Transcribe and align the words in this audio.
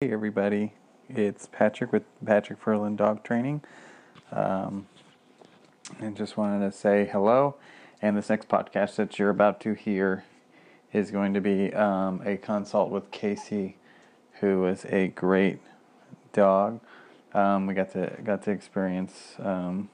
Hey 0.00 0.12
everybody, 0.12 0.74
it's 1.08 1.48
Patrick 1.50 1.90
with 1.90 2.04
Patrick 2.24 2.62
Furlan 2.62 2.96
Dog 2.96 3.24
Training. 3.24 3.62
Um, 4.30 4.86
and 5.98 6.16
just 6.16 6.36
wanted 6.36 6.64
to 6.64 6.70
say 6.70 7.04
hello. 7.10 7.56
And 8.00 8.16
this 8.16 8.28
next 8.28 8.48
podcast 8.48 8.94
that 8.94 9.18
you're 9.18 9.28
about 9.28 9.60
to 9.62 9.74
hear 9.74 10.22
is 10.92 11.10
going 11.10 11.34
to 11.34 11.40
be 11.40 11.74
um, 11.74 12.22
a 12.24 12.36
consult 12.36 12.90
with 12.90 13.10
Casey, 13.10 13.76
who 14.34 14.66
is 14.66 14.84
a 14.84 15.08
great 15.08 15.58
dog. 16.32 16.78
Um, 17.34 17.66
we 17.66 17.74
got 17.74 17.90
to 17.94 18.16
got 18.22 18.44
to 18.44 18.52
experience 18.52 19.34
um, 19.40 19.90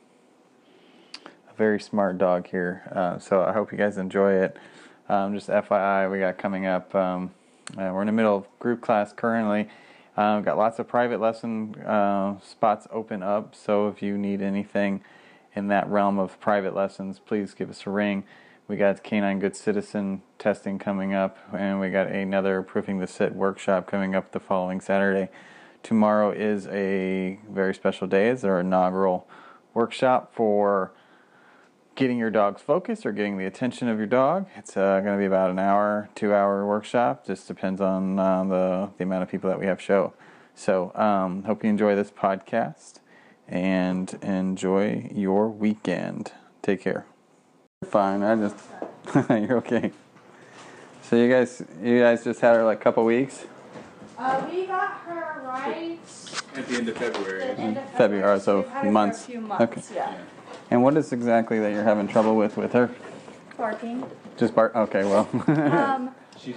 a 1.25 1.57
very 1.57 1.81
smart 1.81 2.19
dog 2.19 2.47
here. 2.49 2.83
Uh, 2.95 3.19
so 3.19 3.43
I 3.43 3.55
hope 3.55 3.73
you 3.73 3.79
guys 3.79 3.97
enjoy 3.97 4.35
it. 4.35 4.59
Um, 5.09 5.33
just 5.33 5.49
FYI, 5.49 6.13
we 6.13 6.19
got 6.19 6.37
coming 6.37 6.67
up. 6.67 6.95
Um, 6.95 7.31
uh, 7.79 7.89
we're 7.91 8.03
in 8.03 8.07
the 8.09 8.13
middle 8.13 8.37
of 8.37 8.59
group 8.59 8.83
class 8.83 9.11
currently 9.15 9.71
uh, 10.17 10.41
got 10.41 10.57
lots 10.57 10.79
of 10.79 10.89
private 10.89 11.21
lesson 11.21 11.75
uh, 11.83 12.39
spots 12.41 12.87
open 12.91 13.23
up, 13.23 13.55
so 13.55 13.89
if 13.89 14.03
you 14.03 14.17
need 14.17 14.41
anything 14.43 15.03
in 15.55 15.69
that 15.69 15.89
realm 15.89 16.19
of 16.19 16.39
private 16.41 16.75
lessons, 16.75 17.19
please 17.19 17.55
give 17.55 17.71
us 17.71 17.87
a 17.87 17.91
ring. 17.91 18.25
We 18.67 18.77
got 18.77 19.03
Canine 19.03 19.41
Good 19.41 19.57
Citizen 19.57 20.23
testing 20.39 20.79
coming 20.79 21.15
up, 21.15 21.37
and 21.53 21.81
we 21.81 21.91
got 21.91 22.09
another 22.09 22.63
Proofing 22.63 22.99
the 22.99 23.07
Sit 23.07 23.35
workshop 23.35 23.87
coming 23.87 24.15
up 24.15 24.33
the 24.33 24.41
following 24.41 24.81
Saturday. 24.81 25.29
Tomorrow 25.83 26.31
is 26.31 26.67
a 26.69 27.39
very 27.51 27.75
special 27.75 28.07
day. 28.07 28.31
It's 28.31 28.43
our 28.43 28.61
inaugural 28.61 29.29
workshop 29.75 30.33
for 30.35 30.93
getting 31.95 32.19
your 32.19 32.31
dog's 32.31 32.63
focus 32.63 33.07
or 33.07 33.13
getting 33.13 33.39
the 33.39 33.47
attention 33.47 33.89
of 33.89 33.99
your 33.99 34.07
dog. 34.07 34.47
It's 34.57 34.77
uh, 34.77 35.01
going 35.01 35.17
to 35.17 35.19
be 35.19 35.27
about 35.27 35.51
an 35.51 35.59
hour, 35.59 36.09
two 36.15 36.35
hour 36.35 36.67
workshop. 36.67 37.27
Just 37.27 37.47
depends 37.49 37.81
on 37.81 38.19
uh, 38.19 38.45
the, 38.45 38.91
the 38.99 39.05
amount 39.05 39.23
of 39.23 39.29
people 39.31 39.49
that 39.51 39.59
we 39.59 39.67
have 39.67 39.81
show. 39.81 40.13
So, 40.55 40.93
um, 40.95 41.43
hope 41.45 41.65
you 41.65 41.71
enjoy 41.71 41.95
this 41.97 42.11
podcast 42.11 43.01
and 43.49 44.13
enjoy 44.23 45.11
your 45.15 45.49
weekend. 45.49 46.33
Take 46.63 46.81
care. 46.83 47.07
Fine. 47.85 48.23
I 48.23 48.37
just, 48.37 48.57
you're 49.31 49.59
okay. 49.59 49.93
So 51.03 51.17
you 51.17 51.29
guys, 51.31 51.63
you 51.83 52.01
guys 52.01 52.25
just 52.25 52.41
had 52.41 52.57
her 52.57 52.65
like 52.65 52.81
a 52.81 52.83
couple 52.83 53.05
weeks. 53.05 53.45
Uh, 54.17 54.47
we 54.51 54.67
got 54.67 54.93
her 55.01 55.43
right 55.45 55.99
At 56.57 56.69
the 56.69 56.77
end 56.77 56.89
of 56.89 56.97
February. 56.97 57.41
the 57.41 57.59
end 57.59 57.77
of 57.77 57.91
February, 57.91 58.41
so 58.41 58.59
we've 58.61 58.69
had 58.69 58.85
her 58.85 58.91
months. 58.93 59.25
A 59.25 59.27
few 59.27 59.41
months. 59.41 59.63
Okay. 59.91 59.97
Yeah. 59.97 60.17
And 60.71 60.83
what 60.83 60.97
is 60.97 61.13
exactly 61.13 61.59
that 61.61 61.73
you're 61.73 61.85
having 61.85 62.09
trouble 62.09 62.37
with 62.37 62.57
with 62.57 62.73
her? 62.73 62.91
Barking. 63.57 64.05
Just 64.37 64.55
bark. 64.55 64.75
Okay, 64.75 65.05
well. 65.05 65.29
Um, 65.49 66.11
She's 66.39 66.57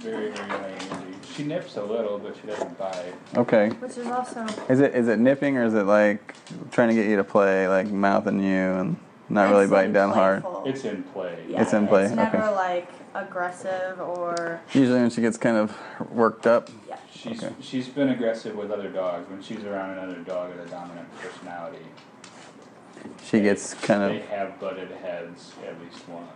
very, 0.00 0.30
very 0.30 0.48
high 0.48 0.68
energy. 0.70 1.14
She 1.34 1.42
nips 1.44 1.76
a 1.76 1.82
little, 1.82 2.18
but 2.18 2.36
she 2.40 2.46
doesn't 2.46 2.78
bite. 2.78 3.12
okay. 3.36 3.70
which 3.80 3.98
is 3.98 4.06
also 4.06 4.46
Is 4.68 4.78
it 4.80 4.94
is 4.94 5.08
it 5.08 5.18
nipping 5.18 5.56
or 5.56 5.64
is 5.64 5.74
it 5.74 5.82
like 5.84 6.34
trying 6.70 6.88
to 6.88 6.94
get 6.94 7.06
you 7.08 7.16
to 7.16 7.24
play, 7.24 7.66
like 7.66 7.88
mouthing 7.88 8.38
you 8.40 8.54
and 8.72 8.96
not 9.28 9.50
really 9.50 9.66
biting 9.66 9.92
down 9.92 10.12
hard? 10.12 10.44
It's 10.64 10.84
in 10.84 11.02
play. 11.02 11.44
yeah, 11.48 11.62
it's 11.62 11.72
in 11.72 11.88
play, 11.88 12.04
It's 12.04 12.14
never 12.14 12.36
okay. 12.38 12.54
like 12.54 12.88
aggressive 13.14 14.00
or 14.00 14.60
Usually 14.72 15.00
when 15.00 15.10
she 15.10 15.20
gets 15.22 15.36
kind 15.36 15.56
of 15.56 15.74
worked 16.10 16.46
up. 16.46 16.70
yeah. 16.88 16.96
She's 17.12 17.42
Okay. 17.42 17.54
she's 17.60 17.88
been 17.88 18.10
aggressive 18.10 18.54
with 18.54 18.70
other 18.70 18.88
dogs. 18.90 19.28
When 19.28 19.42
she's 19.42 19.64
around 19.64 19.98
another 19.98 20.20
dog 20.20 20.54
with 20.56 20.66
a 20.66 20.70
dominant 20.70 21.08
personality, 21.20 21.84
She 23.24 23.40
gets 23.40 23.74
kind 23.74 24.02
of. 24.02 24.10
they 24.10 24.20
have 24.36 24.58
butted 24.60 24.90
heads 24.90 25.52
at 25.66 25.80
least 25.80 26.08
once. 26.08 26.26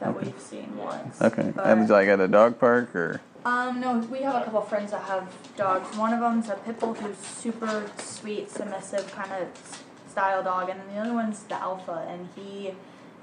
That 0.00 0.18
we've 0.18 0.40
seen 0.40 0.76
once. 0.76 1.20
okay. 1.20 1.52
But- 1.54 1.66
And 1.66 1.88
like 1.88 2.08
at 2.08 2.20
a 2.20 2.28
dog 2.28 2.58
park 2.58 2.94
or 2.94 3.20
Um, 3.44 3.80
no, 3.80 3.98
we 4.10 4.20
have 4.22 4.34
a 4.36 4.44
couple 4.44 4.60
friends 4.62 4.90
that 4.92 5.02
have 5.02 5.26
dogs. 5.56 5.96
One 5.96 6.12
of 6.14 6.20
them's 6.20 6.48
a 6.48 6.54
pit 6.54 6.78
bull 6.80 6.94
who's 6.94 7.16
super 7.18 7.84
sweet, 7.98 8.50
submissive 8.50 9.10
kind 9.12 9.30
of 9.32 9.48
style 10.10 10.42
dog, 10.42 10.68
and 10.68 10.78
then 10.80 10.94
the 10.94 11.00
other 11.00 11.14
one's 11.14 11.42
the 11.44 11.54
alpha, 11.54 12.04
and 12.08 12.28
he 12.34 12.72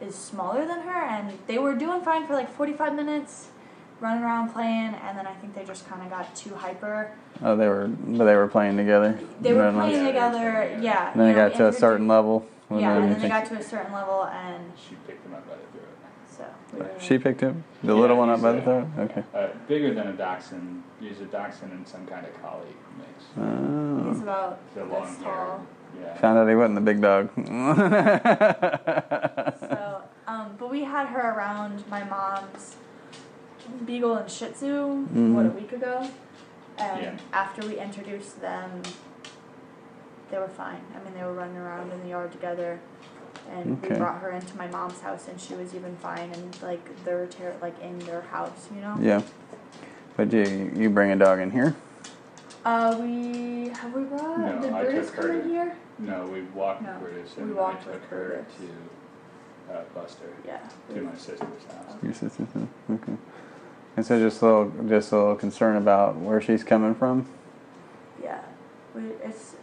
is 0.01 0.15
smaller 0.15 0.65
than 0.65 0.81
her. 0.81 1.01
And 1.03 1.37
they 1.47 1.57
were 1.59 1.73
doing 1.75 2.01
fine 2.01 2.25
for 2.27 2.33
like 2.33 2.49
45 2.51 2.95
minutes, 2.95 3.49
running 3.99 4.23
around 4.23 4.49
playing, 4.53 4.93
and 4.95 5.17
then 5.17 5.25
I 5.27 5.33
think 5.33 5.53
they 5.55 5.63
just 5.65 5.87
kind 5.89 6.01
of 6.03 6.09
got 6.09 6.35
too 6.35 6.53
hyper. 6.55 7.11
oh 7.43 7.55
they 7.55 7.67
were 7.67 7.87
they 7.87 8.35
were 8.35 8.47
playing 8.47 8.77
together. 8.77 9.19
They 9.41 9.53
were 9.53 9.61
Run 9.61 9.77
like- 9.77 9.89
playing 9.91 10.05
Yeah, 10.05 10.11
together, 10.11 10.69
yeah. 10.73 10.81
yeah. 10.81 11.11
And 11.11 11.21
then 11.21 11.27
you 11.27 11.33
it 11.33 11.35
know, 11.35 11.49
got 11.49 11.55
to 11.57 11.63
a 11.63 11.67
introduce- 11.67 11.79
certain 11.79 12.07
level. 12.07 12.45
When 12.67 12.79
Yeah, 12.81 12.97
and 12.97 13.11
then 13.11 13.21
they 13.21 13.29
got 13.29 13.45
to 13.47 13.55
a 13.55 13.63
certain 13.63 13.93
level, 13.93 14.25
and 14.25 14.71
She 14.77 14.95
picked 15.07 15.25
him 15.25 15.33
up 15.33 15.47
by 15.47 15.55
the 15.55 15.77
throat. 15.77 15.87
so. 16.29 16.45
we 16.73 16.85
She 17.05 17.17
picked 17.17 17.41
him, 17.41 17.63
the 17.83 17.93
Yeah, 17.93 17.99
little 18.01 18.17
one 18.17 18.29
up 18.29 18.37
he's 18.37 18.43
by 18.43 18.51
the 18.53 18.61
throat. 18.61 18.87
Okay. 18.99 19.23
Uh, 19.33 19.47
bigger 19.67 19.93
than 19.93 20.07
a 20.07 20.13
dachshund. 20.13 20.83
He's 20.99 21.21
a 21.21 21.25
dachshund 21.25 21.71
and 21.71 21.87
some 21.87 22.05
kind 22.05 22.25
of 22.25 22.41
collie 22.41 22.75
mix. 22.97 23.25
He's 23.35 24.19
Oh. 24.19 24.23
about 24.23 24.59
The 24.75 24.83
long 24.85 25.05
this 25.05 25.17
tall. 25.23 25.65
Yeah. 25.99 26.13
Found 26.17 26.37
out 26.39 26.49
he 26.49 26.55
wasn't 26.55 26.75
the 26.75 26.81
big 26.81 27.01
dog. 27.01 27.29
So, 29.59 30.01
um, 30.27 30.55
but 30.59 30.69
we 30.69 30.83
had 30.83 31.07
her 31.07 31.31
around 31.33 31.83
my 31.89 32.03
mom's 32.03 32.75
Beagle 33.85 34.15
and 34.17 34.29
Shih 34.29 34.49
Tzu, 34.49 35.05
what, 35.33 35.45
a 35.45 35.49
week 35.49 35.71
ago? 35.73 36.07
And 36.77 37.01
Yeah. 37.01 37.17
after 37.33 37.67
we 37.67 37.79
introduced 37.79 38.39
them, 38.41 38.83
they 40.31 40.37
were 40.37 40.47
fine. 40.47 40.81
I 40.95 41.03
mean, 41.03 41.13
they 41.13 41.23
were 41.23 41.33
running 41.33 41.57
around 41.57 41.91
in 41.91 42.01
the 42.03 42.09
yard 42.09 42.31
together. 42.31 42.79
And 43.51 43.77
Okay. 43.83 43.93
we 43.93 43.99
brought 43.99 44.19
her 44.21 44.31
into 44.31 44.57
my 44.57 44.67
mom's 44.67 44.99
house, 45.01 45.27
and 45.29 45.39
she 45.39 45.53
was 45.55 45.73
even 45.73 45.95
fine. 45.97 46.31
And 46.33 46.61
like 46.61 46.83
they're 47.05 47.27
ter- 47.27 47.55
like 47.61 47.79
in 47.81 47.97
their 47.99 48.21
house, 48.21 48.67
you 48.75 48.81
know. 48.81 48.95
yeah. 48.99 49.21
But 50.17 50.33
you 50.33 50.71
you 50.75 50.89
bring 50.89 51.11
a 51.11 51.15
dog 51.15 51.39
in 51.39 51.51
here? 51.51 51.75
Uh, 52.65 52.97
we 52.99 53.69
have 53.69 53.93
we 53.93 54.03
brought 54.03 54.39
No, 54.39 54.59
did 54.61 54.73
I 54.73 54.83
Brutus 54.83 55.07
took 55.07 55.15
her 55.15 55.21
come 55.27 55.31
in 55.37 55.41
to- 55.43 55.47
here? 55.49 55.75
No, 55.99 56.25
we 56.25 56.41
walked 56.53 56.81
No, 56.81 56.97
Curtis 56.99 57.35
we 57.37 57.43
and 57.43 57.55
walked 57.55 57.87
I 57.87 57.91
with 57.91 58.01
took 58.01 58.09
her 58.09 58.27
Curtis. 58.45 58.53
to 59.67 59.73
uh, 59.73 59.81
Buster 59.95 60.25
Yeah. 60.45 60.59
to 60.93 61.01
my 61.01 61.15
sister's 61.15 61.39
house. 61.71 61.95
Your 62.03 62.13
sister. 62.13 62.45
Okay. 62.91 63.13
And 63.95 64.05
so 64.05 64.19
just 64.19 64.41
a 64.41 64.45
little, 64.45 64.71
just 64.89 65.11
a 65.11 65.17
little 65.17 65.35
concern 65.35 65.75
about 65.77 66.17
where 66.17 66.41
she's 66.41 66.63
coming 66.63 66.93
from. 66.95 67.25
Yeah, 68.21 68.41
we, 68.93 69.01
it's 69.23 69.55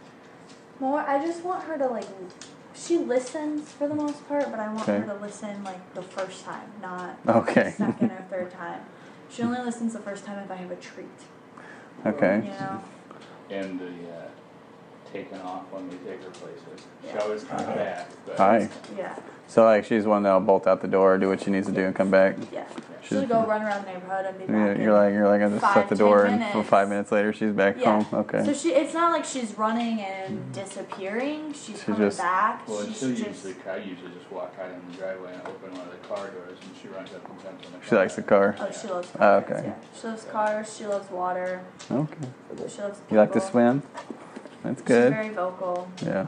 more. 0.85 0.99
I 1.01 1.23
just 1.25 1.43
want 1.43 1.63
her 1.65 1.77
to 1.77 1.87
like. 1.87 2.05
She 2.75 2.97
listens 2.97 3.71
for 3.71 3.87
the 3.87 3.95
most 3.95 4.27
part, 4.27 4.51
but 4.51 4.59
I 4.59 4.67
want 4.67 4.81
Okay. 4.89 4.99
her 4.99 5.05
to 5.05 5.21
listen 5.21 5.63
like 5.63 5.93
the 5.93 6.01
first 6.01 6.43
time, 6.43 6.69
not 6.81 7.17
Okay. 7.27 7.63
the 7.63 7.71
second 7.71 8.11
or 8.11 8.25
third 8.29 8.51
time. 8.51 8.81
She 9.29 9.43
only 9.43 9.61
listens 9.61 9.93
the 9.93 9.99
first 9.99 10.25
time 10.25 10.39
if 10.39 10.51
I 10.51 10.55
have 10.55 10.71
a 10.71 10.75
treat. 10.75 11.07
Okay. 12.05 12.41
You 12.43 12.51
know. 12.51 12.83
And 13.49 13.79
the 13.79 13.85
uh, 13.85 14.27
taking 15.15 15.41
off 15.41 15.63
when 15.71 15.87
we 15.89 15.95
take 15.97 16.21
her 16.23 16.29
places. 16.31 16.85
She 17.09 17.17
always 17.17 17.43
comes 17.43 17.63
back. 17.63 18.09
But 18.25 18.37
Hi. 18.37 18.69
Yeah. 18.97 19.17
So 19.47 19.63
like 19.63 19.85
she's 19.85 20.05
one 20.05 20.23
that'll 20.23 20.39
bolt 20.41 20.67
out 20.67 20.81
the 20.81 20.87
door, 20.87 21.17
do 21.17 21.29
what 21.29 21.41
she 21.41 21.51
needs 21.51 21.67
to 21.67 21.73
do, 21.73 21.85
and 21.85 21.95
come 21.95 22.09
back. 22.11 22.35
Yeah. 22.51 22.65
She's- 22.67 23.21
She'll 23.21 23.27
go 23.27 23.45
run 23.45 23.61
around 23.61 23.85
the 23.85 23.91
neighborhood 23.91 24.25
and 24.25 24.39
be 24.39 24.45
back. 24.45 24.55
Yeah, 24.55 24.73
back. 24.73 24.77
you're 24.81 24.93
like 24.93 25.13
you're 25.13 25.27
like 25.27 25.41
I 25.43 25.49
just 25.49 25.61
five, 25.61 25.73
shut 25.75 25.89
the 25.89 25.95
10 25.95 26.05
door, 26.05 26.23
and 26.25 26.39
minutes. 26.39 26.69
five 26.69 26.89
minutes 26.89 27.11
later 27.11 27.31
she's 27.33 27.51
back 27.51 27.75
Yeah. 27.79 28.01
home. 28.01 28.19
Okay. 28.21 28.43
So 28.43 28.53
she, 28.53 28.69
it's 28.69 28.95
not 28.95 29.11
like 29.11 29.23
she's 29.23 29.55
running 29.59 30.01
and 30.01 30.51
disappearing. 30.51 31.53
She's 31.53 31.77
She 31.79 31.85
coming 31.85 32.01
just- 32.01 32.17
back. 32.17 32.67
Well, 32.67 32.83
she's 32.87 32.97
she'll 32.97 33.09
just 33.09 33.45
usually, 33.45 33.55
I 33.69 33.77
usually 33.77 34.11
just 34.17 34.31
walk 34.31 34.55
out 34.59 34.71
in 34.71 34.81
the 34.91 34.97
driveway 34.97 35.33
and 35.33 35.41
open 35.47 35.71
one 35.73 35.81
of 35.87 35.91
the 35.91 36.07
car 36.07 36.27
doors 36.29 36.57
and 36.63 36.71
she 36.81 36.87
runs 36.87 37.13
up 37.13 37.29
and 37.29 37.39
jumps 37.43 37.65
in 37.67 37.71
the 37.73 37.77
car. 37.77 37.87
she 37.87 37.95
likes 37.95 38.15
the 38.15 38.23
car. 38.23 38.55
oh, 38.59 38.71
she 38.81 38.87
loves 38.87 39.09
Oh, 39.13 39.17
cars. 39.19 39.43
okay. 39.51 39.67
Yeah. 39.67 39.73
She 40.01 40.07
loves 40.07 40.23
cars. 40.23 40.75
She 40.77 40.85
loves 40.87 41.11
water. 41.11 41.61
Okay. 41.91 42.27
She 42.67 42.81
loves. 42.81 42.99
You 43.11 43.17
like 43.17 43.31
to 43.33 43.41
swim? 43.41 43.83
That's 44.65 44.79
She's 44.81 44.87
good. 44.87 45.13
very 45.13 45.29
vocal. 45.29 45.87
Yeah. 46.03 46.27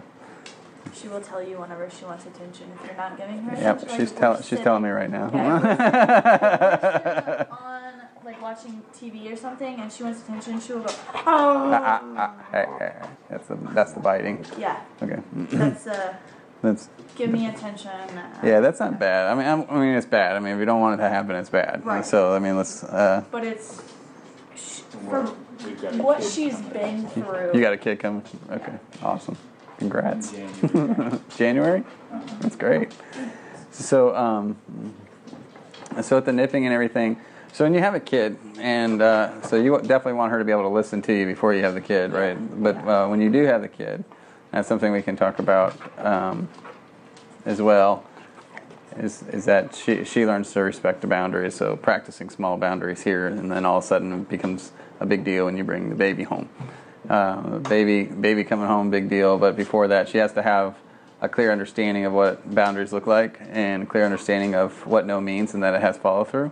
She 0.94 1.08
will 1.10 1.22
tell 1.22 1.44
you 1.44 1.60
whenever 1.60 1.90
she 1.90 2.06
wants 2.06 2.26
attention. 2.26 2.72
If 2.80 2.86
you're 2.88 2.96
not 2.98 3.18
giving 3.18 3.44
her 3.44 3.56
Yep. 3.56 3.78
attention, 3.84 3.98
She's 4.00 4.12
telling 4.12 4.38
she's 4.38 4.48
sitting- 4.50 4.64
telling 4.64 4.84
me 4.84 4.90
right 4.90 5.10
now. 5.10 5.26
Okay, 5.28 5.40
on 7.52 7.94
like 8.26 8.42
watching 8.42 8.82
TV 8.98 9.32
or 9.32 9.36
something, 9.36 9.80
and 9.80 9.92
she 9.92 10.04
wants 10.04 10.22
attention, 10.24 10.60
she 10.60 10.74
will 10.74 10.82
go. 10.82 10.90
Oh. 11.14 11.72
Ah, 11.74 12.02
ah, 12.02 12.04
ah, 12.18 12.34
hey, 12.52 12.66
hey, 12.80 12.94
hey. 13.02 13.08
That's 13.30 13.48
the 13.48 13.56
that's 13.74 13.94
the 13.94 14.00
biting. 14.00 14.44
Yeah, 14.58 14.82
Okay. 15.02 15.20
that's 15.52 15.88
uh, 15.88 16.14
That's 16.64 16.90
give 17.16 17.30
me 17.30 17.46
attention. 17.48 17.92
uh, 17.92 18.40
yeah. 18.44 18.60
That's 18.62 18.80
not 18.80 18.98
bad. 18.98 19.28
I 19.32 19.36
mean 19.36 19.48
I'm, 19.48 19.70
I 19.70 19.80
mean 19.80 19.96
it's 19.96 20.08
bad. 20.08 20.36
I 20.36 20.40
mean 20.40 20.54
if 20.54 20.60
you 20.60 20.66
don't 20.66 20.82
want 20.82 21.00
it 21.00 21.04
to 21.04 21.10
happen, 21.10 21.36
it's 21.36 21.52
bad. 21.52 21.86
Right. 21.86 22.04
So 22.04 22.34
I 22.34 22.40
mean 22.40 22.58
let's. 22.58 22.84
Uh, 22.84 23.24
But 23.30 23.44
it's 23.46 23.80
for 25.10 25.34
We've 25.66 25.82
got 25.82 25.96
a 25.96 26.04
what 26.04 26.20
kid 26.20 26.32
she's 26.32 26.54
coming 26.56 26.72
been 26.74 27.08
through. 27.08 27.52
you 27.54 27.62
got 27.62 27.74
a 27.74 27.78
kid 27.78 28.00
coming. 28.00 28.24
Okay. 28.52 28.74
Awesome. 29.02 29.38
Congrats. 29.78 30.34
in 30.34 30.50
January. 30.64 31.20
January. 31.38 31.84
That's 32.40 32.56
great. 32.56 32.92
So 33.72 34.16
um, 34.16 34.58
so 36.02 36.16
with 36.18 36.26
the 36.26 36.34
nipping 36.34 36.66
and 36.66 36.74
everything. 36.74 37.18
So 37.54 37.64
when 37.64 37.74
you 37.74 37.80
have 37.80 37.96
a 37.96 38.00
kid, 38.00 38.38
and 38.60 39.02
uh, 39.02 39.42
so 39.42 39.56
you 39.56 39.76
definitely 39.80 40.14
want 40.14 40.32
her 40.32 40.38
to 40.38 40.46
be 40.46 40.52
able 40.52 40.64
to 40.64 40.68
listen 40.70 41.02
to 41.04 41.14
you 41.14 41.26
before 41.26 41.54
you 41.56 41.64
have 41.64 41.74
the 41.74 41.82
kid, 41.82 42.12
right? 42.12 42.38
But 42.62 42.76
uh, 42.88 43.08
when 43.08 43.20
you 43.22 43.32
do 43.32 43.46
have 43.46 43.62
the 43.62 43.68
kid, 43.68 44.04
that's 44.52 44.68
something 44.68 44.92
we 44.92 45.02
can 45.02 45.16
talk 45.16 45.40
about 45.40 45.76
um, 45.98 46.50
as 47.46 47.60
well. 47.62 48.04
Is 49.00 49.24
is 49.24 49.46
that 49.46 49.76
she 49.76 50.04
she 50.04 50.26
learns 50.26 50.52
to 50.54 50.62
respect 50.62 51.02
the 51.02 51.08
boundaries. 51.08 51.56
So 51.56 51.76
practicing 51.76 52.30
small 52.30 52.58
boundaries 52.58 53.04
here, 53.04 53.28
and 53.28 53.52
then 53.52 53.66
all 53.66 53.78
of 53.78 53.84
a 53.84 53.88
sudden 53.88 54.14
it 54.14 54.30
becomes 54.30 54.72
a 55.00 55.06
big 55.06 55.24
deal 55.24 55.46
when 55.46 55.58
you 55.58 55.64
bring 55.64 55.90
the 55.90 55.96
baby 55.96 56.24
home. 56.24 56.50
Uh, 57.10 57.60
baby 57.60 58.04
baby 58.04 58.44
coming 58.44 58.68
home, 58.68 58.90
big 58.90 59.10
deal. 59.10 59.38
But 59.38 59.56
before 59.56 59.88
that, 59.90 60.10
she 60.10 60.18
has 60.18 60.34
to 60.34 60.42
have 60.42 60.76
a 61.22 61.30
clear 61.30 61.52
understanding 61.52 62.06
of 62.06 62.14
what 62.14 62.54
boundaries 62.54 62.94
look 62.94 63.08
like 63.08 63.40
and 63.50 63.84
a 63.84 63.86
clear 63.86 64.06
understanding 64.06 64.54
of 64.54 64.86
what 64.86 65.06
no 65.06 65.20
means 65.20 65.54
and 65.54 65.64
that 65.64 65.74
it 65.74 65.82
has 65.82 65.98
follow 65.98 66.24
through. 66.24 66.52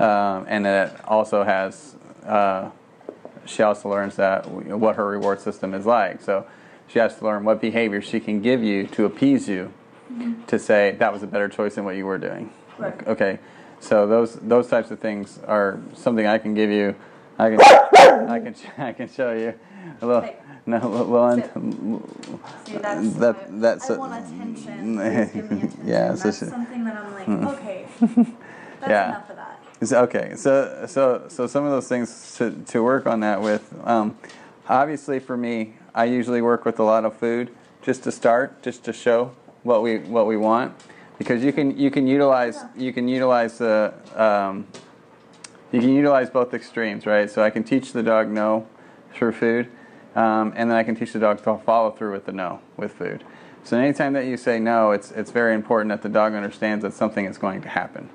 Um, 0.00 0.46
and 0.48 0.64
that 0.64 0.94
it 0.94 1.04
also 1.04 1.42
has, 1.42 1.96
uh, 2.24 2.70
she 3.46 3.62
also 3.62 3.88
learns 3.88 4.16
that 4.16 4.48
what 4.48 4.94
her 4.96 5.06
reward 5.06 5.40
system 5.40 5.74
is 5.74 5.86
like. 5.86 6.22
So 6.22 6.46
she 6.86 7.00
has 7.00 7.16
to 7.16 7.24
learn 7.24 7.44
what 7.44 7.60
behavior 7.60 8.00
she 8.00 8.20
can 8.20 8.40
give 8.40 8.62
you 8.62 8.86
to 8.88 9.06
appease 9.06 9.48
you 9.48 9.72
to 10.46 10.58
say 10.58 10.96
that 10.98 11.12
was 11.12 11.22
a 11.22 11.26
better 11.26 11.48
choice 11.48 11.74
than 11.74 11.84
what 11.84 11.96
you 11.96 12.06
were 12.06 12.18
doing. 12.18 12.50
Right. 12.78 13.06
Okay. 13.06 13.38
So 13.80 14.06
those 14.06 14.34
those 14.36 14.68
types 14.68 14.90
of 14.90 14.98
things 15.00 15.38
are 15.46 15.78
something 15.94 16.26
I 16.26 16.38
can 16.38 16.54
give 16.54 16.70
you. 16.70 16.94
I 17.38 17.50
can 17.50 17.60
I 17.60 18.40
can 18.40 18.54
I 18.78 18.92
can 18.92 19.08
show 19.08 19.32
you 19.32 19.54
a 20.00 20.06
little. 20.06 20.22
Hey. 20.22 20.36
No, 20.68 20.78
well. 21.08 21.36
See, 22.64 22.76
that's 22.78 23.12
that 23.14 23.52
my- 23.52 23.58
that's 23.60 23.88
I 23.90 23.94
a- 23.94 23.98
want 23.98 24.24
attention. 24.26 24.98
Attention. 25.00 25.78
Yeah, 25.84 26.14
so 26.14 26.24
that's 26.24 26.38
she- 26.40 26.46
something 26.46 26.84
that 26.84 26.96
I'm 26.96 27.12
like, 27.14 27.54
okay, 27.58 27.86
that's 28.00 28.28
Yeah. 28.88 29.08
enough 29.10 29.30
of 29.30 29.36
that. 29.36 29.60
So, 29.86 30.02
okay, 30.04 30.32
so 30.34 30.86
so 30.88 31.26
so 31.28 31.46
some 31.46 31.64
of 31.64 31.70
those 31.70 31.86
things 31.86 32.34
to, 32.38 32.50
to 32.68 32.82
work 32.82 33.06
on 33.06 33.20
that 33.20 33.40
with. 33.42 33.72
Um, 33.84 34.16
obviously, 34.68 35.20
for 35.20 35.36
me, 35.36 35.74
I 35.94 36.04
usually 36.06 36.42
work 36.42 36.64
with 36.64 36.78
a 36.80 36.82
lot 36.84 37.04
of 37.04 37.14
food 37.16 37.50
just 37.82 38.02
to 38.04 38.10
start, 38.12 38.60
just 38.62 38.84
to 38.86 38.92
show 38.92 39.32
what 39.66 39.82
we 39.82 39.98
what 39.98 40.26
we 40.26 40.36
want, 40.36 40.74
because 41.18 41.44
you 41.44 41.52
can 41.52 41.76
you 41.76 41.90
can 41.90 42.06
utilize 42.06 42.58
you 42.76 42.92
can 42.92 43.08
utilize 43.08 43.58
the 43.58 43.92
um, 44.14 44.66
you 45.72 45.80
can 45.80 45.90
utilize 45.90 46.30
both 46.30 46.54
extremes, 46.54 47.04
right? 47.04 47.30
So 47.30 47.42
I 47.42 47.50
can 47.50 47.64
teach 47.64 47.92
the 47.92 48.02
dog 48.02 48.30
no 48.30 48.66
through 49.12 49.32
food, 49.32 49.68
um, 50.14 50.52
and 50.56 50.70
then 50.70 50.76
I 50.76 50.84
can 50.84 50.94
teach 50.94 51.12
the 51.12 51.18
dog 51.18 51.42
to 51.42 51.58
follow 51.58 51.90
through 51.90 52.12
with 52.12 52.26
the 52.26 52.32
no 52.32 52.60
with 52.76 52.92
food. 52.92 53.24
So 53.64 53.76
anytime 53.76 54.12
that 54.12 54.26
you 54.26 54.36
say 54.36 54.60
no, 54.60 54.92
it's 54.92 55.10
it's 55.10 55.32
very 55.32 55.54
important 55.54 55.88
that 55.90 56.02
the 56.02 56.08
dog 56.08 56.34
understands 56.34 56.82
that 56.82 56.94
something 56.94 57.24
is 57.24 57.36
going 57.36 57.62
to 57.62 57.68
happen. 57.68 58.08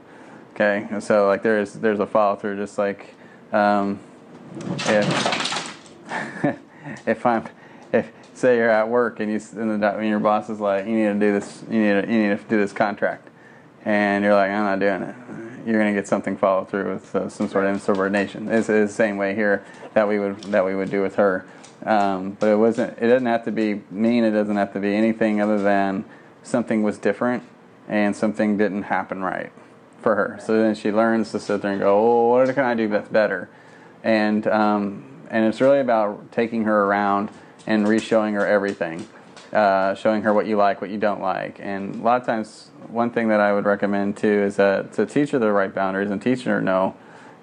Okay, 0.56 0.88
and 0.90 1.04
so 1.04 1.28
like 1.28 1.44
there's 1.44 1.74
there's 1.74 2.00
a 2.00 2.08
follow 2.08 2.38
through, 2.38 2.58
just 2.58 2.78
like 2.78 3.14
um, 3.52 4.00
if 4.88 5.78
if 7.06 7.26
I'm 7.26 7.46
if 7.92 8.12
say 8.42 8.58
you're 8.58 8.70
at 8.70 8.90
work 8.90 9.20
and 9.20 9.32
you 9.32 9.40
and, 9.60 9.82
the, 9.82 9.98
and 9.98 10.08
your 10.10 10.20
boss 10.20 10.50
is 10.50 10.60
like 10.60 10.86
you 10.86 10.94
need 10.94 11.14
to 11.14 11.20
do 11.20 11.32
this 11.32 11.64
you 11.70 11.80
need 11.80 12.02
to, 12.02 12.12
you 12.12 12.30
need 12.30 12.38
to 12.38 12.44
do 12.50 12.58
this 12.58 12.74
contract, 12.74 13.30
and 13.86 14.24
you're 14.24 14.34
like 14.34 14.52
I'm 14.52 14.64
not 14.64 14.80
doing 14.80 15.04
it. 15.04 15.16
You're 15.66 15.78
gonna 15.78 15.94
get 15.94 16.08
something 16.08 16.36
followed 16.36 16.70
through 16.70 16.94
with 16.94 17.16
uh, 17.16 17.30
some 17.30 17.48
sort 17.48 17.66
of 17.66 17.74
insubordination. 17.76 18.48
It's, 18.48 18.68
it's 18.68 18.92
the 18.92 18.96
same 18.96 19.18
way 19.18 19.36
here 19.36 19.64
that 19.94 20.08
we 20.08 20.20
would 20.20 20.42
that 20.46 20.66
we 20.66 20.76
would 20.76 20.90
do 20.90 21.02
with 21.02 21.16
her. 21.16 21.46
Um, 21.86 22.38
but 22.40 22.48
it 22.48 22.58
wasn't. 22.58 22.98
It 23.00 23.08
doesn't 23.08 23.28
have 23.28 23.46
to 23.46 23.52
be 23.52 23.82
mean. 23.90 24.24
It 24.24 24.32
doesn't 24.32 24.58
have 24.58 24.74
to 24.74 24.80
be 24.80 24.96
anything 24.96 25.40
other 25.40 25.60
than 25.60 26.06
something 26.44 26.84
was 26.84 26.98
different 26.98 27.44
and 27.88 28.16
something 28.16 28.58
didn't 28.58 28.84
happen 28.84 29.22
right 29.22 29.52
for 30.00 30.16
her. 30.16 30.40
So 30.44 30.60
then 30.62 30.76
she 30.76 30.92
learns 30.92 31.32
to 31.32 31.40
sit 31.40 31.62
there 31.62 31.72
and 31.72 31.80
go, 31.80 31.98
"Oh, 31.98 32.30
what 32.30 32.54
can 32.54 32.66
I 32.66 32.74
do 32.74 32.88
that's 32.88 33.10
better?" 33.10 33.50
And 34.04 34.48
um, 34.48 35.06
and 35.30 35.46
it's 35.46 35.62
really 35.62 35.80
about 35.80 36.32
taking 36.32 36.64
her 36.66 36.86
around 36.86 37.30
and 37.68 37.88
re-showing 37.88 38.34
her 38.34 38.46
everything, 38.46 39.08
uh, 39.54 39.94
showing 39.96 40.24
her 40.24 40.34
what 40.34 40.46
you 40.48 40.58
like, 40.58 40.82
what 40.82 40.90
you 40.90 40.98
don't 40.98 41.22
like. 41.22 41.60
And 41.60 41.96
a 41.96 42.04
lot 42.04 42.20
of 42.22 42.28
times, 42.28 42.70
one 42.88 43.12
thing 43.12 43.28
that 43.30 43.40
I 43.40 43.54
would 43.54 43.66
recommend 43.66 44.18
too 44.18 44.28
is 44.44 44.56
that 44.58 44.94
to 44.94 45.06
teach 45.06 45.32
her 45.32 45.40
the 45.40 45.52
right 45.52 45.74
boundaries 45.74 46.10
and 46.10 46.22
teaching 46.22 46.52
her 46.52 46.62
no 46.62 46.96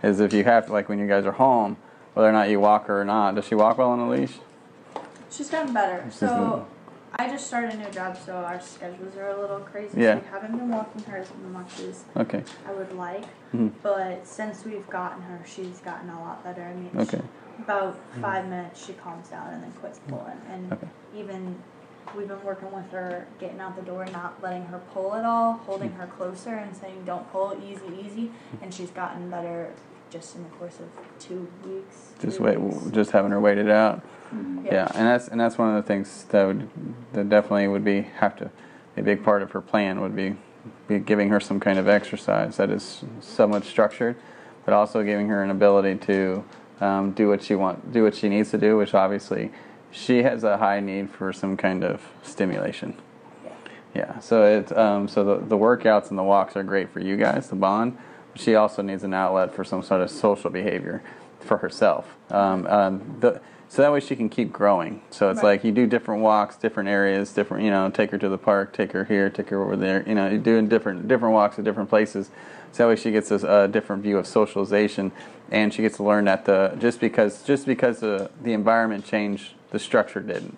is 0.02 0.20
if 0.20 0.32
you 0.32 0.44
have 0.44 0.66
to, 0.66 0.72
like 0.72 0.88
when 0.88 0.98
you 0.98 1.06
guys 1.06 1.24
are 1.26 1.32
home, 1.32 1.76
whether 2.14 2.28
or 2.28 2.32
not 2.32 2.48
you 2.50 2.60
walk 2.60 2.86
her 2.86 3.00
or 3.00 3.04
not. 3.04 3.34
Does 3.34 3.44
she 3.46 3.54
walk 3.54 3.78
well 3.78 3.90
on 3.90 4.00
a 4.00 4.08
leash? 4.10 4.34
She's 5.30 5.50
gotten 5.50 5.72
better. 5.72 6.02
She's 6.06 6.14
So 6.20 6.66
I 7.16 7.28
just 7.28 7.46
started 7.46 7.74
a 7.74 7.76
new 7.76 7.90
job, 7.90 8.16
so 8.16 8.34
our 8.34 8.60
schedules 8.60 9.16
are 9.16 9.28
a 9.28 9.40
little 9.40 9.60
crazy. 9.60 10.00
Yeah. 10.00 10.14
So 10.14 10.20
we 10.20 10.26
haven't 10.28 10.56
been 10.58 10.68
walking 10.68 11.02
her 11.04 11.18
as 11.18 11.28
much 11.52 11.80
as 11.80 12.04
Okay. 12.16 12.42
I 12.66 12.72
would 12.72 12.92
like. 12.92 13.24
Mhm. 13.54 13.72
But 13.82 14.26
since 14.26 14.64
we've 14.64 14.88
gotten 14.90 15.22
her, 15.22 15.40
she's 15.46 15.78
gotten 15.78 16.10
a 16.10 16.20
lot 16.20 16.44
better. 16.44 16.62
I 16.62 16.74
mean, 16.74 16.90
she- 16.92 16.98
Okay. 17.16 17.20
About 17.58 17.94
mm-hmm. 17.94 18.22
five 18.22 18.48
minutes 18.48 18.84
she 18.86 18.92
calms 18.94 19.28
down 19.28 19.52
and 19.52 19.62
then 19.62 19.72
quits 19.72 19.98
mm-hmm. 19.98 20.16
pulling. 20.16 20.40
And 20.50 20.72
Okay. 20.72 20.88
even 21.16 21.62
we've 22.16 22.28
been 22.28 22.42
working 22.42 22.72
with 22.72 22.90
her, 22.90 23.26
getting 23.38 23.60
out 23.60 23.76
the 23.76 23.82
door, 23.82 24.06
not 24.06 24.42
letting 24.42 24.64
her 24.66 24.80
pull 24.92 25.14
at 25.14 25.24
all, 25.24 25.54
holding 25.54 25.90
hmm. 25.90 26.00
her 26.00 26.06
closer 26.06 26.54
and 26.54 26.74
saying, 26.74 27.04
"Don't 27.04 27.30
pull, 27.30 27.56
easy, 27.62 27.84
easy." 28.00 28.26
Hmm. 28.26 28.64
And 28.64 28.74
she's 28.74 28.90
gotten 28.90 29.30
better 29.30 29.72
just 30.10 30.36
in 30.36 30.42
the 30.42 30.48
course 30.50 30.80
of 30.80 30.88
two 31.18 31.48
weeks. 31.64 32.12
Just 32.20 32.38
three 32.38 32.46
wait. 32.46 32.60
weeks. 32.60 32.90
Just 32.90 33.10
having 33.10 33.30
her 33.30 33.40
wait 33.40 33.58
it 33.58 33.68
out. 33.68 34.02
Yeah. 34.32 34.72
Yeah, 34.72 34.92
and 34.94 35.06
that's 35.06 35.28
and 35.28 35.40
that's 35.40 35.58
one 35.58 35.74
of 35.74 35.82
the 35.82 35.86
things 35.86 36.24
that 36.30 36.46
would 36.46 36.68
that 37.12 37.28
definitely 37.28 37.68
would 37.68 37.84
be 37.84 38.02
have 38.02 38.36
to 38.36 38.50
a 38.96 39.02
big 39.02 39.22
part 39.22 39.42
of 39.42 39.52
her 39.52 39.60
plan 39.60 40.00
would 40.00 40.16
be 40.16 40.36
be 40.86 40.98
giving 40.98 41.28
her 41.30 41.40
some 41.40 41.60
kind 41.60 41.78
of 41.78 41.88
exercise 41.88 42.56
that 42.56 42.70
is 42.70 43.04
somewhat 43.20 43.64
structured, 43.64 44.16
but 44.64 44.74
also 44.74 45.02
giving 45.02 45.28
her 45.28 45.42
an 45.42 45.50
ability 45.50 45.96
to 45.96 46.44
um, 46.80 47.12
do 47.12 47.28
what 47.28 47.42
she 47.42 47.54
want 47.54 47.92
do 47.92 48.04
what 48.04 48.14
she 48.14 48.28
needs 48.28 48.50
to 48.50 48.58
do, 48.58 48.76
which 48.76 48.94
obviously 48.94 49.50
she 49.90 50.22
has 50.22 50.44
a 50.44 50.58
high 50.58 50.80
need 50.80 51.10
for 51.10 51.32
some 51.32 51.56
kind 51.56 51.84
of 51.84 52.08
stimulation. 52.22 52.96
Yeah, 53.94 54.18
so 54.18 54.44
it 54.44 54.76
um, 54.76 55.08
so 55.08 55.24
the 55.24 55.44
the 55.44 55.56
workouts 55.56 56.10
and 56.10 56.18
the 56.18 56.22
walks 56.22 56.56
are 56.56 56.62
great 56.62 56.90
for 56.90 57.00
you 57.00 57.16
guys, 57.16 57.48
the 57.48 57.56
bond. 57.56 57.96
But 58.32 58.40
she 58.40 58.54
also 58.54 58.82
needs 58.82 59.02
an 59.04 59.14
outlet 59.14 59.54
for 59.54 59.64
some 59.64 59.82
sort 59.82 60.02
of 60.02 60.10
social 60.10 60.50
behavior 60.50 61.02
for 61.40 61.58
herself. 61.58 62.16
Um, 62.30 62.66
um, 62.66 63.16
the, 63.20 63.40
so 63.68 63.82
that 63.82 63.92
way 63.92 64.00
she 64.00 64.16
can 64.16 64.28
keep 64.28 64.52
growing. 64.52 65.02
So 65.10 65.30
it's 65.30 65.42
Right. 65.42 65.50
like 65.50 65.64
you 65.64 65.72
do 65.72 65.86
different 65.86 66.22
walks, 66.22 66.56
different 66.56 66.88
areas, 66.88 67.32
different 67.32 67.64
you 67.64 67.70
know, 67.70 67.90
take 67.90 68.10
her 68.10 68.18
to 68.18 68.28
the 68.28 68.38
park, 68.38 68.72
take 68.72 68.92
her 68.92 69.04
here, 69.04 69.28
take 69.28 69.50
her 69.50 69.62
over 69.62 69.76
there. 69.76 70.02
You 70.06 70.14
know, 70.14 70.28
you're 70.28 70.38
doing 70.38 70.68
different 70.68 71.06
different 71.06 71.34
walks 71.34 71.58
at 71.58 71.64
different 71.64 71.90
places. 71.90 72.30
So 72.72 72.84
that 72.84 72.88
way 72.88 72.96
she 72.96 73.10
gets 73.10 73.30
a, 73.30 73.36
a 73.36 73.38
uh, 73.38 73.66
different 73.66 74.02
view 74.02 74.18
of 74.18 74.26
socialization, 74.26 75.12
and 75.50 75.72
she 75.72 75.82
gets 75.82 75.96
to 75.98 76.02
learn 76.02 76.24
that 76.26 76.44
the 76.44 76.76
just 76.78 77.00
because 77.00 77.42
just 77.42 77.66
because 77.66 78.00
the 78.00 78.30
the 78.42 78.52
environment 78.52 79.04
changed, 79.04 79.54
the 79.70 79.78
structure 79.78 80.20
didn't. 80.20 80.56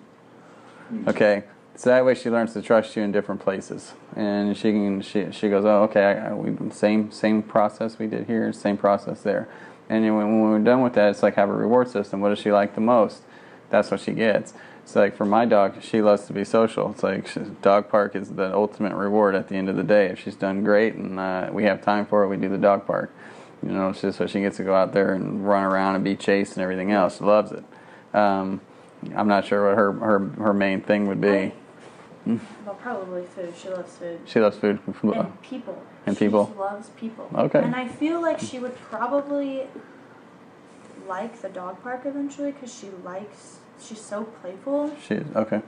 Hmm. 0.88 1.08
Okay, 1.08 1.44
so 1.76 1.90
that 1.90 2.04
way 2.04 2.14
she 2.14 2.30
learns 2.30 2.52
to 2.52 2.62
trust 2.62 2.96
you 2.96 3.02
in 3.02 3.10
different 3.10 3.40
places, 3.40 3.94
and 4.14 4.56
she 4.56 4.70
can 4.72 5.02
she 5.02 5.30
she 5.32 5.48
goes, 5.48 5.64
oh 5.64 5.84
okay, 5.84 6.04
I, 6.04 6.30
I, 6.30 6.34
we 6.34 6.70
same 6.70 7.10
same 7.10 7.42
process 7.42 7.98
we 7.98 8.06
did 8.06 8.26
here, 8.26 8.52
same 8.52 8.76
process 8.76 9.22
there, 9.22 9.48
and 9.90 10.16
when, 10.16 10.40
we're 10.40 10.58
done 10.60 10.82
with 10.82 10.94
that, 10.94 11.10
it's 11.10 11.22
like 11.22 11.34
have 11.34 11.50
a 11.50 11.52
reward 11.52 11.88
system. 11.88 12.20
What 12.20 12.28
does 12.28 12.38
she 12.38 12.52
like 12.52 12.76
the 12.76 12.80
most? 12.80 13.22
That's 13.70 13.90
what 13.90 14.00
she 14.00 14.12
gets. 14.12 14.54
It's 14.84 14.94
like 14.94 15.16
for 15.16 15.24
my 15.24 15.44
dog, 15.46 15.82
she 15.82 16.00
loves 16.00 16.26
to 16.26 16.32
be 16.32 16.44
social. 16.44 16.92
It's 16.92 17.02
like 17.02 17.26
she, 17.26 17.40
dog 17.60 17.88
park 17.88 18.14
is 18.14 18.30
the 18.30 18.54
ultimate 18.54 18.94
reward 18.94 19.34
at 19.34 19.48
the 19.48 19.56
end 19.56 19.68
of 19.68 19.74
the 19.74 19.82
day. 19.82 20.06
If 20.06 20.20
she's 20.20 20.36
done 20.36 20.62
great 20.62 20.94
and 20.94 21.18
uh, 21.18 21.50
we 21.52 21.64
have 21.64 21.82
time 21.82 22.06
for 22.06 22.22
it, 22.22 22.28
we 22.28 22.36
do 22.36 22.48
the 22.48 22.56
dog 22.56 22.86
park. 22.86 23.12
You 23.64 23.72
know, 23.72 23.92
just 23.92 24.18
so 24.18 24.26
she 24.26 24.40
gets 24.40 24.56
to 24.58 24.64
go 24.64 24.74
out 24.74 24.92
there 24.92 25.12
and 25.12 25.46
run 25.46 25.64
around 25.64 25.96
and 25.96 26.04
be 26.04 26.14
chased 26.14 26.54
and 26.54 26.62
everything 26.62 26.92
else. 26.92 27.18
She 27.18 27.24
loves 27.24 27.50
it. 27.50 27.64
Um, 28.14 28.60
I'm 29.14 29.28
not 29.28 29.44
sure 29.44 29.68
what 29.68 29.76
her, 29.76 29.92
her, 29.92 30.44
her 30.44 30.54
main 30.54 30.82
thing 30.82 31.08
would 31.08 31.20
be. 31.20 31.52
Well, 32.26 32.74
probably 32.80 33.24
food. 33.24 33.54
She 33.60 33.68
loves 33.68 33.96
food. 33.96 34.20
She 34.24 34.40
loves 34.40 34.56
food. 34.56 34.78
And 34.86 35.42
people. 35.42 35.82
And 36.06 36.16
she 36.16 36.26
people. 36.26 36.54
loves 36.58 36.88
people. 36.90 37.28
Okay. 37.34 37.58
And 37.60 37.74
I 37.76 37.86
feel 37.88 38.20
like 38.22 38.40
she 38.40 38.58
would 38.58 38.76
probably 38.76 39.66
like 41.08 41.40
the 41.42 41.48
dog 41.48 41.82
park 41.82 42.02
eventually 42.04 42.52
because 42.52 42.72
she 42.76 42.88
likes. 43.04 43.58
She's 43.82 44.00
so 44.00 44.24
playful. 44.24 44.94
She 45.06 45.14
is 45.14 45.26
okay. 45.36 45.62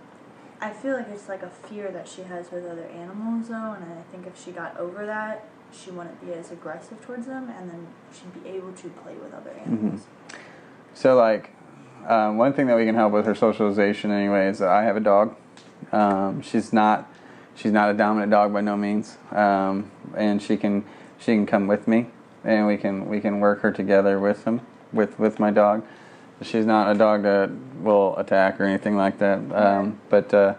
I 0.60 0.70
feel 0.70 0.96
like 0.96 1.08
it's 1.08 1.28
like 1.28 1.42
a 1.42 1.50
fear 1.50 1.90
that 1.90 2.06
she 2.06 2.22
has 2.22 2.50
with 2.52 2.64
other 2.66 2.84
animals, 2.84 3.48
though, 3.48 3.72
and 3.72 3.84
I 3.84 4.02
think 4.12 4.26
if 4.26 4.42
she 4.42 4.52
got 4.52 4.76
over 4.78 5.04
that, 5.06 5.44
she 5.72 5.90
wouldn't 5.90 6.24
be 6.24 6.32
as 6.34 6.52
aggressive 6.52 7.00
towards 7.04 7.26
them, 7.26 7.48
and 7.50 7.68
then 7.70 7.86
she'd 8.12 8.44
be 8.44 8.48
able 8.50 8.72
to 8.72 8.88
play 8.90 9.14
with 9.14 9.34
other 9.34 9.50
Mm-hmm. 9.50 9.72
animals. 9.74 10.06
So 10.94 11.16
like, 11.16 11.50
um, 12.06 12.36
one 12.36 12.52
thing 12.52 12.66
that 12.68 12.76
we 12.76 12.84
can 12.84 12.94
help 12.94 13.12
with 13.12 13.24
her 13.26 13.34
socialization 13.34 14.10
anyway 14.12 14.48
is 14.48 14.58
that 14.60 14.68
I 14.68 14.84
have 14.84 14.96
a 14.96 15.00
dog. 15.00 15.34
Um, 15.90 16.42
she's 16.42 16.72
not 16.72 17.12
she's 17.54 17.73
not 17.73 17.90
a 17.90 17.94
dominant 17.94 18.30
dog 18.30 18.52
by 18.52 18.61
no 18.61 18.76
means, 18.76 19.16
um, 19.30 19.90
and 20.16 20.42
she 20.42 20.56
can 20.56 20.85
she 21.18 21.32
can 21.35 21.47
come 21.47 21.66
with 21.66 21.87
me, 21.87 22.06
and 22.44 22.66
we 22.66 22.76
can 22.76 23.09
we 23.09 23.21
can 23.21 23.40
work 23.40 23.61
her 23.61 23.71
together 23.71 24.18
with 24.18 24.44
him 24.44 24.61
with 24.92 25.18
with 25.18 25.38
my 25.38 25.50
dog. 25.50 25.85
She's 26.42 26.66
not 26.66 26.90
a 26.90 26.99
dog 26.99 27.23
that 27.23 27.50
will 27.80 28.16
attack 28.16 28.61
or 28.61 28.64
anything 28.64 28.97
like 28.97 29.18
that, 29.18 29.38
um, 29.54 30.00
but. 30.09 30.32
Uh, 30.35 30.54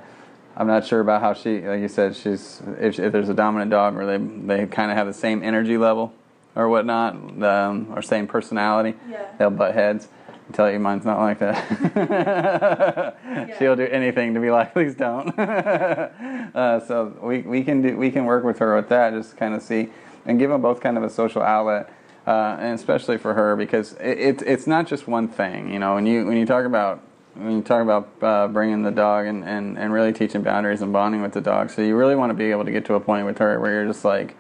I'm 0.56 0.68
not 0.68 0.86
sure 0.86 1.00
about 1.00 1.22
how 1.22 1.34
she, 1.34 1.62
like 1.62 1.82
you 1.82 1.88
said, 1.88 2.16
she's 2.16 2.62
if, 2.80 3.00
if 3.00 3.12
there's 3.12 3.28
a 3.30 3.34
dominant 3.34 3.72
dog 3.72 3.98
or 3.98 4.06
they 4.06 4.18
they 4.24 4.68
kind 4.68 4.92
of 4.92 4.98
have 4.98 5.08
the 5.08 5.14
same 5.14 5.42
energy 5.42 5.80
level 5.80 6.14
or 6.56 6.70
whatnot, 6.70 7.16
um, 7.42 7.88
or 7.96 8.04
same 8.04 8.28
personality, 8.28 8.96
Yeah. 9.10 9.26
they'll 9.40 9.50
butt 9.50 9.74
heads. 9.74 10.10
Tell 10.54 10.72
you 10.72 10.80
mine's 10.80 11.06
not 11.06 11.20
like 11.20 11.40
that. 11.40 11.58
She'll 13.60 13.76
do 13.76 13.86
anything 13.86 14.34
to 14.34 14.40
be 14.40 14.52
like, 14.52 14.74
please 14.74 14.96
don't. 14.96 15.38
uh, 15.40 16.80
so 16.88 17.18
we, 17.22 17.40
we 17.42 17.64
can 17.64 17.82
do 17.82 17.98
we 17.98 18.12
can 18.12 18.26
work 18.26 18.44
with 18.44 18.60
her 18.60 18.76
with 18.76 18.90
that, 18.90 19.14
just 19.14 19.36
kind 19.38 19.54
of 19.54 19.62
see 19.62 19.90
and 20.26 20.40
give 20.40 20.50
them 20.50 20.62
both 20.62 20.80
kind 20.80 20.98
of 20.98 21.04
a 21.04 21.10
social 21.10 21.42
outlet, 21.42 21.90
uh, 22.26 22.58
and 22.60 22.76
especially 22.76 23.18
for 23.18 23.34
her 23.34 23.56
because 23.56 23.94
it, 23.94 24.18
it, 24.20 24.42
it's 24.46 24.68
not 24.68 24.88
just 24.88 25.08
one 25.08 25.28
thing. 25.28 25.72
You 25.72 25.80
know, 25.80 25.96
when 25.96 26.06
you 26.06 26.26
when 26.26 26.38
you 26.38 26.46
talk 26.46 26.66
about 26.66 27.02
when 27.36 27.58
you 27.58 27.62
talk 27.62 27.82
about 27.82 28.10
uh, 28.22 28.48
bringing 28.48 28.84
the 28.84 28.92
dog 28.92 29.26
and, 29.26 29.44
and, 29.44 29.76
and 29.78 29.92
really 29.92 30.14
teaching 30.14 30.44
boundaries 30.44 30.84
and 30.84 30.94
bonding 30.94 31.22
with 31.22 31.34
the 31.34 31.42
dog, 31.42 31.72
so 31.72 31.82
you 31.82 31.96
really 31.96 32.16
want 32.16 32.30
to 32.30 32.36
be 32.36 32.52
able 32.52 32.64
to 32.64 32.72
get 32.72 32.86
to 32.86 32.94
a 32.94 33.00
point 33.00 33.26
with 33.26 33.40
her 33.40 33.60
where 33.60 33.72
you're 33.72 33.88
just 33.88 34.06
like, 34.06 34.38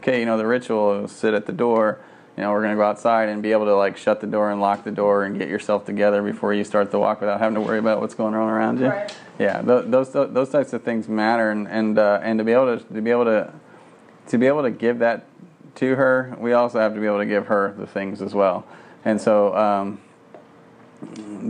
okay, 0.00 0.20
you 0.20 0.26
know, 0.26 0.36
the 0.36 0.46
ritual 0.46 1.04
is 1.04 1.12
sit 1.12 1.32
at 1.32 1.46
the 1.46 1.52
door 1.52 2.00
you 2.36 2.42
know, 2.42 2.50
we're 2.50 2.62
going 2.62 2.72
to 2.72 2.76
go 2.76 2.82
outside 2.82 3.28
and 3.28 3.42
be 3.42 3.52
able 3.52 3.66
to 3.66 3.76
like 3.76 3.96
shut 3.96 4.20
the 4.20 4.26
door 4.26 4.50
and 4.50 4.60
lock 4.60 4.82
the 4.82 4.90
door 4.90 5.24
and 5.24 5.38
get 5.38 5.48
yourself 5.48 5.84
together 5.84 6.20
before 6.22 6.52
you 6.52 6.64
start 6.64 6.90
the 6.90 6.98
walk 6.98 7.20
without 7.20 7.38
having 7.38 7.54
to 7.54 7.60
worry 7.60 7.78
about 7.78 8.00
what's 8.00 8.14
going 8.14 8.34
on 8.34 8.48
around 8.48 8.80
you. 8.80 8.88
Right. 8.88 9.14
Yeah, 9.38 9.62
th- 9.62 9.84
those 9.86 10.12
those 10.12 10.50
types 10.50 10.72
of 10.72 10.82
things 10.82 11.08
matter, 11.08 11.50
and 11.50 11.68
and 11.68 11.98
uh, 11.98 12.20
and 12.22 12.38
to 12.38 12.44
be 12.44 12.52
able 12.52 12.78
to 12.78 12.84
to 12.84 13.00
be 13.00 13.10
able 13.10 13.24
to 13.24 13.52
to 14.28 14.38
be 14.38 14.46
able 14.46 14.62
to 14.62 14.70
give 14.70 14.98
that 14.98 15.26
to 15.76 15.96
her, 15.96 16.36
we 16.38 16.52
also 16.52 16.78
have 16.80 16.94
to 16.94 17.00
be 17.00 17.06
able 17.06 17.18
to 17.18 17.26
give 17.26 17.46
her 17.46 17.74
the 17.76 17.86
things 17.86 18.22
as 18.22 18.34
well. 18.34 18.64
And 19.04 19.20
so 19.20 19.56
um, 19.56 20.00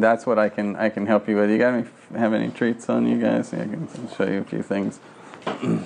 that's 0.00 0.26
what 0.26 0.38
I 0.38 0.48
can 0.48 0.76
I 0.76 0.88
can 0.90 1.06
help 1.06 1.28
you 1.28 1.36
with. 1.36 1.50
You 1.50 1.58
got 1.58 1.74
any 1.74 1.88
have 2.16 2.32
any 2.32 2.50
treats 2.50 2.88
on 2.88 3.06
you 3.06 3.20
guys? 3.20 3.52
Yeah, 3.52 3.62
I 3.62 3.66
can 3.66 3.88
show 4.16 4.24
you 4.24 4.40
a 4.40 4.44
few 4.44 4.62
things. 4.62 5.00
I 5.46 5.82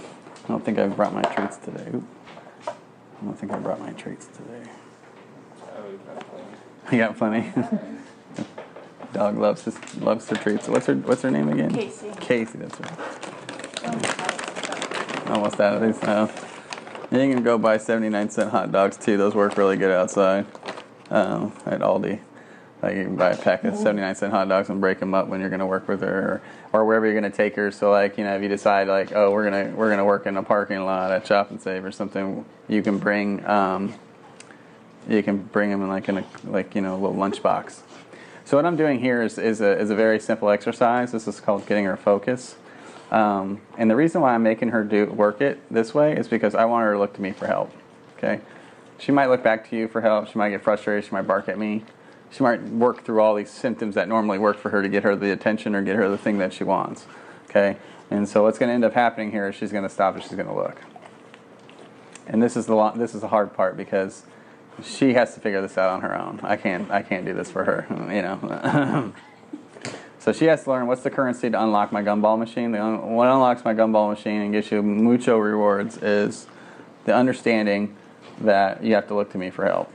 don't 0.49 0.65
think 0.65 0.79
I 0.79 0.87
brought 0.87 1.15
my 1.15 1.23
treats 1.23 1.57
today. 1.57 1.89
Oop. 1.95 2.05
I 2.67 3.25
don't 3.25 3.39
think 3.39 3.53
I 3.53 3.59
brought 3.59 3.81
my 3.81 3.93
treats 3.93 4.27
today. 4.27 4.71
Got 6.97 7.17
plenty. 7.19 7.39
You 7.47 7.53
got 7.53 7.71
plenty. 7.71 7.99
Dog 9.13 9.37
loves 9.39 9.65
his, 9.65 9.97
loves 9.97 10.29
her 10.29 10.37
treats. 10.37 10.69
What's 10.69 10.87
her 10.87 10.95
What's 10.95 11.23
her 11.23 11.31
name 11.31 11.49
again? 11.49 11.73
Casey. 11.73 12.11
Casey. 12.21 12.59
That's 12.59 12.81
right. 12.81 12.99
Almost 15.29 15.61
out 15.61 15.77
of 15.77 15.83
these 15.83 16.03
now. 16.03 16.31
And 17.11 17.23
you 17.23 17.35
can 17.35 17.43
go 17.43 17.59
buy 17.59 17.79
79 17.79 18.31
cent 18.31 18.51
hot 18.51 18.73
dogs 18.73 18.97
too. 18.97 19.17
Those 19.17 19.35
work 19.35 19.57
really 19.57 19.77
good 19.77 19.91
outside 19.91 20.47
um, 21.11 21.53
at 21.67 21.81
Aldi. 21.81 22.21
Like 22.83 22.97
you 22.97 23.05
can 23.05 23.17
buy 23.17 23.31
a 23.31 23.37
pack 23.37 23.65
of 23.65 23.77
79 23.77 24.15
cent 24.15 24.33
hot 24.33 24.49
dogs 24.49 24.71
and 24.71 24.81
break 24.81 25.01
them 25.01 25.15
up 25.15 25.29
when 25.29 25.41
you're 25.41 25.51
going 25.51 25.61
to 25.61 25.67
work 25.67 25.89
with 25.89 26.01
her, 26.03 26.41
or, 26.73 26.81
or 26.81 26.85
wherever 26.85 27.07
you're 27.07 27.19
going 27.19 27.31
to 27.31 27.37
take 27.37 27.57
her. 27.57 27.71
So 27.71 27.91
like 27.91 28.17
you 28.19 28.25
know, 28.25 28.37
if 28.37 28.43
you 28.43 28.49
decide 28.49 28.89
like, 28.89 29.13
oh, 29.13 29.31
we're 29.31 29.45
gonna 29.45 29.75
we're 29.75 29.91
gonna 29.91 30.05
work 30.05 30.27
in 30.27 30.37
a 30.37 30.43
parking 30.43 30.85
lot 30.85 31.11
at 31.11 31.27
Shop 31.27 31.51
and 31.51 31.61
Save 31.61 31.85
or 31.85 31.91
something, 31.91 32.45
you 32.69 32.83
can 32.83 32.99
bring 32.99 33.45
um, 33.47 33.95
you 35.09 35.23
can 35.23 35.39
bring 35.39 35.71
them 35.71 35.83
in 35.83 35.89
like 35.89 36.09
in 36.09 36.19
a 36.19 36.25
like 36.45 36.75
you 36.75 36.81
know 36.81 36.95
a 36.95 36.99
little 36.99 37.17
lunch 37.17 37.43
box. 37.43 37.83
So 38.45 38.57
what 38.57 38.65
I'm 38.65 38.77
doing 38.77 39.01
here 39.01 39.23
is 39.23 39.39
is 39.39 39.61
a 39.61 39.79
is 39.79 39.91
a 39.91 39.95
very 39.95 40.21
simple 40.21 40.51
exercise. 40.51 41.13
This 41.13 41.27
is 41.27 41.41
called 41.41 41.67
getting 41.67 41.85
her 41.85 41.97
focus. 41.97 42.57
Um, 43.11 43.63
and 43.79 43.91
the 43.91 43.97
reason 43.97 44.21
why 44.21 44.35
I'm 44.35 44.43
making 44.43 44.69
her 44.69 44.85
do 44.85 45.07
work 45.07 45.41
it 45.41 45.61
this 45.73 45.95
way 45.95 46.15
is 46.15 46.29
because 46.29 46.55
I 46.55 46.67
want 46.67 46.85
her 46.85 46.93
to 46.93 46.99
look 46.99 47.15
to 47.15 47.23
me 47.23 47.33
for 47.33 47.47
help. 47.47 47.73
Okay, 48.17 48.41
she 48.99 49.13
might 49.13 49.27
look 49.27 49.43
back 49.43 49.69
to 49.71 49.77
you 49.77 49.89
for 49.89 50.03
help. 50.03 50.29
She 50.29 50.39
might 50.39 50.51
get 50.51 50.63
frustrated. 50.63 51.05
She 51.05 51.13
might 51.13 51.27
bark 51.27 51.49
at 51.49 51.59
me. 51.59 51.85
She 52.31 52.43
might 52.43 52.63
work 52.63 53.05
through 53.05 53.21
all 53.23 53.35
these 53.35 53.51
symptoms 53.51 53.95
that 53.95 54.09
normally 54.09 54.39
work 54.39 54.59
for 54.59 54.69
her 54.71 54.83
to 54.83 54.89
get 54.89 55.03
her 55.03 55.17
the 55.17 55.33
attention 55.33 55.75
or 55.75 55.83
get 55.83 55.97
her 55.97 56.11
the 56.11 56.19
thing 56.19 56.37
that 56.39 56.53
she 56.53 56.65
wants. 56.65 57.07
Okay, 57.49 57.79
and 58.11 58.29
so 58.29 58.43
what's 58.43 58.59
going 58.59 58.69
to 58.69 58.75
end 58.75 58.85
up 58.85 58.93
happening 58.93 59.31
here 59.31 59.49
is 59.49 59.55
she's 59.55 59.73
going 59.73 59.85
to 59.85 59.91
stop 59.91 60.15
and 60.15 60.23
she's 60.23 60.35
going 60.35 60.49
to 60.49 60.55
look. 60.55 60.83
And 62.27 62.43
this 62.43 62.57
is 62.57 62.67
the 62.67 62.91
this 62.91 63.15
is 63.15 63.23
the 63.23 63.29
hard 63.29 63.55
part 63.55 63.77
because 63.77 64.25
she 64.83 65.15
has 65.15 65.35
to 65.35 65.41
figure 65.41 65.61
this 65.61 65.77
out 65.79 65.91
on 65.91 66.01
her 66.03 66.19
own. 66.19 66.41
I 66.43 66.57
can't 66.57 66.91
I 66.91 67.03
can't 67.03 67.25
do 67.25 67.35
this 67.35 67.51
for 67.51 67.65
her. 67.65 67.87
You 67.91 68.23
know. 68.23 69.13
So 70.21 70.33
she 70.33 70.45
has 70.45 70.65
to 70.65 70.71
learn 70.71 70.87
what's 70.87 71.03
the 71.03 71.11
currency 71.11 71.49
to 71.49 71.63
unlock 71.63 71.91
my 71.91 72.03
gumball 72.03 72.39
machine. 72.39 72.73
The 72.73 72.85
un- 72.85 73.15
what 73.15 73.29
unlocks 73.29 73.65
my 73.65 73.73
gumball 73.73 74.11
machine 74.11 74.43
and 74.43 74.53
gets 74.53 74.71
you 74.71 74.83
mucho 74.83 75.39
rewards 75.39 75.97
is 75.99 76.47
the 77.07 77.15
understanding 77.15 77.97
that 78.41 78.85
you 78.85 78.95
have 78.95 79.07
to 79.09 79.15
look 79.15 79.31
to 79.33 79.39
me 79.39 79.49
for 79.49 79.65
help. 79.65 79.91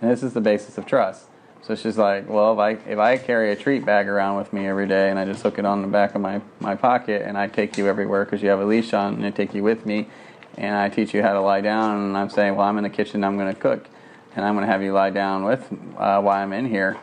And 0.00 0.10
this 0.10 0.24
is 0.24 0.32
the 0.32 0.40
basis 0.40 0.76
of 0.76 0.86
trust. 0.86 1.26
So 1.62 1.76
she's 1.76 1.98
like, 1.98 2.28
well, 2.28 2.54
if 2.54 2.58
I 2.58 2.70
if 2.90 2.98
I 2.98 3.16
carry 3.18 3.52
a 3.52 3.56
treat 3.56 3.84
bag 3.84 4.08
around 4.08 4.38
with 4.38 4.52
me 4.52 4.66
every 4.66 4.88
day 4.88 5.10
and 5.10 5.18
I 5.18 5.24
just 5.24 5.42
hook 5.42 5.58
it 5.58 5.64
on 5.64 5.82
the 5.82 5.88
back 5.88 6.16
of 6.16 6.20
my, 6.20 6.40
my 6.58 6.74
pocket 6.74 7.22
and 7.22 7.38
I 7.38 7.46
take 7.46 7.78
you 7.78 7.86
everywhere 7.86 8.24
because 8.24 8.42
you 8.42 8.48
have 8.48 8.60
a 8.60 8.64
leash 8.64 8.92
on 8.92 9.14
and 9.14 9.26
I 9.26 9.30
take 9.30 9.54
you 9.54 9.62
with 9.62 9.86
me 9.86 10.08
and 10.56 10.74
I 10.74 10.88
teach 10.88 11.14
you 11.14 11.22
how 11.22 11.34
to 11.34 11.40
lie 11.40 11.60
down 11.60 11.96
and 12.00 12.16
I'm 12.16 12.30
saying, 12.30 12.56
well, 12.56 12.66
I'm 12.66 12.76
in 12.78 12.82
the 12.82 12.90
kitchen, 12.90 13.22
I'm 13.22 13.36
going 13.36 13.54
to 13.54 13.60
cook 13.60 13.86
and 14.36 14.44
I'm 14.44 14.54
going 14.54 14.66
to 14.66 14.72
have 14.72 14.82
you 14.82 14.92
lie 14.92 15.10
down 15.10 15.44
with 15.44 15.60
uh, 15.96 16.20
while 16.20 16.42
I'm 16.42 16.52
in 16.52 16.66
here 16.66 16.98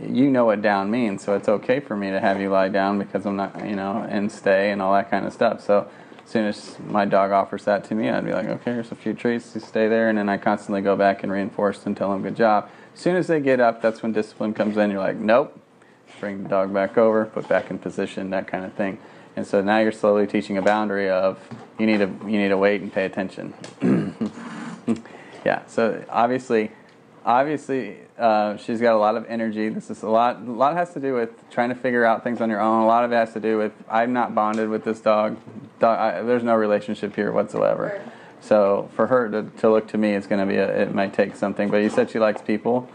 you 0.00 0.30
know 0.30 0.44
what 0.44 0.62
down 0.62 0.90
means, 0.90 1.22
so 1.22 1.34
it's 1.34 1.48
okay 1.48 1.80
for 1.80 1.96
me 1.96 2.10
to 2.10 2.20
have 2.20 2.40
you 2.40 2.48
lie 2.48 2.68
down 2.68 2.98
because 2.98 3.26
I'm 3.26 3.36
not, 3.36 3.66
you 3.66 3.76
know, 3.76 4.06
and 4.08 4.30
stay 4.30 4.70
and 4.70 4.80
all 4.80 4.92
that 4.94 5.10
kind 5.10 5.26
of 5.26 5.32
stuff. 5.32 5.62
So 5.62 5.88
as 6.24 6.30
soon 6.30 6.46
as 6.46 6.78
my 6.86 7.04
dog 7.04 7.32
offers 7.32 7.64
that 7.64 7.84
to 7.84 7.94
me, 7.94 8.08
I'd 8.08 8.24
be 8.24 8.32
like, 8.32 8.46
okay, 8.46 8.72
here's 8.72 8.92
a 8.92 8.94
few 8.94 9.12
treats, 9.12 9.54
you 9.54 9.60
stay 9.60 9.88
there, 9.88 10.08
and 10.08 10.16
then 10.16 10.28
I 10.28 10.36
constantly 10.36 10.80
go 10.80 10.96
back 10.96 11.22
and 11.22 11.30
reinforce 11.30 11.84
and 11.86 11.96
tell 11.96 12.10
them 12.10 12.22
good 12.22 12.36
job. 12.36 12.68
As 12.94 13.00
soon 13.00 13.16
as 13.16 13.26
they 13.26 13.40
get 13.40 13.60
up, 13.60 13.82
that's 13.82 14.02
when 14.02 14.12
discipline 14.12 14.54
comes 14.54 14.76
in. 14.76 14.90
You're 14.90 15.00
like, 15.00 15.16
nope, 15.16 15.58
bring 16.18 16.42
the 16.44 16.48
dog 16.48 16.72
back 16.72 16.96
over, 16.96 17.26
put 17.26 17.48
back 17.48 17.70
in 17.70 17.78
position, 17.78 18.30
that 18.30 18.46
kind 18.46 18.64
of 18.64 18.72
thing. 18.74 18.98
And 19.36 19.46
so 19.46 19.60
now 19.60 19.78
you're 19.78 19.92
slowly 19.92 20.26
teaching 20.26 20.56
a 20.56 20.62
boundary 20.62 21.08
of 21.08 21.38
you 21.78 21.86
need 21.86 21.98
to 21.98 22.10
you 22.24 22.38
need 22.38 22.48
to 22.48 22.58
wait 22.58 22.80
and 22.80 22.92
pay 22.92 23.04
attention. 23.04 23.54
yeah. 25.50 25.66
So 25.66 26.04
obviously, 26.08 26.70
obviously 27.24 27.96
uh, 28.16 28.56
she's 28.56 28.80
got 28.80 28.94
a 28.94 28.98
lot 28.98 29.16
of 29.16 29.26
energy. 29.28 29.68
This 29.68 29.90
is 29.90 30.04
a 30.04 30.08
lot. 30.08 30.36
A 30.36 30.52
lot 30.52 30.76
has 30.76 30.92
to 30.94 31.00
do 31.00 31.14
with 31.14 31.30
trying 31.50 31.70
to 31.70 31.74
figure 31.74 32.04
out 32.04 32.22
things 32.22 32.40
on 32.40 32.50
your 32.50 32.60
own. 32.60 32.82
A 32.82 32.86
lot 32.86 33.04
of 33.04 33.10
it 33.10 33.16
has 33.16 33.32
to 33.32 33.40
do 33.40 33.58
with 33.58 33.72
I'm 33.88 34.12
not 34.12 34.32
bonded 34.32 34.68
with 34.68 34.84
this 34.84 35.00
dog. 35.00 35.38
dog 35.80 35.98
I, 35.98 36.22
there's 36.22 36.44
no 36.44 36.54
relationship 36.54 37.16
here 37.16 37.32
whatsoever. 37.32 38.00
Right. 38.00 38.12
So 38.42 38.88
for 38.94 39.08
her 39.08 39.28
to, 39.28 39.42
to 39.58 39.70
look 39.70 39.88
to 39.88 39.98
me, 39.98 40.14
it's 40.14 40.28
going 40.28 40.40
to 40.40 40.46
be 40.46 40.56
a, 40.56 40.82
it 40.82 40.94
might 40.94 41.12
take 41.12 41.34
something. 41.34 41.68
But 41.68 41.78
you 41.78 41.90
said 41.90 42.10
she 42.10 42.20
likes 42.20 42.40
people, 42.40 42.88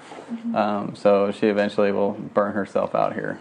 um, 0.55 0.95
so 0.95 1.31
she 1.31 1.47
eventually 1.47 1.91
will 1.91 2.13
burn 2.13 2.53
herself 2.53 2.95
out 2.95 3.13
here. 3.13 3.39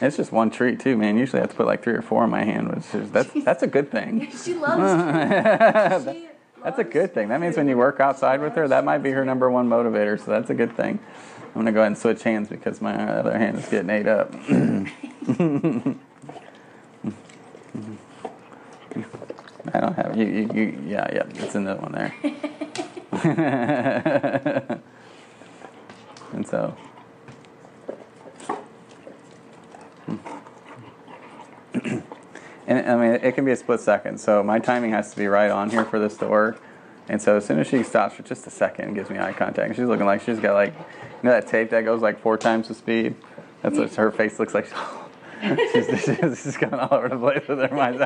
And 0.00 0.08
it's 0.08 0.16
just 0.16 0.32
one 0.32 0.50
treat 0.50 0.80
too, 0.80 0.96
man. 0.96 1.18
Usually 1.18 1.40
I 1.40 1.42
have 1.42 1.50
to 1.50 1.56
put 1.56 1.66
like 1.66 1.84
three 1.84 1.92
or 1.92 2.02
four 2.02 2.24
in 2.24 2.30
my 2.30 2.42
hand, 2.42 2.74
which 2.74 2.94
is 2.94 3.10
that's 3.10 3.30
that's 3.44 3.62
a 3.62 3.66
good 3.66 3.90
thing. 3.90 4.32
she 4.44 4.54
loves. 4.54 6.04
she 6.14 6.29
That's 6.62 6.78
a 6.78 6.84
good 6.84 7.14
thing. 7.14 7.28
That 7.28 7.40
means 7.40 7.56
when 7.56 7.68
you 7.68 7.76
work 7.76 8.00
outside 8.00 8.40
with 8.40 8.54
her, 8.54 8.68
that 8.68 8.84
might 8.84 8.98
be 8.98 9.10
her 9.12 9.24
number 9.24 9.50
one 9.50 9.68
motivator. 9.68 10.18
So 10.18 10.30
that's 10.30 10.50
a 10.50 10.54
good 10.54 10.76
thing. 10.76 10.98
I'm 11.46 11.54
gonna 11.54 11.72
go 11.72 11.80
ahead 11.80 11.88
and 11.88 11.98
switch 11.98 12.22
hands 12.22 12.48
because 12.48 12.80
my 12.80 12.94
other 12.94 13.36
hand 13.36 13.58
is 13.58 13.68
getting 13.68 13.90
ate 13.90 14.06
up. 14.06 14.32
I 19.72 19.80
don't 19.80 19.94
have 19.94 20.16
you, 20.16 20.26
you, 20.26 20.48
you. 20.54 20.82
Yeah, 20.86 21.08
yeah, 21.12 21.24
it's 21.34 21.54
in 21.54 21.64
one 21.64 21.92
there. 21.92 22.14
and 26.32 26.46
so. 26.46 26.76
And 32.70 32.88
I 32.88 32.94
mean, 32.94 33.20
it 33.20 33.34
can 33.34 33.44
be 33.44 33.50
a 33.50 33.56
split 33.56 33.80
second. 33.80 34.20
So 34.20 34.44
my 34.44 34.60
timing 34.60 34.92
has 34.92 35.10
to 35.10 35.16
be 35.16 35.26
right 35.26 35.50
on 35.50 35.70
here 35.70 35.84
for 35.84 35.98
this 35.98 36.16
to 36.18 36.28
work. 36.28 36.62
And 37.08 37.20
so 37.20 37.36
as 37.36 37.44
soon 37.44 37.58
as 37.58 37.66
she 37.66 37.82
stops 37.82 38.14
for 38.14 38.22
just 38.22 38.46
a 38.46 38.50
second 38.50 38.94
gives 38.94 39.10
me 39.10 39.18
eye 39.18 39.32
contact, 39.32 39.74
she's 39.74 39.86
looking 39.86 40.06
like 40.06 40.22
she's 40.22 40.38
got 40.38 40.54
like, 40.54 40.72
you 40.72 41.24
know 41.24 41.32
that 41.32 41.48
tape 41.48 41.70
that 41.70 41.84
goes 41.84 42.00
like 42.00 42.20
four 42.20 42.38
times 42.38 42.68
the 42.68 42.74
speed? 42.74 43.16
That's 43.62 43.76
what 43.76 43.92
her 43.96 44.12
face 44.12 44.38
looks 44.38 44.54
like. 44.54 44.68
she's, 45.42 46.04
she's, 46.04 46.42
she's 46.42 46.56
going 46.56 46.74
all 46.74 46.96
over 46.96 47.08
the 47.08 47.18
place 47.18 47.48
with 47.48 47.58
her 47.58 47.74
mind's. 47.74 47.98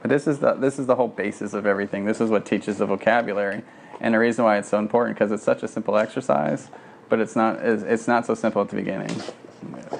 But 0.00 0.08
this 0.08 0.26
is 0.26 0.38
the 0.38 0.54
this 0.54 0.78
is 0.78 0.86
the 0.86 0.96
whole 0.96 1.08
basis 1.08 1.52
of 1.52 1.66
everything. 1.66 2.06
This 2.06 2.22
is 2.22 2.30
what 2.30 2.46
teaches 2.46 2.78
the 2.78 2.86
vocabulary, 2.86 3.62
and 4.00 4.14
the 4.14 4.18
reason 4.18 4.44
why 4.44 4.58
it's 4.58 4.68
so 4.68 4.78
important 4.78 5.16
because 5.16 5.32
it's 5.32 5.42
such 5.42 5.62
a 5.62 5.68
simple 5.68 5.96
exercise, 5.96 6.68
but 7.08 7.20
it's 7.20 7.36
not 7.36 7.56
it's, 7.60 7.82
it's 7.82 8.08
not 8.08 8.26
so 8.26 8.34
simple 8.34 8.62
at 8.62 8.68
the 8.68 8.76
beginning 8.76 9.10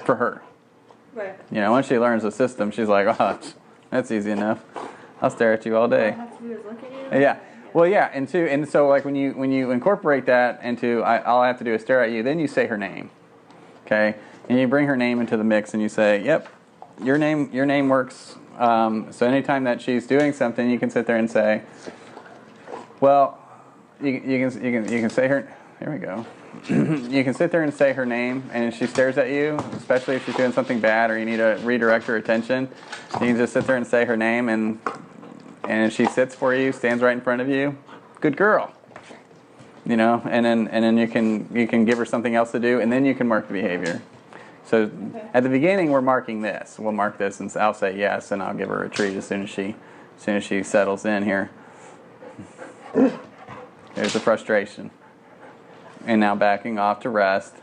for 0.05 0.15
her. 0.15 0.41
Right. 1.13 1.35
You 1.49 1.61
know, 1.61 1.71
once 1.71 1.87
she 1.87 1.97
learns 1.97 2.23
the 2.23 2.31
system, 2.31 2.71
she's 2.71 2.89
like, 2.89 3.07
oh, 3.19 3.39
that's 3.89 4.11
easy 4.11 4.31
enough. 4.31 4.63
I'll 5.21 5.29
stare 5.29 5.53
at 5.53 5.65
you 5.65 5.77
all 5.77 5.87
day. 5.87 6.11
have 6.11 6.37
to 6.37 6.43
do 6.43 6.51
is 6.51 6.65
look 6.65 6.83
at 6.83 7.13
you. 7.13 7.19
Yeah. 7.21 7.39
Well, 7.73 7.87
yeah, 7.87 8.09
and 8.13 8.27
two, 8.27 8.45
and 8.45 8.67
so 8.67 8.87
like 8.87 9.03
when 9.03 9.15
you 9.15 9.31
when 9.31 9.51
you 9.51 9.71
incorporate 9.71 10.25
that 10.27 10.63
into, 10.63 11.01
I, 11.01 11.21
all 11.23 11.41
I 11.41 11.47
have 11.47 11.57
to 11.57 11.65
do 11.65 11.73
is 11.73 11.81
stare 11.81 12.01
at 12.01 12.11
you. 12.11 12.23
Then 12.23 12.39
you 12.39 12.47
say 12.47 12.67
her 12.67 12.77
name, 12.77 13.09
okay, 13.85 14.15
and 14.47 14.57
you 14.57 14.65
bring 14.65 14.87
her 14.87 14.95
name 14.95 15.19
into 15.19 15.35
the 15.35 15.43
mix, 15.43 15.73
and 15.73 15.83
you 15.83 15.89
say, 15.89 16.23
"Yep, 16.23 16.47
your 17.03 17.17
name 17.17 17.49
your 17.51 17.65
name 17.65 17.89
works." 17.89 18.35
Um, 18.57 19.11
so 19.11 19.27
anytime 19.27 19.65
that 19.65 19.81
she's 19.81 20.07
doing 20.07 20.31
something, 20.31 20.69
you 20.69 20.79
can 20.79 20.89
sit 20.89 21.05
there 21.05 21.17
and 21.17 21.29
say, 21.29 21.63
"Well, 23.01 23.37
you, 24.01 24.11
you 24.11 24.49
can 24.49 24.63
you 24.63 24.81
can 24.81 24.91
you 24.91 24.99
can 24.99 25.09
say 25.09 25.27
her." 25.27 25.53
There 25.79 25.91
we 25.91 25.97
go. 25.97 26.25
you 26.69 27.23
can 27.23 27.33
sit 27.33 27.51
there 27.51 27.63
and 27.63 27.73
say 27.73 27.91
her 27.93 28.05
name, 28.05 28.49
and 28.53 28.63
if 28.65 28.77
she 28.77 28.87
stares 28.87 29.17
at 29.17 29.29
you, 29.29 29.57
especially 29.73 30.15
if 30.15 30.25
she's 30.25 30.35
doing 30.35 30.53
something 30.53 30.79
bad 30.79 31.11
or 31.11 31.19
you 31.19 31.25
need 31.25 31.37
to 31.37 31.59
redirect 31.63 32.05
her 32.05 32.15
attention, 32.15 32.69
you 33.13 33.19
can 33.19 33.35
just 33.35 33.51
sit 33.51 33.67
there 33.67 33.75
and 33.75 33.85
say 33.85 34.05
her 34.05 34.15
name, 34.15 34.47
and 34.47 34.79
and 35.65 35.91
she 35.91 36.05
sits 36.05 36.33
for 36.33 36.55
you, 36.55 36.71
stands 36.71 37.03
right 37.03 37.13
in 37.13 37.21
front 37.21 37.41
of 37.41 37.49
you, 37.49 37.77
good 38.21 38.37
girl. 38.37 38.71
You 39.85 39.97
know, 39.97 40.21
and 40.25 40.45
then 40.45 40.67
and 40.69 40.83
then 40.83 40.97
you 40.97 41.07
can 41.07 41.47
you 41.53 41.67
can 41.67 41.85
give 41.85 41.97
her 41.97 42.05
something 42.05 42.35
else 42.35 42.51
to 42.51 42.59
do, 42.59 42.79
and 42.79 42.91
then 42.91 43.05
you 43.05 43.13
can 43.13 43.27
mark 43.27 43.47
the 43.47 43.53
behavior. 43.53 44.01
So 44.65 44.89
at 45.33 45.43
the 45.43 45.49
beginning, 45.49 45.91
we're 45.91 46.01
marking 46.01 46.41
this. 46.41 46.79
We'll 46.79 46.91
mark 46.91 47.19
this, 47.19 47.39
and 47.39 47.55
I'll 47.55 47.75
say 47.75 47.97
yes, 47.97 48.31
and 48.31 48.41
I'll 48.41 48.55
give 48.55 48.69
her 48.69 48.83
a 48.83 48.89
treat 48.89 49.15
as 49.15 49.27
soon 49.27 49.43
as 49.43 49.49
she 49.49 49.75
as 50.17 50.23
soon 50.23 50.37
as 50.37 50.43
she 50.43 50.63
settles 50.63 51.05
in 51.05 51.23
here. 51.23 51.51
There's 53.95 54.11
the 54.11 54.19
frustration, 54.19 54.91
and 56.05 56.19
now 56.19 56.35
backing 56.35 56.77
off 56.77 56.99
to 57.01 57.09
rest. 57.09 57.55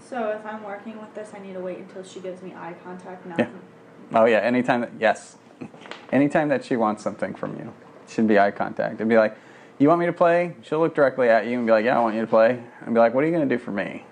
So 0.00 0.28
if 0.28 0.46
I'm 0.46 0.62
working 0.62 0.98
with 0.98 1.12
this, 1.14 1.32
I 1.34 1.38
need 1.40 1.52
to 1.52 1.60
wait 1.60 1.78
until 1.78 2.02
she 2.02 2.20
gives 2.20 2.40
me 2.40 2.54
eye 2.54 2.74
contact. 2.82 3.26
Now. 3.26 3.34
Yeah. 3.38 3.48
Oh 4.14 4.24
yeah, 4.24 4.38
anytime 4.38 4.80
that 4.80 4.92
yes, 4.98 5.36
anytime 6.10 6.48
that 6.48 6.64
she 6.64 6.76
wants 6.76 7.02
something 7.02 7.34
from 7.34 7.56
you, 7.58 7.74
should 8.08 8.26
be 8.26 8.38
eye 8.38 8.52
contact. 8.52 9.00
And 9.00 9.10
be 9.10 9.18
like, 9.18 9.36
"You 9.78 9.88
want 9.88 10.00
me 10.00 10.06
to 10.06 10.12
play?" 10.12 10.54
She'll 10.62 10.80
look 10.80 10.94
directly 10.94 11.28
at 11.28 11.46
you 11.46 11.58
and 11.58 11.66
be 11.66 11.72
like, 11.72 11.84
"Yeah, 11.84 11.98
I 11.98 12.00
want 12.00 12.14
you 12.14 12.22
to 12.22 12.26
play." 12.26 12.62
And 12.86 12.94
be 12.94 13.00
like, 13.00 13.12
"What 13.12 13.22
are 13.24 13.26
you 13.26 13.32
going 13.34 13.46
to 13.46 13.54
do 13.54 13.62
for 13.62 13.70
me?" 13.70 14.04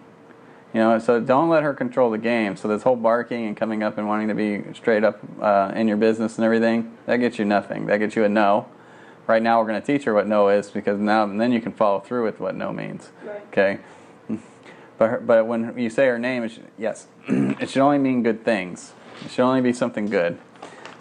You 0.73 0.81
know. 0.81 0.99
So 0.99 1.21
don't 1.21 1.49
let 1.49 1.63
her 1.63 1.75
control 1.75 2.11
the 2.11 2.19
game. 2.19 2.57
So 2.57 2.69
this 2.69 2.83
whole 2.83 2.97
barking 2.97 3.47
and 3.47 3.57
coming 3.57 3.83
up 3.83 3.99
and 3.99 4.09
wanting 4.09 4.29
to 4.29 4.35
be 4.35 4.63
straight 4.75 5.05
up 5.05 5.21
uh, 5.41 5.73
in 5.75 5.89
your 5.89 5.97
business 5.97 6.37
and 6.37 6.45
everything 6.45 6.97
that 7.07 7.17
gets 7.17 7.39
you 7.39 7.45
nothing. 7.45 7.87
That 7.87 7.99
gets 7.99 8.17
you 8.17 8.25
a 8.25 8.29
no. 8.29 8.67
Right 9.27 9.43
now, 9.43 9.61
we're 9.61 9.69
going 9.69 9.81
to 9.81 9.87
teach 9.87 10.05
her 10.05 10.15
what 10.15 10.27
no 10.27 10.49
is 10.49 10.71
because 10.71 10.99
now 10.99 11.23
and 11.23 11.41
then 11.41 11.53
you 11.53 11.61
can 11.61 11.73
follow 11.73 12.01
through 12.01 12.25
with 12.25 12.41
what 12.41 12.57
no 12.57 12.73
means. 12.73 13.11
Right. 13.25 13.43
Okay. 13.49 13.79
But 14.99 15.11
her, 15.11 15.21
but 15.21 15.47
when 15.47 15.77
you 15.79 15.91
say 15.91 16.07
her 16.07 16.19
name, 16.19 16.45
it 16.45 16.51
should, 16.51 16.69
yes, 16.79 17.09
it 17.29 17.71
should 17.71 17.83
only 17.83 17.99
mean 17.99 18.23
good 18.23 18.45
things. 18.45 18.93
It 19.25 19.31
should 19.33 19.43
only 19.43 19.61
be 19.61 19.73
something 19.73 20.07
good. 20.07 20.39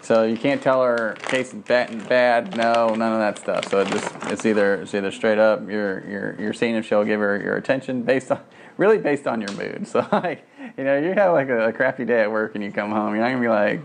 So 0.00 0.24
you 0.24 0.36
can't 0.36 0.60
tell 0.60 0.82
her 0.82 1.16
case 1.20 1.52
bad, 1.52 2.08
bad, 2.08 2.56
no, 2.56 2.88
none 2.88 3.12
of 3.12 3.20
that 3.20 3.38
stuff. 3.38 3.70
So 3.70 3.80
it 3.80 3.88
just 3.88 4.12
it's 4.24 4.44
either 4.44 4.82
it's 4.82 4.94
either 4.94 5.12
straight 5.12 5.38
up 5.38 5.68
you're 5.68 6.04
you're 6.08 6.36
you're 6.40 6.52
seeing 6.52 6.74
if 6.74 6.84
she'll 6.84 7.04
give 7.04 7.20
her 7.20 7.40
your 7.40 7.56
attention 7.56 8.02
based 8.02 8.32
on 8.32 8.40
really 8.76 8.98
based 8.98 9.26
on 9.26 9.40
your 9.40 9.52
mood. 9.52 9.86
So 9.92 10.06
like 10.10 10.46
you 10.76 10.84
know 10.84 10.98
you 10.98 11.12
have 11.12 11.32
like 11.32 11.48
a, 11.48 11.68
a 11.68 11.72
crappy 11.72 12.04
day 12.04 12.22
at 12.22 12.30
work 12.30 12.54
and 12.54 12.64
you 12.64 12.72
come 12.72 12.90
home, 12.90 13.14
you're 13.14 13.22
not 13.22 13.30
gonna 13.30 13.40
be 13.40 13.48
like. 13.48 13.80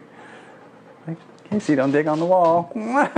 like, 1.08 1.18
Casey, 1.50 1.76
don't 1.76 1.92
dig 1.92 2.08
on 2.08 2.20
the 2.20 2.26
wall. 2.26 2.72
you 2.76 2.82
know, 2.82 3.10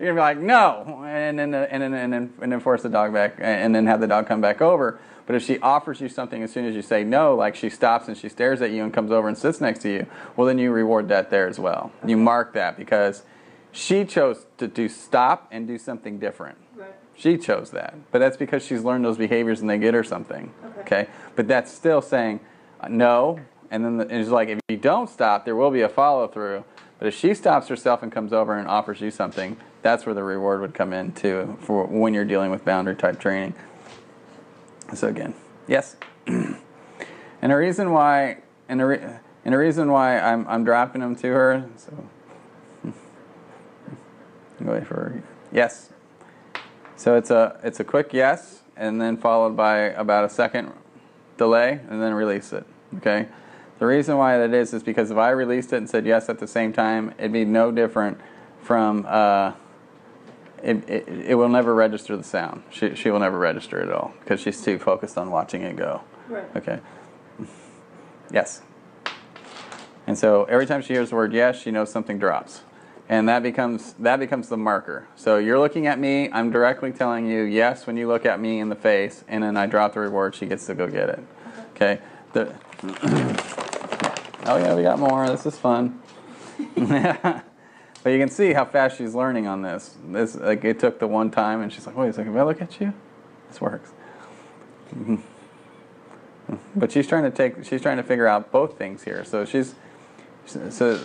you're 0.00 0.08
gonna 0.08 0.14
be 0.14 0.18
like, 0.18 0.38
no, 0.38 1.04
and 1.06 1.38
then 1.38 1.54
and 1.54 1.82
then 1.82 1.94
and 1.94 2.12
then 2.12 2.32
and 2.40 2.52
then 2.52 2.60
force 2.60 2.82
the 2.82 2.88
dog 2.88 3.12
back, 3.12 3.36
and 3.38 3.74
then 3.74 3.86
have 3.86 4.00
the 4.00 4.08
dog 4.08 4.26
come 4.26 4.40
back 4.40 4.60
over. 4.60 4.98
But 5.26 5.34
if 5.34 5.44
she 5.44 5.58
offers 5.58 6.00
you 6.00 6.08
something 6.08 6.42
as 6.42 6.52
soon 6.52 6.66
as 6.66 6.74
you 6.74 6.82
say 6.82 7.02
no, 7.02 7.34
like 7.34 7.56
she 7.56 7.68
stops 7.68 8.06
and 8.06 8.16
she 8.16 8.28
stares 8.28 8.62
at 8.62 8.70
you 8.70 8.84
and 8.84 8.94
comes 8.94 9.10
over 9.10 9.26
and 9.26 9.36
sits 9.36 9.60
next 9.60 9.80
to 9.80 9.92
you, 9.92 10.06
well 10.36 10.46
then 10.46 10.58
you 10.58 10.70
reward 10.70 11.08
that 11.08 11.30
there 11.30 11.48
as 11.48 11.58
well. 11.58 11.90
You 12.06 12.16
mark 12.16 12.54
that 12.54 12.76
because 12.76 13.24
she 13.72 14.04
chose 14.04 14.46
to 14.58 14.68
do 14.68 14.88
stop 14.88 15.48
and 15.50 15.66
do 15.66 15.78
something 15.78 16.18
different. 16.18 16.58
She 17.18 17.38
chose 17.38 17.70
that, 17.70 17.94
but 18.12 18.18
that's 18.18 18.36
because 18.36 18.64
she's 18.64 18.84
learned 18.84 19.04
those 19.04 19.16
behaviors 19.16 19.60
and 19.60 19.70
they 19.70 19.78
get 19.78 19.94
her 19.94 20.04
something. 20.04 20.52
Okay. 20.80 21.08
But 21.34 21.48
that's 21.48 21.72
still 21.72 22.02
saying 22.02 22.40
uh, 22.80 22.88
no, 22.88 23.40
and 23.70 23.84
then 23.84 23.96
the, 23.96 24.14
it's 24.14 24.28
like 24.28 24.48
if 24.48 24.60
you 24.68 24.76
don't 24.76 25.08
stop, 25.08 25.44
there 25.44 25.56
will 25.56 25.70
be 25.70 25.80
a 25.80 25.88
follow 25.88 26.28
through. 26.28 26.64
But 26.98 27.08
if 27.08 27.14
she 27.14 27.34
stops 27.34 27.68
herself 27.68 28.02
and 28.02 28.12
comes 28.12 28.32
over 28.32 28.56
and 28.56 28.68
offers 28.68 29.00
you 29.00 29.10
something, 29.10 29.56
that's 29.82 30.04
where 30.06 30.14
the 30.14 30.22
reward 30.22 30.60
would 30.60 30.74
come 30.74 30.92
in 30.92 31.12
too 31.12 31.56
for 31.60 31.86
when 31.86 32.12
you're 32.12 32.24
dealing 32.24 32.50
with 32.50 32.64
boundary 32.64 32.96
type 32.96 33.18
training. 33.18 33.54
So 34.94 35.08
again, 35.08 35.34
yes, 35.66 35.96
and 36.26 36.56
the 37.40 37.56
reason 37.56 37.92
why, 37.92 38.38
and 38.68 38.80
the, 38.80 38.86
re, 38.86 38.98
and 39.44 39.54
the 39.54 39.58
reason 39.58 39.90
why 39.90 40.18
I'm 40.18 40.46
I'm 40.48 40.64
dropping 40.64 41.00
them 41.00 41.16
to 41.16 41.28
her. 41.28 41.68
So 41.76 42.08
wait 44.60 44.86
for 44.86 45.22
yes. 45.50 45.90
So 46.96 47.16
it's 47.16 47.30
a 47.30 47.60
it's 47.62 47.80
a 47.80 47.84
quick 47.84 48.12
yes, 48.12 48.60
and 48.76 49.00
then 49.00 49.16
followed 49.16 49.56
by 49.56 49.78
about 49.78 50.24
a 50.24 50.30
second 50.30 50.72
delay, 51.36 51.80
and 51.88 52.02
then 52.02 52.14
release 52.14 52.52
it. 52.52 52.66
Okay. 52.96 53.28
The 53.78 53.86
reason 53.86 54.16
why 54.16 54.38
that 54.38 54.54
is 54.54 54.72
is 54.72 54.82
because 54.82 55.10
if 55.10 55.18
I 55.18 55.30
released 55.30 55.72
it 55.72 55.76
and 55.76 55.90
said 55.90 56.06
yes 56.06 56.28
at 56.30 56.38
the 56.38 56.46
same 56.46 56.72
time, 56.72 57.14
it'd 57.18 57.32
be 57.32 57.44
no 57.44 57.70
different 57.70 58.18
from. 58.62 59.04
Uh, 59.06 59.52
it, 60.62 60.88
it, 60.88 61.08
it 61.08 61.34
will 61.34 61.50
never 61.50 61.74
register 61.74 62.16
the 62.16 62.24
sound. 62.24 62.62
She, 62.70 62.94
she 62.94 63.10
will 63.10 63.20
never 63.20 63.38
register 63.38 63.78
it 63.78 63.88
at 63.88 63.92
all 63.92 64.14
because 64.20 64.40
she's 64.40 64.60
too 64.62 64.78
focused 64.78 65.18
on 65.18 65.30
watching 65.30 65.62
it 65.62 65.76
go. 65.76 66.00
Right. 66.28 66.56
Okay. 66.56 66.80
Yes. 68.32 68.62
And 70.06 70.18
so 70.18 70.44
every 70.44 70.66
time 70.66 70.82
she 70.82 70.94
hears 70.94 71.10
the 71.10 71.16
word 71.16 71.32
yes, 71.32 71.60
she 71.60 71.70
knows 71.70 71.90
something 71.90 72.18
drops. 72.18 72.62
And 73.08 73.28
that 73.28 73.42
becomes 73.42 73.92
that 73.94 74.18
becomes 74.18 74.48
the 74.48 74.56
marker. 74.56 75.06
So 75.14 75.38
you're 75.38 75.58
looking 75.58 75.86
at 75.86 75.98
me, 75.98 76.30
I'm 76.32 76.50
directly 76.50 76.90
telling 76.90 77.28
you 77.28 77.42
yes 77.42 77.86
when 77.86 77.96
you 77.96 78.08
look 78.08 78.26
at 78.26 78.40
me 78.40 78.58
in 78.58 78.68
the 78.68 78.76
face, 78.76 79.24
and 79.28 79.44
then 79.44 79.56
I 79.56 79.66
drop 79.66 79.94
the 79.94 80.00
reward, 80.00 80.34
she 80.34 80.46
gets 80.46 80.66
to 80.66 80.74
go 80.74 80.88
get 80.88 81.10
it. 81.10 81.20
Okay. 81.70 82.00
The, 82.32 82.52
oh 84.46 84.56
yeah, 84.56 84.74
we 84.74 84.82
got 84.82 84.98
more. 84.98 85.28
This 85.28 85.46
is 85.46 85.56
fun. 85.56 86.00
but 86.76 87.44
you 88.06 88.18
can 88.18 88.28
see 88.28 88.52
how 88.52 88.64
fast 88.64 88.98
she's 88.98 89.14
learning 89.14 89.46
on 89.46 89.62
this. 89.62 89.96
This 90.04 90.34
like 90.34 90.64
it 90.64 90.80
took 90.80 90.98
the 90.98 91.06
one 91.06 91.30
time, 91.30 91.62
and 91.62 91.72
she's 91.72 91.86
like, 91.86 91.96
"Wait 91.96 92.08
a 92.08 92.12
second, 92.12 92.32
if 92.32 92.38
I 92.38 92.42
look 92.42 92.60
at 92.60 92.80
you, 92.80 92.92
this 93.48 93.60
works." 93.60 93.90
But 96.76 96.92
she's 96.92 97.06
trying 97.06 97.24
to 97.24 97.30
take. 97.30 97.64
She's 97.64 97.82
trying 97.82 97.96
to 97.96 98.02
figure 98.02 98.26
out 98.26 98.52
both 98.52 98.78
things 98.78 99.02
here. 99.02 99.24
So 99.24 99.44
she's 99.44 99.74
so 100.46 101.00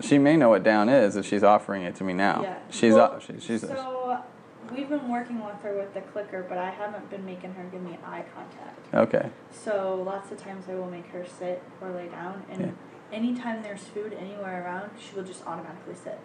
she 0.00 0.18
may 0.18 0.36
know 0.36 0.48
what 0.50 0.62
down 0.62 0.88
is 0.88 1.16
if 1.16 1.26
she's 1.26 1.42
offering 1.42 1.82
it 1.82 1.94
to 1.96 2.04
me 2.04 2.12
now. 2.12 2.42
Yeah. 2.42 2.58
She's 2.70 2.94
Well, 2.94 3.12
uh, 3.14 3.18
she, 3.18 3.38
she's 3.40 3.60
So 3.62 4.22
we've 4.74 4.88
been 4.88 5.08
working 5.08 5.44
with 5.44 5.60
her 5.62 5.76
with 5.76 5.94
the 5.94 6.00
clicker, 6.00 6.44
but 6.48 6.58
I 6.58 6.70
haven't 6.70 7.10
been 7.10 7.24
making 7.24 7.54
her 7.54 7.64
give 7.64 7.82
me 7.82 7.98
eye 8.04 8.24
contact. 8.34 8.94
okay. 8.94 9.30
So 9.50 10.02
lots 10.06 10.30
of 10.30 10.38
times 10.38 10.66
I 10.68 10.74
will 10.74 10.90
make 10.90 11.06
her 11.08 11.24
sit 11.26 11.62
or 11.80 11.90
lay 11.90 12.08
down, 12.08 12.42
and 12.50 12.60
Yeah. 12.60 12.70
anytime 13.12 13.62
there's 13.62 13.84
food 13.84 14.12
anywhere 14.18 14.64
around, 14.64 14.90
she 14.98 15.14
will 15.16 15.24
just 15.24 15.46
automatically 15.46 15.94
sit. 15.94 16.18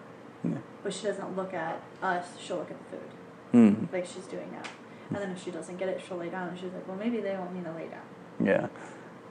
Yeah. 0.43 0.57
But 0.83 0.93
she 0.93 1.07
doesn't 1.07 1.35
look 1.35 1.53
at 1.53 1.81
us; 2.03 2.37
she'll 2.39 2.57
look 2.57 2.69
at 2.71 2.77
the 2.91 2.97
food, 2.97 3.09
Hmm. 3.51 3.85
like 3.93 4.05
she's 4.05 4.25
doing 4.27 4.49
now. 4.51 4.61
And 5.09 5.17
then 5.17 5.31
if 5.31 5.43
she 5.43 5.51
doesn't 5.51 5.77
get 5.77 5.87
it, 5.89 6.01
she'll 6.05 6.17
lay 6.17 6.29
down, 6.29 6.49
and 6.49 6.57
she's 6.59 6.71
like, 6.73 6.87
"Well, 6.87 6.97
maybe 6.97 7.19
they 7.21 7.35
want 7.35 7.53
me 7.53 7.61
to 7.63 7.71
lay 7.71 7.87
down." 7.87 8.01
Yeah, 8.39 8.67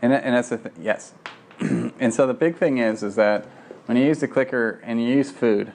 and 0.03 0.13
and 0.13 0.35
that's 0.35 0.49
the 0.49 0.59
thing. 0.59 0.73
Yes, 0.81 1.15
and 1.61 2.13
so 2.13 2.27
the 2.27 2.35
big 2.35 2.57
thing 2.57 2.79
is 2.79 3.03
is 3.05 3.15
that 3.17 3.47
when 3.87 3.97
you 3.97 4.05
use 4.05 4.21
the 4.21 4.29
clicker 4.29 4.81
and 4.83 5.03
you 5.03 5.09
use 5.09 5.31
food, 5.31 5.73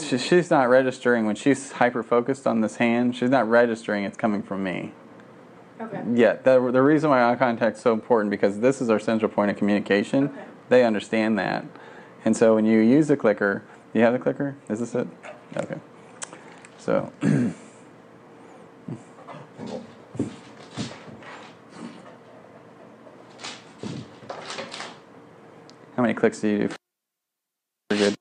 she, 0.00 0.18
she's 0.18 0.50
not 0.50 0.68
registering 0.68 1.26
when 1.26 1.36
she's 1.36 1.72
hyper 1.72 2.02
focused 2.02 2.46
on 2.46 2.60
this 2.60 2.76
hand. 2.76 3.16
She's 3.16 3.30
not 3.30 3.48
registering 3.48 4.04
it's 4.04 4.16
coming 4.16 4.42
from 4.42 4.62
me. 4.62 4.92
Okay. 5.80 6.02
Yeah, 6.12 6.34
the 6.34 6.70
the 6.70 6.82
reason 6.82 7.08
why 7.08 7.30
eye 7.30 7.36
contact 7.36 7.76
is 7.76 7.82
so 7.82 7.92
important 7.92 8.30
because 8.30 8.60
this 8.60 8.82
is 8.82 8.90
our 8.90 8.98
central 8.98 9.30
point 9.30 9.50
of 9.50 9.56
communication. 9.56 10.26
Okay. 10.26 10.44
They 10.68 10.84
understand 10.84 11.38
that, 11.38 11.64
and 12.24 12.36
so 12.36 12.54
when 12.54 12.66
you 12.66 12.80
use 12.80 13.08
the 13.08 13.16
clicker, 13.16 13.64
you 13.94 14.02
have 14.02 14.12
the 14.12 14.18
clicker. 14.18 14.56
Is 14.68 14.80
this 14.80 14.94
it? 14.94 15.08
Okay. 15.56 15.80
So. 16.78 17.12
How 25.96 26.02
many 26.02 26.14
clicks 26.14 26.40
do 26.40 26.48
you 26.48 26.68
do? 26.68 26.79
Pretty 27.90 28.04
good. 28.04 28.16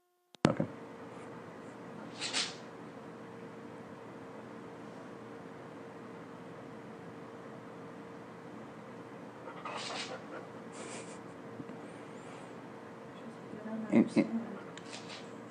Okay. 0.48 0.64
In- 13.92 14.10
in- 14.16 14.40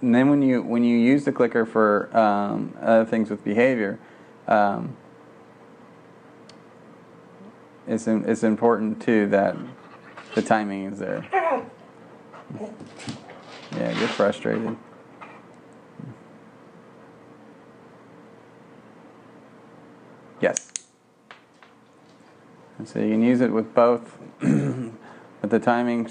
And 0.03 0.15
then 0.15 0.29
when 0.29 0.43
you 0.43 0.63
when 0.63 0.83
you 0.83 0.99
use 0.99 1.25
the 1.25 1.31
clicker 1.31 1.65
for 1.65 2.17
um, 2.17 2.75
other 2.81 3.05
things 3.05 3.31
with 3.31 3.45
behavior, 3.45 4.01
um, 4.49 4.97
it's 7.87 8.09
in, 8.09 8.25
it's 8.29 8.43
important 8.43 9.01
too 9.01 9.29
that 9.29 9.57
the 10.35 10.43
timing 10.43 10.87
is 10.87 10.99
there. 10.99 11.25
Yeah, 13.79 13.93
get 13.93 14.11
frustrated. 14.11 14.77
Yes. 20.41 20.73
And 22.79 22.89
so 22.89 22.99
you 22.99 23.11
can 23.11 23.23
use 23.23 23.41
it 23.41 23.53
with 23.53 23.73
both, 23.75 24.19
but 24.41 25.51
the 25.51 25.61
timing. 25.61 26.07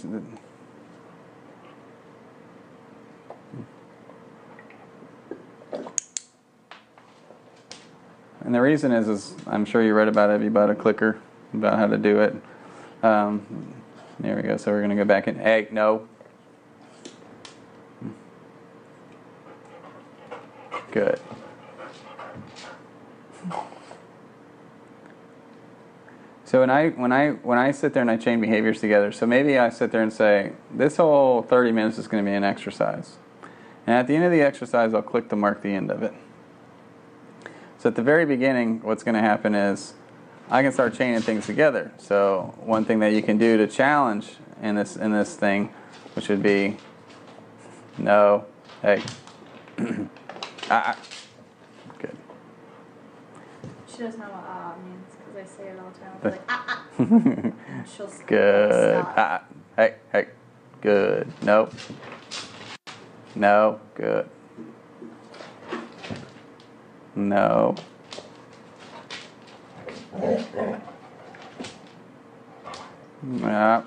And 8.39 8.56
the 8.56 8.62
reason 8.62 8.93
is, 8.93 9.10
is 9.10 9.36
I'm 9.45 9.65
sure 9.65 9.84
you 9.84 9.93
read 9.93 10.08
about 10.08 10.30
it, 10.30 10.41
You 10.41 10.49
bought 10.49 10.69
a 10.69 10.75
clicker, 10.75 11.19
about 11.53 11.77
how 11.77 11.88
to 11.88 11.97
do 11.97 12.21
it. 12.21 12.34
Um, 13.03 13.73
there 14.21 14.38
we 14.38 14.41
go. 14.41 14.56
So 14.56 14.71
we're 14.71 14.80
going 14.80 14.91
to 14.91 14.95
go 14.95 15.03
back 15.03 15.27
in. 15.27 15.36
Hey, 15.36 15.67
no. 15.69 16.08
Good. 20.91 21.19
So 26.45 26.57
when 26.67 26.75
I 26.75 26.89
when 26.89 27.12
I 27.13 27.30
when 27.30 27.58
I 27.58 27.71
sit 27.71 27.93
there 27.93 28.01
and 28.01 28.12
I 28.12 28.17
chain 28.17 28.41
behaviors 28.41 28.82
together, 28.82 29.13
so 29.13 29.25
maybe 29.25 29.58
I 29.58 29.69
sit 29.69 29.91
there 29.91 30.01
and 30.01 30.12
say 30.12 30.51
this 30.69 30.97
whole 30.97 31.41
30 31.41 31.71
minutes 31.71 31.97
is 31.97 32.08
going 32.08 32.23
to 32.23 32.30
be 32.30 32.36
an 32.36 32.43
exercise, 32.43 33.17
and 33.86 33.95
at 33.95 34.08
the 34.08 34.15
end 34.15 34.25
of 34.25 34.32
the 34.32 34.41
exercise, 34.41 34.93
I'll 34.93 35.01
click 35.01 35.30
to 35.30 35.38
mark 35.38 35.62
the 35.62 35.73
end 35.73 35.89
of 35.89 36.03
it. 36.03 36.13
So 37.77 37.89
at 37.89 37.95
the 37.95 38.01
very 38.01 38.25
beginning, 38.25 38.82
what's 38.82 39.03
going 39.03 39.15
to 39.15 39.21
happen 39.21 39.56
is 39.56 39.93
I 40.49 40.62
can 40.62 40.73
start 40.73 40.93
chaining 40.93 41.21
things 41.21 41.45
together. 41.45 41.93
So 41.97 42.53
one 42.60 42.84
thing 42.84 42.99
that 42.99 43.13
you 43.13 43.21
can 43.21 43.38
do 43.38 43.56
to 43.58 43.67
challenge 43.67 44.36
in 44.62 44.75
this 44.75 44.97
in 44.97 45.13
this 45.13 45.36
thing, 45.36 45.73
which 46.15 46.27
would 46.27 46.43
be 46.43 46.77
no, 47.97 48.45
hey, 48.82 49.01
ah, 50.69 50.97
good. 51.97 52.17
She 53.88 53.99
doesn't 53.99 54.19
know 54.19 54.25
what 54.27 54.43
ah 54.45 54.75
means 54.84 55.07
I 55.38 55.45
say 55.45 55.63
it 55.67 55.80
all 55.80 55.91
the 55.91 56.00
time. 56.00 56.19
The- 56.21 56.28
I'm 56.28 56.32
like 56.32 56.41
ah 56.50 56.65
ah. 56.67 56.86
And 57.00 57.88
She'll 57.88 58.08
s- 58.08 58.21
Good. 58.26 59.04
stop. 59.04 59.13
Ah, 59.17 59.43
hey, 59.76 59.95
hey. 60.12 60.28
Good. 60.82 61.28
No. 61.43 61.69
No. 63.36 63.80
Good. 63.95 64.30
No. 67.15 67.76
Yeah. 73.41 73.84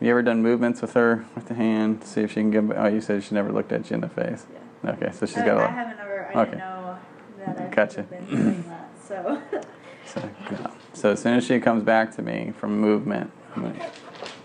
You 0.00 0.10
ever 0.10 0.22
done 0.22 0.42
movements 0.42 0.80
with 0.80 0.92
her 0.94 1.26
with 1.34 1.48
the 1.48 1.54
hand? 1.54 2.04
See 2.04 2.20
if 2.22 2.30
she 2.30 2.36
can 2.36 2.50
give. 2.50 2.70
Oh, 2.70 2.86
you 2.86 3.00
said 3.00 3.24
she 3.24 3.34
never 3.34 3.50
looked 3.50 3.72
at 3.72 3.90
you 3.90 3.94
in 3.94 4.00
the 4.00 4.08
face. 4.08 4.46
Yeah. 4.84 4.90
Okay, 4.92 5.10
so 5.12 5.26
she's 5.26 5.38
I, 5.38 5.44
got 5.44 5.56
a 5.56 5.60
lot. 5.60 5.70
I 5.70 5.72
haven't 5.72 5.98
ever. 5.98 6.30
I 6.32 6.40
Okay. 6.42 6.56
know 6.58 6.98
that 7.38 7.60
I 7.60 7.74
Gotcha. 7.74 7.96
have 8.02 8.10
been 8.10 8.26
doing 8.26 8.64
that. 8.68 8.90
So 9.06 9.42
So, 10.06 10.22
no. 10.52 10.70
so 10.94 11.10
as 11.12 11.20
soon 11.20 11.34
as 11.34 11.44
she 11.44 11.60
comes 11.60 11.82
back 11.82 12.14
to 12.16 12.22
me 12.22 12.52
from 12.58 12.78
movement, 12.80 13.30
I'm 13.56 13.62
gonna, 13.62 13.90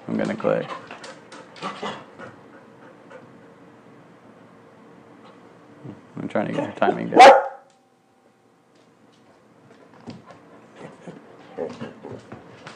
I'm 0.08 0.18
gonna 0.18 0.36
click. 0.36 0.70
I'm 6.18 6.28
trying 6.28 6.48
to 6.48 6.54
get 6.54 6.66
her 6.66 6.74
timing 6.80 7.10
down. 7.10 7.32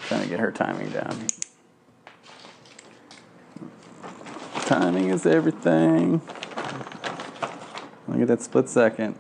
Trying 0.08 0.22
to 0.24 0.28
get 0.30 0.40
her 0.40 0.52
timing 0.52 0.90
down. 0.92 1.28
Timing 4.68 5.12
is 5.12 5.26
everything. 5.26 6.22
Look 8.06 8.20
at 8.20 8.28
that 8.28 8.42
split 8.42 8.68
second. 8.68 9.16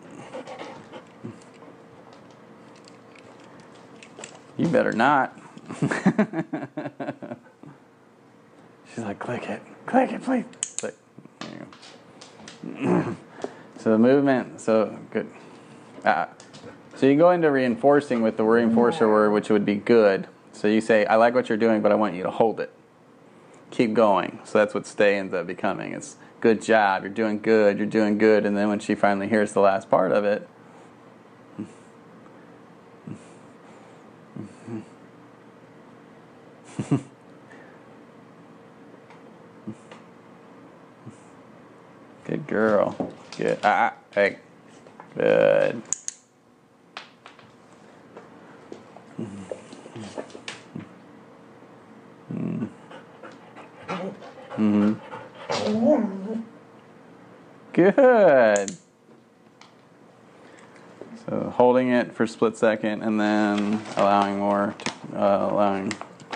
You 4.58 4.68
better 4.68 4.92
not. 4.92 5.40
She's 8.90 9.06
like, 9.06 9.20
click 9.20 9.50
it, 9.50 9.62
click 9.86 10.12
it, 10.12 10.22
please. 10.22 10.44
Click. 10.82 10.96
There 11.40 11.70
you 12.82 12.84
go. 12.84 13.16
so 13.78 13.92
the 13.92 13.98
movement, 13.98 14.60
so 14.60 15.00
good. 15.12 15.32
Ah. 16.04 16.28
So 16.96 17.06
you 17.06 17.16
go 17.16 17.32
into 17.32 17.50
reinforcing 17.50 18.22
with 18.22 18.36
the 18.36 18.44
reinforcer 18.44 19.08
word, 19.08 19.32
which 19.32 19.50
would 19.50 19.64
be 19.64 19.76
good. 19.76 20.28
So 20.52 20.68
you 20.68 20.82
say, 20.82 21.06
I 21.06 21.16
like 21.16 21.34
what 21.34 21.48
you're 21.48 21.58
doing, 21.58 21.82
but 21.82 21.94
I 21.94 21.96
want 21.96 22.16
you 22.16 22.24
to 22.24 22.32
hold 22.32 22.60
it. 22.60 22.74
Keep 23.72 23.94
going. 23.94 24.40
So 24.46 24.60
that's 24.60 24.74
what 24.74 24.86
stay 24.86 25.18
ends 25.18 25.34
up 25.34 25.48
becoming. 25.48 25.94
It's 25.94 26.16
good 26.40 26.62
job, 26.62 27.04
you're 27.04 27.12
doing 27.12 27.40
good, 27.40 27.78
you're 27.78 27.88
doing 27.88 28.18
good. 28.18 28.46
And 28.46 28.56
then 28.58 28.70
when 28.70 28.80
she 28.80 28.96
finally 28.96 29.28
hears 29.28 29.54
the 29.54 29.62
last 29.62 29.90
part 29.90 30.12
of 30.12 30.24
it, 30.24 30.48
Good 42.26 42.46
girl. 42.46 43.14
Good. 43.38 43.58
Ah, 43.64 43.94
hey. 44.14 44.38
Good. 45.16 45.82
Mm-hmm. 54.58 56.42
Good. 57.74 58.76
So 61.26 61.54
holding 61.56 61.90
it 61.90 62.14
for 62.14 62.24
a 62.24 62.28
split 62.28 62.58
second 62.58 63.04
and 63.04 63.20
then 63.20 63.82
allowing 63.98 64.40
more, 64.40 64.74
to, 64.78 64.92
uh, 65.16 65.50
allowing, 65.52 65.94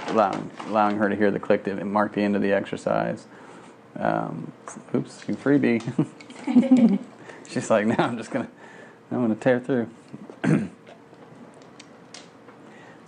allowing, 0.08 0.52
allowing 0.68 0.98
her 0.98 1.10
to 1.10 1.16
hear 1.16 1.32
the 1.32 1.40
click 1.40 1.64
to 1.64 1.84
mark 1.84 2.14
the 2.14 2.22
end 2.22 2.36
of 2.36 2.42
the 2.42 2.52
exercise. 2.52 3.26
Um, 3.98 4.52
oops, 4.94 5.24
you 5.28 5.36
freebie. 5.36 5.82
She's 7.50 7.70
like, 7.70 7.88
now 7.88 8.06
I'm 8.06 8.18
just 8.18 8.32
gonna, 8.32 8.50
I'm 9.12 9.22
gonna 9.22 9.36
tear 9.36 9.60
through. 9.60 9.90
so 10.44 10.70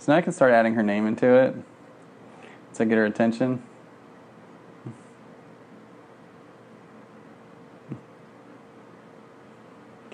now 0.08 0.16
I 0.16 0.22
can 0.22 0.32
start 0.32 0.52
adding 0.52 0.74
her 0.74 0.82
name 0.82 1.06
into 1.06 1.26
it. 1.26 1.54
I 2.80 2.84
get 2.84 2.98
her 2.98 3.04
attention. 3.04 3.62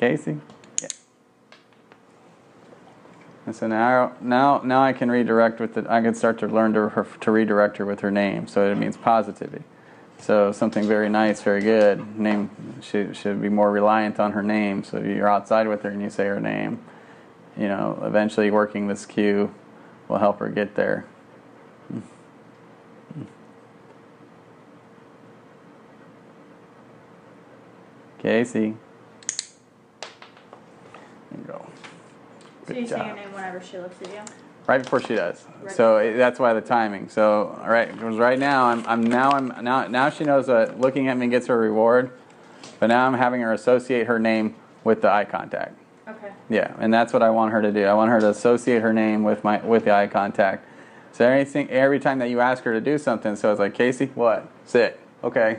Casey. 0.00 0.38
Yeah. 0.80 0.88
And 3.44 3.54
so 3.54 3.66
now, 3.66 4.16
now, 4.22 4.62
now 4.64 4.82
I 4.82 4.94
can 4.94 5.10
redirect 5.10 5.60
with 5.60 5.76
it. 5.76 5.86
I 5.88 6.00
can 6.00 6.14
start 6.14 6.38
to 6.38 6.46
learn 6.46 6.72
to 6.72 6.88
her, 6.88 7.06
to 7.20 7.30
redirect 7.30 7.76
her 7.76 7.84
with 7.84 8.00
her 8.00 8.10
name. 8.10 8.46
So 8.48 8.70
it 8.70 8.76
means 8.76 8.96
positivity. 8.96 9.62
So 10.18 10.52
something 10.52 10.86
very 10.86 11.10
nice, 11.10 11.42
very 11.42 11.60
good. 11.60 12.18
Name 12.18 12.50
should 12.82 13.16
should 13.16 13.40
be 13.40 13.48
more 13.48 13.70
reliant 13.70 14.18
on 14.18 14.32
her 14.32 14.42
name. 14.42 14.84
So 14.84 15.00
you're 15.00 15.28
outside 15.28 15.68
with 15.68 15.82
her 15.82 15.90
and 15.90 16.00
you 16.00 16.10
say 16.10 16.26
her 16.26 16.40
name, 16.40 16.82
you 17.56 17.68
know, 17.68 17.98
eventually 18.02 18.50
working 18.50 18.86
this 18.86 19.04
cue 19.06 19.54
will 20.08 20.18
help 20.18 20.38
her 20.38 20.48
get 20.48 20.76
there. 20.76 21.06
Casey. 28.18 28.76
You 31.32 31.44
go. 31.46 31.66
so 32.66 32.74
you 32.74 32.86
say 32.86 33.06
your 33.06 33.14
name 33.16 33.32
whenever 33.32 33.60
she 33.60 33.78
looks 33.78 34.00
at 34.02 34.08
you. 34.08 34.20
Right 34.66 34.82
before 34.82 35.00
she 35.00 35.14
does. 35.16 35.44
Right. 35.62 35.72
So 35.74 35.96
it- 35.98 36.16
that's 36.16 36.38
why 36.38 36.52
the 36.52 36.60
timing. 36.60 37.08
So 37.08 37.58
all 37.62 37.70
right, 37.70 37.90
because 37.92 38.16
right 38.18 38.38
now 38.38 38.66
I'm, 38.66 38.86
I'm 38.86 39.02
now 39.02 39.30
I'm 39.32 39.48
now 39.64 39.86
now 39.86 40.10
she 40.10 40.24
knows 40.24 40.46
that 40.46 40.80
looking 40.80 41.08
at 41.08 41.16
me 41.16 41.26
gets 41.28 41.46
her 41.48 41.58
reward, 41.58 42.10
but 42.78 42.86
now 42.88 43.06
I'm 43.06 43.14
having 43.14 43.40
her 43.40 43.52
associate 43.52 44.06
her 44.06 44.18
name 44.18 44.54
with 44.84 45.02
the 45.02 45.10
eye 45.10 45.24
contact. 45.24 45.76
Okay. 46.08 46.30
Yeah, 46.48 46.74
and 46.78 46.92
that's 46.92 47.12
what 47.12 47.22
I 47.22 47.30
want 47.30 47.52
her 47.52 47.62
to 47.62 47.72
do. 47.72 47.84
I 47.84 47.94
want 47.94 48.10
her 48.10 48.20
to 48.20 48.28
associate 48.30 48.82
her 48.82 48.92
name 48.92 49.22
with 49.24 49.42
my 49.44 49.58
with 49.64 49.84
the 49.84 49.92
eye 49.94 50.06
contact. 50.06 50.66
So 51.12 51.26
anything 51.28 51.68
every 51.70 51.98
time 51.98 52.18
that 52.20 52.30
you 52.30 52.40
ask 52.40 52.62
her 52.64 52.72
to 52.72 52.80
do 52.80 52.96
something, 52.96 53.34
so 53.36 53.50
it's 53.50 53.58
like 53.60 53.74
Casey, 53.74 54.06
what? 54.14 54.48
Sit. 54.64 54.98
Okay. 55.24 55.58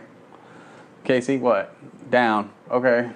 Casey, 1.03 1.37
what? 1.37 1.75
Down. 2.09 2.51
Okay. 2.69 3.11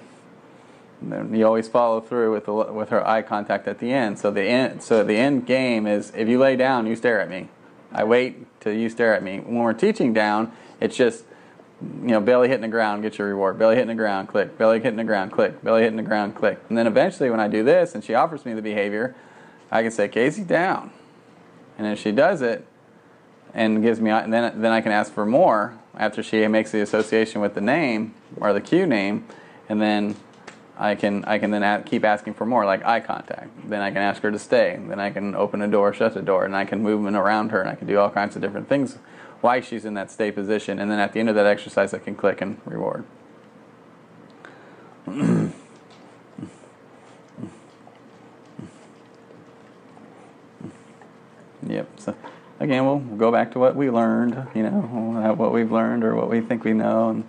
And 1.00 1.36
you 1.36 1.46
always 1.46 1.68
follow 1.68 2.00
through 2.00 2.32
with 2.32 2.46
the 2.46 2.52
with 2.54 2.88
her 2.90 3.06
eye 3.06 3.22
contact 3.22 3.68
at 3.68 3.78
the 3.78 3.92
end. 3.92 4.18
So 4.18 4.30
the 4.30 4.42
end 4.42 4.82
so 4.82 5.04
the 5.04 5.16
end 5.16 5.46
game 5.46 5.86
is 5.86 6.12
if 6.14 6.28
you 6.28 6.38
lay 6.38 6.56
down, 6.56 6.86
you 6.86 6.96
stare 6.96 7.20
at 7.20 7.28
me. 7.28 7.48
I 7.92 8.04
wait 8.04 8.60
till 8.60 8.72
you 8.72 8.88
stare 8.88 9.14
at 9.14 9.22
me. 9.22 9.40
When 9.40 9.56
we're 9.56 9.72
teaching 9.72 10.12
down, 10.12 10.52
it's 10.80 10.96
just 10.96 11.24
you 11.80 12.08
know, 12.08 12.20
belly 12.20 12.48
hitting 12.48 12.62
the 12.62 12.68
ground, 12.68 13.02
get 13.02 13.18
your 13.18 13.28
reward. 13.28 13.58
Belly 13.58 13.74
hitting 13.74 13.88
the 13.88 13.94
ground, 13.94 14.28
click. 14.28 14.56
Belly 14.56 14.80
hitting 14.80 14.96
the 14.96 15.04
ground, 15.04 15.32
click. 15.32 15.62
Belly 15.62 15.82
hitting 15.82 15.96
the 15.96 16.02
ground, 16.02 16.34
click. 16.34 16.58
And 16.68 16.78
then 16.78 16.86
eventually, 16.86 17.28
when 17.30 17.40
I 17.40 17.48
do 17.48 17.62
this 17.62 17.94
and 17.94 18.02
she 18.02 18.14
offers 18.14 18.46
me 18.46 18.54
the 18.54 18.62
behavior, 18.62 19.14
I 19.70 19.82
can 19.82 19.90
say, 19.90 20.08
Casey, 20.08 20.42
down. 20.42 20.90
And 21.76 21.86
if 21.86 22.00
she 22.00 22.12
does 22.12 22.40
it 22.40 22.66
and 23.52 23.82
gives 23.82 24.00
me, 24.00 24.10
and 24.10 24.32
then, 24.32 24.60
then 24.60 24.72
I 24.72 24.80
can 24.80 24.92
ask 24.92 25.12
for 25.12 25.26
more 25.26 25.78
after 25.94 26.22
she 26.22 26.46
makes 26.48 26.72
the 26.72 26.80
association 26.80 27.40
with 27.40 27.54
the 27.54 27.60
name 27.60 28.14
or 28.36 28.52
the 28.52 28.60
cue 28.60 28.86
name, 28.86 29.26
and 29.68 29.80
then 29.80 30.16
I 30.78 30.94
can 30.94 31.24
I 31.24 31.38
can 31.38 31.50
then 31.50 31.62
a- 31.62 31.82
keep 31.84 32.04
asking 32.04 32.34
for 32.34 32.44
more, 32.44 32.66
like 32.66 32.84
eye 32.84 33.00
contact. 33.00 33.68
Then 33.68 33.80
I 33.80 33.90
can 33.90 34.02
ask 34.02 34.22
her 34.22 34.30
to 34.30 34.38
stay. 34.38 34.78
Then 34.88 35.00
I 35.00 35.10
can 35.10 35.34
open 35.34 35.62
a 35.62 35.68
door, 35.68 35.94
shut 35.94 36.16
a 36.16 36.22
door, 36.22 36.44
and 36.44 36.54
I 36.54 36.64
can 36.64 36.82
move 36.82 37.04
around 37.06 37.50
her, 37.50 37.60
and 37.60 37.70
I 37.70 37.74
can 37.74 37.86
do 37.86 37.98
all 37.98 38.10
kinds 38.10 38.36
of 38.36 38.42
different 38.42 38.68
things 38.68 38.98
while 39.40 39.60
she's 39.60 39.84
in 39.84 39.94
that 39.94 40.10
stay 40.10 40.30
position. 40.30 40.78
And 40.78 40.90
then 40.90 40.98
at 40.98 41.12
the 41.12 41.20
end 41.20 41.28
of 41.30 41.34
that 41.34 41.46
exercise, 41.46 41.94
I 41.94 41.98
can 41.98 42.14
click 42.14 42.40
and 42.42 42.60
reward. 42.66 43.04
yep. 51.66 51.88
So 51.96 52.14
again, 52.60 52.84
we'll 52.84 52.98
go 52.98 53.32
back 53.32 53.52
to 53.52 53.58
what 53.58 53.76
we 53.76 53.88
learned. 53.88 54.46
You 54.54 54.64
know, 54.64 55.34
what 55.36 55.52
we've 55.52 55.72
learned 55.72 56.04
or 56.04 56.14
what 56.14 56.28
we 56.28 56.42
think 56.42 56.64
we 56.64 56.74
know, 56.74 57.08
and 57.10 57.24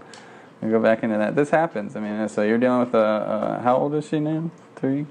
we 0.61 0.69
go 0.69 0.79
back 0.79 1.03
into 1.03 1.17
that. 1.17 1.35
This 1.35 1.49
happens. 1.49 1.95
I 1.95 1.99
mean, 1.99 2.27
so 2.29 2.41
you're 2.41 2.57
dealing 2.57 2.79
with 2.79 2.93
a. 2.93 2.97
Uh, 2.97 3.61
how 3.61 3.77
old 3.77 3.93
is 3.93 4.07
she 4.07 4.19
now? 4.19 4.49
Three, 4.75 5.03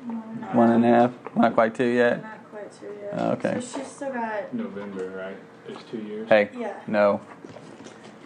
one 0.53 0.71
and 0.71 0.85
a 0.85 0.89
half. 0.89 1.13
Not 1.35 1.55
quite 1.55 1.75
two 1.75 1.87
yet. 1.87 2.23
Not 2.23 2.51
quite 2.51 2.73
two 2.73 2.87
yet. 3.01 3.11
Oh, 3.13 3.31
okay. 3.33 3.61
So 3.61 3.79
she's 3.79 3.87
still 3.87 4.13
got. 4.13 4.55
November, 4.55 5.11
right? 5.11 5.37
It's 5.69 5.83
two 5.91 5.99
years. 5.99 6.29
Hey. 6.29 6.51
Yeah. 6.57 6.81
No. 6.87 7.21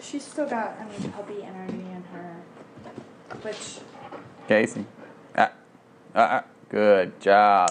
She's 0.00 0.24
still 0.24 0.48
got. 0.48 0.78
I 0.80 0.84
mean, 0.88 1.12
puppy 1.12 1.42
energy 1.42 1.74
in 1.74 2.02
her, 2.12 2.36
which. 3.42 3.78
Casey. 4.48 4.86
Ah. 5.36 5.52
Ah. 6.14 6.42
ah. 6.42 6.44
Good 6.68 7.20
job. 7.20 7.70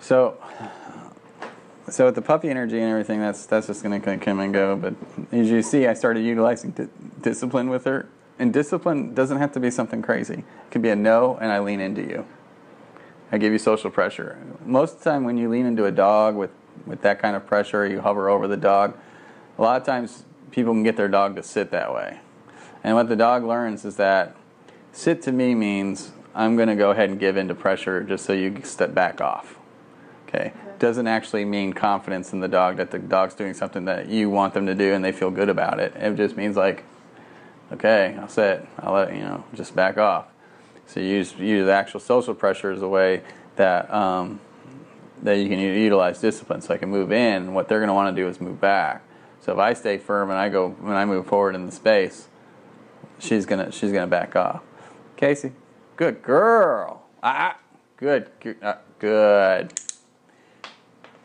So. 0.00 0.36
So 1.90 2.06
with 2.06 2.14
the 2.14 2.22
puppy 2.22 2.48
energy 2.48 2.80
and 2.80 2.90
everything, 2.90 3.20
that's 3.20 3.44
that's 3.44 3.66
just 3.66 3.82
going 3.82 4.00
to 4.00 4.16
come 4.16 4.40
and 4.40 4.54
go. 4.54 4.74
But 4.74 4.94
as 5.30 5.50
you 5.50 5.60
see, 5.62 5.86
I 5.86 5.92
started 5.92 6.24
utilizing 6.24 6.70
di- 6.70 6.88
discipline 7.24 7.68
with 7.70 7.84
her, 7.84 8.06
and 8.38 8.52
discipline 8.52 9.14
doesn't 9.14 9.38
have 9.38 9.50
to 9.52 9.60
be 9.60 9.70
something 9.70 10.02
crazy. 10.02 10.34
It 10.34 10.70
can 10.70 10.82
be 10.82 10.90
a 10.90 10.96
no, 10.96 11.36
and 11.40 11.50
I 11.50 11.58
lean 11.58 11.80
into 11.80 12.02
you. 12.02 12.26
I 13.32 13.38
give 13.38 13.52
you 13.52 13.58
social 13.58 13.90
pressure. 13.90 14.38
Most 14.64 14.98
of 14.98 14.98
the 15.02 15.10
time, 15.10 15.24
when 15.24 15.36
you 15.36 15.48
lean 15.48 15.66
into 15.66 15.86
a 15.86 15.90
dog 15.90 16.36
with 16.36 16.50
with 16.86 17.00
that 17.02 17.18
kind 17.18 17.34
of 17.34 17.46
pressure, 17.46 17.86
you 17.86 18.00
hover 18.00 18.28
over 18.28 18.46
the 18.46 18.56
dog. 18.56 18.96
A 19.58 19.62
lot 19.62 19.80
of 19.80 19.86
times, 19.86 20.24
people 20.50 20.72
can 20.72 20.82
get 20.82 20.96
their 20.96 21.08
dog 21.08 21.34
to 21.36 21.42
sit 21.42 21.70
that 21.70 21.92
way, 21.92 22.20
and 22.84 22.94
what 22.94 23.08
the 23.08 23.16
dog 23.16 23.42
learns 23.42 23.84
is 23.84 23.96
that 23.96 24.36
sit 24.92 25.22
to 25.22 25.32
me 25.32 25.54
means 25.54 26.12
I'm 26.34 26.56
going 26.56 26.68
to 26.68 26.74
go 26.74 26.90
ahead 26.90 27.10
and 27.10 27.18
give 27.18 27.36
into 27.36 27.54
pressure 27.54 28.02
just 28.02 28.24
so 28.24 28.32
you 28.32 28.60
step 28.64 28.92
back 28.92 29.20
off. 29.20 29.58
Okay. 30.28 30.52
Doesn't 30.80 31.06
actually 31.06 31.44
mean 31.44 31.72
confidence 31.72 32.32
in 32.32 32.40
the 32.40 32.48
dog 32.48 32.76
that 32.78 32.90
the 32.90 32.98
dog's 32.98 33.34
doing 33.34 33.54
something 33.54 33.84
that 33.84 34.08
you 34.08 34.28
want 34.28 34.52
them 34.52 34.66
to 34.66 34.74
do 34.74 34.92
and 34.92 35.04
they 35.04 35.12
feel 35.12 35.30
good 35.30 35.48
about 35.48 35.78
it. 35.78 35.94
It 35.94 36.16
just 36.16 36.36
means 36.36 36.56
like, 36.56 36.84
okay, 37.72 38.16
I'll 38.20 38.28
sit. 38.28 38.66
I'll 38.78 38.94
let 38.94 39.14
you 39.14 39.20
know, 39.20 39.44
just 39.54 39.74
back 39.74 39.98
off. 39.98 40.26
So 40.86 41.00
you 41.00 41.06
use 41.06 41.34
use 41.36 41.66
the 41.66 41.72
actual 41.72 42.00
social 42.00 42.34
pressure 42.34 42.70
as 42.70 42.82
a 42.82 42.88
way 42.88 43.22
that 43.56 43.92
um, 43.92 44.40
that 45.22 45.34
you 45.38 45.48
can 45.48 45.58
utilize 45.58 46.20
discipline. 46.20 46.60
So 46.60 46.74
I 46.74 46.78
can 46.78 46.90
move 46.90 47.12
in. 47.12 47.54
What 47.54 47.68
they're 47.68 47.78
going 47.78 47.88
to 47.88 47.94
want 47.94 48.14
to 48.14 48.22
do 48.22 48.28
is 48.28 48.40
move 48.40 48.60
back. 48.60 49.02
So 49.40 49.52
if 49.52 49.58
I 49.58 49.74
stay 49.74 49.98
firm 49.98 50.30
and 50.30 50.38
I 50.38 50.48
go 50.48 50.70
when 50.70 50.94
I 50.94 51.04
move 51.04 51.26
forward 51.26 51.54
in 51.54 51.66
the 51.66 51.72
space, 51.72 52.28
she's 53.18 53.46
gonna 53.46 53.72
she's 53.72 53.92
gonna 53.92 54.06
back 54.06 54.36
off. 54.36 54.62
Casey, 55.16 55.52
good 55.96 56.22
girl. 56.22 57.02
Ah, 57.22 57.58
good, 57.96 58.30
ah, 58.62 58.78
good. 58.98 59.72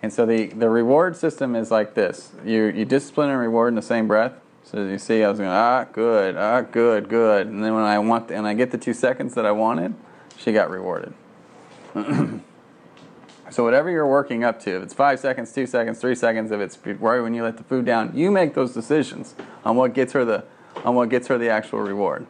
And 0.02 0.14
so 0.14 0.26
the, 0.26 0.48
the 0.48 0.70
reward 0.70 1.16
system 1.16 1.56
is 1.56 1.72
like 1.72 1.94
this. 1.94 2.32
You, 2.46 2.66
you 2.66 2.86
discipline 2.86 3.30
and 3.30 3.40
reward 3.40 3.70
in 3.70 3.76
the 3.76 3.82
same 3.82 4.08
breath. 4.08 4.34
So 4.70 4.78
as 4.78 4.92
you 4.92 5.00
see, 5.00 5.24
I 5.24 5.30
was 5.30 5.40
going, 5.40 5.50
ah, 5.50 5.86
good, 5.86 6.38
ah, 6.38 6.62
good, 6.62 7.10
good. 7.10 7.48
And 7.48 7.64
then 7.64 7.74
when 7.74 7.86
I 7.86 7.98
want, 7.98 8.30
and 8.30 8.46
I 8.46 8.54
get 8.54 8.70
the 8.70 8.78
two 8.78 8.94
seconds 8.94 9.34
that 9.34 9.44
I 9.44 9.52
wanted, 9.52 9.96
she 10.38 10.52
got 10.52 10.70
rewarded. 10.70 11.12
so 13.50 13.64
whatever 13.64 13.90
you're 13.90 14.06
working 14.06 14.44
up 14.44 14.60
to, 14.62 14.78
if 14.78 14.84
it's 14.84 14.94
five 14.94 15.20
seconds, 15.20 15.52
two 15.52 15.66
seconds, 15.66 16.00
three 16.00 16.14
seconds, 16.14 16.52
if 16.52 16.60
it's 16.60 16.78
right 16.86 17.20
when 17.20 17.34
you 17.34 17.42
let 17.42 17.58
the 17.58 17.64
food 17.64 17.84
down, 17.84 18.16
you 18.16 18.30
make 18.30 18.54
those 18.54 18.72
decisions 18.72 19.34
on 19.66 19.76
what 19.76 19.96
gets 19.96 20.14
her 20.14 20.24
the, 20.24 20.46
on 20.86 20.94
what 20.94 21.10
gets 21.10 21.30
her 21.30 21.40
the 21.40 21.50
actual 21.50 21.80
reward. 21.80 22.28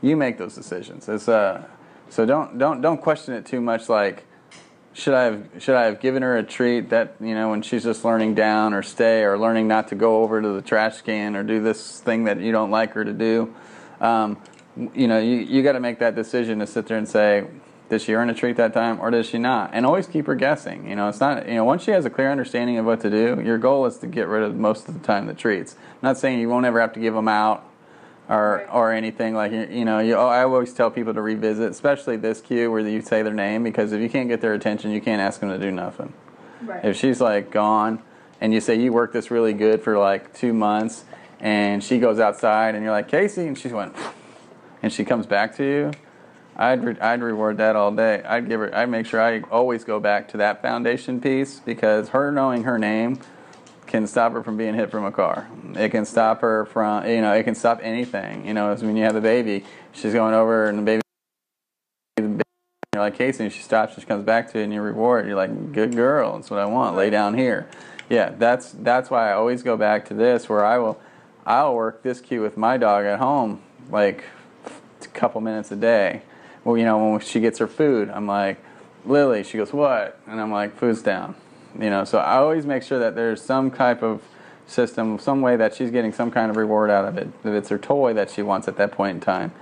You 0.00 0.16
make 0.16 0.38
those 0.38 0.54
decisions. 0.54 1.06
It's, 1.06 1.28
uh, 1.28 1.66
so 2.08 2.24
don't, 2.24 2.56
don't, 2.56 2.80
don't 2.80 3.02
question 3.02 3.34
it 3.34 3.44
too 3.44 3.60
much 3.60 3.90
like, 3.90 4.24
should 4.98 5.14
I 5.14 5.24
have 5.24 5.46
should 5.58 5.76
I 5.76 5.84
have 5.84 6.00
given 6.00 6.22
her 6.22 6.36
a 6.36 6.42
treat 6.42 6.90
that 6.90 7.14
you 7.20 7.34
know 7.34 7.50
when 7.50 7.62
she's 7.62 7.84
just 7.84 8.04
learning 8.04 8.34
down 8.34 8.74
or 8.74 8.82
stay 8.82 9.22
or 9.22 9.38
learning 9.38 9.68
not 9.68 9.88
to 9.88 9.94
go 9.94 10.22
over 10.22 10.42
to 10.42 10.48
the 10.48 10.62
trash 10.62 11.02
can 11.02 11.36
or 11.36 11.44
do 11.44 11.62
this 11.62 12.00
thing 12.00 12.24
that 12.24 12.40
you 12.40 12.50
don't 12.50 12.70
like 12.70 12.92
her 12.94 13.04
to 13.04 13.12
do? 13.12 13.54
Um, 14.00 14.38
you 14.94 15.08
know, 15.08 15.18
you, 15.18 15.36
you 15.36 15.62
got 15.62 15.72
to 15.72 15.80
make 15.80 16.00
that 16.00 16.14
decision 16.14 16.58
to 16.60 16.66
sit 16.66 16.86
there 16.86 16.98
and 16.98 17.08
say, 17.08 17.46
did 17.88 18.00
she 18.00 18.14
earn 18.14 18.30
a 18.30 18.34
treat 18.34 18.56
that 18.56 18.72
time 18.72 19.00
or 19.00 19.10
does 19.10 19.26
she 19.26 19.38
not? 19.38 19.70
And 19.72 19.86
always 19.86 20.06
keep 20.06 20.26
her 20.26 20.34
guessing. 20.34 20.88
You 20.88 20.96
know, 20.96 21.08
it's 21.08 21.20
not 21.20 21.48
you 21.48 21.54
know 21.54 21.64
once 21.64 21.84
she 21.84 21.92
has 21.92 22.04
a 22.04 22.10
clear 22.10 22.30
understanding 22.32 22.78
of 22.78 22.84
what 22.84 23.00
to 23.02 23.10
do, 23.10 23.40
your 23.44 23.58
goal 23.58 23.86
is 23.86 23.98
to 23.98 24.08
get 24.08 24.26
rid 24.26 24.42
of 24.42 24.56
most 24.56 24.88
of 24.88 24.94
the 25.00 25.06
time 25.06 25.26
the 25.26 25.34
treats. 25.34 25.74
I'm 25.74 25.98
not 26.02 26.18
saying 26.18 26.40
you 26.40 26.48
won't 26.48 26.66
ever 26.66 26.80
have 26.80 26.92
to 26.94 27.00
give 27.00 27.14
them 27.14 27.28
out 27.28 27.67
or 28.28 28.56
Right. 28.58 28.68
or 28.72 28.92
anything 28.92 29.34
like 29.34 29.52
you 29.52 29.84
know 29.84 29.98
you 30.00 30.14
oh, 30.14 30.26
I 30.26 30.42
always 30.44 30.72
tell 30.72 30.90
people 30.90 31.14
to 31.14 31.22
revisit, 31.22 31.70
especially 31.70 32.16
this 32.16 32.40
cue 32.40 32.70
where 32.70 32.80
you 32.80 33.00
say 33.00 33.22
their 33.22 33.34
name 33.34 33.62
because 33.64 33.92
if 33.92 34.00
you 34.00 34.08
can't 34.10 34.28
get 34.28 34.40
their 34.40 34.54
attention, 34.54 34.90
you 34.90 35.00
can't 35.00 35.20
ask 35.20 35.40
them 35.40 35.48
to 35.50 35.58
do 35.58 35.70
nothing. 35.70 36.12
Right. 36.62 36.84
If 36.84 36.96
she's 36.96 37.20
like 37.20 37.50
gone, 37.50 38.02
and 38.40 38.52
you 38.52 38.60
say 38.60 38.74
you 38.78 38.92
worked 38.92 39.12
this 39.14 39.30
really 39.30 39.52
good 39.52 39.82
for 39.82 39.98
like 39.98 40.34
two 40.34 40.52
months, 40.52 41.04
and 41.40 41.82
she 41.82 41.98
goes 41.98 42.18
outside, 42.18 42.74
and 42.74 42.82
you're 42.84 42.92
like 42.92 43.08
Casey, 43.08 43.46
and 43.46 43.56
she 43.56 43.68
went, 43.68 43.94
and 44.82 44.92
she 44.92 45.04
comes 45.04 45.26
back 45.26 45.56
to 45.56 45.64
you, 45.64 45.92
I'd 46.56 46.84
re- 46.84 47.00
I'd 47.00 47.22
reward 47.22 47.56
that 47.58 47.76
all 47.76 47.92
day. 47.92 48.22
I'd 48.24 48.48
give 48.48 48.60
her. 48.60 48.74
I'd 48.74 48.90
make 48.90 49.06
sure 49.06 49.20
I 49.22 49.40
always 49.42 49.84
go 49.84 50.00
back 50.00 50.28
to 50.28 50.36
that 50.38 50.60
foundation 50.60 51.20
piece 51.20 51.60
because 51.60 52.08
her 52.10 52.32
knowing 52.32 52.64
her 52.64 52.78
name 52.78 53.20
can 53.88 54.06
stop 54.06 54.32
her 54.34 54.42
from 54.42 54.56
being 54.56 54.74
hit 54.74 54.90
from 54.90 55.04
a 55.04 55.10
car. 55.10 55.48
It 55.74 55.88
can 55.88 56.04
stop 56.04 56.42
her 56.42 56.66
from, 56.66 57.08
you 57.08 57.20
know, 57.20 57.32
it 57.32 57.42
can 57.42 57.54
stop 57.54 57.80
anything. 57.82 58.46
You 58.46 58.54
know, 58.54 58.70
it's 58.70 58.82
when 58.82 58.96
you 58.96 59.02
have 59.04 59.14
the 59.14 59.20
baby, 59.20 59.64
she's 59.92 60.12
going 60.12 60.34
over 60.34 60.68
and 60.68 60.78
the 60.78 60.82
baby, 60.82 61.02
the 62.16 62.22
baby 62.22 62.42
you're 62.94 63.02
like 63.02 63.16
Casey, 63.16 63.44
and 63.44 63.52
she 63.52 63.62
stops, 63.62 63.94
she 63.94 64.02
comes 64.02 64.24
back 64.24 64.52
to 64.52 64.58
you, 64.58 64.64
and 64.64 64.72
you 64.72 64.82
reward. 64.82 65.26
You're 65.26 65.36
like, 65.36 65.72
good 65.72 65.96
girl, 65.96 66.36
that's 66.36 66.50
what 66.50 66.60
I 66.60 66.66
want. 66.66 66.96
Lay 66.96 67.10
down 67.10 67.34
here. 67.34 67.68
Yeah, 68.08 68.30
that's 68.30 68.72
that's 68.72 69.10
why 69.10 69.30
I 69.30 69.32
always 69.32 69.62
go 69.62 69.76
back 69.76 70.06
to 70.06 70.14
this, 70.14 70.48
where 70.48 70.64
I 70.64 70.78
will, 70.78 71.00
I'll 71.44 71.74
work 71.74 72.02
this 72.02 72.20
cue 72.20 72.42
with 72.42 72.56
my 72.56 72.76
dog 72.76 73.04
at 73.04 73.18
home, 73.18 73.62
like 73.90 74.24
a 75.02 75.06
couple 75.08 75.40
minutes 75.40 75.70
a 75.72 75.76
day. 75.76 76.22
Well, 76.64 76.76
you 76.76 76.84
know, 76.84 77.12
when 77.12 77.20
she 77.20 77.40
gets 77.40 77.58
her 77.58 77.66
food, 77.66 78.10
I'm 78.10 78.26
like, 78.26 78.58
Lily. 79.04 79.44
She 79.44 79.56
goes, 79.58 79.72
what? 79.72 80.20
And 80.26 80.40
I'm 80.40 80.50
like, 80.50 80.76
food's 80.76 81.02
down. 81.02 81.34
You 81.78 81.90
know, 81.90 82.04
so 82.04 82.18
I 82.18 82.36
always 82.36 82.66
make 82.66 82.82
sure 82.82 82.98
that 82.98 83.14
there's 83.14 83.40
some 83.40 83.70
type 83.70 84.02
of 84.02 84.22
system, 84.66 85.18
some 85.18 85.40
way 85.40 85.56
that 85.56 85.74
she's 85.74 85.90
getting 85.90 86.12
some 86.12 86.30
kind 86.30 86.50
of 86.50 86.56
reward 86.56 86.90
out 86.90 87.04
of 87.04 87.16
it. 87.16 87.28
If 87.44 87.46
it's 87.46 87.68
her 87.68 87.78
toy 87.78 88.12
that 88.14 88.30
she 88.30 88.42
wants 88.42 88.68
at 88.68 88.76
that 88.76 88.92
point 88.92 89.16
in 89.16 89.20
time, 89.20 89.52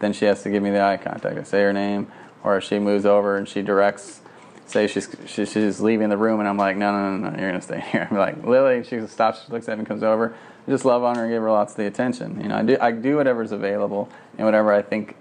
then 0.00 0.12
she 0.12 0.24
has 0.24 0.42
to 0.42 0.50
give 0.50 0.62
me 0.62 0.70
the 0.70 0.80
eye 0.80 0.96
contact. 0.96 1.38
I 1.38 1.42
say 1.42 1.62
her 1.62 1.72
name, 1.72 2.10
or 2.42 2.56
if 2.56 2.64
she 2.64 2.78
moves 2.78 3.06
over 3.06 3.36
and 3.36 3.48
she 3.48 3.62
directs, 3.62 4.20
say 4.66 4.86
she's 4.86 5.08
she, 5.26 5.44
she's 5.44 5.80
leaving 5.80 6.08
the 6.08 6.16
room, 6.16 6.40
and 6.40 6.48
I'm 6.48 6.56
like, 6.56 6.76
no, 6.76 6.92
no, 6.92 7.16
no, 7.16 7.30
no, 7.30 7.38
you're 7.38 7.50
gonna 7.50 7.62
stay 7.62 7.80
here. 7.92 8.08
I'm 8.10 8.16
like, 8.16 8.44
Lily. 8.44 8.82
She 8.84 9.06
stops, 9.06 9.44
she 9.44 9.52
looks 9.52 9.68
at 9.68 9.76
me, 9.76 9.80
and 9.80 9.88
comes 9.88 10.02
over. 10.02 10.34
I 10.66 10.70
just 10.70 10.84
love 10.84 11.04
on 11.04 11.16
her 11.16 11.24
and 11.24 11.32
give 11.32 11.42
her 11.42 11.50
lots 11.50 11.72
of 11.72 11.76
the 11.76 11.86
attention. 11.86 12.40
You 12.40 12.48
know, 12.48 12.56
I 12.56 12.62
do 12.62 12.76
I 12.80 12.90
do 12.90 13.16
whatever's 13.16 13.52
available 13.52 14.08
and 14.36 14.46
whatever 14.46 14.72
I 14.72 14.82
think 14.82 15.16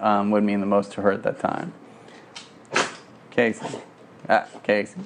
um, 0.00 0.30
would 0.30 0.42
mean 0.42 0.60
the 0.60 0.66
most 0.66 0.92
to 0.92 1.02
her 1.02 1.12
at 1.12 1.22
that 1.22 1.38
time. 1.38 1.72
Casey, 3.30 3.78
ah, 4.28 4.46
Casey. 4.64 5.00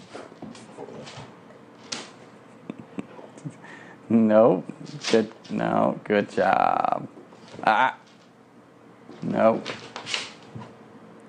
Nope. 4.09 4.71
Good. 5.11 5.33
No. 5.51 6.01
Good 6.05 6.31
job. 6.31 7.09
Ah. 7.65 7.97
Nope. 9.23 9.67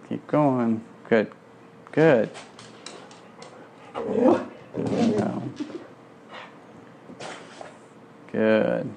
Keep 0.09 0.27
going. 0.27 0.83
Good. 1.09 1.31
Good. 1.91 2.29
No. 3.95 5.43
Good. 8.31 8.89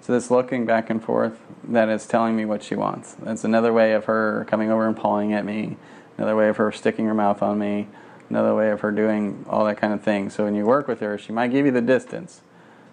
So 0.00 0.12
this 0.14 0.30
looking 0.30 0.64
back 0.64 0.90
and 0.90 1.02
forth, 1.02 1.40
that 1.64 1.88
is 1.88 2.06
telling 2.06 2.36
me 2.36 2.44
what 2.44 2.62
she 2.62 2.74
wants. 2.74 3.14
That's 3.14 3.44
another 3.44 3.72
way 3.72 3.92
of 3.92 4.04
her 4.06 4.46
coming 4.48 4.70
over 4.70 4.86
and 4.86 4.96
pawing 4.96 5.32
at 5.32 5.44
me. 5.44 5.76
Another 6.16 6.36
way 6.36 6.48
of 6.48 6.56
her 6.56 6.72
sticking 6.72 7.06
her 7.06 7.14
mouth 7.14 7.42
on 7.42 7.58
me. 7.58 7.88
Another 8.30 8.54
way 8.54 8.70
of 8.70 8.80
her 8.80 8.92
doing 8.92 9.44
all 9.48 9.64
that 9.64 9.76
kind 9.76 9.92
of 9.92 10.02
thing. 10.02 10.30
So 10.30 10.44
when 10.44 10.54
you 10.54 10.64
work 10.64 10.86
with 10.86 11.00
her, 11.00 11.18
she 11.18 11.32
might 11.32 11.48
give 11.50 11.66
you 11.66 11.72
the 11.72 11.80
distance, 11.80 12.42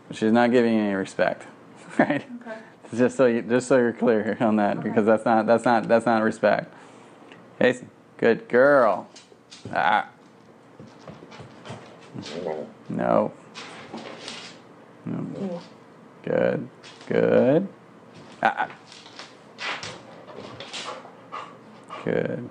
but 0.08 0.18
she's 0.18 0.32
not 0.32 0.52
giving 0.52 0.74
you 0.74 0.82
any 0.82 0.96
respect, 0.96 1.46
right? 2.00 2.26
Okay. 2.42 2.58
Just 2.96 3.16
so 3.16 3.28
you, 3.28 3.44
just 3.44 3.68
so 3.68 3.78
you're 3.78 3.94
clear 3.94 4.36
on 4.40 4.56
that, 4.56 4.82
because 4.82 5.06
that's 5.06 5.26
not 5.26 5.46
that's 5.46 5.64
not 5.64 5.88
that's 5.88 6.08
not 6.08 6.24
respect. 6.24 6.74
Casey, 7.60 7.86
good 8.18 8.50
girl. 8.50 9.08
Ah. 9.72 10.10
No. 12.90 13.32
No. 15.06 15.62
Good. 16.24 16.68
Good. 17.08 17.68
Ah. 18.42 18.70
Good. 22.04 22.50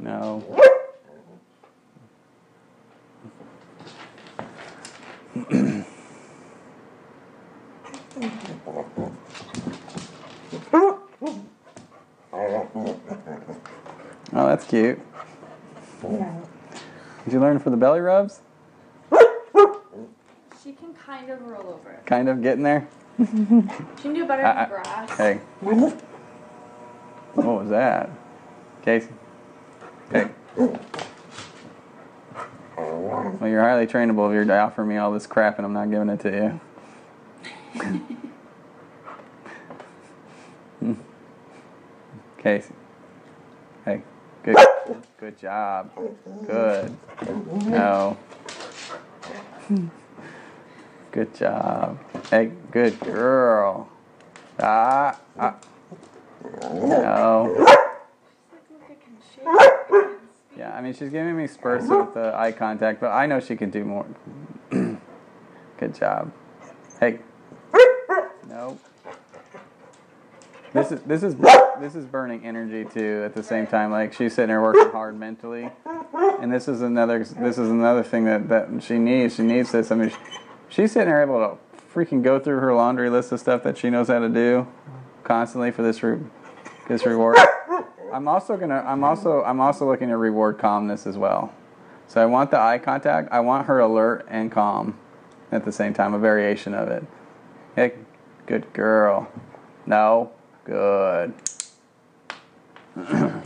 No. 0.00 0.42
Oh, 14.32 14.46
that's 14.46 14.64
cute. 14.66 15.00
Did 16.02 17.32
you 17.32 17.40
learn 17.40 17.58
for 17.58 17.70
the 17.70 17.76
belly 17.76 18.00
rubs? 18.00 18.40
She 20.62 20.72
can 20.72 20.94
kind 20.94 21.30
of 21.30 21.42
roll 21.42 21.80
over. 21.80 22.00
Kind 22.06 22.28
of 22.28 22.42
getting 22.42 22.62
there? 22.62 22.86
She 23.18 23.24
can 23.26 24.14
do 24.14 24.24
better 24.26 24.44
I- 24.44 24.64
in 24.64 24.68
grass. 24.70 25.10
Hey. 25.16 25.34
What 27.34 27.46
was 27.62 27.68
that? 27.70 28.10
Casey? 28.82 29.08
Hey. 30.10 30.28
Well, 32.76 33.48
you're 33.60 33.68
highly 33.68 33.86
trainable 33.86 34.26
if 34.30 34.46
you're 34.46 34.58
offering 34.58 34.88
me 34.88 34.96
all 34.96 35.12
this 35.12 35.26
crap 35.26 35.58
and 35.58 35.66
I'm 35.66 35.74
not 35.74 35.90
giving 35.90 36.08
it 36.08 36.20
to 36.20 36.60
you. 40.82 40.96
Casey. 42.38 42.72
Hey. 43.84 44.00
Good. 44.42 44.56
Good 45.18 45.38
job. 45.38 45.90
Good. 46.46 46.96
No. 47.66 48.16
Good 51.12 51.34
job. 51.34 51.98
Hey, 52.30 52.52
good 52.70 52.98
girl. 53.00 53.90
Ah, 54.58 55.20
ah. 55.38 55.56
No. 56.72 57.54
Like, 57.58 57.78
look, 58.70 58.82
I 58.88 58.94
can 58.94 59.18
shake. 59.34 59.44
I 59.46 59.76
can 59.90 60.16
Yeah, 60.56 60.69
I 60.80 60.82
mean, 60.82 60.94
she's 60.94 61.10
giving 61.10 61.36
me 61.36 61.46
spurts 61.46 61.86
with 61.88 62.14
the 62.14 62.34
eye 62.34 62.52
contact, 62.52 63.02
but 63.02 63.10
I 63.10 63.26
know 63.26 63.38
she 63.38 63.54
can 63.54 63.68
do 63.68 63.84
more. 63.84 64.06
Good 64.70 65.94
job. 65.94 66.32
Hey. 66.98 67.18
No. 68.48 68.78
This 70.72 70.90
is 70.90 71.02
this 71.02 71.22
is 71.22 71.36
this 71.80 71.94
is 71.94 72.06
burning 72.06 72.46
energy 72.46 72.86
too. 72.86 73.20
At 73.26 73.34
the 73.34 73.42
same 73.42 73.66
time, 73.66 73.90
like 73.90 74.14
she's 74.14 74.34
sitting 74.34 74.48
there 74.48 74.62
working 74.62 74.90
hard 74.90 75.20
mentally, 75.20 75.68
and 76.40 76.50
this 76.50 76.66
is 76.66 76.80
another 76.80 77.18
this 77.24 77.58
is 77.58 77.68
another 77.68 78.02
thing 78.02 78.24
that 78.24 78.48
that 78.48 78.82
she 78.82 78.96
needs. 78.96 79.34
She 79.34 79.42
needs 79.42 79.72
this. 79.72 79.90
I 79.90 79.96
mean, 79.96 80.10
she's 80.70 80.92
sitting 80.92 81.10
there 81.10 81.22
able 81.22 81.40
to 81.40 81.58
freaking 81.94 82.22
go 82.22 82.38
through 82.38 82.60
her 82.60 82.72
laundry 82.72 83.10
list 83.10 83.32
of 83.32 83.40
stuff 83.40 83.64
that 83.64 83.76
she 83.76 83.90
knows 83.90 84.08
how 84.08 84.20
to 84.20 84.30
do 84.30 84.66
constantly 85.24 85.72
for 85.72 85.82
this 85.82 86.02
re- 86.02 86.20
this 86.88 87.04
reward. 87.04 87.36
I'm 88.12 88.28
also 88.28 88.56
gonna. 88.56 88.82
I'm 88.86 89.04
also. 89.04 89.42
I'm 89.42 89.60
also 89.60 89.86
looking 89.86 90.08
to 90.08 90.16
reward 90.16 90.58
calmness 90.58 91.06
as 91.06 91.16
well. 91.16 91.52
So 92.06 92.20
I 92.20 92.26
want 92.26 92.50
the 92.50 92.58
eye 92.58 92.78
contact. 92.78 93.28
I 93.30 93.40
want 93.40 93.66
her 93.66 93.78
alert 93.78 94.26
and 94.28 94.50
calm 94.50 94.98
at 95.52 95.64
the 95.64 95.72
same 95.72 95.94
time. 95.94 96.14
A 96.14 96.18
variation 96.18 96.74
of 96.74 96.88
it. 96.88 97.04
Hey, 97.76 97.94
good 98.46 98.72
girl. 98.72 99.30
No, 99.86 100.32
good. 100.64 101.32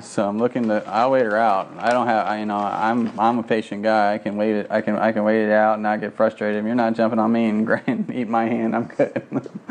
so 0.00 0.28
I'm 0.28 0.38
looking 0.38 0.68
to. 0.68 0.84
I'll 0.86 1.10
wait 1.10 1.24
her 1.24 1.36
out. 1.36 1.72
I 1.78 1.90
don't 1.90 2.06
have. 2.06 2.26
I, 2.26 2.38
you 2.38 2.46
know, 2.46 2.58
I'm. 2.58 3.18
I'm 3.18 3.38
a 3.38 3.42
patient 3.42 3.82
guy. 3.82 4.14
I 4.14 4.18
can 4.18 4.36
wait 4.36 4.54
it. 4.54 4.66
I 4.70 4.80
can. 4.80 4.96
I 4.96 5.12
can 5.12 5.24
wait 5.24 5.44
it 5.44 5.50
out 5.50 5.74
and 5.74 5.82
not 5.82 6.00
get 6.00 6.14
frustrated. 6.14 6.60
If 6.60 6.66
you're 6.66 6.74
not 6.74 6.94
jumping 6.94 7.18
on 7.18 7.32
me 7.32 7.46
and, 7.46 7.68
and 7.86 8.14
eat 8.14 8.28
my 8.28 8.44
hand, 8.44 8.76
I'm 8.76 8.86
good. 8.86 9.26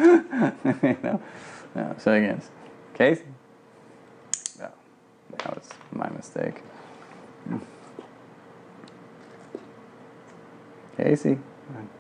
you 0.84 0.98
know. 1.02 1.22
No, 1.74 1.96
so 1.98 2.12
again, 2.12 2.42
Casey. 2.94 3.24
That 5.44 5.56
was 5.56 5.70
my 5.92 6.10
mistake. 6.10 6.62
Casey. 10.98 11.40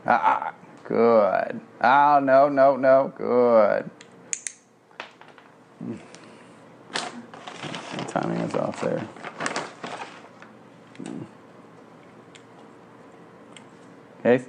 Ah, 0.06 0.54
good. 0.84 1.60
Oh, 1.82 2.20
no, 2.22 2.50
no, 2.50 2.76
no, 2.76 3.14
good. 3.18 3.90
The 7.98 8.06
timing 8.08 8.38
is 8.42 8.54
off 8.56 8.82
there. 8.82 9.08
Casey. 14.22 14.46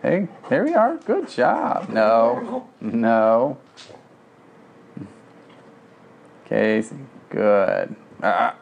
Hey, 0.00 0.28
there 0.48 0.64
we 0.64 0.74
are. 0.74 0.96
Good 0.96 1.28
job. 1.28 1.90
No, 1.90 2.68
no. 2.80 3.58
Casey, 6.48 6.96
good. 7.30 7.94
Ah, 8.22 8.56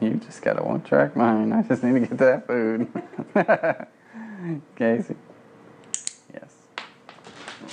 you 0.00 0.14
just 0.14 0.42
got 0.42 0.58
a 0.60 0.62
one 0.62 0.82
track 0.82 1.16
mind. 1.16 1.54
I 1.54 1.62
just 1.62 1.82
need 1.82 1.94
to 1.94 2.00
get 2.00 2.18
that 2.18 2.46
food. 2.46 2.88
Casey. 4.76 5.14
Yes. 6.32 6.54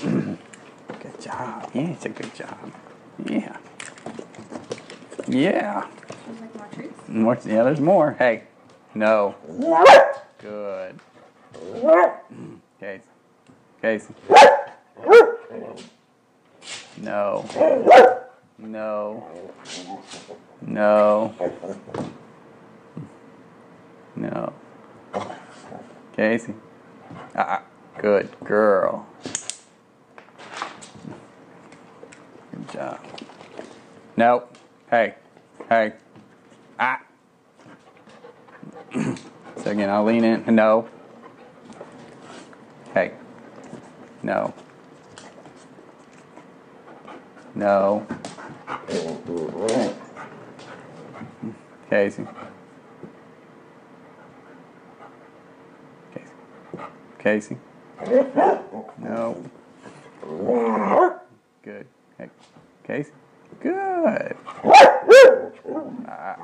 good 0.03 1.21
job. 1.21 1.69
Yeah, 1.73 1.89
it's 1.89 2.05
a 2.05 2.09
good 2.09 2.33
job. 2.33 2.71
Yeah. 3.25 3.57
Yeah. 5.27 5.87
She's 6.25 6.41
like 6.41 6.55
more 6.55 6.67
treats. 6.73 7.09
More, 7.09 7.37
yeah, 7.45 7.63
there's 7.63 7.79
more. 7.79 8.13
Hey. 8.13 8.43
No. 8.95 9.35
Good. 10.39 10.99
Casey. 12.79 13.03
Casey. 13.81 14.13
No. 16.97 18.15
No. 18.61 19.23
No. 20.61 21.33
No. 24.15 24.53
Casey. 26.15 26.53
Ah, 27.35 27.63
good 27.97 28.29
girl. 28.43 29.07
Good 32.51 32.69
job. 32.73 32.99
Nope. 34.17 34.57
Hey. 34.89 35.15
Hey. 35.69 35.93
Ah. 36.77 37.01
so 38.93 39.71
again, 39.71 39.89
I'll 39.89 40.03
lean 40.03 40.25
in. 40.25 40.43
No. 40.53 40.89
Hey. 42.93 43.13
No. 44.21 44.53
No. 47.55 48.05
Casey. 51.89 52.27
Casey. 56.13 56.33
Casey. 57.17 57.57
No. 58.99 59.43
Good. 61.63 61.87
Hey. 62.17 62.29
Casey. 62.85 63.11
Good. 63.59 64.35
Ah. 66.07 66.37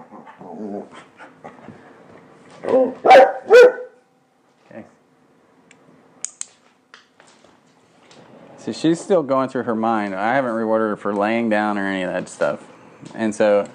So 8.65 8.71
she's 8.71 8.99
still 8.99 9.21
going 9.21 9.49
through 9.49 9.63
her 9.63 9.75
mind. 9.75 10.15
I 10.15 10.33
haven't 10.33 10.53
rewarded 10.53 10.89
her 10.89 10.95
for 10.95 11.13
laying 11.13 11.49
down 11.49 11.77
or 11.77 11.85
any 11.85 12.01
of 12.01 12.11
that 12.11 12.27
stuff. 12.27 12.67
And 13.13 13.35
so 13.35 13.69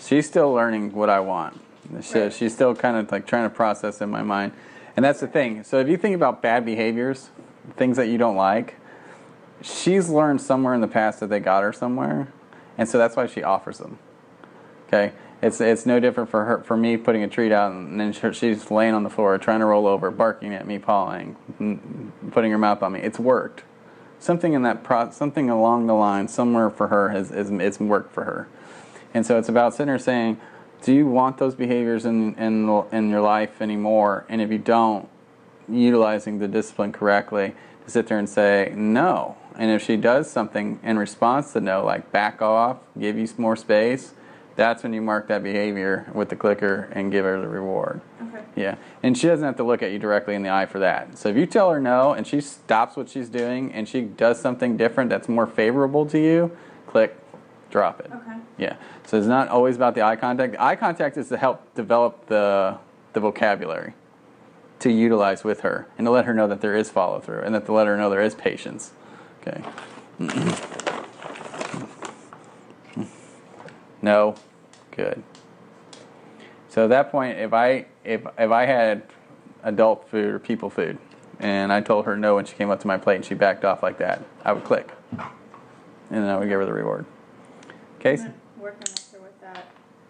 she's 0.00 0.26
still 0.26 0.50
learning 0.50 0.94
what 0.94 1.10
I 1.10 1.20
want. 1.20 1.60
So 2.00 2.22
Right. 2.22 2.32
she's 2.32 2.54
still 2.54 2.74
kind 2.74 2.96
of 2.96 3.12
like 3.12 3.26
trying 3.26 3.44
to 3.44 3.54
process 3.54 4.00
in 4.00 4.08
my 4.08 4.22
mind. 4.22 4.52
And 4.96 5.04
that's 5.04 5.20
the 5.20 5.26
thing. 5.26 5.62
So 5.62 5.78
if 5.78 5.88
you 5.88 5.98
think 5.98 6.14
about 6.14 6.40
bad 6.40 6.64
behaviors, 6.64 7.28
things 7.76 7.98
that 7.98 8.08
you 8.08 8.16
don't 8.16 8.34
like, 8.34 8.76
she's 9.60 10.08
learned 10.08 10.40
somewhere 10.40 10.72
in 10.72 10.80
the 10.80 10.88
past 10.88 11.20
that 11.20 11.28
they 11.28 11.38
got 11.38 11.62
her 11.62 11.72
somewhere. 11.74 12.28
And 12.78 12.88
so 12.88 12.96
that's 12.96 13.16
why 13.16 13.26
she 13.26 13.42
offers 13.42 13.76
them. 13.76 13.98
Okay, 14.88 15.12
it's 15.42 15.60
it's 15.60 15.84
no 15.84 16.00
different 16.00 16.30
for 16.30 16.46
her 16.46 16.62
for 16.62 16.78
me 16.78 16.96
putting 16.96 17.22
a 17.22 17.28
treat 17.28 17.52
out 17.52 17.72
and 17.72 18.00
then 18.00 18.14
she's 18.32 18.70
laying 18.70 18.94
on 18.94 19.02
the 19.02 19.10
floor 19.10 19.36
trying 19.36 19.60
to 19.60 19.66
roll 19.66 19.86
over, 19.86 20.10
barking 20.10 20.54
at 20.54 20.66
me, 20.66 20.78
pawing, 20.78 21.36
putting 22.30 22.50
her 22.50 22.58
mouth 22.58 22.82
on 22.82 22.92
me. 22.92 23.00
It's 23.00 23.18
worked. 23.18 23.64
Something 24.20 24.52
in 24.52 24.62
that 24.62 24.84
pro, 24.84 25.10
something 25.10 25.50
along 25.50 25.86
the 25.86 25.94
line 25.94 26.28
somewhere 26.28 26.70
for 26.70 26.88
her 26.88 27.08
has 27.08 27.32
is 27.32 27.50
it's 27.50 27.80
worked 27.80 28.12
for 28.12 28.24
her, 28.24 28.48
and 29.12 29.26
so 29.26 29.38
it's 29.38 29.48
about 29.48 29.72
sitting 29.72 29.86
there 29.86 29.98
saying, 29.98 30.38
do 30.82 30.92
you 30.92 31.06
want 31.06 31.38
those 31.38 31.54
behaviors 31.54 32.04
in 32.04 32.34
in 32.34 32.68
in 32.92 33.10
your 33.10 33.22
life 33.22 33.60
anymore? 33.60 34.26
And 34.28 34.40
if 34.40 34.50
you 34.50 34.58
don't, 34.58 35.08
utilizing 35.68 36.38
the 36.38 36.48
discipline 36.48 36.92
correctly 36.92 37.54
to 37.84 37.90
sit 37.90 38.06
there 38.06 38.18
and 38.18 38.28
say 38.28 38.72
no. 38.76 39.36
And 39.56 39.70
if 39.70 39.82
she 39.82 39.96
does 39.96 40.30
something 40.30 40.78
in 40.82 40.98
response 40.98 41.52
to 41.54 41.60
no, 41.60 41.84
like 41.84 42.12
back 42.12 42.40
off, 42.40 42.78
give 42.98 43.18
you 43.18 43.26
some 43.26 43.42
more 43.42 43.56
space, 43.56 44.14
that's 44.60 44.82
when 44.82 44.92
you 44.92 45.00
mark 45.00 45.26
that 45.28 45.42
behavior 45.42 46.06
with 46.12 46.28
the 46.28 46.36
clicker 46.36 46.90
and 46.92 47.10
give 47.10 47.24
her 47.24 47.40
the 47.40 47.48
reward. 47.48 48.02
Okay. 48.22 48.44
Yeah. 48.54 48.76
And 49.02 49.16
she 49.16 49.26
doesn't 49.26 49.44
have 49.44 49.56
to 49.56 49.64
look 49.64 49.82
at 49.82 49.90
you 49.90 49.98
directly 49.98 50.34
in 50.34 50.42
the 50.42 50.50
eye 50.50 50.66
for 50.66 50.78
that. 50.80 51.16
So 51.16 51.30
if 51.30 51.36
you 51.36 51.46
tell 51.46 51.70
her 51.70 51.80
no 51.80 52.12
and 52.12 52.26
she 52.26 52.42
stops 52.42 52.94
what 52.94 53.08
she's 53.08 53.30
doing 53.30 53.72
and 53.72 53.88
she 53.88 54.02
does 54.02 54.38
something 54.38 54.76
different 54.76 55.08
that's 55.08 55.30
more 55.30 55.46
favorable 55.46 56.04
to 56.06 56.18
you, 56.18 56.54
click, 56.86 57.16
drop 57.70 58.00
it. 58.00 58.10
Okay. 58.12 58.36
Yeah. 58.58 58.76
So 59.06 59.16
it's 59.16 59.26
not 59.26 59.48
always 59.48 59.76
about 59.76 59.94
the 59.94 60.02
eye 60.02 60.16
contact. 60.16 60.52
The 60.52 60.62
eye 60.62 60.76
contact 60.76 61.16
is 61.16 61.30
to 61.30 61.38
help 61.38 61.74
develop 61.74 62.26
the 62.26 62.76
the 63.14 63.20
vocabulary 63.20 63.94
to 64.80 64.92
utilize 64.92 65.42
with 65.42 65.60
her 65.60 65.88
and 65.96 66.06
to 66.06 66.10
let 66.10 66.26
her 66.26 66.34
know 66.34 66.46
that 66.46 66.60
there 66.60 66.76
is 66.76 66.90
follow 66.90 67.18
through 67.18 67.40
and 67.40 67.54
that 67.54 67.64
to 67.64 67.72
let 67.72 67.86
her 67.86 67.96
know 67.96 68.10
there 68.10 68.20
is 68.20 68.34
patience. 68.34 68.92
Okay. 69.40 69.62
no. 74.02 74.36
Good. 75.00 75.22
So 76.68 76.84
at 76.84 76.90
that 76.90 77.10
point, 77.10 77.38
if 77.38 77.52
I 77.52 77.86
if 78.04 78.22
if 78.38 78.50
I 78.50 78.66
had 78.66 79.02
adult 79.62 80.08
food 80.08 80.26
or 80.34 80.38
people 80.38 80.70
food, 80.70 80.98
and 81.38 81.72
I 81.72 81.80
told 81.80 82.04
her 82.04 82.16
no 82.16 82.36
when 82.36 82.44
she 82.44 82.54
came 82.54 82.70
up 82.70 82.80
to 82.80 82.86
my 82.86 82.96
plate 82.96 83.16
and 83.16 83.24
she 83.24 83.34
backed 83.34 83.64
off 83.64 83.82
like 83.82 83.98
that, 83.98 84.22
I 84.44 84.52
would 84.52 84.64
click, 84.64 84.90
and 85.10 85.20
then 86.10 86.28
I 86.28 86.36
would 86.36 86.48
give 86.48 86.60
her 86.60 86.66
the 86.66 86.72
reward. 86.72 87.06
Casey, 87.98 88.28
Working 88.58 88.80
with 88.80 89.12
her 89.12 89.20
with 89.20 89.40
that, 89.40 89.66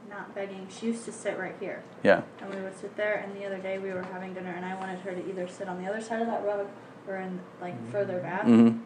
not 0.08 0.34
begging. 0.34 0.68
She 0.68 0.86
used 0.86 1.04
to 1.06 1.12
sit 1.12 1.38
right 1.38 1.56
here, 1.60 1.82
yeah, 2.02 2.22
and 2.40 2.54
we 2.54 2.60
would 2.60 2.76
sit 2.78 2.96
there. 2.96 3.14
And 3.14 3.34
the 3.40 3.46
other 3.46 3.58
day 3.58 3.78
we 3.78 3.90
were 3.92 4.02
having 4.02 4.34
dinner, 4.34 4.50
and 4.50 4.64
I 4.64 4.74
wanted 4.74 4.98
her 5.00 5.12
to 5.12 5.28
either 5.28 5.48
sit 5.48 5.68
on 5.68 5.82
the 5.82 5.88
other 5.88 6.00
side 6.00 6.20
of 6.20 6.26
that 6.26 6.44
rug 6.44 6.68
or 7.08 7.16
in 7.16 7.40
like 7.60 7.74
further 7.90 8.18
back. 8.18 8.42
mm-hmm. 8.42 8.78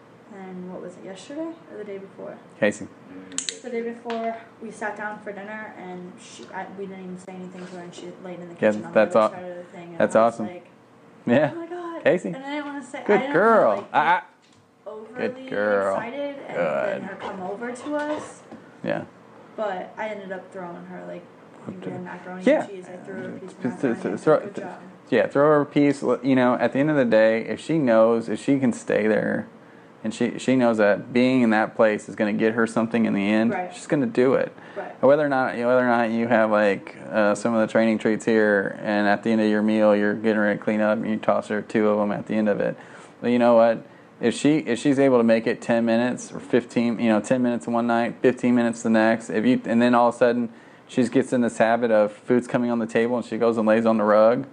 And 0.45 0.71
what 0.71 0.83
was 0.83 0.93
it 0.97 1.05
yesterday 1.05 1.49
or 1.73 1.79
the 1.79 1.85
day 1.85 1.99
before? 1.99 2.37
Casey, 2.61 2.87
The 3.63 3.71
day 3.71 3.81
before, 3.83 4.37
we 4.63 4.71
sat 4.71 4.97
down 4.97 5.19
for 5.21 5.33
dinner, 5.33 5.75
and 5.79 6.13
she, 6.21 6.45
I, 6.55 6.67
we 6.79 6.85
didn't 6.87 7.05
even 7.05 7.19
say 7.19 7.33
anything 7.33 7.65
to 7.67 7.73
her, 7.77 7.81
and 7.81 7.95
she 7.95 8.13
laid 8.23 8.41
in 8.41 8.49
the 8.49 8.55
Yeah, 8.55 8.71
kitchen 8.73 8.85
on 8.85 8.93
that's 8.93 9.15
the 9.15 9.21
other 9.21 9.35
side 9.37 9.45
of 9.51 9.57
the 9.57 9.65
thing. 9.65 9.89
And 9.91 9.99
that's 9.99 10.17
I 10.17 10.25
was 10.27 10.35
awesome. 10.35 10.47
Like, 10.49 10.67
yeah, 11.27 11.51
oh 11.55 11.59
my 11.59 11.67
god, 11.67 12.05
Casey. 12.05 12.29
And 12.29 12.37
I 12.45 12.51
didn't 12.57 12.67
want 12.67 12.85
to 12.85 12.91
say. 12.91 12.99
I 13.01 13.05
good 13.05 13.19
didn't 13.21 13.33
girl. 13.33 13.69
Wanna, 13.69 13.81
like, 13.81 13.91
Ah, 13.95 14.25
overly 14.87 15.29
Good 15.29 15.49
girl. 15.51 15.95
excited, 15.97 16.37
and 16.49 16.57
Good. 16.57 16.89
then 16.89 17.03
her 17.03 17.17
come 17.17 17.41
over 17.41 17.73
to 17.73 17.97
us. 17.97 18.43
yeah. 18.83 19.05
But 19.57 19.95
I 19.97 20.09
ended 20.09 20.33
up 20.33 20.53
throwing 20.53 20.85
her 20.87 21.05
like 21.07 21.23
you 21.69 21.75
to- 21.81 21.91
did 21.91 22.03
macaroni 22.05 22.43
Yeah. 22.45 22.67
cheese. 22.67 22.87
I 22.93 22.97
threw 22.99 23.15
her 23.15 23.29
a 23.29 23.33
piece 23.39 23.53
of 23.53 23.63
Just 23.63 23.83
macaroni. 23.83 24.19
throw- 24.19 24.41
Good 24.41 24.55
job. 24.57 24.81
Yeah, 25.11 25.27
throw 25.29 25.45
her 25.51 25.61
a 25.63 25.67
piece. 25.67 26.03
You 26.03 26.35
know, 26.37 26.55
at 26.57 26.73
the 26.73 26.81
end 26.81 26.91
of 26.91 26.97
the 26.97 27.05
day, 27.05 27.43
if 27.47 27.61
she 27.61 27.79
knows, 27.79 28.29
if 28.29 28.39
she 28.43 28.59
can 28.59 28.73
stay 28.73 29.07
there, 29.07 29.47
and 30.05 30.15
she 30.15 30.39
she 30.39 30.55
knows 30.55 30.77
that 30.77 31.13
being 31.13 31.41
in 31.41 31.51
that 31.51 31.75
place 31.75 32.09
is 32.09 32.15
going 32.15 32.33
to 32.37 32.39
get 32.39 32.53
her 32.55 32.67
something 32.67 33.07
in 33.07 33.15
the 33.15 33.27
end, 33.27 33.51
Right. 33.51 33.75
she's 33.75 33.87
going 33.87 34.03
to 34.03 34.07
do 34.07 34.35
it. 34.35 34.55
Right. 34.77 35.03
Whether 35.03 35.25
or 35.25 35.31
not 35.31 35.57
whether 35.57 35.79
or 35.81 35.87
not 35.87 36.11
you 36.11 36.29
have 36.29 36.51
like 36.51 36.95
uh, 37.11 37.35
some 37.35 37.55
of 37.55 37.67
the 37.67 37.73
training 37.73 37.99
treats 37.99 38.25
here, 38.27 38.79
and 38.83 39.09
at 39.09 39.23
the 39.23 39.31
end 39.31 39.41
of 39.41 39.49
your 39.49 39.63
meal 39.63 39.97
you're 39.97 40.15
getting 40.15 40.39
ready 40.39 40.59
to 40.59 40.63
clean 40.65 40.81
up, 40.83 40.99
and 40.99 41.09
you 41.09 41.17
toss 41.17 41.49
her 41.49 41.63
two 41.63 41.89
of 41.89 41.99
them 41.99 42.13
at 42.13 42.27
the 42.27 42.35
end 42.35 42.49
of 42.49 42.61
it. 42.61 42.77
But 43.21 43.31
you 43.31 43.39
know 43.39 43.55
what? 43.55 43.85
If 44.21 44.35
she 44.35 44.59
if 44.59 44.79
she's 44.79 44.99
able 44.99 45.17
to 45.19 45.25
make 45.25 45.47
it 45.47 45.63
ten 45.63 45.85
minutes 45.87 46.31
or 46.31 46.39
fifteen, 46.39 47.01
you 47.01 47.09
know, 47.09 47.21
ten 47.21 47.43
minutes 47.43 47.67
one 47.67 47.87
night, 47.87 48.17
fifteen 48.21 48.55
minutes 48.55 48.83
the 48.83 48.91
next, 48.91 49.31
if 49.31 49.45
you 49.47 49.61
and 49.65 49.81
then 49.81 49.95
all 49.95 50.11
of 50.11 50.15
a 50.15 50.19
sudden 50.19 50.51
she 50.87 51.03
gets 51.09 51.33
in 51.33 51.41
this 51.41 51.57
habit 51.59 51.91
of 51.91 52.13
food's 52.13 52.47
coming 52.47 52.71
on 52.71 52.79
the 52.79 52.87
table 52.87 53.17
and 53.17 53.25
she 53.25 53.39
goes 53.39 53.57
and 53.57 53.67
lays 53.67 53.87
on 53.87 53.97
the 53.97 54.05
rug. 54.05 54.47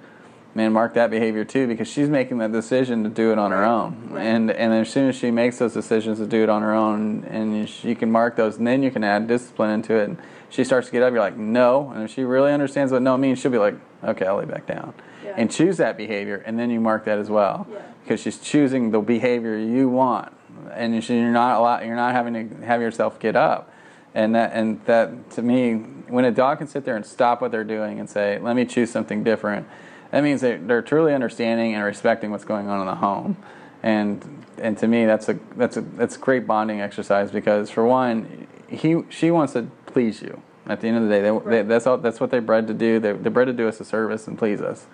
Man, 0.54 0.74
mark 0.74 0.96
that 0.96 1.10
behavior 1.10 1.46
too 1.46 1.66
because 1.66 1.88
she's 1.88 2.10
making 2.10 2.40
that 2.40 2.52
decision 2.52 3.04
to 3.04 3.10
do 3.10 3.32
it 3.32 3.40
on 3.40 3.52
her 3.52 3.64
own. 3.64 4.16
And 4.18 4.52
and 4.52 4.74
as 4.74 4.90
soon 4.90 5.08
as 5.08 5.16
she 5.16 5.32
makes 5.32 5.60
those 5.60 5.74
decisions 5.74 6.18
to 6.20 6.28
do 6.28 6.44
it 6.44 6.50
on 6.50 6.62
her 6.62 6.74
own, 6.74 7.24
and 7.24 7.70
she 7.70 7.96
can 7.96 8.12
mark 8.12 8.36
those, 8.36 8.58
and 8.58 8.68
then 8.68 8.84
you 8.84 8.92
can 8.92 9.04
add 9.04 9.28
discipline 9.28 9.70
into 9.70 9.96
it. 9.96 10.10
And 10.10 10.18
she 10.50 10.66
starts 10.66 10.88
to 10.88 10.92
get 10.92 11.04
up, 11.04 11.14
you're 11.14 11.22
like, 11.22 11.38
no. 11.38 11.92
And 11.92 12.04
if 12.04 12.12
she 12.12 12.24
really 12.24 12.52
understands 12.52 12.92
what 12.92 13.02
no 13.02 13.18
means, 13.18 13.40
she'll 13.40 13.52
be 13.52 13.58
like, 13.58 13.76
okay, 14.04 14.26
I'll 14.26 14.36
lay 14.36 14.46
back 14.46 14.68
down. 14.68 14.94
Yeah. 15.24 15.36
And 15.38 15.50
choose 15.50 15.78
that 15.78 15.96
behavior, 15.96 16.44
and 16.46 16.60
then 16.60 16.70
you 16.70 16.82
mark 16.82 17.06
that 17.06 17.18
as 17.18 17.30
well. 17.30 17.66
Yeah. 17.72 17.82
Because 18.04 18.20
she's 18.20 18.38
choosing 18.38 18.92
the 18.92 19.00
behavior 19.00 19.58
you 19.58 19.88
want, 19.88 20.34
and 20.74 21.02
you're 21.02 21.32
not 21.32 21.60
allow, 21.60 21.80
you're 21.80 21.96
not 21.96 22.12
having 22.12 22.34
to 22.50 22.66
have 22.66 22.82
yourself 22.82 23.20
get 23.20 23.38
up. 23.38 23.72
And 24.14 24.36
that 24.36 24.52
and 24.52 24.84
that 24.86 25.30
to 25.32 25.42
me, 25.42 25.76
when 26.10 26.26
a 26.26 26.32
dog 26.32 26.58
can 26.58 26.68
sit 26.68 26.84
there 26.84 26.98
and 26.98 27.06
stop 27.06 27.40
what 27.42 27.52
they're 27.52 27.64
doing 27.64 28.02
and 28.02 28.10
say, 28.10 28.38
let 28.40 28.58
me 28.58 28.66
choose 28.66 28.92
something 28.92 29.24
different, 29.24 29.66
that 30.12 30.24
means 30.24 30.42
they 30.42 30.58
they're 30.58 30.82
truly 30.82 31.14
understanding 31.14 31.74
and 31.74 31.84
respecting 31.84 32.32
what's 32.32 32.46
going 32.46 32.68
on 32.68 32.80
in 32.82 32.86
the 32.86 32.96
home. 32.96 33.38
And 33.84 34.46
and 34.58 34.78
to 34.78 34.88
me, 34.88 35.06
that's 35.06 35.28
a 35.30 35.40
that's 35.56 35.78
a 35.78 35.82
that's 35.82 36.16
a 36.16 36.20
great 36.20 36.46
bonding 36.46 36.82
exercise 36.82 37.32
because 37.32 37.70
for 37.70 37.86
one, 37.86 38.48
he 38.68 39.04
she 39.10 39.32
wants 39.32 39.54
to 39.54 39.68
please 39.88 40.22
you. 40.22 40.42
At 40.68 40.82
the 40.82 40.88
end 40.88 40.98
of 40.98 41.04
the 41.04 41.10
day, 41.10 41.22
they, 41.22 41.50
they, 41.50 41.62
that's 41.64 41.88
all. 41.88 41.98
That's 41.98 42.20
what 42.20 42.30
they're 42.30 42.42
bred 42.42 42.68
to 42.68 42.74
do. 42.74 43.00
They're, 43.00 43.18
they're 43.18 43.32
bred 43.32 43.48
to 43.48 43.54
do 43.54 43.68
us 43.68 43.80
a 43.80 43.86
service 43.86 44.28
and 44.28 44.38
please 44.38 44.62
us. 44.62 44.86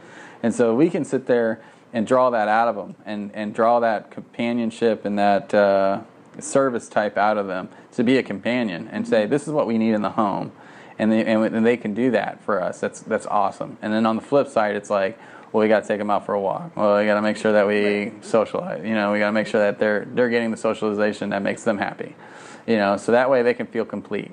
And 0.42 0.56
so 0.56 0.74
we 0.74 0.90
can 0.90 1.04
sit 1.04 1.26
there 1.26 1.62
and 1.92 2.08
draw 2.08 2.30
that 2.30 2.48
out 2.48 2.68
of 2.68 2.76
them, 2.76 2.96
and 3.06 3.32
and 3.34 3.54
draw 3.54 3.80
that 3.82 4.10
companionship 4.10 5.04
and 5.04 5.20
that 5.20 5.54
uh, 5.54 6.02
service 6.40 6.88
type 6.88 7.18
out 7.18 7.38
of 7.38 7.48
them 7.48 7.70
to 7.94 8.04
be 8.04 8.18
a 8.18 8.24
companion, 8.24 8.88
and 8.92 9.08
say 9.08 9.26
this 9.26 9.48
is 9.48 9.54
what 9.54 9.68
we 9.68 9.78
need 9.78 9.94
in 9.94 10.02
the 10.02 10.12
home, 10.12 10.52
and 11.00 11.12
they 11.12 11.26
and, 11.26 11.44
and 11.56 11.66
they 11.66 11.78
can 11.78 11.94
do 11.94 12.12
that 12.12 12.42
for 12.44 12.62
us. 12.62 12.80
That's 12.80 13.02
that's 13.02 13.26
awesome. 13.26 13.78
And 13.82 13.94
then 13.94 14.06
on 14.06 14.16
the 14.16 14.22
flip 14.22 14.48
side, 14.48 14.76
it's 14.76 14.90
like. 14.90 15.18
Well, 15.54 15.62
we 15.62 15.70
got 15.70 15.84
to 15.84 15.88
take 15.88 15.98
them 15.98 16.10
out 16.10 16.26
for 16.26 16.34
a 16.34 16.42
walk. 16.42 16.76
Well, 16.76 16.98
we 16.98 17.06
got 17.06 17.16
to 17.16 17.22
make 17.22 17.38
sure 17.38 17.54
that 17.54 17.66
we 17.66 18.12
socialize. 18.20 18.84
You 18.84 18.94
know, 18.96 19.14
we 19.14 19.20
got 19.20 19.28
to 19.28 19.32
make 19.32 19.48
sure 19.48 19.62
that 19.62 19.80
they're 19.80 20.04
they're 20.04 20.30
getting 20.30 20.52
the 20.52 20.58
socialization 20.58 21.30
that 21.30 21.42
makes 21.42 21.64
them 21.64 21.78
happy. 21.78 22.18
You 22.68 22.76
know, 22.76 22.98
so 22.98 23.14
that 23.14 23.30
way 23.30 23.44
they 23.44 23.54
can 23.54 23.66
feel 23.66 23.86
complete 23.86 24.30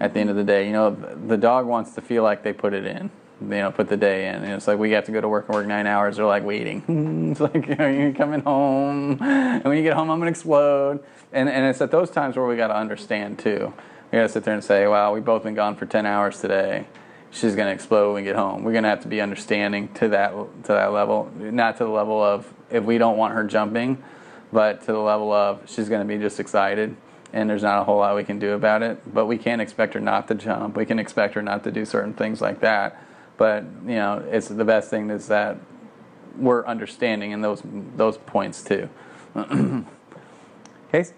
at 0.00 0.12
the 0.12 0.20
end 0.20 0.28
of 0.28 0.36
the 0.36 0.44
day. 0.44 0.66
You 0.66 0.72
know, 0.72 0.90
the, 0.90 1.14
the 1.14 1.36
dog 1.36 1.66
wants 1.66 1.94
to 1.94 2.00
feel 2.00 2.22
like 2.22 2.42
they 2.42 2.52
put 2.52 2.74
it 2.74 2.84
in. 2.84 3.10
You 3.40 3.48
know, 3.48 3.70
put 3.70 3.88
the 3.88 3.96
day 3.96 4.28
in. 4.28 4.36
And 4.36 4.52
it's 4.54 4.66
like 4.66 4.78
we 4.78 4.92
have 4.92 5.04
to 5.04 5.12
go 5.12 5.20
to 5.20 5.28
work 5.28 5.46
and 5.46 5.54
work 5.54 5.66
nine 5.66 5.86
hours. 5.86 6.16
They're 6.16 6.26
like 6.26 6.42
waiting. 6.42 6.82
it's 7.30 7.40
like 7.40 7.66
you 7.66 7.74
know, 7.76 7.88
you're 7.88 8.12
coming 8.12 8.40
home, 8.40 9.18
and 9.20 9.64
when 9.64 9.76
you 9.76 9.82
get 9.82 9.92
home, 9.92 10.10
I'm 10.10 10.18
gonna 10.18 10.30
explode. 10.30 11.04
And 11.32 11.48
and 11.48 11.66
it's 11.66 11.80
at 11.80 11.90
those 11.90 12.10
times 12.10 12.36
where 12.36 12.46
we 12.46 12.56
got 12.56 12.68
to 12.68 12.76
understand 12.76 13.38
too. 13.38 13.72
Got 14.16 14.22
to 14.22 14.28
sit 14.30 14.44
there 14.44 14.54
and 14.54 14.64
say, 14.64 14.86
"Wow, 14.86 15.12
we've 15.12 15.26
both 15.26 15.42
been 15.42 15.54
gone 15.54 15.76
for 15.76 15.84
ten 15.84 16.06
hours 16.06 16.40
today." 16.40 16.86
She's 17.30 17.54
gonna 17.54 17.70
explode 17.70 18.14
when 18.14 18.22
we 18.22 18.22
get 18.22 18.34
home. 18.34 18.64
We're 18.64 18.72
gonna 18.72 18.88
have 18.88 19.02
to 19.02 19.08
be 19.08 19.20
understanding 19.20 19.88
to 19.94 20.08
that 20.08 20.30
to 20.30 20.72
that 20.72 20.92
level, 20.92 21.30
not 21.38 21.76
to 21.76 21.84
the 21.84 21.90
level 21.90 22.22
of 22.22 22.50
if 22.70 22.82
we 22.82 22.96
don't 22.96 23.18
want 23.18 23.34
her 23.34 23.44
jumping, 23.44 24.02
but 24.54 24.80
to 24.80 24.86
the 24.86 24.98
level 24.98 25.34
of 25.34 25.60
she's 25.66 25.90
gonna 25.90 26.06
be 26.06 26.16
just 26.16 26.40
excited 26.40 26.96
and 27.34 27.50
there's 27.50 27.62
not 27.62 27.78
a 27.78 27.84
whole 27.84 27.98
lot 27.98 28.16
we 28.16 28.24
can 28.24 28.38
do 28.38 28.54
about 28.54 28.82
it. 28.82 28.98
But 29.12 29.26
we 29.26 29.36
can't 29.36 29.60
expect 29.60 29.92
her 29.92 30.00
not 30.00 30.28
to 30.28 30.34
jump. 30.34 30.78
We 30.78 30.86
can 30.86 30.98
expect 30.98 31.34
her 31.34 31.42
not 31.42 31.62
to 31.64 31.70
do 31.70 31.84
certain 31.84 32.14
things 32.14 32.40
like 32.40 32.60
that. 32.60 32.98
But 33.36 33.64
you 33.84 33.96
know, 33.96 34.24
it's 34.30 34.48
the 34.48 34.64
best 34.64 34.88
thing 34.88 35.10
is 35.10 35.28
that 35.28 35.58
we're 36.38 36.64
understanding 36.64 37.32
in 37.32 37.42
those 37.42 37.60
those 37.64 38.16
points 38.16 38.64
too. 38.64 38.88
Case. 40.90 41.12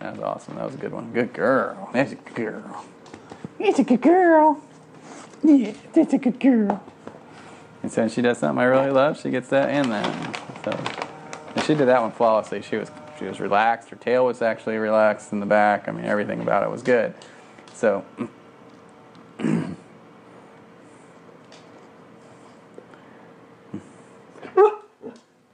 That 0.00 0.14
was 0.14 0.22
awesome. 0.22 0.56
That 0.56 0.66
was 0.66 0.74
a 0.74 0.78
good 0.78 0.92
one. 0.92 1.12
Good 1.12 1.32
girl. 1.32 1.88
That's 1.92 2.12
a 2.12 2.16
good 2.16 2.34
girl. 2.34 2.84
That's 3.58 3.78
a 3.78 3.84
good 3.84 4.02
girl. 4.02 4.62
Yeah, 5.42 5.72
that's 5.92 6.12
a 6.12 6.18
good 6.18 6.38
girl. 6.40 6.82
And 7.82 7.92
so 7.92 8.02
when 8.02 8.10
she 8.10 8.20
does 8.20 8.38
something 8.38 8.60
I 8.60 8.64
really 8.64 8.90
love, 8.90 9.20
she 9.20 9.30
gets 9.30 9.48
that 9.48 9.68
and 9.68 9.92
that. 9.92 10.42
So 10.64 10.70
and 11.54 11.64
she 11.64 11.74
did 11.74 11.86
that 11.88 12.02
one 12.02 12.12
flawlessly. 12.12 12.62
She 12.62 12.76
was 12.76 12.90
she 13.18 13.24
was 13.24 13.40
relaxed. 13.40 13.88
Her 13.90 13.96
tail 13.96 14.26
was 14.26 14.42
actually 14.42 14.76
relaxed 14.76 15.32
in 15.32 15.40
the 15.40 15.46
back. 15.46 15.88
I 15.88 15.92
mean, 15.92 16.04
everything 16.04 16.40
about 16.40 16.62
it 16.62 16.70
was 16.70 16.82
good. 16.82 17.14
So. 17.74 18.04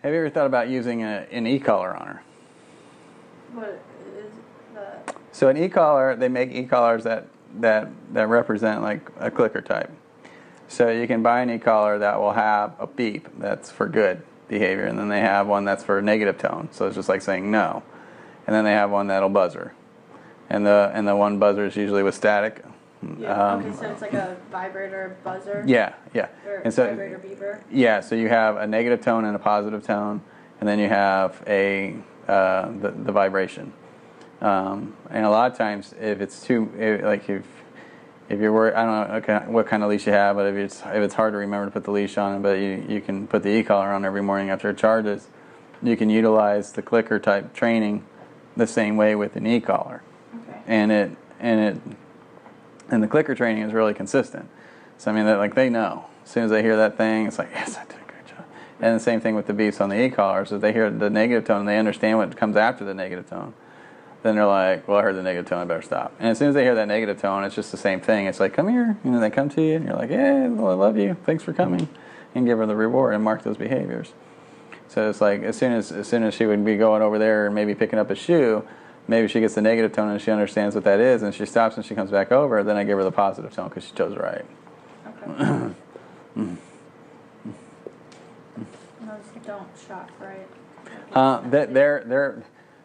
Have 0.02 0.12
you 0.12 0.18
ever 0.18 0.30
thought 0.30 0.46
about 0.46 0.68
using 0.68 1.04
a, 1.04 1.28
an 1.30 1.46
e-collar 1.46 1.96
on 1.96 2.06
her? 2.08 2.22
What 3.52 3.68
is 3.68 3.78
the? 3.86 3.91
So 5.32 5.48
an 5.48 5.56
e-collar, 5.56 6.14
they 6.14 6.28
make 6.28 6.52
e-collars 6.52 7.04
that, 7.04 7.26
that, 7.60 7.88
that 8.12 8.28
represent 8.28 8.82
like 8.82 9.08
a 9.18 9.30
clicker 9.30 9.60
type. 9.60 9.90
So 10.68 10.90
you 10.90 11.06
can 11.06 11.22
buy 11.22 11.40
an 11.40 11.50
e-collar 11.50 11.98
that 11.98 12.18
will 12.20 12.32
have 12.32 12.74
a 12.78 12.86
beep 12.86 13.28
that's 13.38 13.70
for 13.70 13.88
good 13.88 14.22
behavior, 14.48 14.84
and 14.84 14.98
then 14.98 15.08
they 15.08 15.20
have 15.20 15.46
one 15.46 15.64
that's 15.64 15.84
for 15.84 16.00
negative 16.00 16.38
tone. 16.38 16.68
So 16.72 16.86
it's 16.86 16.96
just 16.96 17.08
like 17.08 17.22
saying 17.22 17.50
no, 17.50 17.82
and 18.46 18.54
then 18.54 18.64
they 18.64 18.72
have 18.72 18.90
one 18.90 19.08
that'll 19.08 19.28
buzzer, 19.28 19.74
and 20.48 20.64
the 20.66 20.90
and 20.94 21.06
the 21.06 21.14
one 21.16 21.38
buzzer 21.38 21.66
is 21.66 21.76
usually 21.76 22.02
with 22.02 22.14
static. 22.14 22.64
Yeah. 23.18 23.52
Um, 23.52 23.64
okay, 23.64 23.76
so 23.76 23.90
it's 23.90 24.00
like 24.00 24.12
a 24.14 24.36
vibrator 24.50 25.16
buzzer. 25.24 25.64
Yeah, 25.66 25.94
yeah. 26.14 26.28
Or 26.46 26.62
And 26.64 26.72
so 26.72 26.86
vibrator 26.86 27.18
beeper. 27.18 27.60
yeah, 27.70 28.00
so 28.00 28.14
you 28.14 28.28
have 28.28 28.56
a 28.56 28.66
negative 28.66 29.02
tone 29.02 29.24
and 29.24 29.34
a 29.36 29.38
positive 29.38 29.84
tone, 29.84 30.22
and 30.60 30.68
then 30.68 30.78
you 30.78 30.88
have 30.88 31.42
a 31.46 31.96
uh, 32.28 32.70
the, 32.80 32.92
the 32.92 33.12
vibration. 33.12 33.72
Um, 34.42 34.96
and 35.10 35.24
a 35.24 35.30
lot 35.30 35.50
of 35.52 35.56
times, 35.56 35.94
if 36.00 36.20
it's 36.20 36.42
too 36.42 36.70
if, 36.76 37.02
like 37.02 37.28
if 37.30 37.44
if 38.28 38.40
you're 38.40 38.52
worried, 38.52 38.74
I 38.74 38.84
don't 38.84 39.28
know 39.28 39.52
what 39.52 39.66
kind 39.68 39.82
of 39.82 39.88
leash 39.90 40.06
you 40.06 40.12
have, 40.12 40.36
but 40.36 40.46
if 40.46 40.56
it's 40.56 40.80
if 40.80 40.96
it's 40.96 41.14
hard 41.14 41.32
to 41.32 41.38
remember 41.38 41.66
to 41.66 41.70
put 41.70 41.84
the 41.84 41.92
leash 41.92 42.18
on, 42.18 42.42
but 42.42 42.58
you 42.58 42.84
you 42.88 43.00
can 43.00 43.28
put 43.28 43.44
the 43.44 43.50
e-collar 43.50 43.90
on 43.92 44.04
every 44.04 44.22
morning 44.22 44.50
after 44.50 44.68
it 44.70 44.78
charges, 44.78 45.28
you 45.80 45.96
can 45.96 46.10
utilize 46.10 46.72
the 46.72 46.82
clicker 46.82 47.20
type 47.20 47.54
training 47.54 48.04
the 48.56 48.66
same 48.66 48.96
way 48.96 49.14
with 49.14 49.36
an 49.36 49.46
e-collar 49.46 50.02
Okay. 50.34 50.60
and 50.66 50.92
it 50.92 51.10
and 51.40 51.60
it 51.60 51.96
and 52.90 53.02
the 53.02 53.08
clicker 53.08 53.34
training 53.34 53.62
is 53.62 53.72
really 53.72 53.94
consistent. 53.94 54.48
So 54.98 55.10
I 55.10 55.14
mean, 55.14 55.24
that 55.26 55.38
like 55.38 55.54
they 55.54 55.70
know 55.70 56.06
as 56.24 56.30
soon 56.30 56.44
as 56.44 56.50
they 56.50 56.62
hear 56.62 56.76
that 56.76 56.96
thing, 56.96 57.26
it's 57.28 57.38
like 57.38 57.50
yes, 57.54 57.76
I 57.76 57.84
did 57.84 57.92
a 57.92 58.10
great 58.10 58.26
job. 58.26 58.44
And 58.80 58.96
the 58.96 59.02
same 59.02 59.20
thing 59.20 59.36
with 59.36 59.46
the 59.46 59.52
beeps 59.52 59.80
on 59.80 59.88
the 59.88 60.02
e-collars. 60.02 60.50
If 60.50 60.60
they 60.60 60.72
hear 60.72 60.90
the 60.90 61.10
negative 61.10 61.44
tone 61.44 61.60
and 61.60 61.68
they 61.68 61.78
understand 61.78 62.18
what 62.18 62.36
comes 62.36 62.56
after 62.56 62.84
the 62.84 62.94
negative 62.94 63.28
tone, 63.30 63.54
then 64.22 64.36
they're 64.36 64.46
like, 64.46 64.86
well, 64.86 64.98
I 64.98 65.02
heard 65.02 65.16
the 65.16 65.22
negative 65.22 65.48
tone, 65.48 65.58
I 65.60 65.64
better 65.64 65.82
stop. 65.82 66.14
And 66.20 66.28
as 66.28 66.38
soon 66.38 66.48
as 66.48 66.54
they 66.54 66.62
hear 66.62 66.74
that 66.76 66.86
negative 66.88 67.20
tone, 67.20 67.44
it's 67.44 67.54
just 67.54 67.70
the 67.72 67.76
same 67.76 68.00
thing. 68.00 68.26
It's 68.26 68.38
like, 68.40 68.54
come 68.54 68.68
here, 68.68 68.96
you 69.04 69.10
know, 69.10 69.18
they 69.20 69.30
come 69.30 69.48
to 69.50 69.62
you, 69.62 69.76
and 69.76 69.84
you're 69.86 69.96
like, 69.96 70.10
yeah, 70.10 70.46
well, 70.48 70.70
I 70.70 70.74
love 70.74 70.96
you, 70.96 71.16
thanks 71.24 71.42
for 71.42 71.52
coming, 71.52 71.88
and 72.34 72.46
give 72.46 72.58
her 72.58 72.66
the 72.66 72.76
reward 72.76 73.14
and 73.14 73.22
mark 73.24 73.42
those 73.42 73.56
behaviors. 73.56 74.12
So 74.88 75.08
it's 75.08 75.20
like 75.22 75.42
as 75.42 75.56
soon 75.56 75.72
as 75.72 75.90
as 75.90 76.06
soon 76.06 76.22
as 76.22 76.34
she 76.34 76.44
would 76.44 76.64
be 76.66 76.76
going 76.76 77.00
over 77.00 77.18
there 77.18 77.46
and 77.46 77.54
maybe 77.54 77.74
picking 77.74 77.98
up 77.98 78.10
a 78.10 78.14
shoe, 78.14 78.62
maybe 79.08 79.26
she 79.26 79.40
gets 79.40 79.54
the 79.54 79.62
negative 79.62 79.92
tone 79.92 80.10
and 80.10 80.20
she 80.20 80.30
understands 80.30 80.74
what 80.74 80.84
that 80.84 81.00
is, 81.00 81.22
and 81.22 81.34
she 81.34 81.46
stops 81.46 81.76
and 81.76 81.86
she 81.86 81.94
comes 81.94 82.10
back 82.10 82.30
over. 82.30 82.62
Then 82.62 82.76
I 82.76 82.84
give 82.84 82.98
her 82.98 83.04
the 83.04 83.10
positive 83.10 83.52
tone 83.54 83.70
because 83.70 83.84
she 83.86 83.92
chose 83.92 84.14
right. 84.18 84.44
Okay. 85.24 85.74
Those 89.00 89.44
don't 89.46 89.68
shock, 89.88 90.10
right? 90.20 90.46
Uh, 91.12 91.40
they- 91.48 91.66
they're 91.66 92.04
they're 92.06 92.42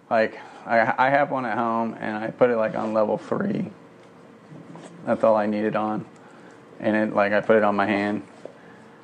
like 0.09 0.39
I 0.67 1.07
I 1.07 1.09
have 1.09 1.31
one 1.31 1.45
at 1.45 1.57
home 1.57 1.95
and 1.99 2.17
I 2.17 2.27
put 2.27 2.49
it 2.49 2.57
like 2.57 2.75
on 2.75 2.93
level 2.93 3.17
three. 3.17 3.71
That's 5.05 5.23
all 5.23 5.35
I 5.35 5.45
need 5.45 5.63
it 5.63 5.75
on, 5.75 6.05
and 6.79 6.95
it 6.95 7.15
like 7.15 7.31
I 7.31 7.41
put 7.41 7.55
it 7.55 7.63
on 7.63 7.75
my 7.75 7.85
hand. 7.85 8.23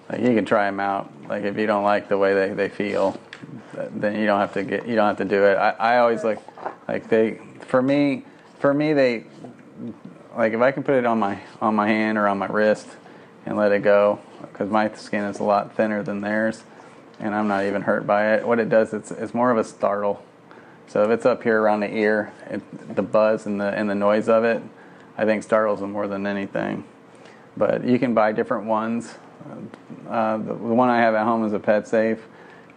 Like 0.10 0.22
you 0.22 0.34
can 0.36 0.46
try 0.46 0.66
them 0.66 0.80
out. 0.80 1.12
Like 1.30 1.44
if 1.44 1.58
you 1.58 1.66
don't 1.66 1.84
like 1.84 2.10
the 2.10 2.18
way 2.18 2.34
they, 2.34 2.54
they 2.54 2.70
feel, 2.70 3.18
then 3.92 4.20
you 4.20 4.26
don't 4.26 4.40
have 4.40 4.54
to 4.54 4.64
get 4.64 4.88
you 4.88 4.96
don't 4.96 5.08
have 5.08 5.18
to 5.18 5.26
do 5.26 5.46
it. 5.46 5.56
I, 5.56 5.70
I 5.72 5.98
always 6.00 6.24
like 6.24 6.40
like 6.88 7.08
they 7.08 7.40
for 7.68 7.82
me 7.82 8.26
for 8.60 8.74
me 8.74 8.94
they 8.94 9.26
like 10.36 10.54
if 10.54 10.62
I 10.62 10.72
can 10.72 10.84
put 10.84 10.96
it 10.96 11.06
on 11.06 11.20
my 11.20 11.40
on 11.62 11.76
my 11.76 11.88
hand 11.88 12.18
or 12.18 12.28
on 12.28 12.38
my 12.38 12.48
wrist 12.48 12.88
and 13.46 13.58
let 13.58 13.72
it 13.72 13.80
go 13.80 14.20
because 14.42 14.70
my 14.70 14.94
skin 14.94 15.24
is 15.24 15.40
a 15.40 15.44
lot 15.44 15.74
thinner 15.76 16.04
than 16.04 16.22
theirs 16.22 16.64
and 17.20 17.34
I'm 17.34 17.48
not 17.48 17.66
even 17.66 17.82
hurt 17.82 18.06
by 18.06 18.36
it. 18.36 18.46
What 18.46 18.60
it 18.60 18.70
does 18.70 18.94
it's 18.94 19.12
it's 19.12 19.34
more 19.34 19.52
of 19.52 19.58
a 19.58 19.64
startle. 19.64 20.24
So 20.88 21.04
if 21.04 21.10
it's 21.10 21.26
up 21.26 21.44
here 21.44 21.60
around 21.62 21.80
the 21.80 21.94
ear, 21.94 22.32
it, 22.50 22.96
the 22.96 23.02
buzz 23.02 23.46
and 23.46 23.60
the 23.60 23.68
and 23.70 23.90
the 23.90 23.96
noise 23.96 24.30
of 24.30 24.44
it, 24.44 24.62
I 25.18 25.26
think 25.26 25.44
startles 25.44 25.80
them 25.80 25.92
more 25.92 26.08
than 26.08 26.28
anything. 26.28 26.84
But 27.56 27.84
you 27.84 28.00
can 28.00 28.14
buy 28.14 28.32
different 28.32 28.66
ones. 28.66 29.16
Uh, 30.10 30.38
the, 30.38 30.54
the 30.54 30.54
one 30.54 30.90
I 30.90 31.00
have 31.00 31.16
at 31.16 31.24
home 31.24 31.46
is 31.46 31.54
a 31.54 31.60
PetSafe. 31.60 32.20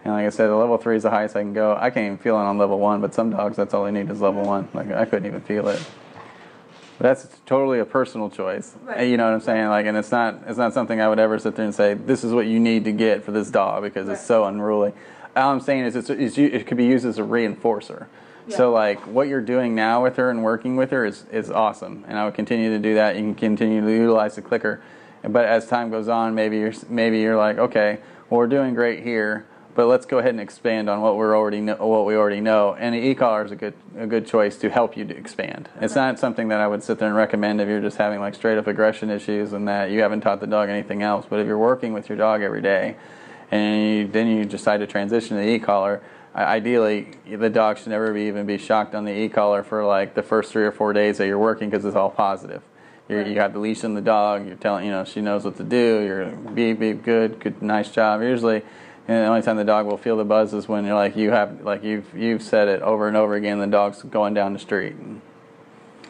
And 0.03 0.13
like 0.13 0.25
I 0.25 0.29
said, 0.29 0.47
the 0.47 0.55
level 0.55 0.77
three 0.77 0.95
is 0.95 1.03
the 1.03 1.09
highest 1.09 1.35
I 1.35 1.41
can 1.41 1.53
go. 1.53 1.75
I 1.75 1.89
can't 1.89 2.05
even 2.05 2.17
feel 2.17 2.35
it 2.35 2.43
on 2.43 2.57
level 2.57 2.79
one, 2.79 3.01
but 3.01 3.13
some 3.13 3.29
dogs, 3.29 3.57
that's 3.57 3.73
all 3.73 3.83
they 3.85 3.91
need 3.91 4.09
is 4.09 4.21
level 4.21 4.43
one. 4.43 4.69
Like 4.73 4.91
I 4.91 5.05
couldn't 5.05 5.25
even 5.25 5.41
feel 5.41 5.67
it. 5.67 5.85
But 6.97 7.03
that's 7.03 7.27
totally 7.45 7.79
a 7.79 7.85
personal 7.85 8.29
choice. 8.29 8.75
Right. 8.83 9.07
You 9.07 9.17
know 9.17 9.25
what 9.25 9.33
I'm 9.33 9.41
saying? 9.41 9.67
Like, 9.67 9.85
and 9.85 9.95
it's 9.97 10.11
not 10.11 10.39
it's 10.47 10.57
not 10.57 10.73
something 10.73 10.99
I 10.99 11.07
would 11.07 11.19
ever 11.19 11.37
sit 11.37 11.55
there 11.55 11.65
and 11.65 11.75
say 11.75 11.93
this 11.93 12.23
is 12.23 12.33
what 12.33 12.47
you 12.47 12.59
need 12.59 12.85
to 12.85 12.91
get 12.91 13.23
for 13.23 13.31
this 13.31 13.51
dog 13.51 13.83
because 13.83 14.09
it's 14.09 14.25
so 14.25 14.45
unruly. 14.45 14.93
All 15.37 15.51
I'm 15.51 15.61
saying 15.61 15.85
is 15.85 15.95
it's, 15.95 16.09
it's 16.09 16.37
it 16.37 16.65
could 16.65 16.77
be 16.77 16.85
used 16.85 17.05
as 17.05 17.19
a 17.19 17.23
reinforcer. 17.23 18.07
So 18.49 18.71
like 18.71 19.05
what 19.07 19.27
you're 19.27 19.41
doing 19.41 19.75
now 19.75 20.03
with 20.03 20.15
her 20.15 20.29
and 20.29 20.43
working 20.43 20.75
with 20.77 20.91
her 20.91 21.05
is 21.05 21.25
is 21.31 21.51
awesome, 21.51 22.05
and 22.07 22.17
I 22.17 22.25
would 22.25 22.33
continue 22.33 22.69
to 22.69 22.79
do 22.79 22.95
that. 22.95 23.15
You 23.15 23.21
can 23.21 23.35
continue 23.35 23.81
to 23.81 23.91
utilize 23.91 24.35
the 24.35 24.41
clicker, 24.41 24.81
but 25.23 25.45
as 25.45 25.67
time 25.67 25.91
goes 25.91 26.07
on, 26.07 26.33
maybe 26.33 26.57
you're 26.57 26.73
maybe 26.89 27.19
you're 27.19 27.37
like, 27.37 27.57
okay, 27.57 27.99
well 28.29 28.39
we're 28.39 28.47
doing 28.47 28.73
great 28.73 29.03
here, 29.03 29.45
but 29.75 29.87
let's 29.87 30.05
go 30.05 30.19
ahead 30.19 30.31
and 30.31 30.39
expand 30.39 30.89
on 30.89 31.01
what 31.01 31.17
we're 31.17 31.37
already 31.37 31.59
know, 31.59 31.75
what 31.75 32.05
we 32.05 32.15
already 32.15 32.39
know. 32.39 32.73
And 32.73 32.95
the 32.95 32.99
e-collar 32.99 33.43
is 33.43 33.51
a 33.51 33.55
good 33.55 33.73
a 33.97 34.07
good 34.07 34.25
choice 34.25 34.57
to 34.59 34.69
help 34.69 34.95
you 34.95 35.03
to 35.05 35.15
expand. 35.15 35.67
It's 35.81 35.95
not 35.95 36.17
something 36.17 36.47
that 36.47 36.61
I 36.61 36.67
would 36.67 36.83
sit 36.83 36.99
there 36.99 37.09
and 37.09 37.17
recommend 37.17 37.59
if 37.59 37.67
you're 37.67 37.81
just 37.81 37.97
having 37.97 38.21
like 38.21 38.33
straight 38.33 38.57
up 38.57 38.67
aggression 38.67 39.09
issues 39.09 39.51
and 39.51 39.67
that 39.67 39.91
you 39.91 40.01
haven't 40.01 40.21
taught 40.21 40.39
the 40.39 40.47
dog 40.47 40.69
anything 40.69 41.03
else. 41.03 41.25
But 41.29 41.41
if 41.41 41.47
you're 41.47 41.57
working 41.57 41.91
with 41.91 42.07
your 42.07 42.17
dog 42.17 42.41
every 42.41 42.61
day, 42.61 42.95
and 43.51 43.97
you, 43.97 44.07
then 44.07 44.27
you 44.27 44.45
decide 44.45 44.77
to 44.77 44.87
transition 44.87 45.37
to 45.37 45.43
the 45.43 45.49
e-collar. 45.49 46.01
Ideally, 46.35 47.07
the 47.27 47.49
dog 47.49 47.79
should 47.79 47.87
never 47.87 48.13
be 48.13 48.23
even 48.23 48.45
be 48.45 48.57
shocked 48.57 48.93
on 48.93 49.05
the 49.05 49.11
e-collar 49.11 49.63
for 49.63 49.85
like 49.85 50.13
the 50.13 50.21
first 50.21 50.51
three 50.51 50.65
or 50.65 50.71
four 50.71 50.93
days 50.93 51.17
that 51.17 51.25
you're 51.25 51.39
working 51.39 51.69
because 51.69 51.83
it's 51.83 51.95
all 51.95 52.11
positive. 52.11 52.61
You 53.09 53.39
have 53.39 53.53
the 53.53 53.59
leash 53.59 53.83
on 53.83 53.93
the 53.93 54.01
dog. 54.01 54.45
You're 54.45 54.57
telling 54.57 54.85
you 54.85 54.91
know 54.91 55.05
she 55.05 55.21
knows 55.21 55.45
what 55.45 55.55
to 55.57 55.63
do. 55.63 56.01
You're 56.05 56.25
beep 56.31 56.79
beep 56.79 57.03
good 57.03 57.39
good 57.39 57.61
nice 57.61 57.89
job. 57.89 58.21
Usually, 58.21 58.63
and 59.07 59.23
the 59.23 59.27
only 59.27 59.41
time 59.41 59.55
the 59.55 59.63
dog 59.63 59.85
will 59.85 59.97
feel 59.97 60.17
the 60.17 60.25
buzz 60.25 60.53
is 60.53 60.67
when 60.67 60.85
you're 60.85 60.93
like 60.93 61.15
you 61.15 61.31
have 61.31 61.61
like 61.61 61.83
you've 61.83 62.13
you've 62.13 62.43
said 62.43 62.67
it 62.67 62.81
over 62.81 63.07
and 63.07 63.15
over 63.15 63.35
again. 63.35 63.59
The 63.59 63.67
dog's 63.67 64.03
going 64.03 64.33
down 64.33 64.51
the 64.51 64.59
street. 64.59 64.95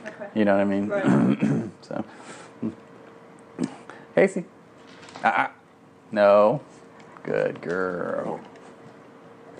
Okay. 0.06 0.30
You 0.34 0.46
know 0.46 0.58
what 0.58 0.62
I 0.62 0.66
mean? 0.66 0.88
Right. 0.88 1.70
so, 1.82 2.04
Casey, 4.16 4.46
ah, 5.24 5.52
no, 6.12 6.62
good 7.28 7.62
girl. 7.62 8.40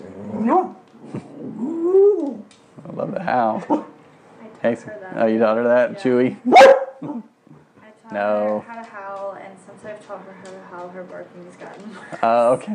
I 2.84 2.92
love 2.92 3.12
the 3.12 3.22
howl. 3.22 3.56
I 3.70 4.44
taught 4.44 4.62
Casey, 4.62 4.86
her 4.86 4.98
that. 5.00 5.22
oh, 5.22 5.26
you 5.26 5.38
taught 5.38 5.56
her 5.58 5.64
that, 5.64 5.92
Yeah. 5.92 5.98
Chewy. 5.98 6.36
I 6.46 7.90
taught 8.02 8.12
No. 8.12 8.64
her 8.66 8.72
how 8.72 8.82
to 8.82 8.88
howl, 8.88 9.38
and 9.42 9.54
since 9.66 9.84
I've 9.84 10.04
taught 10.06 10.22
her 10.24 10.32
how 10.44 10.50
to 10.50 10.60
howl, 10.70 10.88
her 10.88 11.02
barking's 11.04 11.56
gotten 11.56 11.94
worse. 11.94 12.18
Oh, 12.22 12.52
okay. 12.54 12.72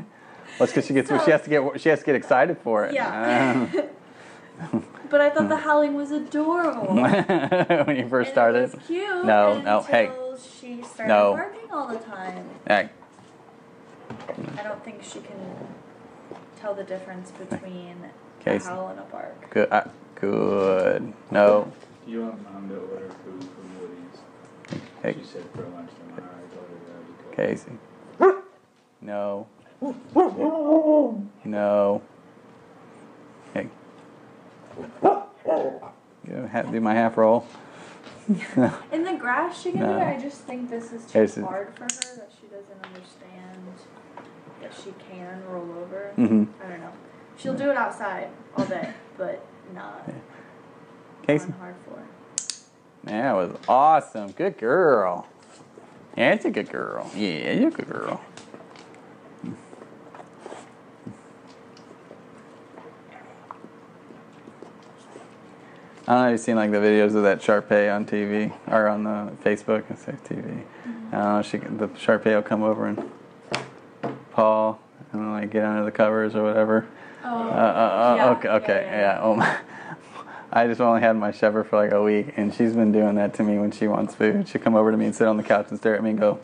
Well, 0.60 0.64
it's 0.66 0.72
because 0.74 0.86
she 0.86 0.94
gets 0.94 1.10
she 1.26 1.32
has 1.32 1.42
to 1.42 1.50
get 1.50 1.82
she 1.82 1.90
has 1.90 2.00
to 2.00 2.06
get 2.06 2.16
excited 2.16 2.58
for 2.60 2.86
it. 2.86 2.94
Yeah. 2.94 3.68
Ah. 4.62 4.72
but 5.10 5.20
I 5.22 5.30
thought 5.32 5.50
the 5.50 5.58
howling 5.58 5.96
was 5.96 6.12
adorable. 6.12 6.94
when 6.94 7.96
you 7.96 8.08
first 8.08 8.32
started. 8.32 8.64
And 8.66 8.74
it 8.74 8.78
was 8.78 8.86
cute. 8.88 9.26
No, 9.26 9.60
no, 9.62 9.82
hey. 9.82 10.12
she 10.60 10.84
started 10.84 11.08
No. 11.12 11.34
barking 11.34 11.72
all 11.72 11.88
the 11.88 11.98
time. 11.98 12.46
Hey, 12.68 12.90
I 14.58 14.64
don't 14.64 14.84
think 14.84 15.04
she 15.04 15.20
can 15.20 15.38
tell 16.60 16.74
the 16.74 16.84
difference 16.84 17.32
between 17.32 17.98
Casey. 18.44 18.66
a 18.68 18.70
howl 18.70 18.88
and 18.90 19.00
a 19.00 19.04
bark. 19.04 19.50
good. 19.50 19.68
Uh, 19.72 19.84
good. 20.16 21.14
No. 21.32 21.72
You 22.08 22.22
want 22.24 22.44
mom 22.54 22.70
to 22.70 22.76
order 22.76 23.10
food 23.24 23.44
from 23.44 23.80
Woody's? 23.80 24.82
Hey, 25.02 25.14
She 25.20 25.26
said 25.26 25.44
for 25.56 25.64
lunch 25.64 25.90
tomorrow. 26.00 26.34
I 26.36 26.56
told 26.56 26.68
her 26.68 26.78
that 26.88 26.98
would 27.08 27.32
be 27.32 27.36
Casey. 27.38 27.72
No. 29.02 29.48
No. 31.46 32.02
Hey. 33.54 33.68
You 36.28 36.36
have 36.52 36.66
to 36.68 36.72
do 36.72 36.80
my 36.82 36.94
half 36.94 37.18
roll. 37.18 37.46
In 38.92 39.04
the 39.04 39.16
grass, 39.20 39.62
she 39.62 39.72
can 39.74 39.82
do 39.82 39.88
No. 39.88 39.98
it. 39.98 40.04
I 40.04 40.20
just 40.20 40.42
think 40.42 40.70
this 40.70 40.94
is 40.94 41.04
too 41.06 41.12
Casey. 41.12 41.42
hard 41.42 41.74
for 41.76 41.84
her 41.84 41.90
that 42.16 42.32
she 42.40 42.48
doesn't 42.48 42.82
understand 42.86 43.58
she 44.72 44.94
can 45.10 45.44
roll 45.50 45.70
over. 45.82 46.12
hmm 46.16 46.46
I 46.64 46.70
don't 46.70 46.80
know. 46.82 46.92
She'll 47.38 47.56
do 47.56 47.72
it 47.72 47.78
outside 47.78 48.30
all 48.56 48.66
day, 48.66 48.94
but 49.18 49.46
not 49.74 50.08
Casey. 51.26 51.46
on 51.46 51.52
hard 51.54 51.76
floor. 51.86 52.04
That 53.06 53.34
was 53.34 53.58
awesome. 53.68 54.32
Good 54.32 54.58
girl. 54.58 55.28
Yeah, 56.16 56.34
it's 56.34 56.46
a 56.46 56.52
good 56.52 56.70
girl. 56.70 57.10
Yeah, 57.16 57.52
you're 57.54 57.68
a 57.70 57.72
good 57.72 57.90
girl. 57.90 58.22
I 66.06 66.14
don't 66.16 66.22
know 66.22 66.28
if 66.28 66.32
you've 66.34 66.40
seen 66.42 66.56
like 66.58 66.72
the 66.72 66.78
videos 66.78 67.16
of 67.16 67.24
that 67.24 67.42
Shar-Pei 67.42 67.90
on 67.90 68.06
TV 68.06 68.52
or 68.68 68.88
on 68.88 69.04
the 69.06 69.32
Facebook 69.44 69.90
and 69.90 69.98
say 69.98 70.14
TV. 70.28 70.64
I 71.12 71.12
don't 71.12 71.36
know. 71.36 71.42
She 71.42 71.58
the 71.58 71.90
Shar-Pei 71.98 72.36
will 72.36 72.42
come 72.42 72.62
over 72.62 72.86
and 72.88 73.10
paw 74.34 74.76
and 75.12 75.32
like 75.32 75.52
get 75.52 75.64
under 75.64 75.86
the 75.86 75.92
covers 75.92 76.36
or 76.36 76.44
whatever. 76.44 76.86
Oh, 77.24 77.28
Uh, 77.28 77.52
uh, 77.52 77.56
uh, 77.56 78.16
Yeah, 78.18 78.30
okay, 78.32 78.48
okay, 78.50 78.84
yeah, 78.86 78.92
yeah. 78.92 79.00
yeah. 79.16 79.20
Oh 79.22 79.36
my. 79.36 79.58
I 80.56 80.68
just 80.68 80.82
only 80.82 81.02
had 81.02 81.14
my 81.16 81.32
Shepherd 81.32 81.64
for 81.66 81.78
like 81.78 81.92
a 81.92 82.04
week, 82.04 82.34
and 82.38 82.54
she's 82.54 82.74
been 82.74 82.92
doing 82.92 83.16
that 83.16 83.34
to 83.36 83.44
me 83.44 83.58
when 83.58 83.72
she 83.72 83.88
wants 83.88 84.14
food. 84.14 84.48
She'll 84.48 84.62
come 84.62 84.76
over 84.76 84.92
to 84.92 84.98
me 84.98 85.06
and 85.06 85.16
sit 85.16 85.28
on 85.28 85.38
the 85.38 85.42
couch 85.44 85.68
and 85.70 85.80
stare 85.80 85.96
at 85.96 86.04
me 86.04 86.12
and 86.12 86.20
go, 86.20 86.40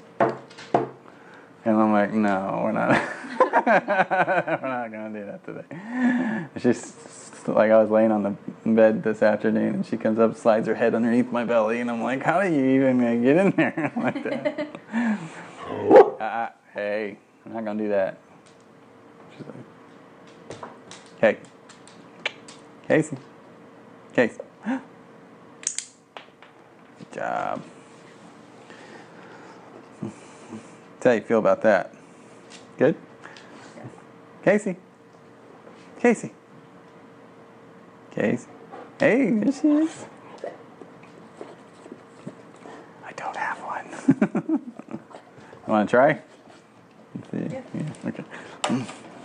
and 1.66 1.78
I'm 1.78 1.92
like, 1.92 2.12
no, 2.14 2.62
we're 2.64 2.72
not. 2.72 2.90
we're 3.40 4.70
not 4.70 4.92
gonna 4.92 5.12
do 5.20 5.26
that 5.26 5.46
today. 5.46 6.48
She's 6.60 6.94
like, 7.48 7.70
I 7.72 7.80
was 7.80 7.92
laying 7.92 8.12
on 8.12 8.24
the 8.24 8.36
bed 8.72 9.04
this 9.04 9.22
afternoon, 9.22 9.76
and 9.76 9.86
she 9.86 9.96
comes 9.98 10.18
up, 10.18 10.36
slides 10.36 10.68
her 10.68 10.76
head 10.76 10.96
underneath 10.96 11.32
my 11.32 11.44
belly, 11.46 11.80
and 11.80 11.92
I'm 11.92 12.02
like, 12.02 12.24
how 12.24 12.42
do 12.42 12.50
you 12.52 12.66
even 12.82 13.02
uh, 13.04 13.14
get 13.16 13.38
in 13.38 13.52
there 13.52 13.92
like 13.98 14.24
that? 14.24 16.20
uh, 16.20 16.50
hey, 16.74 17.18
I'm 17.50 17.56
not 17.56 17.66
gonna 17.66 17.82
do 17.82 17.90
that. 17.90 18.20
She's 19.36 19.46
like, 19.48 20.62
hey, 21.20 21.38
Casey, 22.88 23.18
Casey. 24.14 24.38
Good 24.66 24.80
job. 27.12 27.64
How 31.04 31.12
you 31.12 31.22
feel 31.22 31.40
about 31.40 31.64
that? 31.64 31.92
Good? 32.78 32.96
Casey? 34.44 34.76
Casey? 36.00 36.32
Casey? 38.12 38.48
Hey, 39.00 39.32
there 39.32 39.52
she 39.52 39.68
is. 39.70 40.06
I 43.04 43.12
don't 43.14 43.36
have 43.36 43.58
one. 43.58 44.60
you 45.68 45.74
want 45.74 45.90
to 45.90 45.96
try? 45.96 46.22
Let's. 47.32 47.54
Yeah. 47.54 47.62
Okay. 48.06 48.24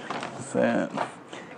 That's 0.08 0.52
that. 0.52 1.08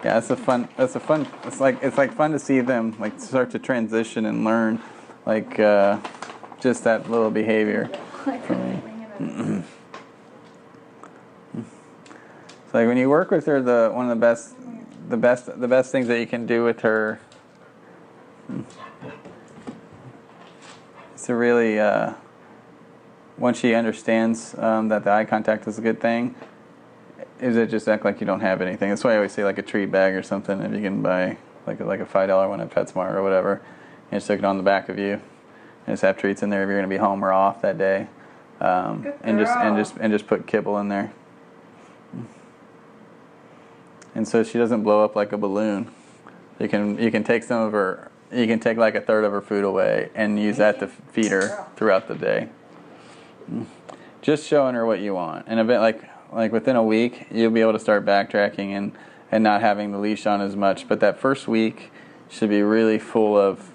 Yeah, 0.05 0.19
it's 0.19 0.31
a 0.31 0.37
fun. 0.37 0.69
It's 0.79 0.95
a 0.95 1.01
fun. 1.01 1.27
It's 1.45 1.61
like 1.61 1.83
it's 1.83 1.99
like 1.99 2.13
fun 2.13 2.33
to 2.33 2.39
see 2.39 2.61
them 2.61 2.97
like 2.99 3.19
start 3.21 3.51
to 3.53 3.59
transition 3.59 4.27
and 4.27 4.45
learn, 4.45 4.81
like 5.25 5.59
uh, 5.59 5.99
just 6.61 6.85
that 6.85 7.11
little 7.11 7.31
behavior. 7.31 7.91
winging. 8.27 9.65
It's 11.55 12.75
like 12.75 12.87
when 12.87 12.97
you 12.97 13.09
work 13.09 13.31
with 13.31 13.47
her, 13.47 13.61
the 13.63 13.91
one 13.93 14.05
of 14.05 14.11
the 14.11 14.21
best, 14.21 14.55
the 15.09 15.17
best, 15.17 15.61
the 15.61 15.69
best 15.69 15.91
things 15.93 16.07
that 16.09 16.21
you 16.21 16.27
can 16.27 16.47
do 16.47 16.65
with 16.65 16.81
her 16.81 17.21
It's 21.15 21.29
a 21.29 21.35
really, 21.35 21.81
uh, 21.81 22.13
once 23.39 23.59
she 23.59 23.75
understands 23.75 24.55
um, 24.59 24.89
that 24.89 25.05
the 25.05 25.11
eye 25.11 25.25
contact 25.25 25.67
is 25.67 25.79
a 25.79 25.83
good 25.83 26.01
thing, 26.01 26.35
is 27.41 27.57
it 27.57 27.69
just 27.69 27.89
act 27.89 28.05
like 28.05 28.21
you 28.21 28.27
don't 28.27 28.41
have 28.41 28.63
anything? 28.63 28.89
That's 28.89 29.05
why 29.05 29.13
I 29.13 29.17
always 29.17 29.33
say 29.33 29.45
like 29.45 29.59
a 29.59 29.63
treat 29.63 29.91
bag 29.91 30.15
or 30.15 30.23
something. 30.23 30.61
If 30.61 30.73
you 30.73 30.81
can 30.81 31.03
buy 31.03 31.37
like 31.67 31.81
a, 31.81 31.85
like 31.85 32.01
a 32.01 32.07
five 32.07 32.29
dollar 32.29 32.49
one 32.49 32.61
at 32.61 32.71
PetSmart 32.71 33.15
or 33.15 33.23
whatever, 33.23 33.63
and 34.11 34.23
stick 34.23 34.39
it 34.39 34.45
on 34.45 34.57
the 34.57 34.63
back 34.63 34.89
of 34.89 34.99
you, 34.99 35.21
and 35.87 35.93
just 35.93 36.03
have 36.03 36.17
treats 36.17 36.43
in 36.43 36.51
there 36.51 36.63
if 36.63 36.67
you're 36.67 36.79
going 36.79 36.89
to 36.89 36.95
be 36.95 36.99
home 36.99 37.25
or 37.25 37.33
off 37.33 37.61
that 37.63 37.77
day, 37.77 38.09
um, 38.61 39.13
and 39.23 39.39
just 39.39 39.57
and 39.57 39.77
just 39.77 39.97
and 39.99 40.13
just 40.13 40.27
put 40.27 40.47
kibble 40.47 40.79
in 40.79 40.89
there. 40.89 41.13
And 44.15 44.27
so 44.27 44.43
she 44.43 44.57
doesn't 44.57 44.83
blow 44.83 45.05
up 45.05 45.15
like 45.15 45.33
a 45.33 45.39
balloon. 45.39 45.91
You 46.59 46.69
can 46.69 46.99
you 46.99 47.11
can 47.11 47.23
take 47.23 47.43
some 47.43 47.63
of 47.63 47.73
her 47.73 48.11
you 48.33 48.47
can 48.47 48.59
take 48.59 48.77
like 48.77 48.95
a 48.95 49.01
third 49.01 49.25
of 49.25 49.33
her 49.33 49.43
food 49.43 49.65
away 49.65 50.11
and 50.15 50.41
use 50.41 50.57
that 50.57 50.81
to 50.81 50.89
feed 50.89 51.31
her 51.31 51.67
throughout 51.77 52.09
the 52.09 52.15
day. 52.15 52.49
Just 54.23 54.47
showing 54.47 54.75
her 54.75 54.85
what 54.85 55.01
you 55.01 55.15
want, 55.15 55.47
and 55.49 55.61
a 55.61 55.65
bit 55.65 55.79
like 55.81 56.03
like 56.33 56.51
within 56.53 56.75
a 56.75 56.83
week 56.83 57.27
you'll 57.31 57.51
be 57.53 57.61
able 57.61 57.73
to 57.73 57.79
start 57.79 58.05
backtracking 58.05 58.71
and 58.71 58.93
and 59.31 59.45
not 59.45 59.61
having 59.61 59.93
the 59.93 59.99
leash 59.99 60.27
on 60.27 60.41
as 60.41 60.57
much. 60.57 60.89
But 60.89 61.01
that 61.01 61.19
first 61.19 61.47
week 61.47 61.93
should 62.29 62.51
be 62.51 62.63
really 62.63 62.99
full 62.99 63.37
of 63.39 63.71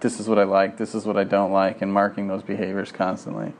this 0.00 0.18
is 0.18 0.28
what 0.28 0.38
I 0.38 0.44
like, 0.44 0.78
this 0.78 0.94
is 0.94 1.04
what 1.04 1.16
I 1.16 1.24
don't 1.24 1.52
like, 1.52 1.82
and 1.82 1.92
marking 1.92 2.26
those 2.28 2.42
behaviors 2.42 2.90
constantly. 2.90 3.52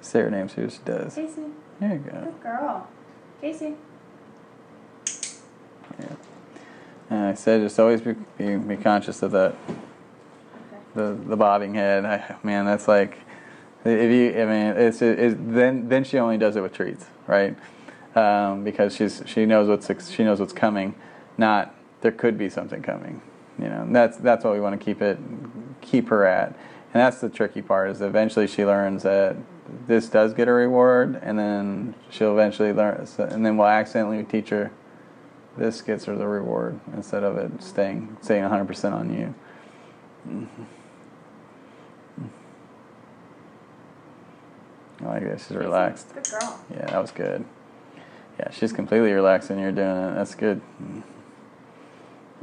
Say 0.00 0.20
her 0.20 0.30
name, 0.30 0.48
see 0.48 0.62
what 0.62 0.72
she 0.72 0.78
does. 0.84 1.14
Casey, 1.14 1.42
There 1.80 1.92
you 1.92 1.98
go. 1.98 2.20
good 2.24 2.42
girl. 2.42 2.86
Casey. 3.40 3.74
Yeah. 6.00 6.06
And 7.10 7.24
I 7.24 7.34
said 7.34 7.62
just 7.62 7.78
always 7.78 8.00
be, 8.00 8.14
be, 8.36 8.56
be 8.56 8.76
conscious 8.76 9.22
of 9.22 9.32
that. 9.32 9.54
The 10.94 11.12
the 11.26 11.36
bobbing 11.36 11.74
head. 11.74 12.04
I, 12.04 12.36
man, 12.42 12.64
that's 12.64 12.88
like 12.88 13.18
if 13.84 14.10
you. 14.10 14.42
I 14.42 14.44
mean, 14.46 14.76
it's, 14.76 15.00
it's 15.02 15.36
then 15.38 15.88
then 15.88 16.04
she 16.04 16.18
only 16.18 16.38
does 16.38 16.56
it 16.56 16.60
with 16.60 16.72
treats, 16.72 17.06
right? 17.26 17.56
Um, 18.14 18.64
because 18.64 18.94
she's 18.94 19.22
she 19.26 19.46
knows 19.46 19.68
what's 19.68 20.10
she 20.10 20.24
knows 20.24 20.40
what's 20.40 20.52
coming. 20.52 20.94
Not 21.36 21.74
there 22.00 22.12
could 22.12 22.36
be 22.36 22.48
something 22.48 22.82
coming. 22.82 23.22
You 23.58 23.68
know, 23.68 23.82
and 23.82 23.94
that's 23.94 24.16
that's 24.16 24.44
what 24.44 24.54
we 24.54 24.60
want 24.60 24.78
to 24.78 24.84
keep 24.84 25.02
it 25.02 25.18
keep 25.80 26.08
her 26.08 26.24
at. 26.24 26.48
And 26.48 27.02
that's 27.02 27.20
the 27.20 27.28
tricky 27.28 27.62
part 27.62 27.90
is 27.90 28.00
eventually 28.00 28.46
she 28.46 28.64
learns 28.64 29.02
that 29.02 29.36
this 29.86 30.08
does 30.08 30.32
get 30.32 30.48
a 30.48 30.52
reward, 30.52 31.20
and 31.22 31.38
then 31.38 31.94
she'll 32.10 32.32
eventually 32.32 32.72
learn, 32.72 33.06
and 33.18 33.44
then 33.44 33.56
we'll 33.56 33.66
accidentally 33.66 34.22
teach 34.24 34.48
her 34.48 34.70
this 35.58 35.82
gets 35.82 36.04
her 36.06 36.16
the 36.16 36.26
reward 36.26 36.80
instead 36.94 37.24
of 37.24 37.36
it 37.36 37.62
staying 37.62 38.16
staying 38.20 38.44
100% 38.44 38.92
on 38.92 39.12
you. 39.12 39.34
Mm-hmm. 40.28 40.62
Mm-hmm. 42.20 42.26
I 45.06 45.08
like. 45.08 45.38
She's 45.38 45.50
relaxed. 45.50 46.14
Good 46.14 46.28
girl. 46.30 46.60
Yeah, 46.70 46.86
that 46.86 47.00
was 47.00 47.10
good. 47.10 47.44
Yeah, 48.38 48.50
she's 48.50 48.72
completely 48.72 49.12
relaxed 49.12 49.50
and 49.50 49.60
you're 49.60 49.72
doing 49.72 49.88
it. 49.88 50.14
That's 50.14 50.34
good. 50.34 50.60
Mm-hmm. 50.82 51.00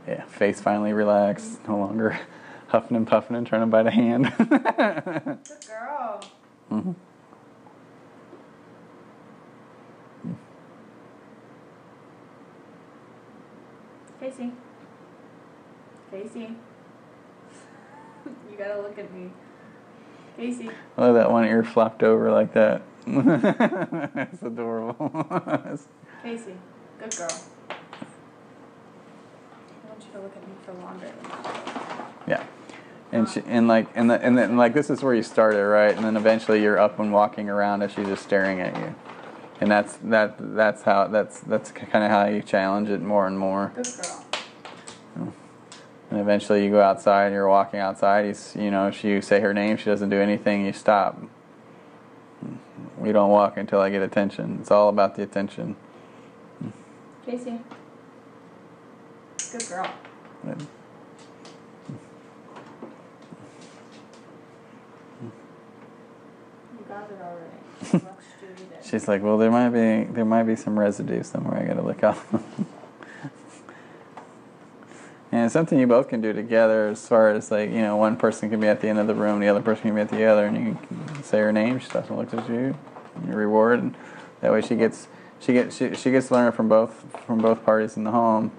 Yeah, 0.08 0.24
face 0.26 0.62
finally 0.62 0.94
relaxed. 0.94 1.68
No 1.68 1.78
longer 1.78 2.20
huffing 2.68 2.98
and 2.98 3.08
puffing 3.08 3.36
and 3.36 3.48
trying 3.48 3.62
to 3.62 3.68
bite 3.68 3.88
a 3.88 3.92
hand. 3.92 4.32
Good 4.38 5.40
girl. 5.68 6.22
hmm 6.70 6.92
Casey. 14.26 14.52
Casey. 16.10 16.56
you 18.26 18.58
gotta 18.58 18.82
look 18.82 18.98
at 18.98 19.14
me. 19.14 19.30
Casey. 20.36 20.72
Oh, 20.98 21.14
that 21.14 21.32
one 21.32 21.46
ear 21.46 21.64
flopped 21.64 22.02
over 22.02 22.32
like 22.32 22.52
that. 22.54 22.82
That's 23.06 24.42
adorable. 24.42 24.96
Casey. 26.24 26.56
Good 27.00 27.16
girl. 27.16 27.42
I 27.70 27.76
want 29.88 30.02
you 30.02 30.12
to 30.14 30.22
look 30.22 30.36
at 30.36 30.48
me 30.48 30.54
for 30.66 30.74
longer 30.74 31.06
than 31.06 31.32
that. 31.32 32.14
yeah. 32.28 32.44
And 33.12 33.30
she, 33.30 33.44
and 33.46 33.68
like 33.68 33.90
and 33.94 34.10
the, 34.10 34.20
and 34.20 34.36
then 34.36 34.58
like 34.58 34.74
this 34.74 34.90
is 34.90 35.04
where 35.04 35.14
you 35.14 35.22
started, 35.22 35.64
right? 35.64 35.96
And 35.96 36.04
then 36.04 36.18
eventually 36.18 36.64
you're 36.64 36.80
up 36.80 36.98
and 36.98 37.14
walking 37.14 37.48
around 37.48 37.84
and 37.84 37.92
she's 37.92 38.08
just 38.08 38.24
staring 38.24 38.60
at 38.60 38.76
you. 38.76 38.96
And 39.62 39.72
that's 39.72 39.98
that 40.04 40.36
that's 40.56 40.84
how 40.84 41.08
that's 41.08 41.40
that's 41.42 41.72
kind 41.72 42.04
of 42.04 42.12
how 42.12 42.26
you 42.26 42.42
challenge 42.42 42.90
it 42.90 43.02
more 43.02 43.26
and 43.26 43.40
more. 43.40 43.72
Good 43.76 43.88
girl. 44.02 44.26
Hmm. 45.14 45.30
And 46.12 46.20
eventually 46.20 46.64
you 46.64 46.72
go 46.72 46.82
outside 46.82 47.28
and 47.28 47.34
you're 47.34 47.48
walking 47.48 47.80
outside. 47.80 48.26
You, 48.26 48.64
you 48.64 48.72
know, 48.72 48.88
if 48.88 49.04
you 49.04 49.22
say 49.22 49.40
her 49.40 49.54
name, 49.54 49.78
she 49.78 49.86
doesn't 49.86 50.10
do 50.10 50.20
anything, 50.20 50.66
you 50.66 50.74
stop. 50.74 51.18
We 52.98 53.12
don't 53.12 53.30
walk 53.30 53.58
until 53.58 53.80
I 53.80 53.90
get 53.90 54.02
attention. 54.02 54.60
It's 54.62 54.72
all 54.72 54.90
about 54.90 55.16
the 55.16 55.24
attention. 55.24 55.76
Casey. 57.26 57.60
Good 59.52 59.68
girl. 59.68 59.92
And 60.44 60.68
You 66.78 66.86
got 66.88 67.10
it 67.10 67.20
already. 67.22 67.52
Much 68.06 68.24
do 68.40 68.48
you 68.48 68.70
did. 68.70 68.75
She's 68.90 69.08
like, 69.08 69.24
well, 69.24 69.38
there 69.38 69.52
might 69.52 69.70
be 69.70 70.04
there 70.14 70.26
might 70.26 70.44
be 70.44 70.56
some 70.56 70.78
residue 70.78 71.24
somewhere. 71.24 71.62
I 71.62 71.66
gotta 71.66 71.82
look 71.82 72.04
up. 72.04 72.18
and 75.32 75.52
something 75.52 75.80
you 75.80 75.88
both 75.88 76.08
can 76.08 76.22
do 76.22 76.34
together, 76.34 76.90
as 76.90 77.08
far 77.08 77.30
as 77.30 77.50
like 77.50 77.72
you 77.72 77.82
know, 77.82 77.98
one 77.98 78.16
person 78.16 78.50
can 78.50 78.60
be 78.60 78.68
at 78.68 78.82
the 78.82 78.88
end 78.88 79.00
of 79.00 79.08
the 79.08 79.16
room, 79.16 79.40
the 79.40 79.48
other 79.48 79.62
person 79.62 79.84
can 79.84 79.96
be 79.96 80.02
at 80.02 80.10
the 80.10 80.24
other, 80.26 80.46
and 80.46 80.58
you 80.58 80.78
can 80.88 81.24
say 81.24 81.40
her 81.40 81.52
name. 81.52 81.80
She 81.80 81.90
doesn't 81.90 82.16
look 82.16 82.32
at 82.34 82.48
you. 82.48 82.78
You 83.28 83.34
reward, 83.34 83.80
and 83.80 83.96
that 84.42 84.52
way 84.52 84.62
she 84.62 84.76
gets 84.76 85.08
she 85.40 85.54
gets 85.54 85.76
she, 85.76 85.96
she 85.96 86.12
gets 86.12 86.28
to 86.28 86.36
learn 86.36 86.52
from 86.52 86.70
both 86.70 87.06
from 87.26 87.40
both 87.40 87.66
parties 87.66 87.98
in 87.98 88.04
the 88.04 88.12
home. 88.12 88.52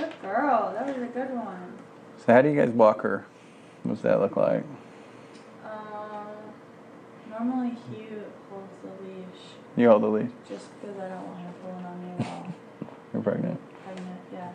Good 0.00 0.22
girl. 0.22 0.72
That 0.72 0.86
was 0.86 0.96
a 0.96 1.06
good 1.06 1.30
one. 1.36 1.74
So 2.24 2.32
how 2.32 2.40
do 2.40 2.48
you 2.48 2.56
guys 2.58 2.70
walk 2.70 3.02
her? 3.02 3.26
What's 3.82 4.00
that 4.00 4.18
look 4.18 4.34
like? 4.34 4.64
Um, 5.62 6.26
normally 7.28 7.76
Hugh 7.90 8.24
holds 8.50 8.72
the 8.82 8.88
leash 9.04 9.42
You 9.76 9.90
hold 9.90 10.02
the 10.02 10.06
leash? 10.08 10.30
just 10.48 10.68
because 10.80 10.98
I 10.98 11.08
don't 11.10 11.26
want 11.26 11.40
her 11.40 11.52
pulling 11.62 11.84
on 11.84 12.00
me 12.00 12.24
while 12.24 12.54
You're 13.12 13.22
pregnant. 13.22 13.60
pregnant. 13.84 14.20
Yeah. 14.32 14.52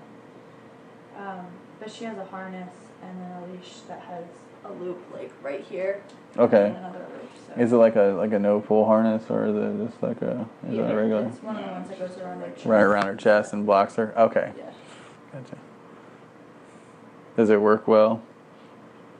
Um, 1.17 1.45
but 1.79 1.91
she 1.91 2.05
has 2.05 2.17
a 2.17 2.25
harness 2.25 2.73
and 3.03 3.21
then 3.21 3.31
a 3.31 3.45
leash 3.53 3.81
that 3.87 4.01
has 4.01 4.25
a 4.65 4.71
loop 4.73 4.99
like 5.13 5.31
right 5.43 5.61
here. 5.63 6.01
Okay. 6.37 6.69
Loop. 6.69 7.31
So. 7.47 7.61
Is 7.61 7.71
it 7.71 7.75
like 7.75 7.95
a 7.95 8.15
like 8.17 8.31
a 8.33 8.39
no 8.39 8.61
pull 8.61 8.85
harness 8.85 9.29
or 9.29 9.45
is 9.45 9.55
it 9.55 9.87
just 9.89 10.01
like 10.01 10.21
a 10.23 10.47
is 10.67 10.75
yeah, 10.75 10.89
it 10.89 10.93
regular? 10.93 11.27
It's 11.27 11.43
one 11.43 11.55
of 11.57 11.65
the 11.65 11.71
ones 11.71 11.89
that 11.89 11.99
goes 11.99 12.17
around 12.17 12.41
her 12.41 12.49
chest. 12.49 12.65
Right 12.65 12.81
around 12.81 13.05
her 13.05 13.15
chest 13.15 13.53
and 13.53 13.63
blocks 13.65 13.95
her. 13.95 14.17
Okay. 14.19 14.51
Yeah. 14.57 14.71
Gotcha. 15.35 15.57
Does 17.35 17.49
it 17.49 17.59
work 17.59 17.87
well? 17.87 18.21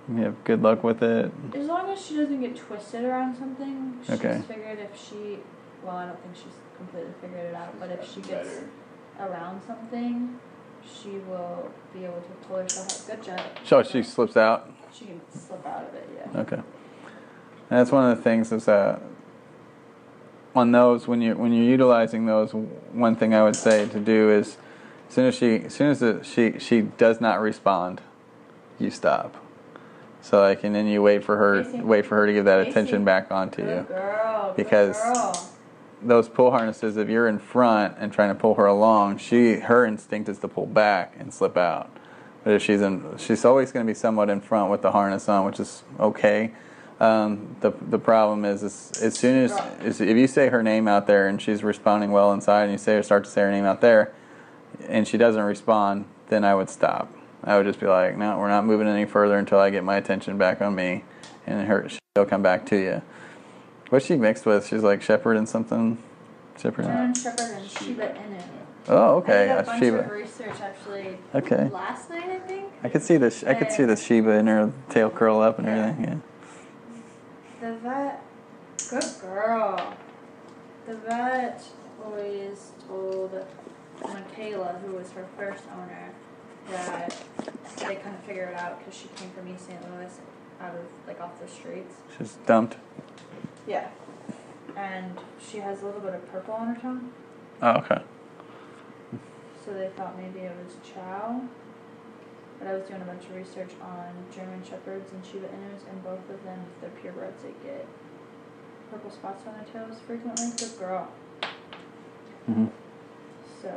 You 0.07 0.24
have 0.24 0.43
good 0.45 0.61
luck 0.61 0.84
with 0.84 1.03
it. 1.03 1.32
As 1.53 1.68
long 1.68 1.89
as 1.89 2.05
she 2.05 2.16
doesn't 2.16 2.39
get 2.39 2.55
twisted 2.55 3.03
around 3.03 3.36
something, 3.36 3.99
she's 4.05 4.16
Okay. 4.16 4.41
figured 4.47 4.80
if 4.80 4.97
she, 4.97 5.39
well, 5.84 5.97
I 5.97 6.05
don't 6.05 6.20
think 6.22 6.36
she's 6.36 6.53
completely 6.78 7.11
figured 7.20 7.47
it 7.47 7.55
out, 7.55 7.78
but 7.80 7.89
if 7.89 8.09
she 8.09 8.22
gets 8.22 8.59
Better. 9.18 9.30
around 9.32 9.61
something, 9.63 10.39
she 10.86 11.18
will 11.28 11.70
be 11.93 12.05
able 12.05 12.22
to 12.22 12.47
pull 12.47 12.57
herself 12.57 13.09
out. 13.09 13.18
Good 13.18 13.26
job. 13.26 13.41
So 13.66 13.84
she 13.84 14.03
slips 14.03 14.38
out. 14.38 14.72
She 14.93 15.05
can 15.05 15.20
slip 15.32 15.66
out 15.66 15.84
of 15.89 15.93
it, 15.95 16.07
yeah. 16.16 16.39
Okay. 16.41 16.55
And 16.57 17.80
that's 17.80 17.91
one 17.91 18.09
of 18.09 18.16
the 18.16 18.24
things 18.24 18.51
is 18.53 18.66
that 18.66 19.01
on 20.55 20.72
those 20.72 21.07
when 21.07 21.22
you 21.22 21.36
when 21.36 21.51
you're 21.51 21.66
utilizing 21.66 22.28
those, 22.28 22.53
one 22.53 23.16
thing 23.16 23.34
I 23.34 23.43
would 23.43 23.55
say 23.55 23.88
to 23.88 23.99
do 23.99 24.30
is 24.30 24.55
as 25.08 25.14
soon 25.14 25.26
as 25.26 25.36
she 25.36 25.56
as 25.56 25.74
soon 25.74 25.89
as 25.89 25.99
the, 25.99 26.24
she 26.24 26.60
she 26.60 26.82
does 26.82 27.22
not 27.22 27.39
respond, 27.39 28.01
you 28.80 28.89
stop. 28.89 29.36
So 30.22 30.41
like 30.41 30.64
and 30.64 30.76
then 30.76 30.88
you 30.88 31.01
wait 31.01 31.24
for 31.24 31.38
her 31.38 31.66
wait 31.84 32.06
for 32.06 32.16
her 32.16 32.26
to 32.26 32.34
give 32.34 32.45
that 32.45 32.68
attention 32.68 33.06
back 33.06 33.32
onto 33.32 33.62
you. 33.62 33.86
Girl. 33.88 34.53
Because- 34.56 34.99
girl. 35.01 35.49
those 36.01 36.30
pull 36.30 36.51
harnesses, 36.51 36.97
if 36.97 37.10
you're 37.10 37.28
in 37.28 37.39
front 37.39 37.95
and 37.99 38.12
trying 38.12 38.30
to 38.30 38.36
pull 38.36 38.56
her 38.56 38.66
along, 38.66 39.18
she 39.18 39.56
her 39.56 39.86
instinct 39.86 40.30
is 40.30 40.39
to 40.39 40.47
pull 40.47 40.66
back 40.66 41.16
and 41.20 41.34
slip 41.34 41.58
out. 41.58 41.89
But 42.43 42.53
if 42.53 42.62
she's 42.62 42.82
in, 42.82 43.18
she's 43.18 43.43
always 43.43 43.72
going 43.72 43.86
to 43.86 43.89
be 43.89 43.95
somewhat 43.95 44.30
in 44.30 44.39
front 44.39 44.70
with 44.70 44.84
the 44.84 44.91
harness 44.91 45.28
on, 45.28 45.45
which 45.45 45.60
is 45.60 45.84
okay. 45.99 46.51
Um, 46.99 47.56
the 47.62 47.74
the 47.89 47.97
problem 47.99 48.45
is, 48.45 48.62
is 48.64 48.91
as 49.01 49.16
soon 49.18 49.43
as 49.43 49.51
is 49.84 49.99
if 49.99 50.16
you 50.16 50.28
say 50.28 50.49
her 50.49 50.62
name 50.64 50.88
out 50.88 51.08
there 51.08 51.28
and 51.28 51.41
she's 51.41 51.64
responding 51.64 52.12
well 52.12 52.32
inside, 52.34 52.64
and 52.64 52.72
you 52.72 52.78
say 52.78 52.95
or 52.95 53.03
start 53.03 53.24
to 53.26 53.30
say 53.30 53.41
her 53.41 53.51
name 53.51 53.66
out 53.66 53.82
there, 53.82 54.14
and 54.88 55.07
she 55.07 55.17
doesn't 55.17 55.41
respond, 55.41 56.05
then 56.30 56.43
I 56.43 56.55
would 56.55 56.69
stop. 56.69 57.11
I 57.43 57.57
would 57.57 57.65
just 57.65 57.80
be 57.80 57.88
like, 57.88 58.17
no, 58.17 58.38
we're 58.39 58.49
not 58.49 58.65
moving 58.65 58.88
any 58.88 59.05
further 59.05 59.38
until 59.38 59.59
I 59.59 59.69
get 59.69 59.84
my 59.84 59.97
attention 59.97 60.38
back 60.38 60.61
on 60.61 60.73
me, 60.76 61.03
and 61.45 61.67
her 61.67 61.88
she'll 61.89 62.26
come 62.26 62.41
back 62.41 62.65
to 62.67 62.76
you. 62.76 63.01
What's 63.89 64.05
she 64.07 64.15
mixed 64.15 64.45
with? 64.45 64.65
She's 64.67 64.82
like 64.84 65.01
shepherd 65.01 65.38
and 65.38 65.47
something. 65.47 65.97
Shepherd. 66.57 66.86
Shepherd 67.15 67.39
and 67.57 67.69
Shiba 67.69 68.07
Inu. 68.07 68.41
Oh, 68.88 69.15
okay. 69.17 69.49
I 69.51 69.55
did 69.55 69.59
a 69.59 69.63
bunch 69.63 69.84
Shiba. 69.84 69.97
of 69.99 70.11
research 70.11 70.61
actually 70.61 71.17
Okay. 71.34 71.69
last 71.69 72.09
night, 72.09 72.30
I 72.30 72.39
think. 72.39 72.71
I 72.84 72.89
could 72.89 73.01
see 73.03 73.17
the 73.17 73.43
I 73.47 73.53
could 73.53 73.71
see 73.71 73.84
the 73.84 73.95
Shiba 73.95 74.32
in 74.32 74.47
her 74.47 74.71
tail 74.89 75.09
curl 75.09 75.39
up 75.41 75.59
and 75.59 75.67
Yeah. 75.67 75.88
everything. 75.88 76.21
Yeah. 77.61 77.69
The 77.69 77.76
vet, 77.78 78.23
good 78.89 79.03
girl. 79.21 79.93
The 80.88 80.95
vet 80.97 81.63
always 82.03 82.71
told 82.88 83.32
Michaela, 84.03 84.79
who 84.85 84.93
was 84.95 85.11
her 85.11 85.25
first 85.37 85.63
owner, 85.73 86.11
that 86.69 87.15
they 87.77 87.95
kind 87.95 88.15
of 88.15 88.21
figured 88.25 88.49
it 88.49 88.55
out 88.57 88.79
because 88.79 88.93
she 88.99 89.07
came 89.15 89.29
from 89.31 89.47
East 89.47 89.67
St. 89.67 89.79
Louis, 89.93 90.11
out 90.61 90.73
of 90.75 90.81
like 91.07 91.21
off 91.21 91.39
the 91.39 91.47
streets. 91.47 91.95
She's 92.17 92.37
dumped. 92.45 92.77
Yeah. 93.67 93.87
And 94.75 95.17
she 95.39 95.57
has 95.59 95.81
a 95.81 95.85
little 95.85 96.01
bit 96.01 96.13
of 96.13 96.29
purple 96.31 96.53
on 96.53 96.75
her 96.75 96.81
tongue, 96.81 97.11
Oh, 97.61 97.71
okay. 97.77 98.01
so 99.63 99.73
they 99.73 99.87
thought 99.95 100.17
maybe 100.17 100.39
it 100.39 100.51
was 100.63 100.75
Chow. 100.93 101.41
But 102.59 102.67
I 102.69 102.73
was 102.73 102.83
doing 102.83 103.01
a 103.01 103.05
bunch 103.05 103.23
of 103.25 103.35
research 103.35 103.71
on 103.81 104.07
German 104.33 104.63
Shepherds 104.63 105.11
and 105.13 105.25
Shiba 105.25 105.47
Inus, 105.47 105.89
and 105.89 106.03
both 106.03 106.29
of 106.29 106.43
them, 106.43 106.59
if 106.81 106.81
they're 107.03 107.11
purebreds, 107.11 107.41
they 107.43 107.53
get 107.67 107.85
purple 108.91 109.11
spots 109.11 109.43
on 109.47 109.53
their 109.55 109.65
tails 109.83 109.99
frequently. 110.07 110.47
Good 110.57 110.77
girl. 110.79 111.07
hmm 112.45 112.65
So, 113.66 113.72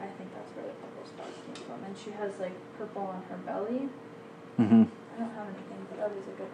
I 0.00 0.06
think 0.16 0.32
that's 0.34 0.50
where 0.56 0.64
the 0.64 0.72
purple 0.80 1.04
spots 1.04 1.36
came 1.44 1.60
from. 1.66 1.84
And 1.84 1.94
she 2.02 2.10
has 2.12 2.40
like 2.40 2.56
purple 2.78 3.02
on 3.02 3.22
her 3.28 3.36
belly. 3.44 3.90
hmm 4.56 4.84
I 5.14 5.20
don't 5.20 5.30
have 5.34 5.46
anything, 5.46 5.86
but 5.90 5.98
that 6.00 6.10
was 6.16 6.24
a 6.26 6.32
good 6.40 6.50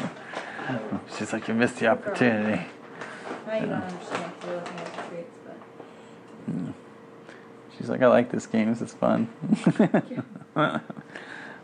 one. 0.00 0.10
She's 1.18 1.32
like, 1.34 1.46
you 1.46 1.52
missed 1.52 1.76
the 1.76 1.88
opportunity. 1.88 2.66
Now 3.46 3.54
you 3.54 3.66
don't 3.66 3.82
understand 3.82 4.32
if 4.38 4.46
you're 4.46 4.56
looking 4.56 4.78
at 4.78 4.86
the 4.86 5.02
traits, 5.02 5.36
but 5.44 5.58
She's 7.76 7.90
like, 7.90 8.00
I 8.00 8.06
like 8.06 8.30
this 8.30 8.46
game. 8.46 8.70
This 8.70 8.80
is 8.80 8.94
fun. 8.94 9.28
but 10.54 10.80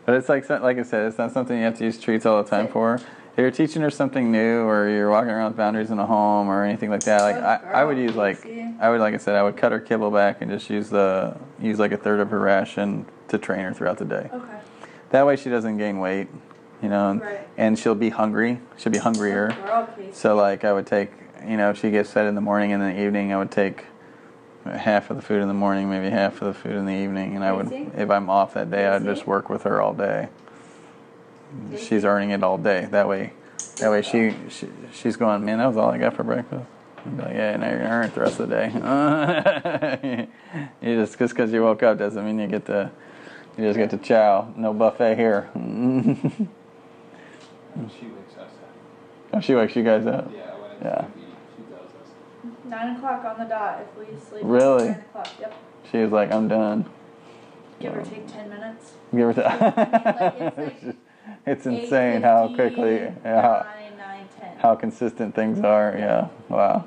it's 0.07 0.29
like, 0.29 0.47
like 0.49 0.77
I 0.77 0.83
said, 0.83 1.07
it's 1.07 1.17
not 1.17 1.31
something 1.31 1.57
you 1.57 1.63
have 1.63 1.79
to 1.79 1.83
use 1.83 1.99
treats 1.99 2.27
all 2.27 2.43
the 2.43 2.49
time 2.49 2.67
for. 2.67 2.99
If 3.33 3.37
you're 3.37 3.51
teaching 3.51 3.81
her 3.81 3.89
something 3.89 4.29
new, 4.31 4.63
or 4.67 4.89
you're 4.89 5.09
walking 5.09 5.29
around 5.31 5.51
with 5.51 5.57
boundaries 5.57 5.89
in 5.89 5.99
a 5.99 6.05
home, 6.05 6.49
or 6.49 6.63
anything 6.65 6.89
like 6.89 7.03
that, 7.05 7.21
like 7.21 7.35
Good 7.35 7.43
I, 7.43 7.81
I 7.81 7.85
would 7.85 7.97
use 7.97 8.15
like, 8.15 8.45
I 8.79 8.89
would 8.89 8.99
like 8.99 9.13
I 9.13 9.17
said, 9.17 9.35
I 9.35 9.43
would 9.43 9.55
cut 9.55 9.71
her 9.71 9.79
kibble 9.79 10.11
back 10.11 10.41
and 10.41 10.51
just 10.51 10.69
use 10.69 10.89
the 10.89 11.37
use 11.59 11.79
like 11.79 11.91
a 11.93 11.97
third 11.97 12.19
of 12.19 12.29
her 12.29 12.39
ration 12.39 13.05
to 13.29 13.37
train 13.37 13.61
her 13.61 13.73
throughout 13.73 13.97
the 13.99 14.05
day. 14.05 14.29
okay. 14.33 14.57
That 15.11 15.25
way, 15.25 15.35
she 15.37 15.49
doesn't 15.49 15.77
gain 15.77 15.99
weight, 15.99 16.27
you 16.81 16.89
know, 16.89 17.11
and, 17.11 17.21
Right. 17.21 17.47
and 17.57 17.79
she'll 17.79 17.95
be 17.95 18.09
hungry. 18.09 18.59
She'll 18.77 18.91
be 18.91 18.97
hungrier. 18.97 19.55
So 20.11 20.35
like 20.35 20.63
I 20.65 20.73
would 20.73 20.85
take, 20.87 21.11
you 21.47 21.55
know, 21.57 21.69
if 21.69 21.79
she 21.79 21.89
gets 21.91 22.11
fed 22.11 22.25
in 22.27 22.35
the 22.35 22.41
morning 22.41 22.73
and 22.73 22.83
in 22.83 22.95
the 22.95 23.01
evening, 23.01 23.31
I 23.33 23.37
would 23.37 23.51
take 23.51 23.85
half 24.65 25.09
of 25.09 25.15
the 25.15 25.21
food 25.21 25.41
in 25.41 25.47
the 25.47 25.53
morning, 25.53 25.89
maybe 25.89 26.09
half 26.09 26.41
of 26.41 26.47
the 26.47 26.53
food 26.53 26.73
in 26.73 26.85
the 26.85 26.93
evening, 26.93 27.35
and 27.35 27.43
I 27.43 27.51
would, 27.51 27.71
if 27.97 28.09
I'm 28.11 28.29
off 28.29 28.53
that 28.53 28.69
day, 28.69 28.87
I'd 28.87 29.03
just 29.03 29.25
work 29.25 29.49
with 29.49 29.63
her 29.63 29.81
all 29.81 29.93
day. 29.93 30.27
Easy. 31.73 31.85
She's 31.85 32.05
earning 32.05 32.29
it 32.31 32.43
all 32.43 32.57
day. 32.57 32.87
That 32.91 33.07
way, 33.07 33.33
that 33.77 33.89
way 33.91 34.01
she, 34.01 34.33
she 34.49 34.67
she's 34.93 35.15
going, 35.17 35.43
man, 35.45 35.57
that 35.59 35.67
was 35.67 35.77
all 35.77 35.89
I 35.89 35.97
got 35.97 36.15
for 36.15 36.23
breakfast. 36.23 36.65
I'd 36.97 37.17
be 37.17 37.23
like, 37.23 37.33
yeah, 37.33 37.55
now 37.57 37.69
you're 37.69 37.79
gonna 37.79 37.89
earn 37.89 38.05
it 38.05 38.13
the 38.13 38.21
rest 38.21 38.39
of 38.39 38.49
the 38.49 38.55
day. 38.55 40.27
you 40.81 40.95
just 40.97 41.17
just 41.17 41.33
because 41.33 41.51
you 41.51 41.61
woke 41.63 41.81
up 41.83 41.97
doesn't 41.97 42.23
mean 42.25 42.39
you 42.39 42.47
get 42.47 42.65
to, 42.67 42.91
you 43.57 43.63
just 43.65 43.77
get 43.77 43.89
to 43.91 43.97
chow. 43.97 44.53
No 44.55 44.73
buffet 44.73 45.15
here. 45.15 45.49
She 47.97 48.05
wakes 48.07 48.33
us 48.33 48.39
up. 48.41 48.69
oh, 49.33 49.39
she 49.39 49.55
wakes 49.55 49.75
you 49.77 49.83
guys 49.83 50.05
up. 50.05 50.29
Yeah, 50.33 50.53
when 50.59 50.71
it's 50.71 50.83
Yeah. 50.83 51.05
sleepy, 51.05 51.27
she. 52.63 52.69
Nine 52.69 52.95
o'clock 52.97 53.23
on 53.25 53.39
the 53.39 53.45
dot. 53.45 53.79
If 53.81 53.97
we 53.97 54.19
sleep. 54.19 54.41
Really? 54.43 54.89
Nine 54.89 54.99
o'clock. 54.99 55.27
Yep. 55.39 55.53
She 55.89 55.97
was 55.99 56.11
like, 56.11 56.31
I'm 56.33 56.47
done. 56.49 56.85
Give 57.79 57.95
or 57.95 58.03
take 58.03 58.27
ten 58.27 58.49
minutes. 58.49 58.91
Give 59.15 59.33
her 59.35 59.41
Like, 59.41 60.57
it's 60.57 60.83
like 60.83 60.95
it's 61.45 61.65
insane 61.65 62.21
how 62.21 62.47
8:50, 62.49 62.55
quickly, 62.55 63.13
how, 63.23 63.65
nine, 63.97 64.27
ten. 64.39 64.57
how 64.57 64.75
consistent 64.75 65.35
things 65.35 65.59
are. 65.61 65.95
Yeah, 65.97 66.27
wow. 66.49 66.85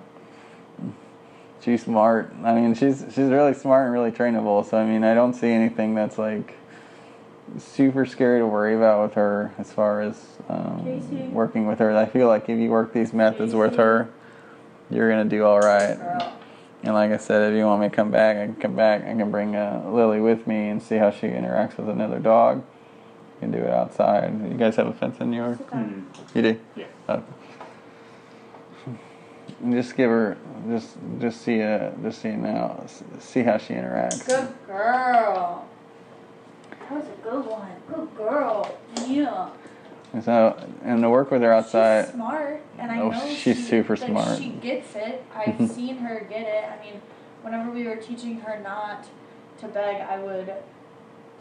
She's 1.61 1.83
smart. 1.85 2.33
I 2.45 2.55
mean, 2.55 2.75
she's 2.75 3.05
she's 3.09 3.31
really 3.31 3.55
smart 3.55 3.87
and 3.87 3.93
really 3.93 4.11
trainable. 4.11 4.69
So 4.69 4.77
I 4.77 4.85
mean, 4.85 5.03
I 5.03 5.15
don't 5.15 5.33
see 5.35 5.51
anything 5.51 5.95
that's 5.95 6.19
like 6.19 6.57
super 7.59 8.05
scary 8.05 8.41
to 8.41 8.47
worry 8.47 8.75
about 8.75 9.03
with 9.03 9.15
her 9.15 9.55
as 9.59 9.73
far 9.73 10.01
as 10.03 10.39
um, 10.49 11.33
working 11.33 11.67
with 11.67 11.79
her. 11.79 11.97
I 11.97 12.07
feel 12.07 12.29
like 12.29 12.49
if 12.49 12.59
you 12.59 12.71
work 12.71 12.93
these 12.93 13.13
methods 13.13 13.55
with 13.55 13.77
her, 13.77 14.11
you're 14.91 15.09
gonna 15.09 15.25
do 15.25 15.45
all 15.45 15.61
right. 15.61 15.97
Girl. 15.97 16.35
And 16.83 16.93
like 16.93 17.13
I 17.13 17.17
said, 17.17 17.51
if 17.51 17.57
you 17.57 17.65
want 17.65 17.81
me 17.81 17.89
to 17.89 17.95
come 17.95 18.11
back, 18.11 18.37
I 18.37 18.45
can 18.45 18.57
come 18.57 18.77
back. 18.77 19.03
I 19.03 19.15
can 19.15 19.31
bring 19.31 19.57
uh, 19.57 19.85
Lily 19.87 20.21
with 20.21 20.47
me 20.47 20.69
and 20.69 20.83
see 20.83 20.97
how 20.97 21.11
she 21.11 21.29
interacts 21.29 21.79
with 21.79 21.89
another 21.89 22.19
dog. 22.19 22.63
You 23.45 23.51
can 23.51 23.61
do 23.61 23.67
it 23.67 23.73
outside. 23.75 24.33
You 24.51 24.57
guys 24.57 24.77
have 24.77 24.87
a 24.87 24.93
fence 24.95 25.19
in 25.21 25.31
yours? 25.33 25.59
Sit 25.59 25.71
down. 25.71 26.07
You 26.35 26.43
do? 26.43 26.61
Yeah. 26.77 26.85
Okay. 27.11 27.23
Just 29.71 29.97
give 29.97 30.11
her, 30.11 30.37
just 30.69 30.97
just 31.21 31.43
see 31.43 31.61
uh 31.63 31.91
just 32.03 32.23
see 32.23 32.31
now, 32.31 32.85
see 33.19 33.43
how 33.43 33.59
she 33.59 33.75
interacts. 33.75 34.27
Good 34.27 34.49
girl. 34.67 35.67
That 36.71 36.91
was 36.91 37.05
a 37.05 37.23
good 37.23 37.47
one. 37.47 37.71
Good 37.87 38.17
girl. 38.17 38.75
Yeah. 39.07 39.51
And 40.15 40.25
so, 40.25 40.57
and 40.83 41.03
to 41.03 41.11
work 41.11 41.31
with 41.31 41.43
her 41.43 41.53
outside, 41.53 42.07
She's 42.07 42.15
smart, 42.15 42.63
and 42.79 42.91
I 42.93 43.01
Oh, 43.01 43.11
know 43.11 43.29
she's 43.29 43.39
she, 43.39 43.55
super 43.55 43.97
smart. 43.97 44.39
She 44.39 44.51
gets 44.51 44.95
it. 44.95 45.25
I've 45.37 45.71
seen 45.71 45.97
her 45.99 46.27
get 46.31 46.43
it. 46.47 46.65
I 46.65 46.83
mean, 46.83 47.01
whenever 47.43 47.71
we 47.71 47.87
were 47.87 47.97
teaching 47.97 48.41
her 48.41 48.61
not 48.63 49.07
to 49.61 49.69
beg, 49.69 50.01
I 50.01 50.19
would. 50.19 50.53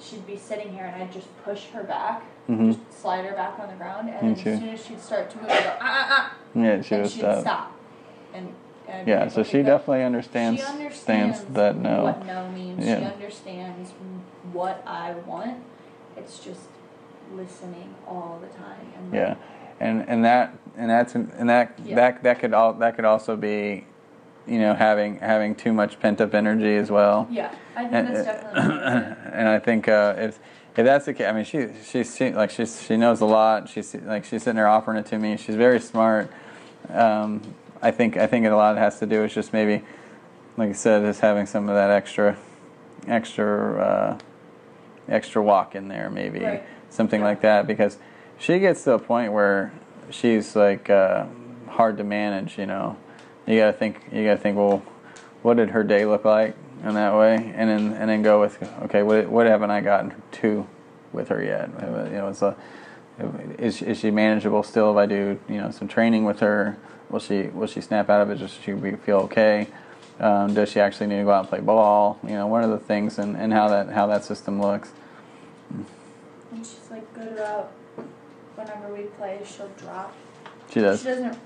She'd 0.04 0.28
be 0.28 0.38
sitting 0.38 0.74
here, 0.74 0.84
and 0.86 1.01
I'd 1.01 1.12
just 1.12 1.28
push 1.43 1.68
her 1.68 1.84
back, 1.84 2.24
Mhm. 2.49 2.74
just 2.74 3.01
slide 3.01 3.24
her 3.26 3.34
back 3.34 3.58
on 3.60 3.70
the 3.70 3.76
ground, 3.76 4.10
and 4.10 4.34
as 4.34 4.41
soon 4.43 4.70
as 4.70 4.86
she'd 4.86 4.99
start 4.99 5.30
to 5.32 5.38
move, 5.38 5.49
I'd 5.49 5.64
go 5.64 5.70
ah 5.80 5.80
ah 5.82 6.08
ah, 6.12 6.36
yeah, 6.60 6.82
she 6.82 6.95
she'd 7.08 7.10
stop. 7.10 7.41
stop. 7.41 7.72
And, 8.34 8.54
and 8.88 9.08
Yeah, 9.08 9.28
so 9.30 9.43
she 9.43 9.64
definitely 9.64 10.04
understands 10.04 10.62
She 10.62 10.68
understands 10.68 11.43
that 11.54 11.78
no. 11.78 12.04
what 12.04 12.26
no 12.26 12.49
means. 12.49 12.84
She 12.84 12.89
understands 12.91 13.91
what 14.51 14.84
I 14.86 15.14
want. 15.26 15.64
It's 16.18 16.39
just 16.39 16.68
listening 17.34 17.95
all 18.08 18.39
the 18.41 18.47
time. 18.47 18.86
And 18.97 19.12
like, 19.12 19.22
Yeah, 19.22 19.36
and 19.80 20.04
and 20.10 20.26
that 20.26 20.54
and 20.78 20.89
that's 20.89 21.16
and 21.16 21.49
that 21.49 21.74
Yeah. 21.86 21.95
that 21.95 22.24
that 22.24 22.39
could 22.39 22.54
all 22.54 22.74
that 22.74 22.95
could 22.95 23.06
also 23.06 23.36
be, 23.38 23.86
you 24.47 24.59
know, 24.59 24.73
having 24.73 25.17
having 25.19 25.55
too 25.55 25.73
much 25.73 25.99
pent 25.99 26.19
up 26.21 26.33
energy 26.33 26.75
as 26.75 26.89
well. 26.91 27.27
Yeah, 27.31 27.53
I 27.75 27.81
think 27.81 27.93
And, 27.93 28.07
that's 28.15 28.25
definitely. 28.25 28.61
of 28.77 29.11
it. 29.11 29.17
and 29.33 29.47
I 29.47 29.59
think 29.59 29.87
uh, 29.87 30.15
if 30.17 30.39
if 30.75 30.85
that's 30.85 31.05
the 31.05 31.13
case, 31.13 31.27
I 31.27 31.31
mean, 31.33 31.45
she 31.45 31.67
she, 32.03 32.31
like 32.33 32.49
she's 32.49 32.81
she 32.81 32.97
knows 32.97 33.21
a 33.21 33.25
lot. 33.25 33.69
She's 33.69 33.93
like 33.95 34.25
she's 34.25 34.43
sitting 34.43 34.55
there 34.55 34.67
offering 34.67 34.97
it 34.97 35.05
to 35.07 35.17
me. 35.19 35.37
She's 35.37 35.55
very 35.55 35.79
smart. 35.79 36.31
Um, 36.89 37.41
I 37.81 37.91
think 37.91 38.17
I 38.17 38.27
think 38.27 38.45
a 38.45 38.49
lot 38.51 38.77
has 38.77 38.99
to 38.99 39.05
do 39.05 39.21
with 39.21 39.31
just 39.33 39.53
maybe, 39.53 39.83
like 40.57 40.69
I 40.69 40.73
said, 40.73 41.03
just 41.03 41.21
having 41.21 41.45
some 41.45 41.69
of 41.69 41.75
that 41.75 41.89
extra, 41.91 42.37
extra, 43.07 43.81
uh, 43.81 44.17
extra 45.07 45.41
walk 45.41 45.75
in 45.75 45.87
there, 45.89 46.09
maybe 46.09 46.39
Right. 46.39 46.63
something 46.89 47.19
Yeah. 47.21 47.27
like 47.27 47.41
that, 47.41 47.67
because 47.67 47.97
she 48.37 48.59
gets 48.59 48.83
to 48.85 48.93
a 48.93 48.99
point 48.99 49.31
where 49.33 49.71
she's 50.09 50.55
like 50.55 50.89
uh, 50.89 51.25
hard 51.67 51.97
to 51.97 52.03
manage. 52.03 52.57
You 52.57 52.65
know, 52.65 52.97
you 53.45 53.59
gotta 53.59 53.73
think. 53.73 54.01
You 54.11 54.23
gotta 54.25 54.37
think. 54.37 54.57
Well, 54.57 54.83
what 55.41 55.57
did 55.57 55.71
her 55.71 55.83
day 55.83 56.05
look 56.05 56.25
like 56.25 56.55
in 56.83 56.93
that 56.95 57.15
way, 57.15 57.53
and 57.55 57.69
then 57.69 57.93
and 57.93 58.09
then 58.09 58.21
go 58.21 58.39
with 58.39 58.61
okay, 58.83 59.03
what 59.03 59.29
what 59.29 59.45
haven't 59.45 59.71
I 59.71 59.81
gotten 59.81 60.13
to 60.33 60.67
with 61.11 61.29
her 61.29 61.43
yet? 61.43 61.69
You 61.79 62.17
know, 62.17 62.27
it's 62.29 62.41
a 62.41 62.55
is 63.59 63.81
is 63.81 63.99
she 63.99 64.11
manageable 64.11 64.63
still 64.63 64.91
if 64.91 64.97
I 64.97 65.05
do 65.05 65.39
you 65.47 65.57
know 65.57 65.71
some 65.71 65.87
training 65.87 66.25
with 66.25 66.39
her? 66.39 66.77
Will 67.09 67.19
she 67.19 67.43
will 67.47 67.67
she 67.67 67.81
snap 67.81 68.09
out 68.09 68.21
of 68.21 68.29
it? 68.31 68.39
Does 68.39 68.51
she 68.51 68.73
be- 68.73 68.95
feel 68.95 69.17
okay? 69.19 69.67
Um, 70.19 70.53
does 70.53 70.69
she 70.69 70.79
actually 70.79 71.07
need 71.07 71.17
to 71.17 71.23
go 71.23 71.31
out 71.31 71.41
and 71.41 71.49
play 71.49 71.59
ball? 71.59 72.19
You 72.23 72.33
know, 72.33 72.47
what 72.47 72.63
are 72.63 72.67
the 72.67 72.79
things 72.79 73.17
and, 73.19 73.35
and 73.35 73.51
how 73.51 73.67
that 73.69 73.89
how 73.89 74.07
that 74.07 74.23
system 74.23 74.61
looks? 74.61 74.91
And 75.69 75.85
she's 76.65 76.87
like 76.89 77.11
good 77.13 77.29
about 77.29 77.71
whenever 78.55 78.93
we 78.93 79.03
play, 79.03 79.41
she'll 79.45 79.71
drop. 79.77 80.15
She 80.71 80.81
does. 80.81 81.01
She 81.01 81.07
doesn't 81.07 81.37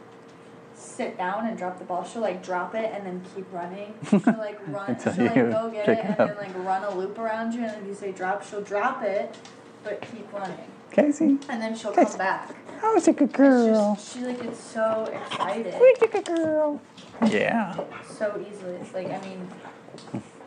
sit 0.78 1.17
down 1.17 1.47
and 1.47 1.57
drop 1.57 1.80
the 1.80 1.86
ball. 1.86 2.03
She'll 2.03 2.21
like 2.21 2.43
drop 2.43 2.75
it 2.75 2.91
and 2.93 3.05
then 3.05 3.21
keep 3.36 3.51
running. 3.51 3.93
She'll 4.09 4.19
like 4.38 4.59
run. 4.67 4.97
She'll 5.01 5.25
like 5.25 5.36
go 5.36 5.69
get 5.71 5.89
it 5.89 5.99
it 5.99 6.05
and 6.05 6.17
then 6.17 6.38
like 6.38 6.55
run 6.65 6.84
a 6.84 6.93
loop 6.95 7.17
around 7.17 7.53
you. 7.53 7.63
And 7.63 7.82
if 7.82 7.88
you 7.88 7.95
say 7.95 8.11
drop, 8.11 8.45
she'll 8.47 8.61
drop 8.61 9.03
it, 9.03 9.36
but 9.84 10.01
keep 10.11 10.32
running. 10.32 10.57
Casey. 10.91 11.38
And 11.49 11.61
then 11.61 11.75
she'll 11.75 11.91
Okay. 11.91 12.05
come 12.05 12.17
back. 12.17 12.55
I 12.82 12.93
was 12.93 13.07
a 13.07 13.13
good 13.13 13.34
girl. 13.34 13.95
just, 13.95 14.13
she 14.13 14.21
like 14.21 14.41
gets 14.41 14.59
so 14.59 15.09
excited 15.11 15.73
Where's 15.80 16.01
a 16.03 16.07
good 16.07 16.25
girl? 16.25 16.80
Yeah. 17.28 17.75
so 18.07 18.39
easily. 18.49 18.75
It's 18.75 18.93
like 18.93 19.07
I 19.07 19.19
mean, 19.21 19.47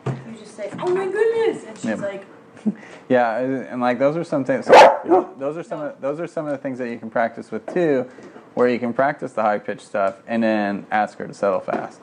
you 0.07 0.37
just 0.39 0.55
say, 0.55 0.69
"Oh 0.79 0.89
my 0.95 1.05
goodness," 1.07 1.65
and 1.65 1.77
she's 1.77 1.85
Yep. 1.85 1.99
like, 1.99 2.25
Yeah, 3.09 3.37
and 3.39 3.81
like 3.81 3.99
those 3.99 4.15
are 4.15 4.23
some 4.23 4.45
things. 4.45 4.65
those 5.37 5.57
are 5.57 5.63
some. 5.63 5.81
Of, 5.81 5.99
those 5.99 6.19
are 6.21 6.27
some 6.27 6.45
of 6.45 6.51
the 6.53 6.57
things 6.57 6.77
that 6.79 6.89
you 6.89 6.97
can 6.97 7.09
practice 7.09 7.51
with 7.51 7.65
too, 7.73 8.09
where 8.53 8.67
you 8.67 8.79
can 8.79 8.93
practice 8.93 9.33
the 9.33 9.41
high 9.41 9.59
pitched 9.59 9.81
stuff 9.81 10.21
and 10.27 10.43
then 10.43 10.85
ask 10.91 11.17
her 11.17 11.27
to 11.27 11.33
settle 11.33 11.59
fast. 11.59 11.99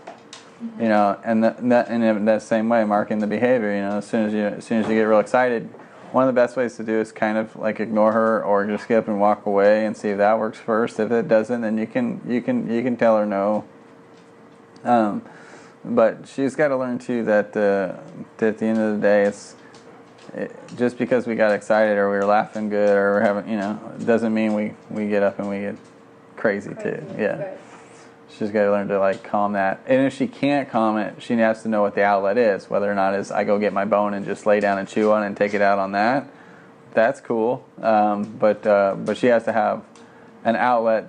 You 0.78 0.88
know, 0.88 1.18
and 1.24 1.44
that, 1.44 1.58
and 1.60 1.70
that 1.70 1.88
in 1.90 2.24
that 2.24 2.42
same 2.42 2.68
way, 2.68 2.84
marking 2.84 3.20
the 3.20 3.28
behavior. 3.28 3.74
You 3.74 3.82
know, 3.82 3.98
as 3.98 4.06
soon 4.06 4.26
as 4.26 4.32
you 4.32 4.40
as 4.40 4.64
soon 4.64 4.82
as 4.82 4.88
you 4.88 4.94
get 4.94 5.02
real 5.02 5.20
excited, 5.20 5.68
one 6.10 6.24
of 6.24 6.34
the 6.34 6.40
best 6.40 6.56
ways 6.56 6.76
to 6.78 6.82
do 6.82 6.98
is 6.98 7.12
kind 7.12 7.38
of 7.38 7.54
like 7.54 7.78
ignore 7.78 8.12
her 8.12 8.44
or 8.44 8.66
just 8.66 8.88
get 8.88 8.98
up 8.98 9.08
and 9.08 9.20
walk 9.20 9.46
away 9.46 9.86
and 9.86 9.96
see 9.96 10.08
if 10.08 10.18
that 10.18 10.38
works 10.38 10.58
first. 10.58 10.98
If 10.98 11.12
it 11.12 11.28
doesn't, 11.28 11.60
then 11.60 11.78
you 11.78 11.86
can 11.86 12.20
you 12.26 12.40
can 12.40 12.68
you 12.72 12.82
can 12.82 12.96
tell 12.96 13.16
her 13.16 13.26
no. 13.26 13.64
Um, 14.82 15.22
but 15.84 16.26
she's 16.26 16.56
got 16.56 16.68
to 16.68 16.76
learn 16.76 16.98
too 16.98 17.24
that, 17.24 17.56
uh, 17.56 18.00
that 18.38 18.48
at 18.48 18.58
the 18.58 18.66
end 18.66 18.78
of 18.78 18.96
the 18.96 19.00
day, 19.00 19.24
it's 19.24 19.54
it, 20.34 20.54
just 20.76 20.98
because 20.98 21.26
we 21.26 21.34
got 21.34 21.52
excited 21.52 21.96
or 21.96 22.10
we 22.10 22.16
were 22.16 22.24
laughing 22.24 22.68
good 22.68 22.96
or 22.96 23.14
we're 23.14 23.20
having, 23.20 23.50
you 23.50 23.56
know, 23.56 23.80
doesn't 24.04 24.34
mean 24.34 24.54
we, 24.54 24.74
we 24.90 25.08
get 25.08 25.22
up 25.22 25.38
and 25.38 25.48
we 25.48 25.60
get 25.60 25.76
crazy, 26.38 26.74
too. 26.74 27.04
Yeah. 27.18 27.38
Right. 27.38 27.58
She's 28.38 28.50
got 28.50 28.64
to 28.64 28.70
learn 28.70 28.88
to 28.88 29.00
like 29.00 29.24
calm 29.24 29.54
that. 29.54 29.80
And 29.86 30.06
if 30.06 30.14
she 30.14 30.28
can't 30.28 30.68
calm 30.68 30.96
it, 30.96 31.20
she 31.20 31.34
has 31.38 31.62
to 31.62 31.68
know 31.68 31.82
what 31.82 31.94
the 31.96 32.04
outlet 32.04 32.38
is. 32.38 32.70
Whether 32.70 32.90
or 32.90 32.94
not 32.94 33.14
is 33.14 33.32
I 33.32 33.42
go 33.42 33.58
get 33.58 33.72
my 33.72 33.84
bone 33.84 34.14
and 34.14 34.24
just 34.24 34.46
lay 34.46 34.60
down 34.60 34.78
and 34.78 34.86
chew 34.86 35.10
on 35.10 35.24
it 35.24 35.26
and 35.26 35.36
take 35.36 35.54
it 35.54 35.62
out 35.62 35.78
on 35.78 35.92
that. 35.92 36.28
That's 36.94 37.20
cool. 37.20 37.66
Um, 37.82 38.24
but 38.38 38.66
uh, 38.66 38.94
but 38.96 39.16
she 39.16 39.26
has 39.26 39.44
to 39.44 39.52
have 39.52 39.84
an 40.44 40.56
outlet. 40.56 41.08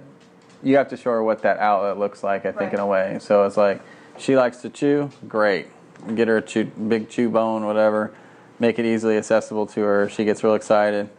You 0.63 0.77
have 0.77 0.89
to 0.89 0.97
show 0.97 1.11
her 1.11 1.23
what 1.23 1.43
that 1.43 1.59
outlet 1.59 1.99
looks 1.99 2.23
like. 2.23 2.45
I 2.45 2.51
think 2.51 2.73
in 2.73 2.80
a 2.80 2.88
way. 2.88 3.17
So 3.21 3.45
it's 3.45 3.57
like 3.57 3.82
she 4.17 4.36
likes 4.36 4.57
to 4.61 4.69
chew. 4.69 5.11
Great. 5.27 5.67
Get 6.15 6.30
her 6.30 6.38
a 6.38 6.41
chew, 6.41 6.65
big 6.65 7.09
chew 7.09 7.30
bone, 7.30 7.65
whatever. 7.65 8.13
Make 8.57 8.80
it 8.80 8.86
easily 8.86 9.17
accessible 9.17 9.67
to 9.67 9.82
her. 9.82 10.09
She 10.09 10.25
gets 10.25 10.43
real 10.43 10.55
excited. 10.55 11.09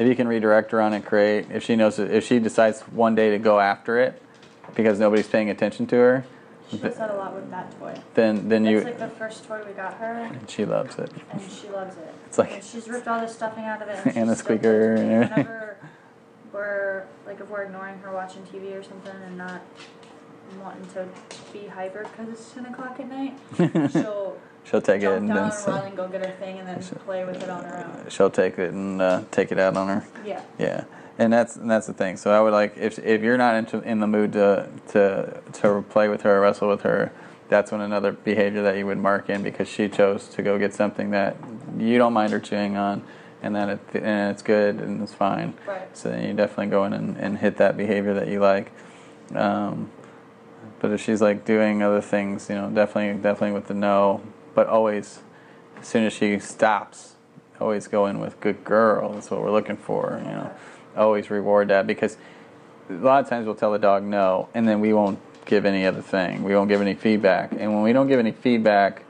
If 0.00 0.08
you 0.08 0.16
can 0.16 0.26
redirect 0.26 0.70
her 0.70 0.80
on 0.80 0.94
it, 0.94 1.04
great. 1.04 1.50
If 1.50 1.62
she 1.62 1.76
knows, 1.76 1.98
if 1.98 2.26
she 2.26 2.38
decides 2.38 2.80
one 2.80 3.14
day 3.14 3.32
to 3.32 3.38
go 3.38 3.60
after 3.60 3.98
it 4.00 4.20
because 4.74 4.98
nobody's 4.98 5.28
paying 5.28 5.50
attention 5.50 5.86
to 5.88 5.96
her, 5.96 6.24
She 6.70 6.78
does 6.78 6.96
that 6.96 7.10
a 7.10 7.14
lot 7.16 7.34
with 7.34 7.50
that 7.50 7.78
toy. 7.78 7.94
then 8.14 8.48
then 8.48 8.64
It's 8.64 8.70
you 8.82 8.90
like 8.90 8.98
the 8.98 9.08
first 9.08 9.46
toy 9.46 9.60
we 9.66 9.74
got 9.74 9.92
her, 9.98 10.14
and 10.32 10.48
she 10.48 10.64
loves 10.64 10.98
it. 10.98 11.10
and 11.30 11.42
she 11.42 11.68
loves 11.68 11.98
it. 11.98 12.14
It's 12.26 12.38
like- 12.38 12.50
and 12.54 12.64
she's 12.64 12.88
ripped 12.88 13.08
all 13.08 13.20
the 13.20 13.28
stuffing 13.28 13.64
out 13.64 13.82
of 13.82 13.88
it, 13.88 14.00
and, 14.06 14.16
And 14.16 14.30
the 14.30 14.36
squeaker 14.36 14.94
and 14.94 15.10
everything. 15.12 15.36
Whenever 15.44 15.76
we're 16.54 17.04
like, 17.26 17.38
if 17.38 17.50
we're 17.50 17.64
ignoring 17.64 17.98
her 17.98 18.10
watching 18.14 18.42
TV 18.44 18.72
or 18.74 18.82
something 18.82 19.12
and 19.26 19.36
not 19.36 19.60
wanting 20.62 20.86
to 20.94 21.06
be 21.52 21.66
hyper 21.66 22.04
because 22.04 22.32
it's 22.32 22.50
ten 22.52 22.64
o'clock 22.64 22.98
at 22.98 23.06
night, 23.10 23.38
she'll 23.92 24.38
She'll 24.64 24.80
take 24.80 25.02
it 25.02 25.06
and 25.06 25.28
down 25.28 25.36
then 25.36 25.52
sit- 25.52 25.74
and 25.74 25.96
go 25.96 26.06
get 26.08 26.24
her 26.24 26.32
thing 26.32 26.58
and 26.58 26.68
then 26.68 26.80
play 27.04 27.24
with 27.24 27.42
it 27.42 27.48
on 27.50 27.64
her 27.64 27.84
own. 27.84 28.08
she'll 28.08 28.30
take 28.30 28.58
it 28.58 28.72
and 28.72 29.00
uh, 29.02 29.22
take 29.30 29.50
it 29.50 29.58
out 29.58 29.76
on 29.76 29.88
her. 29.88 30.06
Yeah. 30.24 30.42
Yeah, 30.58 30.84
and 31.18 31.32
that's 31.32 31.56
and 31.56 31.70
that's 31.70 31.86
the 31.86 31.92
thing. 31.94 32.16
So 32.16 32.30
I 32.30 32.40
would 32.40 32.52
like 32.52 32.76
if 32.76 32.98
if 32.98 33.22
you're 33.22 33.38
not 33.38 33.56
into, 33.56 33.80
in 33.80 34.00
the 34.00 34.06
mood 34.06 34.32
to 34.34 34.68
to 34.88 35.40
to 35.54 35.84
play 35.90 36.08
with 36.08 36.22
her, 36.22 36.36
or 36.36 36.40
wrestle 36.42 36.68
with 36.68 36.82
her, 36.82 37.10
that's 37.48 37.72
when 37.72 37.80
another 37.80 38.12
behavior 38.12 38.62
that 38.62 38.76
you 38.76 38.86
would 38.86 38.98
mark 38.98 39.28
in 39.28 39.42
because 39.42 39.66
she 39.68 39.88
chose 39.88 40.28
to 40.28 40.42
go 40.42 40.58
get 40.58 40.72
something 40.72 41.10
that 41.10 41.36
you 41.76 41.98
don't 41.98 42.12
mind 42.12 42.32
her 42.32 42.38
chewing 42.38 42.76
on, 42.76 43.02
and 43.42 43.56
that 43.56 43.68
it, 43.70 43.80
and 43.94 44.30
it's 44.30 44.42
good 44.42 44.76
and 44.76 45.02
it's 45.02 45.14
fine. 45.14 45.54
Right. 45.66 45.96
So 45.96 46.10
then 46.10 46.26
you 46.28 46.34
definitely 46.34 46.68
go 46.68 46.84
in 46.84 46.92
and, 46.92 47.16
and 47.16 47.38
hit 47.38 47.56
that 47.56 47.76
behavior 47.76 48.14
that 48.14 48.28
you 48.28 48.38
like. 48.38 48.70
Um, 49.34 49.90
but 50.80 50.92
if 50.92 51.02
she's 51.02 51.20
like 51.20 51.44
doing 51.44 51.82
other 51.82 52.00
things, 52.00 52.48
you 52.48 52.54
know, 52.54 52.70
definitely 52.70 53.20
definitely 53.20 53.52
with 53.52 53.66
the 53.66 53.74
no, 53.74 54.22
but 54.54 54.66
always 54.66 55.20
as 55.80 55.86
soon 55.86 56.04
as 56.04 56.12
she 56.12 56.38
stops, 56.38 57.14
always 57.60 57.88
go 57.88 58.06
in 58.06 58.20
with 58.20 58.40
good 58.40 58.64
girl. 58.64 59.12
That's 59.12 59.30
what 59.30 59.42
we're 59.42 59.50
looking 59.50 59.76
for. 59.76 60.20
You 60.24 60.30
know, 60.30 60.52
always 60.96 61.30
reward 61.30 61.68
that 61.68 61.86
because 61.86 62.16
a 62.88 62.94
lot 62.94 63.22
of 63.22 63.28
times 63.28 63.46
we'll 63.46 63.54
tell 63.54 63.72
the 63.72 63.78
dog 63.78 64.02
no, 64.02 64.48
and 64.54 64.66
then 64.68 64.80
we 64.80 64.92
won't 64.92 65.18
give 65.46 65.64
any 65.64 65.86
other 65.86 66.02
thing. 66.02 66.42
We 66.42 66.54
won't 66.54 66.68
give 66.68 66.80
any 66.80 66.94
feedback, 66.94 67.52
and 67.52 67.72
when 67.74 67.82
we 67.82 67.92
don't 67.92 68.08
give 68.08 68.18
any 68.18 68.32
feedback, 68.32 69.04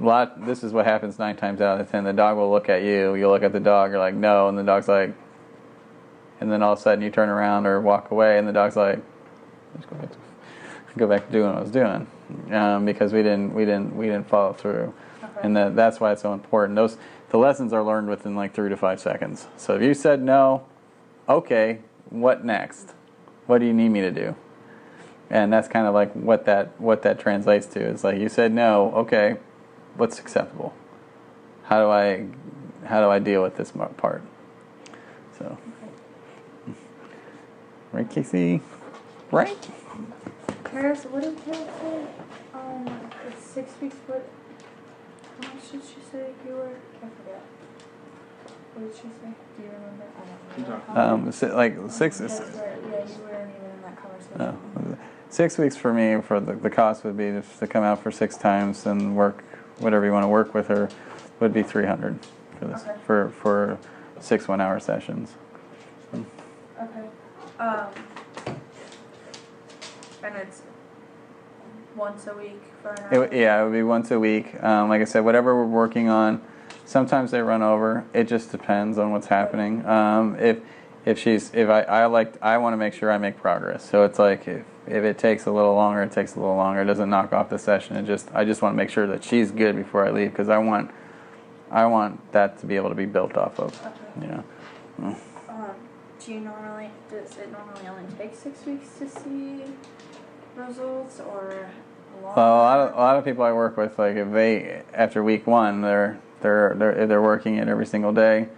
a 0.00 0.04
lot. 0.04 0.44
This 0.44 0.62
is 0.62 0.72
what 0.72 0.84
happens 0.84 1.18
nine 1.18 1.36
times 1.36 1.60
out 1.60 1.80
of 1.80 1.90
ten. 1.90 2.04
The 2.04 2.12
dog 2.12 2.36
will 2.36 2.50
look 2.50 2.68
at 2.68 2.82
you. 2.82 3.14
You 3.14 3.28
look 3.28 3.42
at 3.42 3.52
the 3.52 3.60
dog. 3.60 3.90
You're 3.90 3.98
like 3.98 4.14
no, 4.14 4.48
and 4.48 4.58
the 4.58 4.62
dog's 4.62 4.88
like, 4.88 5.14
and 6.40 6.50
then 6.50 6.62
all 6.62 6.74
of 6.74 6.78
a 6.78 6.82
sudden 6.82 7.02
you 7.02 7.10
turn 7.10 7.28
around 7.28 7.66
or 7.66 7.80
walk 7.80 8.10
away, 8.10 8.38
and 8.38 8.46
the 8.46 8.52
dog's 8.52 8.76
like, 8.76 9.00
let's 9.74 9.86
go 9.86 9.96
back 9.96 10.10
to 10.10 10.18
go 10.96 11.06
back 11.06 11.26
to 11.26 11.32
doing 11.32 11.48
what 11.48 11.58
I 11.58 11.60
was 11.60 11.70
doing 11.70 12.06
um, 12.50 12.84
because 12.84 13.12
we 13.12 13.22
didn't 13.22 13.54
we 13.54 13.64
didn't 13.64 13.96
we 13.96 14.06
didn't 14.06 14.28
follow 14.28 14.52
through, 14.52 14.94
Okay. 15.22 15.32
and 15.42 15.56
that 15.56 15.76
that's 15.76 16.00
why 16.00 16.12
it's 16.12 16.22
so 16.22 16.32
important. 16.32 16.76
Those 16.76 16.96
the 17.30 17.38
lessons 17.38 17.72
are 17.72 17.82
learned 17.82 18.08
within 18.08 18.34
like 18.34 18.54
three 18.54 18.68
to 18.68 18.76
five 18.76 19.00
seconds. 19.00 19.46
So 19.56 19.74
if 19.76 19.82
you 19.82 19.94
said 19.94 20.22
no, 20.22 20.64
okay, 21.28 21.80
what 22.10 22.44
next? 22.44 22.94
What 23.46 23.58
do 23.58 23.66
you 23.66 23.72
need 23.72 23.90
me 23.90 24.00
to 24.00 24.10
do? 24.10 24.34
And 25.30 25.52
that's 25.52 25.66
kind 25.68 25.86
of 25.86 25.94
like 25.94 26.12
what 26.12 26.44
that 26.46 26.80
what 26.80 27.02
that 27.02 27.18
translates 27.18 27.66
to. 27.66 27.80
It's 27.80 28.04
like 28.04 28.18
you 28.18 28.28
said 28.28 28.52
no, 28.52 28.92
okay, 28.94 29.36
what's 29.96 30.18
acceptable? 30.18 30.72
How 31.64 31.80
do 31.80 31.90
I 31.90 32.26
how 32.84 33.00
do 33.00 33.10
I 33.10 33.18
deal 33.18 33.42
with 33.42 33.56
this 33.56 33.72
part? 33.96 34.22
So, 35.38 35.58
right, 37.92 38.08
Casey, 38.08 38.62
right? 39.30 39.68
Paris, 40.64 41.04
what 41.04 41.22
did 41.22 41.44
Paris 41.44 41.68
say? 41.80 42.06
Um, 42.76 43.10
it's 43.28 43.44
six 43.44 43.72
weeks. 43.80 43.96
What? 44.06 44.28
How 45.40 45.54
much 45.54 45.70
did 45.72 45.82
she 45.82 46.00
say 46.10 46.30
you 46.46 46.54
were? 46.54 46.68
I 46.68 47.08
forget. 47.08 47.42
What 48.74 48.86
did 48.88 48.94
she 48.94 49.02
say? 49.02 49.32
Do 49.56 49.62
you 49.62 49.70
remember? 49.70 50.04
I 50.16 50.60
don't 50.60 50.88
remember. 50.88 51.00
Um, 51.00 51.32
si- 51.32 51.46
like 51.46 51.76
six. 51.90 52.18
That's 52.18 52.40
right. 52.40 52.50
Yeah, 52.50 52.90
you 52.90 53.22
weren't 53.22 53.50
even 53.56 53.70
in 53.70 53.82
that 53.82 53.96
conversation. 54.02 54.38
No. 54.38 54.98
Six 55.28 55.58
weeks 55.58 55.76
for 55.76 55.92
me 55.92 56.20
for 56.22 56.38
the, 56.40 56.52
the 56.54 56.70
cost 56.70 57.04
would 57.04 57.16
be 57.16 57.30
just 57.30 57.58
to 57.58 57.66
come 57.66 57.82
out 57.82 58.02
for 58.02 58.10
six 58.10 58.36
times 58.36 58.86
and 58.86 59.16
work 59.16 59.42
whatever 59.78 60.04
you 60.06 60.12
want 60.12 60.24
to 60.24 60.28
work 60.28 60.54
with 60.54 60.68
her 60.68 60.88
would 61.40 61.52
be 61.52 61.62
300 61.62 62.18
for 62.58 62.64
this 62.66 62.82
Okay. 62.82 62.94
for 63.04 63.28
for 63.30 63.78
six 64.20 64.48
one 64.48 64.60
hour 64.60 64.78
sessions. 64.80 65.34
Okay. 66.14 66.24
Um, 67.58 67.86
and 70.22 70.36
it's 70.36 70.62
once 71.96 72.26
a 72.26 72.34
week 72.34 72.60
for 72.82 72.90
an 72.90 72.98
It, 73.10 73.14
hour. 73.14 73.20
would- 73.20 73.32
yeah, 73.32 73.60
it 73.60 73.64
would 73.64 73.72
be 73.72 73.82
once 73.82 74.10
a 74.10 74.18
week. 74.18 74.62
Um, 74.62 74.88
like 74.88 75.00
I 75.00 75.04
said, 75.04 75.24
whatever 75.24 75.54
we're 75.56 75.64
working 75.66 76.08
on. 76.08 76.40
Sometimes 76.84 77.30
they 77.32 77.40
run 77.42 77.62
over. 77.62 78.04
It 78.14 78.24
just 78.24 78.52
depends 78.52 78.96
on 78.98 79.10
what's 79.10 79.26
happening. 79.26 79.84
Um, 79.86 80.36
if 80.38 80.58
if 81.04 81.18
she's 81.18 81.52
if 81.54 81.68
I, 81.68 81.82
I 81.82 82.06
like 82.06 82.34
I 82.42 82.58
want 82.58 82.74
to 82.74 82.76
make 82.76 82.94
sure 82.94 83.10
I 83.10 83.18
make 83.18 83.36
progress. 83.38 83.88
So 83.88 84.04
it's 84.04 84.18
like 84.18 84.46
if, 84.46 84.64
if 84.86 85.02
it 85.04 85.18
takes 85.18 85.46
a 85.46 85.50
little 85.50 85.74
longer, 85.74 86.02
it 86.02 86.12
takes 86.12 86.36
a 86.36 86.40
little 86.40 86.54
longer. 86.56 86.82
It 86.82 86.84
doesn't 86.84 87.10
knock 87.10 87.32
off 87.32 87.48
the 87.48 87.58
session. 87.58 87.96
It 87.96 88.06
just 88.06 88.28
I 88.34 88.44
just 88.44 88.62
want 88.62 88.74
to 88.74 88.76
make 88.76 88.90
sure 88.90 89.06
that 89.08 89.24
she's 89.24 89.50
good 89.50 89.74
before 89.74 90.06
I 90.06 90.10
leave 90.10 90.30
because 90.30 90.48
I 90.48 90.58
want 90.58 90.90
I 91.70 91.86
want 91.86 92.20
that 92.32 92.58
to 92.60 92.66
be 92.66 92.76
able 92.76 92.90
to 92.90 92.94
be 92.94 93.06
built 93.06 93.36
off 93.36 93.58
of. 93.58 93.72
Okay. 93.84 94.26
You 94.26 94.28
know. 94.28 94.44
Um, 95.48 95.74
do 96.24 96.32
you 96.32 96.40
normally 96.40 96.90
does 97.10 97.36
it 97.36 97.50
normally 97.50 97.88
only 97.88 98.12
take 98.16 98.34
six 98.36 98.64
weeks 98.64 98.88
to 99.00 99.08
see 99.08 99.64
results 100.56 101.18
or 101.20 101.42
longer? 101.42 101.68
Well, 102.22 102.36
a 102.36 102.62
lot 102.62 102.80
of 102.80 102.94
a 102.94 102.98
lot 102.98 103.16
of 103.16 103.24
people 103.24 103.44
I 103.44 103.52
work 103.52 103.76
with, 103.76 103.98
like 103.98 104.16
if 104.16 104.32
they 104.32 104.82
after 104.92 105.22
week 105.22 105.46
one, 105.46 105.80
they're 105.80 106.20
they're 106.40 106.74
they're 106.76 107.06
they're 107.06 107.22
working 107.22 107.56
it 107.56 107.68
every 107.68 107.86
single 107.86 108.12
day. 108.12 108.48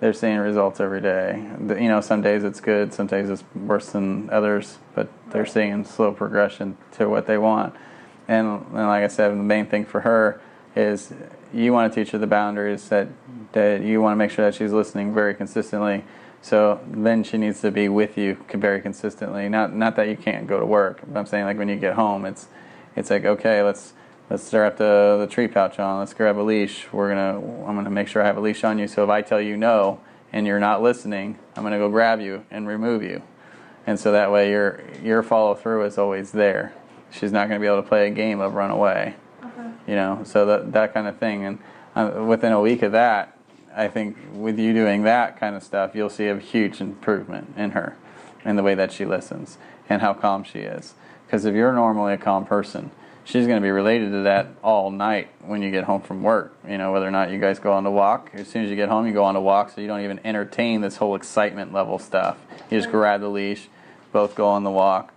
They're 0.00 0.12
seeing 0.12 0.38
results 0.38 0.80
every 0.80 1.00
day. 1.00 1.36
You 1.60 1.88
know, 1.88 2.00
some 2.00 2.20
days 2.20 2.44
it's 2.44 2.60
good, 2.60 2.92
some 2.92 3.06
days 3.06 3.30
it's 3.30 3.44
worse 3.54 3.90
than 3.92 4.28
others, 4.30 4.78
but 4.94 5.08
they're 5.30 5.46
seeing 5.46 5.84
slow 5.84 6.12
progression 6.12 6.76
to 6.92 7.08
what 7.08 7.26
they 7.26 7.38
want. 7.38 7.74
And, 8.28 8.46
and 8.46 8.86
like 8.86 9.04
I 9.04 9.08
said, 9.08 9.30
the 9.30 9.36
main 9.36 9.66
thing 9.66 9.84
for 9.84 10.00
her 10.00 10.40
is 10.76 11.12
you 11.52 11.72
want 11.72 11.92
to 11.92 12.00
teach 12.00 12.10
her 12.10 12.18
the 12.18 12.26
boundaries 12.26 12.88
that 12.88 13.08
that 13.52 13.82
you 13.82 14.00
want 14.00 14.12
to 14.12 14.16
make 14.16 14.30
sure 14.30 14.44
that 14.44 14.54
she's 14.54 14.72
listening 14.72 15.14
very 15.14 15.34
consistently. 15.34 16.04
So 16.42 16.80
then 16.86 17.24
she 17.24 17.38
needs 17.38 17.60
to 17.62 17.70
be 17.70 17.88
with 17.88 18.18
you 18.18 18.36
very 18.52 18.80
consistently. 18.80 19.48
Not 19.48 19.74
not 19.74 19.96
that 19.96 20.08
you 20.08 20.16
can't 20.16 20.46
go 20.46 20.58
to 20.58 20.66
work, 20.66 21.00
but 21.06 21.18
I'm 21.18 21.26
saying 21.26 21.44
like 21.44 21.56
when 21.56 21.68
you 21.68 21.76
get 21.76 21.94
home, 21.94 22.26
it's 22.26 22.48
it's 22.96 23.10
like 23.10 23.24
okay, 23.24 23.62
let's 23.62 23.92
let's 24.30 24.42
strap 24.42 24.76
the 24.76 25.16
the 25.20 25.26
tree 25.26 25.48
pouch 25.48 25.78
on. 25.78 26.00
Let's 26.00 26.14
grab 26.14 26.38
a 26.38 26.42
leash. 26.42 26.86
We're 26.92 27.08
gonna 27.08 27.38
I'm 27.66 27.74
gonna 27.74 27.90
make 27.90 28.08
sure 28.08 28.22
I 28.22 28.26
have 28.26 28.36
a 28.36 28.40
leash 28.40 28.64
on 28.64 28.78
you. 28.78 28.88
So 28.88 29.04
if 29.04 29.10
I 29.10 29.22
tell 29.22 29.40
you 29.40 29.56
no 29.56 30.00
and 30.32 30.46
you're 30.46 30.60
not 30.60 30.82
listening, 30.82 31.38
I'm 31.56 31.62
gonna 31.62 31.78
go 31.78 31.88
grab 31.90 32.20
you 32.20 32.44
and 32.50 32.66
remove 32.66 33.02
you. 33.02 33.22
And 33.86 33.98
so 34.00 34.12
that 34.12 34.30
way 34.32 34.50
your 34.50 34.80
your 35.02 35.22
follow 35.22 35.54
through 35.54 35.84
is 35.84 35.98
always 35.98 36.32
there. 36.32 36.72
She's 37.10 37.32
not 37.32 37.48
gonna 37.48 37.60
be 37.60 37.66
able 37.66 37.82
to 37.82 37.88
play 37.88 38.06
a 38.08 38.10
game 38.10 38.40
of 38.40 38.54
run 38.54 38.70
away 38.70 39.14
Okay. 39.44 39.70
you 39.86 39.94
know 39.94 40.22
so 40.24 40.46
that 40.46 40.72
that 40.72 40.94
kind 40.94 41.06
of 41.06 41.18
thing 41.18 41.44
and 41.44 41.58
uh, 41.94 42.24
within 42.24 42.50
a 42.52 42.60
week 42.60 42.82
of 42.82 42.92
that 42.92 43.36
I 43.76 43.88
think 43.88 44.16
with 44.32 44.58
you 44.58 44.72
doing 44.72 45.02
that 45.02 45.38
kind 45.38 45.56
of 45.56 45.62
stuff, 45.62 45.94
you'll 45.94 46.10
see 46.10 46.28
a 46.28 46.38
huge 46.38 46.80
improvement 46.80 47.54
in 47.56 47.72
her, 47.72 47.96
in 48.44 48.56
the 48.56 48.62
way 48.62 48.74
that 48.76 48.92
she 48.92 49.04
listens 49.04 49.58
and 49.88 50.00
how 50.00 50.14
calm 50.14 50.44
she 50.44 50.60
is. 50.60 50.94
Because 51.34 51.46
if 51.46 51.56
you're 51.56 51.72
normally 51.72 52.14
a 52.14 52.16
calm 52.16 52.46
person, 52.46 52.92
she's 53.24 53.48
going 53.48 53.60
to 53.60 53.60
be 53.60 53.72
related 53.72 54.12
to 54.12 54.22
that 54.22 54.46
all 54.62 54.92
night 54.92 55.30
when 55.44 55.62
you 55.62 55.72
get 55.72 55.82
home 55.82 56.00
from 56.00 56.22
work. 56.22 56.54
You 56.64 56.78
know, 56.78 56.92
whether 56.92 57.08
or 57.08 57.10
not 57.10 57.32
you 57.32 57.40
guys 57.40 57.58
go 57.58 57.72
on 57.72 57.84
a 57.84 57.90
walk. 57.90 58.30
As 58.34 58.46
soon 58.46 58.62
as 58.62 58.70
you 58.70 58.76
get 58.76 58.88
home, 58.88 59.04
you 59.04 59.12
go 59.12 59.24
on 59.24 59.34
a 59.34 59.40
walk, 59.40 59.70
so 59.70 59.80
you 59.80 59.88
don't 59.88 60.02
even 60.02 60.20
entertain 60.24 60.80
this 60.80 60.98
whole 60.98 61.16
excitement 61.16 61.72
level 61.72 61.98
stuff. 61.98 62.38
You 62.70 62.78
just 62.78 62.88
grab 62.88 63.20
the 63.20 63.28
leash, 63.28 63.66
both 64.12 64.36
go 64.36 64.46
on 64.46 64.62
the 64.62 64.70
walk, 64.70 65.12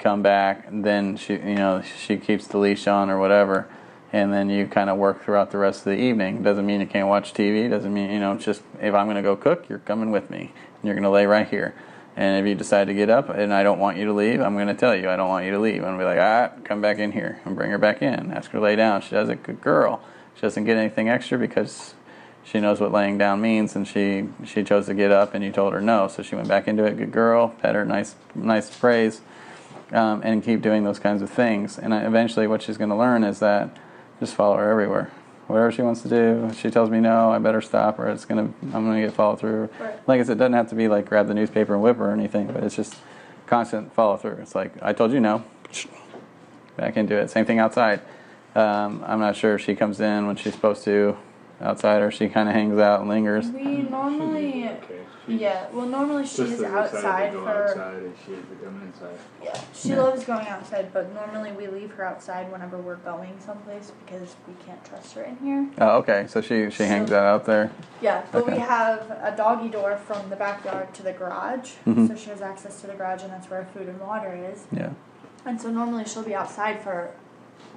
come 0.00 0.20
back, 0.20 0.66
and 0.66 0.84
then 0.84 1.16
she, 1.16 1.34
you 1.34 1.54
know, 1.54 1.80
she 1.80 2.16
keeps 2.16 2.48
the 2.48 2.58
leash 2.58 2.88
on 2.88 3.08
or 3.08 3.20
whatever, 3.20 3.68
and 4.12 4.32
then 4.32 4.50
you 4.50 4.66
kind 4.66 4.90
of 4.90 4.98
work 4.98 5.22
throughout 5.22 5.52
the 5.52 5.58
rest 5.58 5.86
of 5.86 5.92
the 5.92 5.96
evening. 6.00 6.42
Doesn't 6.42 6.66
mean 6.66 6.80
you 6.80 6.88
can't 6.88 7.06
watch 7.06 7.34
TV. 7.34 7.70
Doesn't 7.70 7.94
mean 7.94 8.10
you 8.10 8.18
know. 8.18 8.36
Just 8.36 8.62
if 8.80 8.94
I'm 8.94 9.06
going 9.06 9.14
to 9.14 9.22
go 9.22 9.36
cook, 9.36 9.68
you're 9.68 9.78
coming 9.78 10.10
with 10.10 10.28
me, 10.28 10.40
and 10.40 10.82
you're 10.82 10.96
going 10.96 11.04
to 11.04 11.10
lay 11.10 11.24
right 11.24 11.48
here. 11.48 11.76
And 12.16 12.44
if 12.44 12.48
you 12.48 12.54
decide 12.54 12.88
to 12.88 12.94
get 12.94 13.08
up 13.08 13.30
and 13.30 13.54
I 13.54 13.62
don't 13.62 13.78
want 13.78 13.96
you 13.96 14.04
to 14.06 14.12
leave, 14.12 14.40
I'm 14.40 14.54
going 14.54 14.66
to 14.66 14.74
tell 14.74 14.94
you 14.94 15.08
I 15.08 15.16
don't 15.16 15.28
want 15.28 15.46
you 15.46 15.52
to 15.52 15.58
leave. 15.58 15.76
I'm 15.76 15.96
going 15.96 15.98
to 15.98 16.04
be 16.04 16.04
like, 16.04 16.18
ah, 16.18 16.52
come 16.64 16.80
back 16.80 16.98
in 16.98 17.12
here 17.12 17.40
and 17.44 17.56
bring 17.56 17.70
her 17.70 17.78
back 17.78 18.02
in. 18.02 18.32
Ask 18.32 18.50
her 18.50 18.58
to 18.58 18.64
lay 18.64 18.76
down. 18.76 19.00
She 19.00 19.10
does 19.10 19.28
a 19.28 19.36
good 19.36 19.60
girl. 19.60 20.02
She 20.34 20.42
doesn't 20.42 20.64
get 20.64 20.76
anything 20.76 21.08
extra 21.08 21.38
because 21.38 21.94
she 22.44 22.60
knows 22.60 22.80
what 22.80 22.92
laying 22.92 23.18
down 23.18 23.40
means, 23.40 23.76
and 23.76 23.86
she 23.86 24.28
she 24.44 24.64
chose 24.64 24.86
to 24.86 24.94
get 24.94 25.12
up, 25.12 25.32
and 25.32 25.44
you 25.44 25.52
told 25.52 25.72
her 25.72 25.80
no, 25.80 26.08
so 26.08 26.22
she 26.22 26.34
went 26.34 26.48
back 26.48 26.66
into 26.66 26.84
it. 26.84 26.96
Good 26.96 27.12
girl. 27.12 27.50
Pet 27.60 27.74
her, 27.74 27.84
nice 27.84 28.16
nice 28.34 28.76
praise, 28.76 29.20
um, 29.92 30.22
and 30.24 30.42
keep 30.42 30.60
doing 30.60 30.82
those 30.82 30.98
kinds 30.98 31.22
of 31.22 31.30
things. 31.30 31.78
And 31.78 31.94
eventually, 31.94 32.48
what 32.48 32.62
she's 32.62 32.76
going 32.76 32.90
to 32.90 32.96
learn 32.96 33.22
is 33.22 33.38
that 33.38 33.76
just 34.18 34.34
follow 34.34 34.56
her 34.56 34.70
everywhere 34.70 35.12
whatever 35.46 35.70
she 35.72 35.82
wants 35.82 36.02
to 36.02 36.08
do. 36.08 36.46
If 36.50 36.60
she 36.60 36.70
tells 36.70 36.90
me 36.90 37.00
no, 37.00 37.30
I 37.30 37.38
better 37.38 37.60
stop, 37.60 37.98
or 37.98 38.08
it's 38.08 38.24
gonna 38.24 38.52
I'm 38.62 38.86
gonna 38.86 39.00
get 39.00 39.12
follow 39.12 39.36
through. 39.36 39.68
Right. 39.78 40.08
Like 40.08 40.20
I 40.20 40.24
said, 40.24 40.36
it 40.36 40.38
doesn't 40.38 40.52
have 40.54 40.68
to 40.70 40.74
be 40.74 40.88
like 40.88 41.08
grab 41.08 41.28
the 41.28 41.34
newspaper 41.34 41.74
and 41.74 41.82
whip 41.82 41.96
her 41.98 42.10
or 42.10 42.12
anything, 42.12 42.46
but 42.46 42.62
it's 42.62 42.76
just 42.76 42.96
constant 43.46 43.92
follow 43.92 44.16
through. 44.16 44.38
It's 44.40 44.54
like 44.54 44.72
I 44.82 44.92
told 44.92 45.12
you 45.12 45.20
no, 45.20 45.44
back 46.76 46.96
into 46.96 47.16
it. 47.16 47.30
Same 47.30 47.44
thing 47.44 47.58
outside. 47.58 48.00
Um, 48.54 49.02
I'm 49.06 49.20
not 49.20 49.36
sure 49.36 49.54
if 49.54 49.62
she 49.62 49.74
comes 49.74 50.00
in 50.00 50.26
when 50.26 50.36
she's 50.36 50.52
supposed 50.52 50.84
to 50.84 51.16
outside, 51.62 52.02
or 52.02 52.10
she 52.10 52.28
kind 52.28 52.48
of 52.48 52.54
hangs 52.54 52.78
out 52.78 53.00
and 53.00 53.08
lingers. 53.08 53.48
We 53.50 53.82
normally, 53.82 54.68
Okay. 54.68 54.98
Yeah. 55.28 55.66
Well, 55.72 55.86
normally 55.86 56.24
Just 56.24 56.36
she's 56.36 56.62
outside 56.64 57.30
to 57.30 57.38
go 57.38 57.44
for. 57.44 57.50
outside 57.68 58.02
as 58.02 58.12
she 58.26 58.32
is 58.32 58.40
to 58.48 58.64
come 58.64 58.82
inside. 58.82 59.18
Yeah, 59.42 59.56
she 59.72 59.90
Yeah. 59.90 60.00
loves 60.02 60.24
going 60.24 60.48
outside, 60.48 60.92
but 60.92 61.14
normally 61.14 61.52
we 61.52 61.68
leave 61.68 61.92
her 61.92 62.04
outside 62.04 62.50
whenever 62.50 62.76
we're 62.76 62.96
going 62.96 63.34
someplace 63.38 63.92
because 64.04 64.34
we 64.48 64.54
can't 64.66 64.84
trust 64.84 65.14
her 65.14 65.22
in 65.22 65.36
here. 65.36 65.68
Oh, 65.78 65.98
okay. 65.98 66.26
So 66.28 66.40
she 66.40 66.70
she 66.70 66.82
hangs 66.84 67.10
So- 67.10 67.18
out 67.20 67.24
out 67.24 67.44
there. 67.44 67.70
Yeah, 68.00 68.22
but 68.32 68.46
we 68.50 68.58
have 68.58 69.10
a 69.22 69.32
doggy 69.36 69.68
door 69.68 69.96
from 69.96 70.28
the 70.28 70.34
backyard 70.36 70.92
to 70.94 71.02
the 71.04 71.12
garage, 71.12 71.74
Mhm. 71.86 72.08
so 72.08 72.16
she 72.16 72.30
has 72.30 72.42
access 72.42 72.80
to 72.80 72.88
the 72.88 72.94
garage, 72.94 73.22
and 73.22 73.30
that's 73.32 73.48
where 73.48 73.64
food 73.72 73.88
and 73.88 74.00
water 74.00 74.34
is. 74.34 74.64
Yeah. 74.72 74.90
And 75.46 75.60
so 75.60 75.70
normally 75.70 76.04
she'll 76.04 76.24
be 76.24 76.34
outside 76.34 76.80
for 76.80 77.10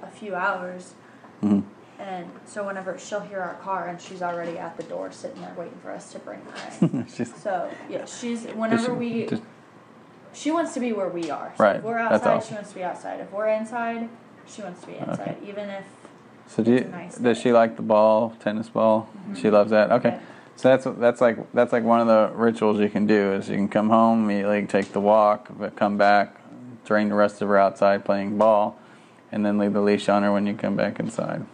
a 0.02 0.08
few 0.08 0.34
hours, 0.34 0.94
hmm 1.40 1.60
and 1.98 2.26
so 2.44 2.64
whenever 2.66 2.98
she'll 2.98 3.20
hear 3.20 3.40
our 3.40 3.54
car, 3.54 3.88
and 3.88 4.00
she's 4.00 4.22
already 4.22 4.58
at 4.58 4.76
the 4.76 4.82
door 4.84 5.10
sitting 5.12 5.40
there 5.40 5.54
waiting 5.56 5.78
for 5.82 5.90
us 5.90 6.12
to 6.12 6.18
bring 6.18 6.40
her 6.40 6.86
in. 6.86 7.08
so 7.08 7.70
yeah, 7.88 8.04
she's 8.04 8.44
whenever 8.46 8.94
we. 8.94 9.26
just- 9.26 9.42
She 10.32 10.50
wants 10.50 10.74
to 10.74 10.80
be 10.80 10.92
where 10.92 11.08
we 11.08 11.30
are. 11.30 11.52
So 11.56 11.64
Right, 11.64 11.76
If 11.76 11.82
we're 11.82 11.98
outside, 11.98 12.34
all. 12.34 12.40
she 12.40 12.54
wants 12.54 12.68
to 12.70 12.74
be 12.76 12.84
outside. 12.84 13.20
If 13.20 13.32
we're 13.32 13.48
inside, 13.48 14.08
she 14.46 14.60
wants 14.62 14.80
to 14.82 14.86
be 14.86 14.96
inside. 14.96 15.36
Even 15.46 15.70
if 15.70 15.84
So 16.46 16.62
do 16.62 16.70
you, 16.72 16.76
It's 16.78 16.86
a 16.86 16.90
nice 16.90 17.16
does 17.18 17.36
day. 17.38 17.42
she 17.42 17.52
like 17.52 17.76
the 17.76 17.82
ball, 17.82 18.36
tennis 18.40 18.68
ball? 18.68 19.08
Mm-hmm. 19.16 19.34
She 19.34 19.50
loves 19.50 19.70
that. 19.70 19.90
Okay. 19.92 20.18
So 20.56 20.68
that's 20.70 20.86
that's 20.98 21.20
like 21.20 21.52
that's 21.52 21.72
like 21.72 21.84
one 21.84 22.00
of 22.00 22.06
the 22.06 22.30
rituals 22.34 22.78
you 22.80 22.88
can 22.88 23.06
do 23.06 23.32
is 23.32 23.48
you 23.48 23.56
can 23.56 23.68
come 23.68 23.88
home 23.90 24.24
immediately, 24.24 24.66
take 24.66 24.92
the 24.92 25.00
walk, 25.00 25.48
but 25.58 25.74
come 25.76 25.96
back, 25.98 26.36
drain 26.84 27.08
the 27.10 27.14
rest 27.14 27.42
of 27.42 27.48
her 27.48 27.58
outside 27.58 28.04
playing 28.04 28.38
ball, 28.38 28.78
and 29.32 29.44
then 29.44 29.58
leave 29.58 29.72
the 29.74 29.80
leash 29.82 30.08
on 30.08 30.22
her 30.22 30.32
when 30.32 30.46
you 30.46 30.54
come 30.54 30.74
back 30.76 30.98
inside. 31.00 31.44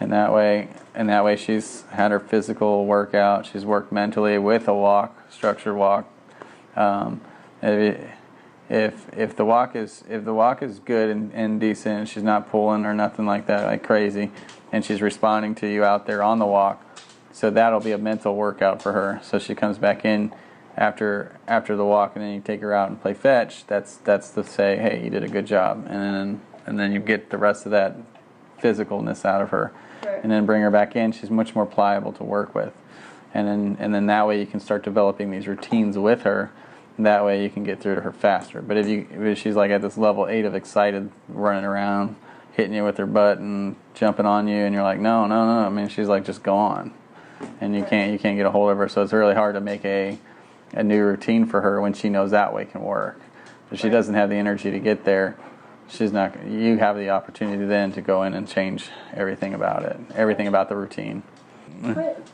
And 0.00 0.12
that 0.12 0.32
way, 0.32 0.68
and 0.94 1.08
that 1.08 1.24
way 1.24 1.36
she's 1.36 1.82
had 1.90 2.10
her 2.10 2.20
physical 2.20 2.84
workout. 2.86 3.46
She's 3.46 3.64
worked 3.64 3.92
mentally 3.92 4.38
with 4.38 4.66
a 4.68 4.74
walk, 4.74 5.30
structured 5.30 5.76
walk. 5.76 6.10
Um, 6.76 7.20
if, 7.62 8.00
if 8.68 9.06
if 9.16 9.36
the 9.36 9.44
walk 9.44 9.76
is 9.76 10.02
if 10.08 10.24
the 10.24 10.34
walk 10.34 10.62
is 10.62 10.78
good 10.80 11.10
and, 11.10 11.32
and 11.32 11.60
decent, 11.60 11.98
and 12.00 12.08
she's 12.08 12.22
not 12.22 12.50
pulling 12.50 12.84
or 12.84 12.94
nothing 12.94 13.26
like 13.26 13.46
that 13.46 13.64
like 13.66 13.82
crazy, 13.82 14.30
and 14.72 14.84
she's 14.84 15.00
responding 15.00 15.54
to 15.56 15.66
you 15.66 15.84
out 15.84 16.06
there 16.06 16.22
on 16.22 16.38
the 16.38 16.46
walk, 16.46 16.84
so 17.32 17.50
that'll 17.50 17.80
be 17.80 17.92
a 17.92 17.98
mental 17.98 18.34
workout 18.34 18.82
for 18.82 18.92
her. 18.92 19.20
So 19.22 19.38
she 19.38 19.54
comes 19.54 19.78
back 19.78 20.04
in 20.04 20.34
after 20.76 21.38
after 21.46 21.76
the 21.76 21.84
walk, 21.84 22.16
and 22.16 22.24
then 22.24 22.34
you 22.34 22.40
take 22.40 22.60
her 22.62 22.74
out 22.74 22.88
and 22.88 23.00
play 23.00 23.14
fetch. 23.14 23.66
That's 23.66 23.96
that's 23.98 24.30
to 24.30 24.44
say, 24.44 24.76
hey, 24.76 25.04
you 25.04 25.10
did 25.10 25.22
a 25.22 25.28
good 25.28 25.46
job, 25.46 25.86
and 25.88 26.14
then 26.14 26.40
and 26.66 26.80
then 26.80 26.92
you 26.92 27.00
get 27.00 27.30
the 27.30 27.38
rest 27.38 27.66
of 27.66 27.72
that 27.72 27.96
physicalness 28.68 29.24
out 29.24 29.42
of 29.42 29.50
her, 29.50 29.70
Right. 30.04 30.20
and 30.22 30.32
then 30.32 30.46
bring 30.46 30.62
her 30.62 30.70
back 30.70 30.96
in. 30.96 31.12
She's 31.12 31.30
much 31.30 31.54
more 31.54 31.66
pliable 31.66 32.12
to 32.12 32.24
work 32.24 32.54
with, 32.54 32.72
and 33.34 33.46
then 33.46 33.76
and 33.78 33.94
then 33.94 34.06
that 34.06 34.26
way 34.26 34.40
you 34.40 34.46
can 34.46 34.60
start 34.60 34.82
developing 34.82 35.30
these 35.30 35.46
routines 35.46 35.98
with 35.98 36.22
her. 36.22 36.50
And 36.96 37.04
that 37.06 37.24
way 37.24 37.42
you 37.42 37.50
can 37.50 37.64
get 37.64 37.80
through 37.80 37.96
to 37.96 38.00
her 38.02 38.12
faster. 38.12 38.62
But 38.62 38.76
if 38.76 38.86
you 38.86 39.06
if 39.10 39.38
she's 39.38 39.56
like 39.56 39.70
at 39.72 39.82
this 39.82 39.98
level 39.98 40.28
eight 40.28 40.44
of 40.44 40.54
excited, 40.54 41.10
running 41.28 41.64
around, 41.64 42.14
hitting 42.52 42.72
you 42.72 42.84
with 42.84 42.96
her 42.98 43.06
butt 43.06 43.38
and 43.38 43.74
jumping 43.94 44.26
on 44.26 44.46
you, 44.46 44.58
and 44.64 44.72
you're 44.72 44.84
like, 44.84 45.00
no, 45.00 45.26
no, 45.26 45.44
no. 45.44 45.66
I 45.66 45.70
mean, 45.70 45.88
she's 45.88 46.06
like, 46.08 46.24
just 46.24 46.42
go 46.44 46.54
on, 46.56 46.92
and 47.60 47.74
you 47.74 47.80
Right. 47.80 47.90
can't 47.90 48.12
you 48.12 48.18
can't 48.18 48.36
get 48.36 48.46
a 48.46 48.50
hold 48.50 48.70
of 48.70 48.78
her. 48.78 48.88
So 48.88 49.02
it's 49.02 49.12
really 49.12 49.34
hard 49.34 49.54
to 49.56 49.60
make 49.60 49.84
a 49.84 50.18
a 50.72 50.82
new 50.82 51.04
routine 51.04 51.46
for 51.46 51.60
her 51.60 51.80
when 51.80 51.92
she 51.92 52.08
knows 52.08 52.30
that 52.32 52.52
way 52.54 52.64
can 52.64 52.82
work. 52.82 53.20
But 53.70 53.78
she 53.78 53.88
Right. 53.88 53.92
doesn't 53.92 54.14
have 54.14 54.28
the 54.30 54.36
energy 54.36 54.70
to 54.70 54.78
get 54.78 55.04
there, 55.04 55.34
she's 55.88 56.12
not. 56.12 56.46
You 56.46 56.78
have 56.78 56.96
the 56.96 57.10
opportunity 57.10 57.64
then 57.64 57.92
to 57.92 58.00
go 58.00 58.22
in 58.22 58.34
and 58.34 58.48
change 58.48 58.88
everything 59.12 59.54
about 59.54 59.82
it, 59.84 59.98
everything 60.14 60.46
about 60.46 60.68
the 60.68 60.76
routine. 60.76 61.22
But 61.82 62.26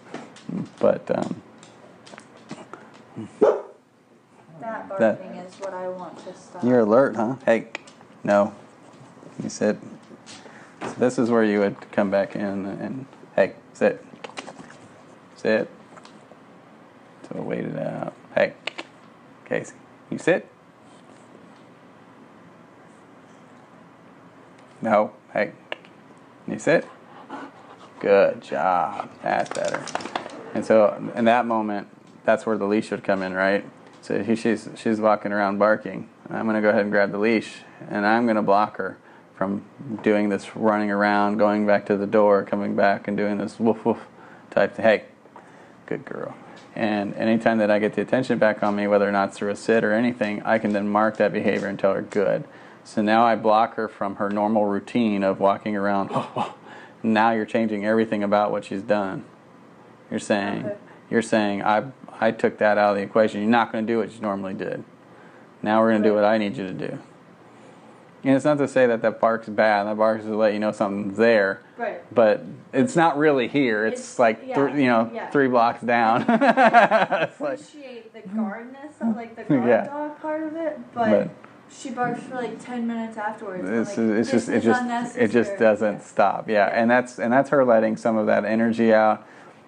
But 0.78 1.10
um, 1.18 1.42
that 4.60 4.88
That- 4.98 5.18
barking 5.18 5.36
is 5.36 5.54
what 5.56 5.74
I 5.74 5.88
want 5.88 6.18
to 6.24 6.34
stop. 6.34 6.64
you're 6.64 6.80
alert, 6.80 7.16
huh? 7.16 7.36
Hey, 7.46 7.68
no, 8.24 8.54
you 9.42 9.48
sit. 9.48 9.78
So 10.82 10.92
this 10.98 11.18
is 11.18 11.30
where 11.30 11.44
you 11.44 11.60
would 11.60 11.76
come 11.92 12.10
back 12.10 12.34
in 12.34 12.42
and 12.66 13.06
hey, 13.36 13.54
sit, 13.74 14.04
sit. 15.36 15.68
So 17.28 17.40
wait 17.42 17.64
it 17.64 17.78
out. 17.78 18.12
Hey, 18.34 18.54
Casey, 19.46 19.74
you 20.10 20.18
sit. 20.18 20.48
No, 24.82 25.12
hey, 25.32 25.52
you 26.48 26.58
sit. 26.58 26.86
Good 28.00 28.40
job. 28.40 29.10
That's 29.22 29.50
better. 29.50 29.84
And 30.54 30.64
so, 30.64 31.12
in 31.14 31.26
that 31.26 31.46
moment, 31.46 31.88
that's 32.24 32.46
where 32.46 32.56
the 32.56 32.64
leash 32.64 32.90
would 32.90 33.04
come 33.04 33.22
in, 33.22 33.34
right? 33.34 33.64
So 34.00 34.22
he, 34.22 34.34
she's 34.34 34.68
she's 34.76 34.98
walking 34.98 35.32
around 35.32 35.58
barking. 35.58 36.08
I'm 36.30 36.46
going 36.46 36.56
to 36.56 36.62
go 36.62 36.70
ahead 36.70 36.82
and 36.82 36.90
grab 36.90 37.12
the 37.12 37.18
leash, 37.18 37.58
and 37.88 38.06
I'm 38.06 38.24
going 38.24 38.36
to 38.36 38.42
block 38.42 38.78
her 38.78 38.98
from 39.36 39.64
doing 40.02 40.28
this 40.28 40.56
running 40.56 40.90
around, 40.90 41.36
going 41.38 41.66
back 41.66 41.86
to 41.86 41.96
the 41.96 42.06
door, 42.06 42.44
coming 42.44 42.74
back, 42.74 43.08
and 43.08 43.16
doing 43.16 43.38
this 43.38 43.58
woof 43.58 43.84
woof 43.84 43.98
type 44.50 44.74
thing. 44.74 44.84
Hey, 44.84 45.04
good 45.86 46.04
girl. 46.04 46.34
And 46.74 47.14
anytime 47.14 47.58
that 47.58 47.70
I 47.70 47.78
get 47.78 47.94
the 47.94 48.02
attention 48.02 48.38
back 48.38 48.62
on 48.62 48.76
me, 48.76 48.86
whether 48.86 49.08
or 49.08 49.12
not 49.12 49.30
it's 49.30 49.38
through 49.38 49.50
a 49.50 49.56
sit 49.56 49.84
or 49.84 49.92
anything, 49.92 50.42
I 50.42 50.58
can 50.58 50.72
then 50.72 50.88
mark 50.88 51.16
that 51.18 51.32
behavior 51.32 51.68
and 51.68 51.78
tell 51.78 51.92
her 51.92 52.02
good. 52.02 52.44
So 52.84 53.02
now 53.02 53.24
I 53.24 53.36
block 53.36 53.74
her 53.76 53.88
from 53.88 54.16
her 54.16 54.30
normal 54.30 54.64
routine 54.66 55.22
of 55.22 55.38
walking 55.40 55.76
around. 55.76 56.10
now 57.02 57.30
you're 57.30 57.46
changing 57.46 57.84
everything 57.86 58.22
about 58.22 58.50
what 58.50 58.64
she's 58.64 58.82
done. 58.82 59.24
You're 60.10 60.18
saying, 60.20 60.66
Okay. 60.66 60.76
you're 61.10 61.22
saying, 61.22 61.62
I, 61.62 61.84
I 62.20 62.30
took 62.32 62.58
that 62.58 62.78
out 62.78 62.90
of 62.90 62.96
the 62.96 63.02
equation. 63.02 63.40
You're 63.42 63.50
not 63.50 63.70
going 63.70 63.86
to 63.86 63.92
do 63.92 63.98
what 63.98 64.12
you 64.12 64.20
normally 64.20 64.54
did. 64.54 64.82
Now 65.62 65.80
we're 65.80 65.90
going 65.90 66.02
to 66.02 66.08
do 66.08 66.14
what 66.14 66.24
I 66.24 66.38
need 66.38 66.56
you 66.56 66.66
to 66.66 66.72
do. 66.72 66.98
And 68.22 68.36
it's 68.36 68.44
not 68.44 68.58
to 68.58 68.68
say 68.68 68.86
that 68.86 69.00
that 69.02 69.18
bark's 69.20 69.48
bad. 69.48 69.84
That 69.84 69.96
bark's 69.96 70.24
to 70.24 70.36
let 70.36 70.52
you 70.52 70.58
know 70.58 70.72
something's 70.72 71.16
there. 71.16 71.62
Right. 71.78 72.02
But 72.14 72.44
it's 72.72 72.94
not 72.96 73.16
really 73.16 73.48
here. 73.48 73.86
It's, 73.86 74.00
It's- 74.00 74.18
like 74.18 74.40
yeah, 74.44 74.54
thr- 74.54 74.68
you 74.76 74.86
know 74.88 75.10
yeah. 75.14 75.30
three 75.30 75.48
blocks 75.48 75.80
down. 75.80 76.26
like, 76.28 77.30
appreciate 77.30 78.12
the 78.12 78.20
guardness, 78.34 78.94
of, 79.00 79.16
like 79.16 79.36
the 79.36 79.44
guard 79.44 79.64
Yeah. 79.68 79.86
dog 79.86 80.20
part 80.20 80.42
of 80.42 80.54
it, 80.56 80.78
but, 80.92 81.10
But- 81.10 81.30
she 81.72 81.90
barks 81.90 82.22
for 82.24 82.34
like 82.36 82.62
ten 82.64 82.86
minutes 82.86 83.16
afterwards. 83.16 83.68
it's, 83.68 83.96
like, 83.96 84.18
it's 84.18 84.30
just 84.30 84.48
it 84.48 84.60
just 84.60 85.16
it 85.16 85.30
just 85.30 85.58
doesn't 85.58 85.94
Yeah. 85.94 86.00
stop. 86.00 86.48
Yeah, 86.48 86.66
and 86.66 86.90
that's 86.90 87.18
and 87.18 87.32
that's 87.32 87.50
her 87.50 87.64
letting 87.64 87.96
some 87.96 88.16
of 88.16 88.26
that 88.26 88.44
energy 88.44 88.92
out. 88.92 89.26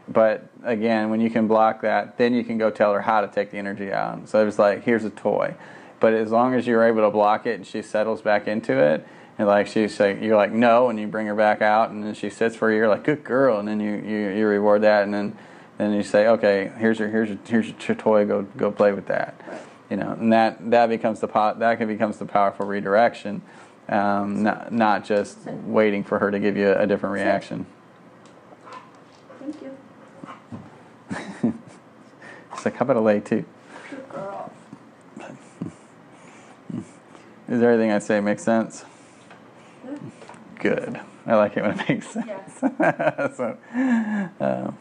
But 0.09 0.49
again, 0.65 1.11
when 1.11 1.21
you 1.21 1.31
can 1.31 1.47
block 1.47 1.83
that, 1.83 2.19
then 2.19 2.35
you 2.35 2.43
can 2.45 2.59
go 2.59 2.71
tell 2.71 2.93
her 2.93 3.01
how 3.01 3.21
to 3.21 3.29
take 3.29 3.51
the 3.51 3.59
energy 3.59 3.93
out. 3.93 4.29
So 4.29 4.47
it's 4.47 4.59
like, 4.59 4.83
here's 4.83 5.05
a 5.05 5.11
toy. 5.11 5.55
But 6.01 6.13
as 6.15 6.33
long 6.33 6.55
as 6.55 6.67
you're 6.67 6.83
able 6.83 7.03
to 7.03 7.11
block 7.11 7.47
it 7.47 7.55
and 7.55 7.67
she 7.67 7.81
settles 7.83 8.21
back 8.21 8.49
into 8.49 8.73
it, 8.77 9.07
and 9.39 9.47
like 9.47 9.69
she's 9.69 9.99
like, 10.01 10.21
you're 10.21 10.37
like 10.37 10.53
no, 10.53 10.91
and 10.91 10.99
you 10.99 11.07
bring 11.07 11.29
her 11.29 11.35
back 11.37 11.63
out, 11.63 11.91
and 11.91 12.05
then 12.05 12.15
she 12.15 12.29
sits 12.31 12.57
for 12.57 12.71
you, 12.71 12.79
you're 12.79 12.89
like, 12.89 13.05
good 13.05 13.23
girl, 13.23 13.59
and 13.59 13.69
then 13.69 13.79
you 13.79 13.93
you, 13.95 14.29
you 14.31 14.47
reward 14.47 14.83
that, 14.83 15.05
and 15.05 15.15
then 15.15 15.37
and 15.79 15.95
you 15.95 16.03
say, 16.03 16.27
okay, 16.27 16.73
here's 16.79 16.99
your 16.99 17.09
here's 17.09 17.29
your 17.29 17.39
here's 17.47 17.69
your 17.69 17.97
toy. 17.97 18.25
Go 18.27 18.43
go 18.57 18.73
play 18.73 18.93
with 18.93 19.07
that. 19.07 19.41
Right. 19.47 19.61
You 19.93 19.99
know, 19.99 20.13
and 20.13 20.33
that 20.33 20.71
that 20.71 20.87
becomes 20.87 21.21
the 21.21 21.29
pot 21.29 21.59
that 21.59 21.77
can 21.77 21.87
becomes 21.87 22.17
the 22.17 22.25
powerful 22.25 22.65
redirection. 22.65 23.43
Um, 23.91 24.43
not 24.43 24.73
not 24.73 25.05
just 25.05 25.37
waiting 25.45 26.03
for 26.03 26.19
her 26.19 26.31
to 26.31 26.39
give 26.39 26.57
you 26.57 26.73
a 26.73 26.87
different 26.87 27.13
reaction. 27.13 27.67
Thank 29.39 29.61
you. 29.61 31.55
It's 32.55 32.65
like, 32.65 32.77
how 32.77 32.85
about 32.85 32.97
a 32.97 33.01
lay 33.01 33.21
too? 33.21 33.45
Is 37.49 37.61
there 37.61 37.73
anything 37.73 37.93
I 37.93 37.99
say 37.99 38.19
make 38.21 38.39
sense? 38.39 38.87
Good. 40.59 41.01
I 41.27 41.35
like 41.35 41.55
it 41.59 41.63
when 41.65 41.79
it 41.79 41.87
makes 41.87 42.09
sense. 42.09 42.27
Yeah. 42.81 43.35
so, 43.35 43.59
um, 44.41 44.79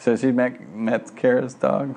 so 0.00 0.16
she 0.16 0.32
met 0.32 0.74
met 0.74 1.14
Kara's 1.14 1.54
dog. 1.54 1.94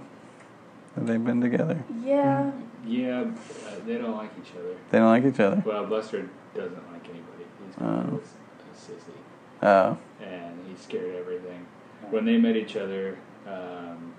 Have 0.96 1.08
they 1.08 1.18
been 1.18 1.42
together? 1.42 1.84
Yeah. 2.04 2.52
Yeah, 2.88 3.22
uh, 3.22 3.72
they 3.86 3.98
don't 3.98 4.16
like 4.16 4.30
each 4.40 4.52
other. 4.58 4.76
They 4.92 5.00
don't 5.00 5.08
like 5.08 5.26
each 5.26 5.40
other. 5.40 5.62
Well, 5.66 5.86
Buster 5.88 6.30
doesn't 6.54 6.92
like 6.92 7.04
anybody. 7.10 7.46
He's 7.66 7.76
kind 7.76 8.12
Oh. 8.14 8.18
a 8.20 8.76
sissy, 8.78 9.64
Oh, 9.64 9.98
and 10.24 10.60
he's 10.70 10.80
scared 10.82 11.16
of 11.16 11.22
everything. 11.22 11.66
When 12.12 12.26
they 12.26 12.38
met 12.38 12.56
each 12.56 12.76
other, 12.78 13.18
um, 13.48 14.14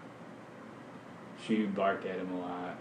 she 1.40 1.64
barked 1.66 2.06
at 2.06 2.16
him 2.18 2.32
a 2.32 2.40
lot. 2.40 2.76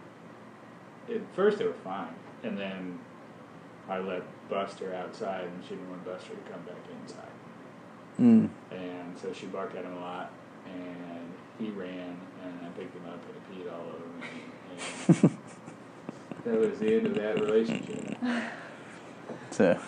At 1.08 1.22
first, 1.36 1.60
they 1.60 1.66
were 1.66 1.74
fine, 1.74 2.16
and 2.44 2.58
then 2.58 2.98
I 3.88 4.00
let 4.00 4.24
Buster 4.50 4.96
outside, 4.96 5.44
and 5.44 5.64
she 5.64 5.76
didn't 5.76 5.90
want 5.92 6.04
Buster 6.04 6.32
to 6.34 6.52
come 6.52 6.62
back 6.62 6.78
inside. 7.00 7.30
mm. 8.20 8.50
And 8.72 9.16
so 9.22 9.32
she 9.34 9.46
barked 9.46 9.76
at 9.76 9.86
him 9.86 9.94
a 9.98 10.00
lot, 10.00 10.32
and 10.66 11.25
he 11.60 11.70
ran, 11.72 12.18
and 12.44 12.60
I 12.66 12.70
picked 12.78 12.96
him 12.96 13.06
up 13.08 13.20
and 13.26 13.58
he 13.58 13.64
peed 13.64 13.72
all 13.74 13.88
over 13.88 15.30
me. 15.30 15.38
And 16.46 16.54
that 16.54 16.70
was 16.70 16.78
the 16.78 16.94
end 16.96 17.08
of 17.08 17.16
that 17.16 17.42
relationship. 17.42 18.18
so. 19.50 19.80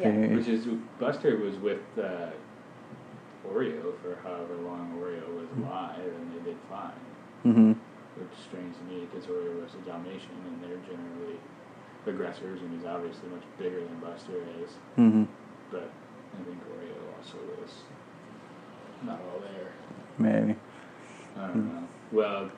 Yeah. 0.00 0.08
Which 0.34 0.48
is, 0.48 0.64
Buster 0.98 1.36
was 1.36 1.56
with 1.56 1.82
uh, 1.98 2.30
Oreo 3.46 3.92
for 4.00 4.16
however 4.22 4.56
long 4.64 4.96
Oreo 4.98 5.28
was 5.36 5.48
alive, 5.58 6.00
and 6.00 6.32
they 6.32 6.50
did 6.50 6.56
fine. 6.70 6.92
Mhm. 7.44 7.76
Which 8.16 8.32
is 8.38 8.44
strange 8.44 8.74
to 8.78 8.84
me 8.84 9.06
because 9.12 9.26
Oreo 9.26 9.60
was 9.62 9.74
a 9.74 9.84
Dalmatian, 9.84 10.32
and 10.46 10.64
they're 10.64 10.80
generally 10.88 11.36
aggressors, 12.06 12.62
and 12.62 12.72
he's 12.72 12.86
obviously 12.86 13.28
much 13.28 13.44
bigger 13.58 13.80
than 13.84 13.98
Buster 14.00 14.40
is. 14.64 14.70
Mhm. 14.96 15.26
But 15.70 15.90
I 16.40 16.44
think 16.44 16.56
Oreo 16.72 17.18
also 17.18 17.36
was 17.60 17.82
not 19.04 19.20
all 19.28 19.40
there. 19.40 19.72
Maybe. 20.20 20.54
I 21.36 21.46
don't 21.46 21.74
know. 21.74 21.88
Well, 22.12 22.50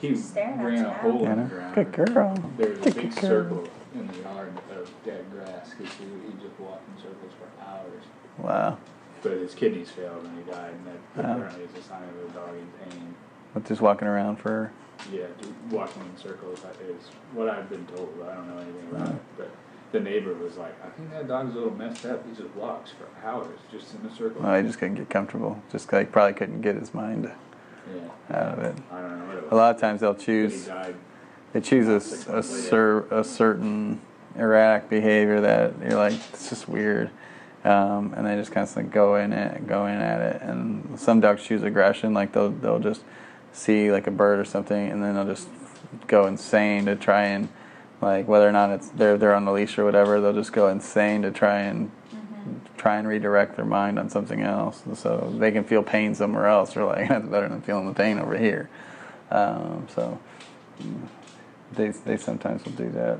he 0.00 0.16
Staring 0.16 0.58
at 0.60 0.64
ran 0.64 0.74
you 0.74 0.80
a 0.80 0.82
now. 0.84 0.92
hole 0.94 1.22
Yeah, 1.22 1.32
in 1.32 1.38
the 1.48 1.54
ground. 1.54 1.74
Good 1.74 1.92
girl. 1.92 2.34
There 2.56 2.68
was 2.70 2.78
a 2.78 2.82
Good 2.82 2.94
big 2.94 3.10
girl. 3.16 3.20
circle 3.20 3.68
in 3.94 4.06
the 4.06 4.18
yard 4.20 4.52
of 4.72 4.90
dead 5.04 5.24
grass 5.30 5.74
because 5.76 5.92
he, 5.94 6.04
he 6.04 6.32
just 6.42 6.58
walked 6.58 6.88
in 6.88 7.02
circles 7.02 7.32
for 7.38 7.62
hours. 7.64 8.02
Wow. 8.38 8.78
But 9.22 9.32
his 9.32 9.54
kidneys 9.54 9.90
failed 9.90 10.24
and 10.24 10.38
he 10.38 10.50
died, 10.50 10.72
and 10.72 10.86
that 10.86 11.26
Oh. 11.26 11.32
apparently 11.34 11.64
is 11.64 11.74
a 11.78 11.82
sign 11.86 12.02
of 12.04 12.30
a 12.30 12.32
dog 12.32 12.54
in 12.56 12.90
pain. 12.90 13.14
But 13.52 13.64
just 13.66 13.82
walking 13.82 14.08
around 14.08 14.36
for. 14.38 14.72
Yeah, 15.12 15.26
do- 15.40 15.54
walking 15.76 16.02
in 16.02 16.16
circles 16.16 16.60
that 16.62 16.76
is 16.82 17.02
what 17.34 17.48
I've 17.50 17.68
been 17.68 17.84
told. 17.86 18.08
I 18.26 18.34
don't 18.34 18.48
know 18.48 18.62
anything 18.62 18.88
about 18.92 19.08
it, 19.14 19.20
but 19.36 19.50
the 19.92 20.00
neighbor 20.00 20.34
was 20.34 20.56
like, 20.56 20.74
"I 20.84 20.88
think 20.90 21.10
that 21.10 21.28
dog's 21.28 21.54
a 21.54 21.58
little 21.58 21.74
messed 21.74 22.06
up. 22.06 22.26
He 22.26 22.34
just 22.34 22.54
walks 22.54 22.90
for 22.90 23.06
hours 23.26 23.58
just 23.70 23.94
in 23.94 24.06
a 24.06 24.14
circle." 24.14 24.42
Well, 24.42 24.56
he 24.56 24.62
just 24.62 24.78
couldn't 24.78 24.96
get 24.96 25.10
comfortable. 25.10 25.62
Just 25.70 25.92
like 25.92 26.12
probably 26.12 26.34
couldn't 26.34 26.60
get 26.60 26.76
his 26.76 26.94
mind 26.94 27.30
yeah, 27.94 28.36
out 28.36 28.58
of 28.58 28.64
it. 28.64 28.76
I 28.92 29.00
don't 29.00 29.18
know 29.18 29.26
what 29.26 29.36
it 29.36 29.42
was. 29.44 29.52
A 29.52 29.54
lot 29.54 29.74
of 29.74 29.80
times 29.80 30.00
they'll 30.00 30.14
choose. 30.14 30.68
They 31.52 31.60
choose 31.60 31.88
a, 31.88 32.36
a, 32.36 32.42
cer- 32.44 33.06
a 33.10 33.24
certain 33.24 34.00
erratic 34.36 34.88
behavior 34.88 35.40
that 35.40 35.72
you're 35.80 35.98
like, 35.98 36.12
it's 36.32 36.48
just 36.48 36.68
weird. 36.68 37.10
Um, 37.64 38.14
and 38.16 38.24
they 38.26 38.36
just 38.36 38.52
constantly 38.52 38.92
go 38.92 39.16
in 39.16 39.32
it, 39.32 39.66
go 39.66 39.86
in 39.86 39.96
at 39.96 40.36
it. 40.36 40.42
And 40.42 40.98
some 40.98 41.20
dogs 41.20 41.42
choose 41.42 41.62
aggression, 41.62 42.14
like 42.14 42.32
they'll 42.32 42.50
they'll 42.50 42.78
just 42.78 43.02
see 43.52 43.90
like 43.92 44.06
a 44.06 44.10
bird 44.10 44.38
or 44.38 44.44
something, 44.44 44.90
and 44.90 45.02
then 45.02 45.14
they'll 45.14 45.26
just 45.26 45.48
go 46.06 46.26
insane 46.26 46.86
to 46.86 46.96
try 46.96 47.24
and 47.24 47.48
like 48.00 48.26
whether 48.28 48.48
or 48.48 48.52
not 48.52 48.70
it's 48.70 48.88
they're 48.88 49.16
they're 49.18 49.34
on 49.34 49.44
the 49.44 49.52
leash 49.52 49.78
or 49.78 49.84
whatever, 49.84 50.20
they'll 50.20 50.32
just 50.32 50.52
go 50.52 50.68
insane 50.68 51.22
to 51.22 51.30
try 51.30 51.60
and 51.60 51.90
try 52.76 52.96
and 52.96 53.06
redirect 53.06 53.56
their 53.56 53.64
mind 53.66 53.98
on 53.98 54.08
something 54.08 54.40
else, 54.40 54.82
so 54.94 55.32
they 55.38 55.52
can 55.52 55.64
feel 55.64 55.82
pain 55.82 56.14
somewhere 56.14 56.46
else. 56.46 56.72
They're 56.74 56.84
like, 56.84 57.08
that's 57.10 57.26
better 57.26 57.48
than 57.48 57.60
feeling 57.60 57.86
the 57.86 57.94
pain 57.94 58.18
over 58.18 58.36
here. 58.38 58.70
Um, 59.30 59.86
so 59.94 60.18
they 61.72 61.88
they 61.88 62.16
sometimes 62.16 62.64
will 62.64 62.72
do 62.72 62.90
that. 62.90 63.18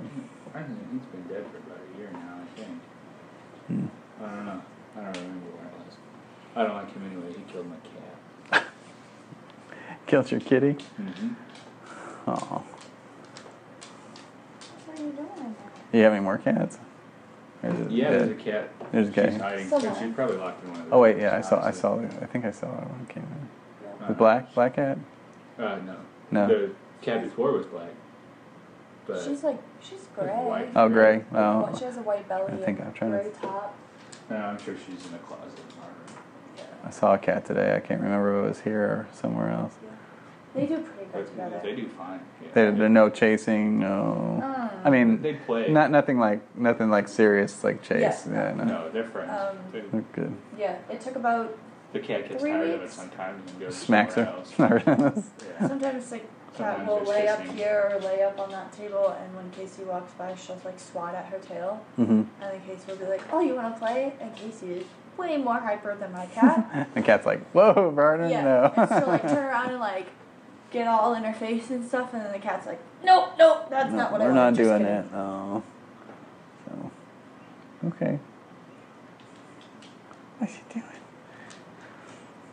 I 0.55 0.63
think 0.63 0.79
he's 0.93 1.03
been 1.03 1.23
dead 1.29 1.45
for 1.51 1.59
about 1.59 1.79
a 1.95 1.99
year 1.99 2.11
now. 2.13 2.39
I 2.43 2.61
think. 2.61 2.81
Hmm. 3.69 3.87
I 4.25 4.27
don't 4.29 4.47
know. 4.47 4.63
I 4.97 5.01
don't 5.03 5.17
remember 5.17 5.47
where 5.51 5.67
it 5.67 5.75
was. 5.87 5.97
I 6.57 6.63
don't 6.65 6.75
like 6.75 6.93
him 6.93 7.07
anyway. 7.07 7.33
He 7.37 7.53
killed 7.53 7.67
my 7.69 7.77
cat. 7.77 8.65
Killed 10.07 10.31
your 10.33 10.41
kitty? 10.41 10.77
Mm-hmm. 11.01 11.29
Oh, 12.27 12.65
What 14.87 14.99
are 14.99 15.03
you 15.03 15.13
doing 15.13 15.55
in 15.93 15.99
you 15.99 16.05
have 16.05 16.13
any 16.13 16.23
more 16.23 16.39
cats? 16.39 16.79
Or 17.63 17.71
is 17.71 17.93
Yeah, 17.93 18.11
there's 18.11 18.31
a 18.31 18.35
cat. 18.35 18.93
There's 18.93 19.09
a 19.09 19.13
cat. 19.13 19.33
She's 19.33 19.41
hiding. 19.41 19.69
Somewhere. 19.69 19.97
She's 20.01 20.15
probably 20.15 20.37
locked 20.37 20.65
in 20.65 20.71
one 20.71 20.81
of 20.81 20.87
those. 20.87 20.93
Oh 20.95 21.01
wait, 21.01 21.19
yeah, 21.19 21.37
I 21.37 21.41
saw 21.41 21.65
I 21.65 21.71
saw 21.71 21.99
I 22.01 22.27
think 22.27 22.45
I 22.45 22.51
saw 22.51 22.67
it 22.67 22.89
when 22.89 23.01
it 23.03 23.09
came 23.09 23.25
in. 23.25 24.07
The 24.09 24.15
black 24.15 24.55
black 24.55 24.77
cat? 24.77 24.99
Uh, 25.59 25.77
no. 25.85 25.97
No. 26.31 26.47
The 26.47 26.71
cat 27.03 27.23
before 27.23 27.53
was 27.53 27.67
black. 27.67 27.91
But 29.07 29.23
She's 29.25 29.43
like, 29.43 29.61
she's 29.83 30.07
gray. 30.15 30.27
white. 30.29 30.71
Oh, 30.77 30.89
gray. 30.89 31.25
Oh, 31.33 31.63
what- 31.63 31.77
She 31.77 31.85
has 31.85 31.97
a 31.97 32.03
white 32.03 32.29
belly. 32.29 32.53
I 32.53 32.57
think 32.57 32.79
and 32.79 32.89
I'm 32.89 32.95
trying 32.95 33.13
to- 33.13 33.19
gray 33.19 33.31
top. 33.43 33.75
no, 34.31 34.37
I'm 34.37 34.59
sure 34.59 34.75
she's 34.77 35.05
in 35.07 35.13
the 35.13 35.19
closet 35.19 35.59
in. 35.59 36.57
Yeah. 36.57 36.63
I 36.85 36.91
saw 36.91 37.15
a 37.15 37.19
cat 37.19 37.45
today. 37.45 37.75
I 37.75 37.81
can't 37.81 38.01
remember 38.01 38.39
if 38.39 38.45
it 38.45 38.49
was 38.49 38.61
here 38.61 38.83
or 38.83 39.07
somewhere 39.13 39.51
else. 39.51 39.75
Yeah. 39.83 39.90
They 40.55 40.67
do 40.67 40.79
pretty 40.79 41.11
good 41.13 41.27
together. 41.29 41.61
they 41.63 41.75
do 41.77 41.89
fine. 41.89 42.21
Yeah. 42.43 42.49
There, 42.55 42.73
there 42.73 42.89
no 42.89 43.09
chasing, 43.09 43.79
no. 43.79 44.41
Mm. 44.43 44.71
I 44.85 44.91
mean, 44.91 45.23
They 45.23 45.35
play. 45.35 45.69
not 45.71 45.91
nothing 45.91 46.19
like 46.19 46.41
nothing 46.57 46.91
like 46.91 47.07
serious 47.09 47.63
like 47.63 47.83
chase. 47.83 48.27
Yeah. 48.27 48.49
Yeah, 48.51 48.55
no. 48.55 48.65
No, 48.65 48.91
they're 48.91 49.05
friends. 49.05 49.31
Um, 49.31 49.57
They- 49.73 49.81
They're 49.81 50.05
good. 50.13 50.37
Yeah, 50.59 50.77
it 50.91 51.01
took 51.01 51.17
about 51.17 51.57
the 51.93 52.01
cat 52.01 52.29
gets 52.29 52.41
three 52.41 52.51
tired 52.53 52.69
of 52.69 52.75
it 52.75 52.81
weeks. 52.83 52.95
sometimes 52.95 53.51
and 53.51 53.61
goes 53.61 53.77
Smacks 53.77 54.15
her. 54.15 54.27
else. 54.27 54.55
Yeah. 54.57 55.69
sometimes 55.69 56.11
like 56.13 56.23
cat 56.57 56.79
Sometimes 56.79 56.89
will 56.89 56.97
they're 57.05 57.07
lay 57.15 57.29
up 57.29 57.41
kissing. 57.43 57.57
here 57.57 57.91
or 57.95 58.01
lay 58.01 58.23
up 58.23 58.39
on 58.41 58.51
that 58.51 58.73
table, 58.73 59.09
and 59.23 59.37
when 59.37 59.51
Casey 59.53 59.85
walks 59.85 60.13
by, 60.15 60.35
she'll 60.35 60.61
like 60.65 60.79
swat 60.81 61.15
at 61.15 61.27
her 61.27 61.39
tail, 61.39 61.81
mm-hmm. 61.99 62.13
and 62.13 62.27
then 62.41 62.61
Casey 62.67 62.91
will 62.91 62.97
be 62.99 63.05
like, 63.07 63.23
"Oh, 63.33 63.41
you 63.41 63.55
want 63.55 63.73
to 63.75 63.79
play?" 63.81 64.13
And 64.21 64.35
Casey 64.35 64.73
is 64.73 64.85
way 65.17 65.37
more 65.37 65.61
hyper 65.61 65.95
than 65.97 66.13
my 66.13 66.27
cat. 66.27 66.89
the 66.95 67.03
cat's 67.03 67.25
like, 67.27 67.45
"Whoa, 67.53 67.91
Vernon, 67.91 68.31
yeah, 68.31 68.43
no." 68.43 68.73
and 68.77 68.89
she'll 68.89 69.07
like 69.09 69.23
turn 69.23 69.45
around 69.51 69.71
and 69.71 69.79
like 69.81 70.07
get 70.71 70.87
all 70.87 71.15
in 71.15 71.25
her 71.25 71.33
face 71.33 71.71
and 71.71 71.87
stuff, 71.87 72.13
and 72.15 72.23
then 72.25 72.33
the 72.33 72.39
cat's 72.39 72.67
like, 72.67 72.81
"Nope, 73.05 73.33
nope, 73.39 73.67
that's 73.71 73.91
No, 73.91 73.97
not 73.97 74.13
what 74.13 74.21
I 74.21 74.25
want. 74.25 74.35
we're 74.35 74.41
not. 74.41 74.55
Just 74.55 74.69
doing 74.69 74.79
kidding." 74.83 74.95
it. 74.97 75.07
Oh. 75.15 75.63
So, 76.67 76.91
okay. 77.89 78.19
What's 80.39 80.55
she 80.55 80.61
doing? 80.73 80.85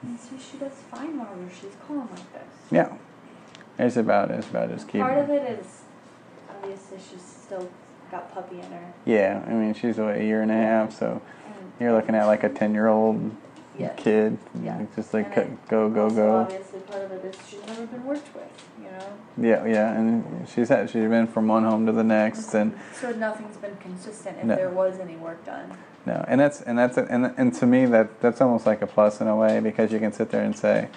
And 0.04 0.20
so 0.20 0.36
she 0.38 0.58
does 0.58 0.72
fine 0.92 1.18
whenever 1.18 1.50
she's 1.50 1.76
calm 1.88 2.08
like 2.12 2.34
this. 2.34 2.44
Yeah. 2.72 2.94
It's 3.80 3.98
about 3.98 4.32
it's 4.32 4.48
about 4.50 4.70
just 4.70 4.88
keeping. 4.88 5.02
Part 5.02 5.18
of 5.20 5.30
it 5.30 5.60
is 5.60 5.82
obviously 6.50 6.98
she's 6.98 7.22
still 7.22 7.70
got 8.12 8.34
puppy 8.34 8.60
in 8.60 8.72
her. 8.72 8.94
Yeah, 9.06 9.44
I 9.48 9.52
mean 9.52 9.74
she's 9.74 9.98
what, 9.98 10.16
a 10.18 10.24
year 10.24 10.42
and 10.42 10.52
a 10.52 10.56
half, 10.56 10.98
so 10.98 11.22
And 11.46 11.72
you're 11.80 11.94
looking 11.94 12.16
at 12.16 12.26
like 12.26 12.44
a 12.44 12.50
ten 12.50 12.74
year 12.74 12.88
old 12.88 13.36
Yeah. 13.78 13.94
kid. 13.94 14.38
Yeah. 14.64 14.86
Just 14.96 15.14
like 15.14 15.36
it 15.38 15.68
go 15.68 15.90
go 15.90 16.10
go. 16.10 16.38
Obviously, 16.38 16.80
part 16.82 17.04
of 17.04 17.12
it 17.12 17.26
is 17.26 17.36
she's 17.48 17.66
never 17.68 17.86
been 17.86 18.06
worked 18.06 18.34
with, 18.34 18.50
you 18.80 18.86
know. 18.92 19.50
Yeah, 19.50 19.66
yeah, 19.66 19.94
and 19.98 20.48
she's 20.50 20.70
had 20.70 20.90
she's 20.90 21.08
been 21.08 21.28
from 21.28 21.48
one 21.48 21.64
home 21.64 21.86
to 21.86 21.92
the 21.92 22.04
next, 22.04 22.54
and 22.54 22.74
so 22.94 23.12
nothing's 23.12 23.58
been 23.58 23.76
consistent 23.78 24.38
if 24.40 24.46
No. 24.46 24.56
there 24.56 24.70
was 24.70 25.00
any 25.00 25.16
work 25.16 25.46
done. 25.46 25.72
no, 26.06 26.24
and 26.28 26.40
that's 26.40 26.62
and 26.62 26.78
that's 26.78 26.98
and 26.98 27.34
and 27.38 27.54
to 27.56 27.66
me 27.68 27.86
that 27.86 28.20
that's 28.22 28.42
almost 28.42 28.66
like 28.66 28.82
a 28.82 28.88
plus 28.88 29.22
in 29.22 29.28
a 29.28 29.36
way 29.36 29.60
because 29.60 29.92
you 29.92 30.00
can 30.00 30.12
sit 30.12 30.30
there 30.32 30.44
and 30.44 30.56
say, 30.58 30.90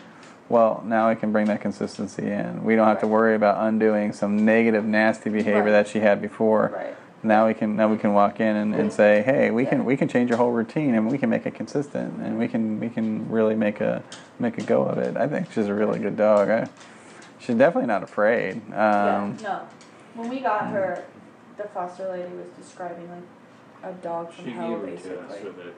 well, 0.48 0.82
now 0.86 1.08
I 1.08 1.14
can 1.14 1.32
bring 1.32 1.46
that 1.46 1.60
consistency 1.60 2.30
in. 2.30 2.64
We 2.64 2.76
don't 2.76 2.86
have 2.88 3.00
to 3.00 3.06
worry 3.06 3.34
about 3.34 3.64
undoing 3.66 4.12
some 4.12 4.44
negative, 4.44 4.84
nasty 4.84 5.30
behavior 5.30 5.62
Right. 5.64 5.70
that 5.72 5.88
she 5.88 6.00
had 6.00 6.20
before. 6.22 6.72
Right. 6.74 6.96
Now 7.22 7.46
we 7.48 7.54
can 7.54 7.76
now 7.76 7.88
we 7.88 7.98
can 7.98 8.14
walk 8.14 8.40
in 8.40 8.56
and, 8.56 8.74
and 8.74 8.90
say, 8.92 9.22
hey, 9.22 9.50
we 9.50 9.64
Yeah. 9.64 9.70
can 9.70 9.84
we 9.84 9.96
can 9.96 10.08
change 10.08 10.30
your 10.30 10.38
whole 10.38 10.52
routine 10.52 10.94
and 10.94 11.10
we 11.10 11.18
can 11.18 11.28
make 11.28 11.44
it 11.44 11.54
consistent 11.54 12.18
and 12.22 12.38
we 12.38 12.48
can 12.48 12.80
we 12.80 12.88
can 12.88 13.28
really 13.30 13.54
make 13.54 13.80
a 13.82 14.02
make 14.38 14.56
a 14.56 14.62
go 14.62 14.82
of 14.84 14.96
it. 14.98 15.16
I 15.16 15.26
think 15.26 15.52
she's 15.52 15.66
a 15.66 15.74
really 15.74 15.98
good 15.98 16.16
dog. 16.16 16.48
I, 16.48 16.68
she's 17.38 17.56
definitely 17.56 17.88
not 17.88 18.02
afraid. 18.02 18.56
Um, 18.72 18.72
yeah. 18.72 19.34
No. 19.42 19.68
When 20.14 20.30
we 20.30 20.40
got 20.40 20.68
her, 20.68 21.04
the 21.58 21.64
foster 21.64 22.08
lady 22.10 22.34
was 22.34 22.46
describing 22.58 23.08
like 23.10 23.22
a 23.82 23.92
dog 24.02 24.32
from 24.32 24.44
She 24.46 24.50
hell, 24.52 24.70
gave 24.80 24.80
her 24.80 24.86
to 24.86 25.20
us 25.20 25.28
basically. 25.32 25.50
with 25.50 25.58
a 25.66 25.72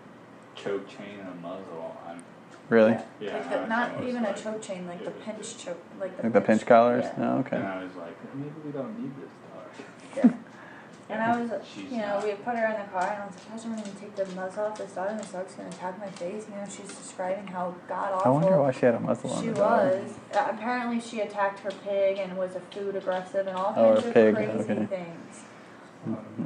choke 0.55 0.89
chain 0.89 1.19
and 1.21 1.29
a 1.29 1.35
muzzle 1.41 1.97
on. 2.07 2.23
Really? 2.69 2.93
Yeah. 2.93 3.03
Yeah, 3.21 3.37
Like 3.37 3.51
the, 3.51 3.67
not 3.67 3.91
almost 3.91 4.09
even 4.09 4.25
a 4.25 4.35
choke 4.35 4.63
chain, 4.63 4.87
like 4.87 5.05
the 5.05 5.11
pinch 5.11 5.59
choke, 5.59 5.83
like 6.01 6.17
the 6.17 6.23
Like 6.23 6.33
the 6.33 6.41
pinch 6.41 6.65
collars? 6.65 7.05
Yeah. 7.05 7.15
No, 7.25 7.39
okay. 7.39 7.57
And 7.57 7.67
I 7.67 7.83
was 7.85 7.95
like, 7.97 8.35
maybe 8.35 8.51
we 8.65 8.71
don't 8.71 8.99
need 8.99 9.11
this 9.21 9.31
dog. 9.53 9.87
Yeah. 10.17 10.52
And 11.13 11.23
I 11.23 11.39
was, 11.41 11.51
you 11.77 11.99
know, 11.99 12.07
not. 12.15 12.25
we 12.25 12.33
put 12.33 12.57
her 12.57 12.67
in 12.67 12.81
the 12.81 12.89
car, 12.91 13.03
and 13.03 13.23
I 13.23 13.27
was 13.27 13.35
like, 13.37 13.51
"Gosh, 13.51 13.65
I'm 13.67 13.71
gonna 13.77 13.89
take 14.01 14.17
the 14.17 14.27
muzzle 14.35 14.65
off 14.65 14.79
this 14.79 14.93
dog, 14.93 15.09
and 15.11 15.21
this 15.21 15.31
dog's 15.31 15.55
gonna 15.55 15.69
attack 15.69 15.99
my 15.99 16.07
face." 16.09 16.47
You 16.49 16.55
know, 16.57 16.65
she's 16.65 16.89
describing 16.97 17.47
how 17.49 17.75
god 17.87 18.15
awful. 18.15 18.31
I 18.31 18.35
wonder 18.35 18.61
why 18.61 18.71
she 18.71 18.87
had 18.87 18.95
a 18.95 19.01
muzzle 19.01 19.31
on 19.31 19.43
She 19.43 19.51
the 19.51 19.61
was. 19.61 20.11
Uh, 20.35 20.47
apparently, 20.51 21.01
she 21.01 21.21
attacked 21.21 21.61
her 21.61 21.71
pig 21.85 22.19
and 22.19 22.37
was 22.39 22.57
a 22.57 22.61
food 22.61 22.97
aggressive 22.97 23.47
and 23.47 23.57
all 23.57 23.75
Oh, 23.77 23.93
kinds 23.93 24.03
her 24.05 24.09
of 24.09 24.15
pig, 24.15 24.35
crazy 24.35 24.53
okay. 24.73 24.87
things. 24.87 25.45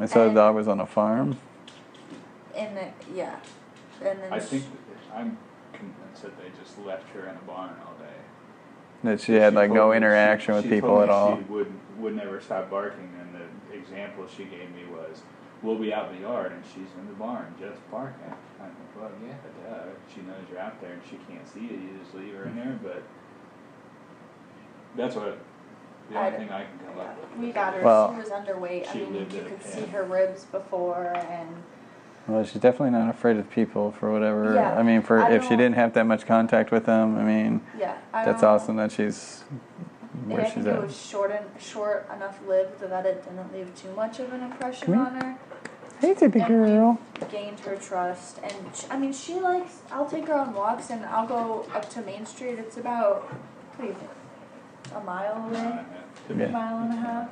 I 0.00 0.06
saw 0.06 0.24
the 0.28 0.34
dog 0.34 0.54
was 0.56 0.66
on 0.68 0.80
a 0.80 0.86
farm. 0.86 1.38
And 2.54 2.76
the, 2.76 2.88
yeah, 3.14 3.36
and 4.02 4.18
then 4.20 4.32
I 4.32 4.38
sh- 4.40 4.42
think 4.44 4.64
that 4.64 5.16
I'm 5.18 5.38
convinced 5.72 6.22
that 6.22 6.36
they 6.38 6.50
just 6.60 6.78
left 6.84 7.08
her 7.10 7.20
in 7.28 7.36
a 7.36 7.42
barn 7.46 7.70
all 7.86 7.94
day. 7.98 8.06
That 9.04 9.20
she 9.20 9.34
had 9.34 9.54
like 9.54 9.70
no 9.70 9.92
interaction 9.92 10.52
she- 10.52 10.56
with 10.56 10.64
she 10.64 10.70
people 10.70 10.88
told 10.90 11.02
at 11.04 11.08
all. 11.10 11.36
She 11.36 11.42
would 11.44 11.72
would 11.98 12.16
never 12.16 12.40
stop 12.40 12.70
barking, 12.70 13.10
and 13.20 13.34
the 13.34 13.76
example 13.76 14.26
she 14.28 14.44
gave 14.44 14.70
me 14.74 14.84
was, 14.90 15.22
"We'll 15.62 15.76
be 15.78 15.92
out 15.92 16.10
in 16.10 16.16
the 16.16 16.28
yard, 16.28 16.52
and 16.52 16.62
she's 16.64 16.92
in 16.98 17.06
the 17.06 17.14
barn 17.14 17.54
just 17.60 17.78
barking." 17.90 18.32
I'm 18.60 18.66
like, 18.68 19.00
"Well, 19.00 19.10
yeah, 19.26 19.34
duh. 19.70 19.84
She 20.14 20.20
knows 20.22 20.36
you're 20.50 20.60
out 20.60 20.80
there, 20.80 20.92
and 20.92 21.02
she 21.08 21.16
can't 21.30 21.46
see 21.46 21.60
you. 21.60 21.76
You 21.76 21.98
just 22.02 22.14
leave 22.14 22.34
her 22.34 22.44
in 22.44 22.56
there." 22.56 22.78
But 22.82 23.02
that's 24.96 25.14
what 25.16 25.38
the 26.10 26.16
only 26.18 26.28
I- 26.28 26.36
thing 26.36 26.50
I 26.50 26.64
can 26.64 26.78
come 26.86 26.96
yeah, 26.96 27.02
up 27.04 27.20
with. 27.30 27.38
we 27.40 27.52
got 27.52 27.74
her. 27.74 27.82
Well- 27.82 28.12
she 28.12 28.20
was 28.20 28.30
underweight. 28.30 28.88
I 28.90 28.98
mean, 28.98 29.14
you 29.30 29.42
could 29.42 29.62
see 29.62 29.86
her 29.86 30.04
ribs 30.04 30.44
before, 30.44 31.12
and 31.14 31.48
Well, 32.26 32.44
she's 32.44 32.60
definitely 32.60 32.90
not 32.90 33.08
afraid 33.08 33.36
of 33.36 33.48
people 33.50 33.92
for 33.92 34.10
whatever. 34.12 34.54
Yeah, 34.54 34.76
I 34.76 34.82
mean, 34.82 35.02
for 35.02 35.20
I 35.20 35.32
if 35.32 35.44
she 35.44 35.50
didn't 35.50 35.74
have 35.74 35.92
that 35.94 36.04
much 36.06 36.26
contact 36.26 36.72
with 36.72 36.86
them, 36.86 37.16
I 37.16 37.22
mean, 37.22 37.60
yeah, 37.78 37.98
I 38.12 38.24
that's 38.24 38.42
awesome 38.42 38.76
that 38.76 38.90
she's 38.90 39.44
And 40.12 40.30
where 40.32 40.40
I 40.40 40.44
she's 40.46 40.64
think 40.64 40.66
it 40.76 40.82
was 40.82 41.06
short 41.06 41.30
and 41.30 41.44
short 41.62 42.08
enough 42.14 42.40
lived 42.46 42.80
that 42.80 43.06
it 43.06 43.24
didn't 43.24 43.52
leave 43.52 43.72
too 43.76 43.92
much 43.94 44.18
of 44.18 44.32
an 44.32 44.42
impression 44.42 44.92
Me? 44.92 44.98
on 44.98 45.14
her. 45.20 45.38
Hey, 46.00 46.14
baby 46.14 46.40
girl. 46.40 46.98
Gained 47.30 47.60
her 47.60 47.76
trust, 47.76 48.38
and 48.42 48.52
sh 48.74 48.84
I 48.90 48.98
mean, 48.98 49.12
she 49.12 49.34
likes. 49.34 49.78
I'll 49.92 50.06
take 50.06 50.26
her 50.26 50.34
on 50.34 50.52
walks, 50.52 50.90
and 50.90 51.04
I'll 51.06 51.26
go 51.26 51.66
up 51.74 51.88
to 51.90 52.02
Main 52.02 52.26
Street. 52.26 52.58
It's 52.58 52.76
about 52.76 53.22
what 53.76 53.80
do 53.80 53.86
you 53.86 53.94
think? 53.94 54.10
A 54.94 55.00
mile 55.00 55.48
away, 55.48 55.84
Yeah. 56.36 56.44
a 56.46 56.48
mile 56.50 56.78
and 56.84 56.92
a 56.92 56.96
half. 56.96 57.28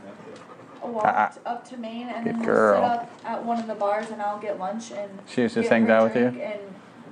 A 0.85 0.87
walk 0.87 1.05
Ah, 1.07 1.29
t- 1.35 1.41
up 1.47 1.67
to 1.71 1.77
Maine, 1.79 2.09
and 2.09 2.25
good 2.25 2.35
then 2.37 2.43
girl. 2.45 2.81
we'll 2.83 2.91
sit 2.91 2.99
up 3.01 3.11
at 3.25 3.45
one 3.45 3.59
of 3.59 3.67
the 3.67 3.75
bars, 3.75 4.11
and 4.11 4.21
I'll 4.21 4.39
get 4.39 4.59
lunch 4.59 4.91
and 4.93 5.11
She 5.27 5.43
just 5.43 5.55
get 5.55 5.67
hangs 5.71 5.89
her 5.89 5.95
out 5.95 6.05
with 6.05 6.17
you. 6.17 6.31
drink, 6.31 6.43
And 6.45 6.61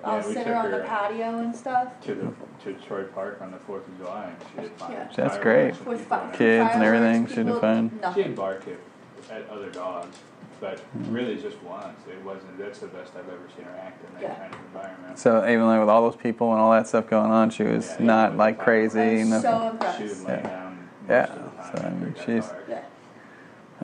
I'll 0.05 0.19
Yeah, 0.21 0.27
we 0.27 0.35
sit 0.35 0.45
took 0.45 0.47
her 0.49 0.55
on 0.57 0.71
the 0.71 0.77
her- 0.79 0.85
patio 0.85 1.39
and 1.39 1.57
stuff. 1.57 1.89
to 2.03 2.15
the 2.15 2.33
to 2.65 2.75
Troy 2.87 3.05
Park 3.05 3.39
on 3.41 3.51
the 3.51 3.57
Fourth 3.59 3.89
of 3.89 3.97
July, 3.99 4.27
and 4.27 4.37
she 4.55 4.61
did 4.63 4.73
fine. 4.79 4.93
Yeah. 4.93 5.09
That's 5.17 5.39
great. 5.39 5.71
With 5.87 6.01
people 6.01 6.17
fi- 6.19 6.31
Kids 6.33 6.61
and 6.61 6.71
fireworks, 6.71 6.87
everything, 6.87 7.27
she 7.29 7.35
did 7.37 7.47
people- 7.47 7.61
fine. 7.61 7.91
She 7.91 7.97
Nothing. 8.01 8.23
didn't 8.23 8.37
bark 8.37 8.63
at, 8.69 9.37
at 9.37 9.51
other 9.51 9.71
dogs, 9.71 10.17
but 10.61 10.77
Mm-hmm. 10.79 11.13
really 11.15 11.37
just 11.37 11.61
once. 11.63 11.99
It 12.09 12.23
wasn't. 12.25 12.59
That's 12.59 12.79
the 12.81 12.87
best 12.89 13.13
I've 13.17 13.27
ever 13.29 13.49
seen 13.57 13.65
her 13.65 13.75
act 13.85 14.05
in 14.07 14.15
that 14.15 14.23
Yeah. 14.23 14.35
kind 14.35 14.53
of 14.55 14.61
environment. 14.75 15.19
So 15.19 15.39
even 15.49 15.67
like 15.67 15.81
with 15.81 15.89
all 15.89 16.03
those 16.03 16.17
people 16.21 16.53
and 16.53 16.61
all 16.61 16.71
that 16.73 16.87
stuff 16.87 17.09
going 17.09 17.31
on, 17.31 17.49
she 17.51 17.63
was 17.65 17.87
Yeah, 17.89 17.95
even 17.95 18.07
not 18.07 18.37
like 18.37 18.59
crazy. 18.59 19.23
I'm 19.23 19.31
nothing. 19.31 19.43
so 19.51 19.61
She 19.61 19.67
impressed. 19.71 19.99
would 20.21 20.29
lay 20.29 20.35
Yeah. 20.35 20.49
down 20.49 20.89
most 21.01 21.11
Yeah, 21.11 21.23
of 21.23 21.29
the 21.29 21.35
time 21.35 21.51
so, 21.57 21.83
I 21.83 21.87
after 21.87 21.91
mean, 21.91 22.15
it 22.17 22.23
she's- 22.25 22.49
dark. 22.49 22.65
Yeah. 22.69 22.79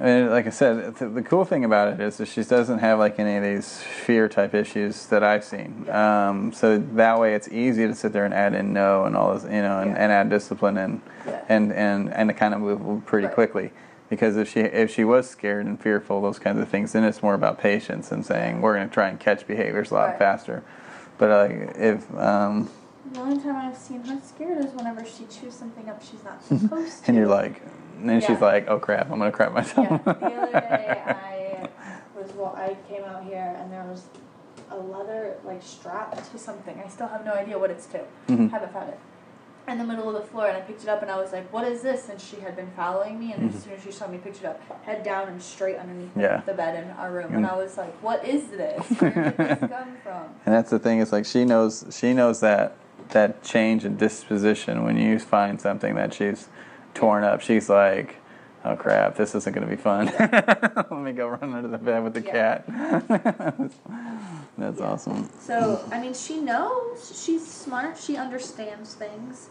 I 0.00 0.04
mean, 0.04 0.30
like 0.30 0.46
I 0.46 0.50
said, 0.50 0.96
th- 0.96 1.12
the 1.12 1.22
cool 1.22 1.44
thing 1.44 1.64
about 1.64 1.92
it 1.92 2.00
is 2.00 2.18
that 2.18 2.26
she 2.26 2.42
doesn't 2.44 2.78
have 2.78 2.98
like 2.98 3.18
any 3.18 3.36
of 3.36 3.42
these 3.42 3.78
fear 3.82 4.28
type 4.28 4.54
issues 4.54 5.06
that 5.06 5.24
I've 5.24 5.42
seen. 5.44 5.88
Um, 5.90 6.52
so 6.52 6.78
that 6.78 7.18
way, 7.18 7.34
it's 7.34 7.48
easy 7.48 7.86
to 7.86 7.94
sit 7.94 8.12
there 8.12 8.24
and 8.24 8.32
add 8.32 8.54
in 8.54 8.72
no 8.72 9.04
and 9.04 9.16
all 9.16 9.34
this, 9.34 9.42
you 9.44 9.62
know, 9.62 9.80
and, 9.80 9.90
Yeah. 9.90 9.96
and 10.02 10.12
add 10.12 10.30
discipline 10.30 10.76
and 10.78 11.00
Yeah. 11.26 11.40
and 11.48 11.72
and 11.72 12.12
and 12.14 12.28
to 12.28 12.34
kind 12.34 12.54
of 12.54 12.60
move 12.60 13.04
pretty 13.06 13.26
Right. 13.26 13.34
quickly. 13.34 13.72
Because 14.08 14.36
if 14.36 14.48
she 14.48 14.60
if 14.60 14.90
she 14.94 15.04
was 15.04 15.28
scared 15.28 15.66
and 15.66 15.80
fearful, 15.80 16.20
those 16.22 16.38
kinds 16.38 16.60
of 16.60 16.68
things, 16.68 16.92
then 16.92 17.02
it's 17.04 17.22
more 17.22 17.34
about 17.34 17.58
patience 17.58 18.12
and 18.12 18.24
saying 18.24 18.60
we're 18.60 18.74
going 18.76 18.88
to 18.88 18.94
try 18.94 19.08
and 19.08 19.18
catch 19.18 19.46
behaviors 19.46 19.90
a 19.90 19.94
lot 19.94 20.08
Right. 20.10 20.18
faster. 20.18 20.62
But 21.18 21.30
like 21.30 21.76
if 21.76 22.14
um, 22.16 22.70
The 23.12 23.20
only 23.20 23.42
time 23.42 23.56
I've 23.56 23.76
seen 23.76 24.04
her 24.04 24.18
scared 24.22 24.58
is 24.64 24.72
whenever 24.74 25.04
she 25.04 25.24
chews 25.24 25.54
something 25.54 25.88
up 25.88 26.00
she's 26.02 26.22
not 26.24 26.42
supposed 26.60 27.04
to. 27.04 27.08
and 27.08 27.16
you're 27.18 27.26
like, 27.26 27.60
and 27.98 28.08
then 28.08 28.20
she's 28.20 28.40
like, 28.40 28.68
oh 28.68 28.78
crap, 28.78 29.10
I'm 29.10 29.18
going 29.18 29.30
to 29.30 29.36
crap 29.36 29.52
myself. 29.52 29.88
Yeah, 29.90 29.98
the 30.04 30.12
other 30.12 30.52
day 30.52 31.02
I 31.06 31.68
was 32.18 32.32
well, 32.32 32.54
I 32.56 32.76
came 32.88 33.04
out 33.04 33.24
here 33.24 33.54
and 33.58 33.72
there 33.72 33.84
was 33.84 34.04
a 34.70 34.76
leather 34.76 35.36
like 35.44 35.62
strap 35.62 36.14
to 36.30 36.38
something. 36.38 36.80
I 36.84 36.88
still 36.88 37.08
have 37.08 37.24
no 37.24 37.32
idea 37.32 37.58
what 37.58 37.70
it's 37.70 37.86
to. 37.86 38.00
Mhm. 38.28 38.50
Haven't 38.50 38.72
found 38.72 38.90
it. 38.90 38.98
In 39.66 39.76
the 39.76 39.84
middle 39.84 40.08
of 40.08 40.14
the 40.14 40.26
floor, 40.26 40.46
and 40.48 40.56
I 40.56 40.60
picked 40.62 40.82
it 40.82 40.88
up, 40.88 41.02
and 41.02 41.10
I 41.10 41.16
was 41.20 41.30
like, 41.30 41.52
"What 41.52 41.68
is 41.68 41.82
this?" 41.82 42.08
And 42.08 42.18
she 42.18 42.40
had 42.40 42.56
been 42.56 42.70
following 42.74 43.18
me, 43.18 43.34
and 43.34 43.52
as 43.54 43.64
soon 43.64 43.74
as 43.74 43.82
she 43.82 43.92
saw 43.92 44.06
me, 44.08 44.16
picked 44.16 44.38
it 44.38 44.46
up, 44.46 44.58
head 44.86 45.02
down 45.02 45.28
and 45.28 45.42
straight 45.42 45.76
underneath 45.76 46.14
the- 46.14 46.20
Mm-hmm. 46.20 46.34
Yeah. 46.36 46.40
the 46.46 46.54
bed 46.54 46.82
in 46.82 46.90
our 46.92 47.10
room, 47.12 47.34
and 47.34 47.44
Mm. 47.44 47.52
I 47.52 47.56
was 47.56 47.76
like, 47.76 47.92
"What 48.02 48.24
is 48.26 48.48
this? 48.48 48.82
Where 48.98 49.10
did 49.10 49.36
this 49.36 49.58
come 49.70 49.96
from?" 50.02 50.24
And 50.46 50.54
that's 50.54 50.70
the 50.70 50.78
thing. 50.78 51.02
It's 51.02 51.12
like 51.12 51.26
she 51.26 51.44
knows 51.44 51.84
she 51.90 52.14
knows 52.14 52.40
that 52.40 52.76
that 53.10 53.42
change 53.42 53.84
in 53.84 53.96
disposition 53.98 54.84
when 54.84 54.96
you 54.96 55.18
find 55.18 55.60
something 55.60 55.94
that 55.96 56.14
she's 56.14 56.48
torn 56.98 57.22
up. 57.22 57.40
She's 57.40 57.68
like, 57.68 58.16
"Oh 58.64 58.74
crap, 58.76 59.16
this 59.16 59.34
isn't 59.34 59.54
going 59.54 59.66
to 59.66 59.70
be 59.74 59.80
fun. 59.80 60.06
Let 60.18 60.90
me 60.92 61.12
go 61.12 61.28
run 61.28 61.54
under 61.54 61.68
the 61.68 61.78
bed 61.78 62.02
with 62.02 62.14
the 62.14 62.22
Yeah. 62.22 62.58
cat." 62.58 63.70
that's 64.58 64.80
Yeah. 64.80 64.86
awesome. 64.86 65.28
So, 65.40 65.82
I 65.92 66.00
mean, 66.00 66.12
she 66.14 66.40
knows. 66.40 67.20
She's 67.24 67.46
smart. 67.46 67.96
She 67.98 68.16
understands 68.16 68.94
things. 68.94 69.48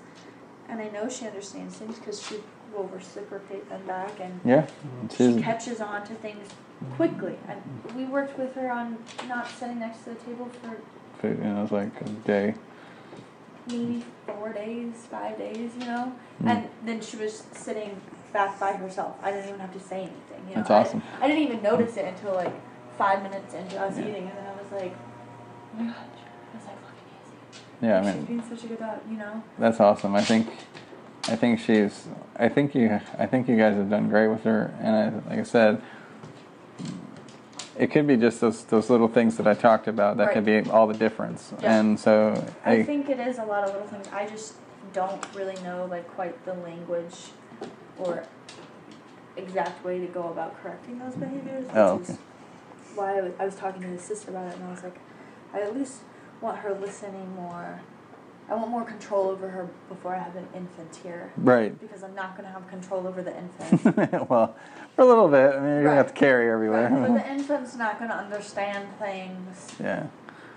And 0.70 0.82
I 0.82 0.90
know 0.90 1.08
she 1.08 1.26
understands 1.26 1.78
things 1.78 1.98
because 1.98 2.22
she 2.22 2.36
will 2.76 2.90
reciprocate 2.94 3.70
them 3.70 3.82
back 3.88 4.20
and 4.20 4.42
Yeah, 4.44 4.64
mm-hmm. 4.64 5.08
she 5.08 5.32
she's 5.34 5.42
catches 5.42 5.80
on 5.80 6.06
to 6.08 6.14
things 6.16 6.46
quickly. 6.98 7.38
And 7.48 7.62
we 7.96 8.04
worked 8.04 8.38
with 8.38 8.54
her 8.56 8.70
on 8.70 8.98
not 9.30 9.48
sitting 9.48 9.80
next 9.80 10.00
to 10.04 10.10
the 10.10 10.16
table 10.16 10.50
for 10.62 11.28
you 11.30 11.34
know, 11.36 11.64
it's 11.64 11.72
like 11.72 12.02
a 12.02 12.04
day. 12.28 12.54
Maybe 13.68 14.04
four 14.26 14.54
days, 14.54 14.94
five 15.10 15.38
days, 15.38 15.72
you 15.80 15.86
know? 15.86 16.14
Mm. 16.44 16.50
And 16.50 16.70
then 16.86 17.02
she 17.02 17.18
was 17.18 17.44
sitting 17.52 18.00
back 18.34 18.60
by 18.60 18.74
herself. 18.74 19.16
I 19.22 19.32
didn't 19.32 19.48
even 19.50 19.60
have 19.60 19.74
to 19.74 19.80
say 19.80 19.98
anything. 20.02 20.50
You 20.50 20.56
know? 20.56 20.62
That's 20.62 20.70
awesome. 20.72 21.02
I, 21.22 21.28
didn't 21.28 21.44
even 21.44 21.62
notice 21.62 21.98
it 21.98 22.06
until 22.06 22.34
like 22.34 22.54
five 22.98 23.24
minutes 23.24 23.54
into 23.54 23.80
us 23.80 23.98
Yeah. 23.98 24.04
eating. 24.08 24.24
And 24.28 24.38
then 24.38 24.48
I 24.48 24.62
was 24.62 24.72
like, 24.72 24.96
oh 24.96 25.84
my 25.84 25.86
gosh. 25.88 25.96
I 25.96 26.58
was 26.58 26.66
like, 26.66 26.82
fucking 26.82 27.08
easy. 27.22 27.64
Yeah, 27.82 28.00
I 28.00 28.02
mean, 28.04 28.16
She's 28.20 28.26
being 28.28 28.44
such 28.50 28.64
a 28.64 28.68
good 28.68 28.80
dog, 28.80 29.00
you 29.10 29.18
know? 29.18 29.44
that's 29.60 29.80
awesome. 29.80 30.16
I 30.16 30.24
think 30.24 30.48
I 31.30 31.36
think 31.36 31.60
she's 31.60 32.08
I 32.38 32.48
think 32.48 32.74
you 32.74 33.02
I 33.20 33.26
think 33.26 33.50
you 33.50 33.58
guys 33.58 33.76
have 33.76 33.90
done 33.90 34.08
great 34.10 34.28
with 34.28 34.44
her. 34.44 34.74
And 34.82 34.96
I, 34.96 35.30
like 35.30 35.40
I 35.40 35.44
said. 35.44 35.82
It 37.78 37.92
could 37.92 38.08
be 38.08 38.18
just 38.18 38.42
those 38.42 38.64
those 38.66 38.90
little 38.90 39.08
things 39.08 39.38
that 39.38 39.48
I 39.48 39.54
talked 39.54 39.88
about. 39.88 40.18
That 40.18 40.34
could 40.34 40.46
be 40.46 40.62
all 40.70 40.88
the 40.88 40.94
difference. 40.98 41.54
Yeah. 41.62 41.80
And 41.80 42.00
so 42.00 42.44
I 42.66 42.84
think 42.84 43.10
it 43.10 43.20
is 43.20 43.38
a 43.38 43.44
lot 43.46 43.64
of 43.64 43.74
little 43.74 43.88
things. 43.88 44.08
I 44.12 44.28
just 44.28 44.56
don't 44.94 45.24
really 45.36 45.56
know 45.64 45.86
like 45.90 46.08
quite 46.16 46.44
the 46.46 46.54
language 46.56 47.16
or 48.00 48.24
exact 49.36 49.84
way 49.86 50.00
to 50.00 50.08
go 50.08 50.30
about 50.30 50.62
correcting 50.62 51.00
those 51.00 51.14
behaviors. 51.16 51.66
Which 51.66 51.76
Oh, 51.76 52.00
is 52.00 52.10
okay. 52.10 52.20
why 52.96 53.18
I 53.20 53.22
was, 53.22 53.34
I 53.40 53.46
was 53.46 53.56
talking 53.56 53.82
to 53.84 53.88
his 53.88 54.02
sister 54.02 54.32
about 54.32 54.48
it, 54.48 54.56
and 54.56 54.64
I 54.64 54.72
was 54.72 54.84
like, 54.84 54.98
I 55.54 55.62
at 55.62 55.76
least 55.78 56.00
want 56.42 56.58
her 56.60 56.74
listening 56.74 57.36
more. 57.36 57.82
I 58.50 58.56
want 58.56 58.70
more 58.72 58.84
control 58.86 59.28
over 59.28 59.50
her 59.50 59.70
before 59.90 60.16
I 60.16 60.20
have 60.20 60.36
an 60.36 60.48
infant 60.56 60.96
here. 61.04 61.32
Right. 61.38 61.78
Because 61.80 62.02
I'm 62.04 62.16
not 62.16 62.38
going 62.38 62.48
to 62.48 62.54
have 62.54 62.68
control 62.70 63.06
over 63.06 63.22
the 63.22 63.36
infant. 63.38 64.30
well, 64.30 64.56
for 64.96 65.02
a 65.02 65.06
little 65.06 65.28
bit. 65.28 65.54
I 65.56 65.60
mean, 65.60 65.70
you're 65.70 65.84
gonna 65.84 65.96
have 65.96 66.08
to 66.08 66.14
carry 66.14 66.50
everywhere. 66.50 66.90
Right, 66.90 67.08
but 67.10 67.14
the 67.24 67.30
infant's 67.32 67.76
not 67.76 68.00
going 68.00 68.10
to 68.10 68.16
understand 68.18 68.88
things. 69.00 69.76
yeah. 69.82 70.08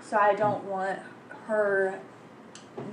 So 0.01 0.17
I 0.17 0.33
don't 0.35 0.63
want 0.65 0.99
her 1.47 1.99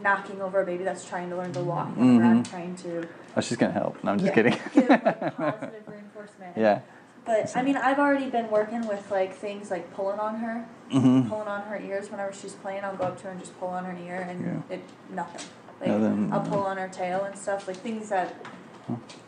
knocking 0.03 0.43
over 0.43 0.61
a 0.63 0.67
baby 0.67 0.85
that's 0.85 1.05
trying 1.09 1.31
to 1.31 1.37
learn 1.37 1.53
to 1.53 1.61
walk 1.61 1.97
whenever 1.97 2.25
I'm 2.25 2.43
trying 2.43 2.75
to 2.77 3.09
Oh, 3.37 3.41
she's 3.41 3.57
gonna 3.57 3.73
help. 3.73 4.03
No, 4.03 4.11
I'm 4.13 4.19
just 4.19 4.29
yeah, 4.29 4.35
kidding. 4.35 4.59
give 4.75 4.89
like 4.89 5.03
positive 5.37 5.83
reinforcement. 5.87 6.57
yeah. 6.57 6.81
But 7.25 7.57
I 7.57 7.63
mean, 7.63 7.77
I've 7.77 7.99
already 8.01 8.29
been 8.31 8.51
working 8.51 8.87
with 8.89 9.09
like 9.13 9.35
things 9.35 9.71
like 9.71 9.95
pulling 9.95 10.19
on 10.19 10.37
her, 10.37 10.67
hmm 10.91 11.29
pulling 11.29 11.49
on 11.49 11.63
her 11.63 11.79
ears 11.79 12.11
whenever 12.11 12.33
she's 12.33 12.55
playing. 12.55 12.85
I'll 12.85 12.97
go 12.97 13.05
up 13.05 13.19
to 13.19 13.25
her 13.25 13.31
and 13.31 13.41
just 13.41 13.59
pull 13.61 13.69
on 13.69 13.85
her 13.85 13.97
ear, 14.07 14.27
and 14.29 14.41
Yeah. 14.69 14.77
it 14.77 14.83
nothing. 15.11 15.47
Like 15.81 15.91
Nothing. 15.91 16.33
I'll 16.33 16.41
pull 16.41 16.61
on 16.61 16.77
her 16.77 16.89
tail 16.89 17.25
and 17.25 17.37
stuff, 17.39 17.69
like 17.69 17.77
things 17.77 18.09
that 18.09 18.35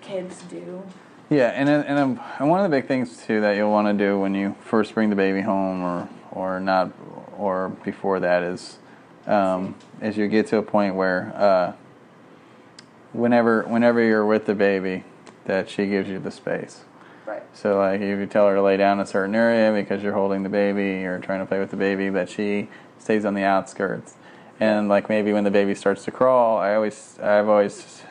kids 0.01 0.43
do. 0.45 0.83
Yeah, 1.29 1.49
and 1.49 1.69
and 1.69 1.99
um, 1.99 2.21
and 2.41 2.49
one 2.51 2.59
of 2.65 2.69
the 2.71 2.77
big 2.77 2.89
things 2.89 3.25
too 3.25 3.41
that 3.43 3.53
you'll 3.53 3.71
want 3.71 3.87
to 3.87 4.05
do 4.05 4.19
when 4.19 4.35
you 4.35 4.57
first 4.65 4.95
bring 4.95 5.11
the 5.11 5.17
baby 5.17 5.43
home, 5.43 5.83
or 5.83 6.09
or 6.33 6.59
not, 6.61 6.91
or 7.39 7.69
before 7.85 8.19
that 8.21 8.43
is, 8.43 8.79
um, 9.27 9.75
is 10.03 10.17
you 10.17 10.27
get 10.29 10.49
to 10.49 10.57
a 10.57 10.63
point 10.63 10.95
where, 10.97 11.33
uh, 11.37 11.73
whenever 13.13 13.63
whenever 13.63 14.03
you're 14.03 14.27
with 14.27 14.47
the 14.47 14.55
baby, 14.55 15.05
that 15.45 15.69
she 15.69 15.87
gives 15.87 16.09
you 16.09 16.19
the 16.19 16.31
space. 16.33 16.81
Right. 17.31 17.43
So 17.53 17.79
like 17.79 18.01
if 18.01 18.19
you 18.19 18.27
tell 18.27 18.49
her 18.49 18.57
to 18.57 18.63
lay 18.63 18.77
down 18.77 18.99
in 18.99 19.05
a 19.05 19.07
certain 19.07 19.37
area 19.37 19.73
because 19.73 20.03
you're 20.03 20.15
holding 20.15 20.43
the 20.43 20.49
baby 20.49 21.05
or 21.05 21.21
trying 21.21 21.39
to 21.39 21.47
play 21.47 21.61
with 21.61 21.71
the 21.71 21.77
baby, 21.77 22.09
that 22.09 22.29
she 22.29 22.69
stays 22.99 23.25
on 23.25 23.35
the 23.35 23.45
outskirts. 23.45 24.17
And 24.59 24.89
like 24.89 25.09
maybe 25.09 25.33
when 25.33 25.45
the 25.45 25.51
baby 25.51 25.77
starts 25.77 26.05
to 26.07 26.11
crawl, 26.11 26.59
I 26.59 26.75
always 26.75 27.21
I've 27.23 27.49
always 27.49 28.03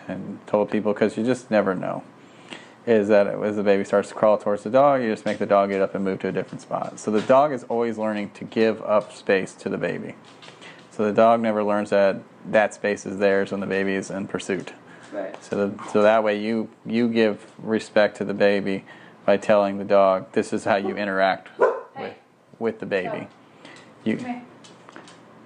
told 0.47 0.71
people 0.71 0.93
because 0.93 1.17
you 1.17 1.25
just 1.25 1.51
never 1.51 1.75
know. 1.75 2.03
Is 2.85 3.09
that 3.09 3.27
as 3.27 3.57
the 3.57 3.63
baby 3.63 3.83
starts 3.83 4.07
to 4.07 4.15
crawl 4.15 4.37
towards 4.37 4.63
the 4.63 4.69
dog, 4.69 5.01
you 5.01 5.11
just 5.11 5.25
make 5.25 5.37
the 5.37 5.45
dog 5.45 5.69
get 5.69 5.81
up 5.81 5.95
and 5.95 6.05
move 6.05 6.19
to 6.19 6.29
a 6.29 6.31
different 6.31 6.61
spot. 6.61 6.97
So 6.97 7.11
the 7.11 7.21
dog 7.21 7.51
is 7.51 7.65
always 7.65 7.97
learning 7.97 8.31
to 8.35 8.45
give 8.45 8.81
up 8.83 9.11
space 9.11 9.53
to 9.55 9.67
the 9.67 9.77
baby. 9.77 10.15
So 10.91 11.03
the 11.03 11.11
dog 11.11 11.41
never 11.41 11.61
learns 11.61 11.89
that 11.89 12.21
that 12.45 12.73
space 12.73 13.05
is 13.05 13.17
theirs 13.17 13.51
when 13.51 13.59
the 13.59 13.67
baby 13.67 13.95
is 13.95 14.09
in 14.09 14.27
pursuit. 14.27 14.71
Right. 15.11 15.43
So, 15.43 15.67
the, 15.67 15.89
so 15.91 16.03
that 16.03 16.23
way 16.23 16.39
you 16.39 16.69
you 16.85 17.09
give 17.09 17.45
respect 17.61 18.15
to 18.17 18.23
the 18.23 18.33
baby 18.33 18.85
by 19.29 19.37
telling 19.37 19.77
the 19.77 19.83
dog 19.83 20.31
this 20.31 20.51
is 20.51 20.63
how 20.63 20.75
you 20.75 20.97
interact 21.03 21.49
with, 21.59 22.15
with 22.57 22.79
the 22.79 22.85
baby. 22.87 23.27
You 24.03 24.17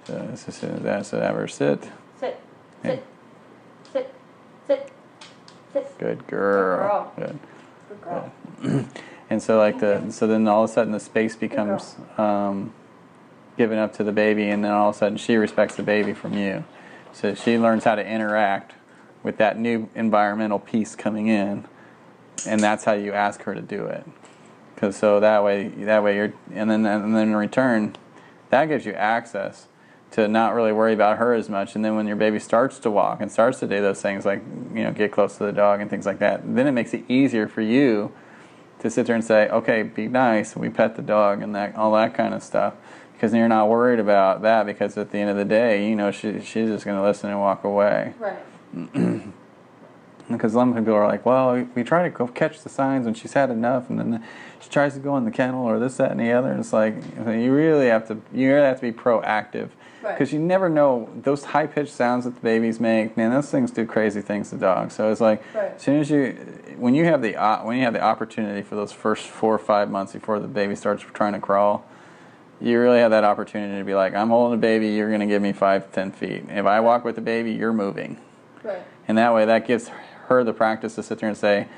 so 0.06 0.26
this 0.30 0.48
is 0.48 0.82
that's 0.82 1.08
so 1.08 1.20
have 1.20 1.34
her 1.34 1.46
sit. 1.46 1.82
Sit. 2.18 2.40
Sit. 2.82 3.04
Sit. 3.92 4.14
Sit. 4.66 4.92
Sit. 5.74 5.98
Good 5.98 6.26
girl. 6.26 6.78
girl. 6.78 7.12
Good. 7.16 7.38
Good 7.88 8.00
girl. 8.00 8.86
And 9.30 9.42
so 9.42 9.56
like 9.58 9.80
the 9.80 10.10
so 10.10 10.26
then 10.26 10.46
all 10.46 10.64
of 10.64 10.70
a 10.70 10.72
sudden 10.72 10.92
the 10.92 11.00
space 11.00 11.34
becomes 11.34 11.96
um, 12.18 12.72
given 13.56 13.78
up 13.78 13.94
to 13.94 14.04
the 14.04 14.12
baby, 14.12 14.48
and 14.48 14.62
then 14.62 14.70
all 14.70 14.90
of 14.90 14.94
a 14.94 14.98
sudden 14.98 15.18
she 15.18 15.36
respects 15.36 15.76
the 15.76 15.82
baby 15.82 16.12
from 16.12 16.34
you. 16.34 16.64
So 17.12 17.34
she 17.34 17.58
learns 17.58 17.84
how 17.84 17.94
to 17.94 18.06
interact 18.06 18.74
with 19.22 19.38
that 19.38 19.58
new 19.58 19.88
environmental 19.94 20.58
piece 20.58 20.94
coming 20.94 21.26
in, 21.26 21.64
and 22.46 22.60
that's 22.60 22.84
how 22.84 22.92
you 22.92 23.12
ask 23.12 23.42
her 23.42 23.54
to 23.54 23.62
do 23.62 23.86
it. 23.86 24.04
Because 24.74 24.96
so 24.96 25.20
that 25.20 25.44
way 25.44 25.68
that 25.68 26.02
way 26.02 26.16
you're 26.16 26.32
and 26.52 26.70
then 26.70 26.84
and 26.86 27.16
then 27.16 27.28
in 27.28 27.36
return, 27.36 27.96
that 28.50 28.66
gives 28.66 28.86
you 28.86 28.92
access 28.92 29.68
to 30.12 30.28
not 30.28 30.54
really 30.54 30.72
worry 30.72 30.92
about 30.92 31.18
her 31.18 31.34
as 31.34 31.48
much. 31.48 31.74
And 31.74 31.84
then 31.84 31.96
when 31.96 32.06
your 32.06 32.16
baby 32.16 32.38
starts 32.38 32.78
to 32.80 32.90
walk 32.90 33.20
and 33.20 33.30
starts 33.30 33.58
to 33.60 33.66
do 33.66 33.80
those 33.80 34.00
things 34.00 34.24
like 34.24 34.42
you 34.74 34.84
know 34.84 34.92
get 34.92 35.12
close 35.12 35.36
to 35.38 35.44
the 35.44 35.52
dog 35.52 35.80
and 35.80 35.90
things 35.90 36.06
like 36.06 36.18
that, 36.20 36.42
then 36.54 36.66
it 36.66 36.72
makes 36.72 36.94
it 36.94 37.04
easier 37.08 37.48
for 37.48 37.62
you 37.62 38.12
to 38.80 38.90
sit 38.90 39.06
there 39.06 39.14
and 39.16 39.24
say, 39.24 39.48
okay, 39.48 39.82
be 39.82 40.08
nice, 40.08 40.54
we 40.54 40.68
pet 40.68 40.96
the 40.96 41.02
dog 41.02 41.42
and 41.42 41.54
that 41.54 41.74
all 41.76 41.92
that 41.92 42.14
kind 42.14 42.34
of 42.34 42.42
stuff, 42.42 42.74
because 43.12 43.32
you're 43.32 43.48
not 43.48 43.68
worried 43.68 43.98
about 43.98 44.42
that. 44.42 44.66
Because 44.66 44.96
at 44.98 45.10
the 45.10 45.18
end 45.18 45.30
of 45.30 45.36
the 45.36 45.44
day, 45.44 45.88
you 45.88 45.96
know 45.96 46.10
she 46.10 46.40
she's 46.40 46.68
just 46.68 46.84
going 46.84 46.96
to 46.96 47.02
listen 47.02 47.30
and 47.30 47.40
walk 47.40 47.64
away. 47.64 48.14
Right. 48.18 49.32
Because 50.28 50.54
some 50.54 50.74
people 50.74 50.94
are 50.94 51.06
like, 51.06 51.26
well, 51.26 51.66
we, 51.74 51.84
try 51.84 52.02
to 52.02 52.10
go 52.10 52.26
catch 52.26 52.62
the 52.62 52.70
signs 52.70 53.04
when 53.04 53.12
she's 53.14 53.34
had 53.34 53.50
enough, 53.50 53.90
and 53.90 53.98
then 53.98 54.24
she 54.58 54.70
tries 54.70 54.94
to 54.94 55.00
go 55.00 55.16
in 55.18 55.24
the 55.26 55.30
kennel 55.30 55.64
or 55.66 55.78
this, 55.78 55.98
that, 55.98 56.10
and 56.10 56.18
the 56.20 56.32
other. 56.32 56.50
And 56.50 56.60
it's 56.60 56.72
like 56.72 56.94
you 57.26 57.52
really 57.52 57.88
have 57.88 58.08
to 58.08 58.18
you 58.32 58.48
really 58.52 58.66
have 58.66 58.80
to 58.80 58.90
be 58.90 58.92
proactive 58.92 59.68
Right. 60.02 60.12
because 60.18 60.34
you 60.34 60.38
never 60.38 60.68
know 60.68 61.08
those 61.22 61.44
high 61.44 61.66
pitched 61.66 61.92
sounds 61.92 62.24
that 62.26 62.34
the 62.34 62.40
babies 62.42 62.78
make. 62.78 63.16
Man, 63.16 63.30
those 63.30 63.50
things 63.50 63.70
do 63.70 63.86
crazy 63.86 64.20
things 64.20 64.50
to 64.50 64.56
dogs. 64.56 64.94
So 64.94 65.10
it's 65.10 65.20
like 65.20 65.42
Right. 65.54 65.72
as 65.76 65.80
soon 65.82 65.98
as 66.00 66.10
you 66.10 66.32
when 66.76 66.94
you 66.94 67.04
have 67.06 67.22
the 67.22 67.32
when 67.62 67.78
you 67.78 67.84
have 67.84 67.94
the 67.94 68.02
opportunity 68.02 68.60
for 68.62 68.74
those 68.76 68.92
first 68.92 69.26
four 69.26 69.54
or 69.54 69.58
five 69.58 69.90
months 69.90 70.12
before 70.12 70.40
the 70.40 70.48
baby 70.48 70.74
starts 70.74 71.02
trying 71.14 71.32
to 71.34 71.38
crawl. 71.40 71.84
You 72.60 72.80
really 72.80 73.00
have 73.00 73.10
that 73.10 73.24
opportunity 73.24 73.78
to 73.78 73.84
be 73.84 73.94
like, 73.94 74.14
I'm 74.14 74.28
holding 74.28 74.58
a 74.58 74.60
baby. 74.60 74.88
You're 74.88 75.08
going 75.08 75.20
to 75.20 75.26
give 75.26 75.42
me 75.42 75.52
five, 75.52 75.90
ten 75.92 76.12
feet. 76.12 76.44
If 76.48 76.64
I 76.66 76.80
walk 76.80 77.04
with 77.04 77.16
the 77.16 77.20
baby, 77.20 77.52
you're 77.52 77.72
moving. 77.72 78.16
Right. 78.62 78.82
And 79.08 79.18
that 79.18 79.34
way, 79.34 79.44
that 79.44 79.66
gives 79.66 79.90
her 80.28 80.44
the 80.44 80.52
practice 80.52 80.94
to 80.96 81.02
sit 81.02 81.18
there 81.18 81.28
and 81.28 81.38
say, 81.38 81.68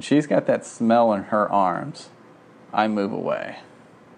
she's 0.00 0.26
got 0.26 0.46
that 0.46 0.64
smell 0.66 1.12
in 1.12 1.24
her 1.24 1.50
arms, 1.50 2.08
I 2.72 2.88
move 2.88 3.12
away. 3.12 3.58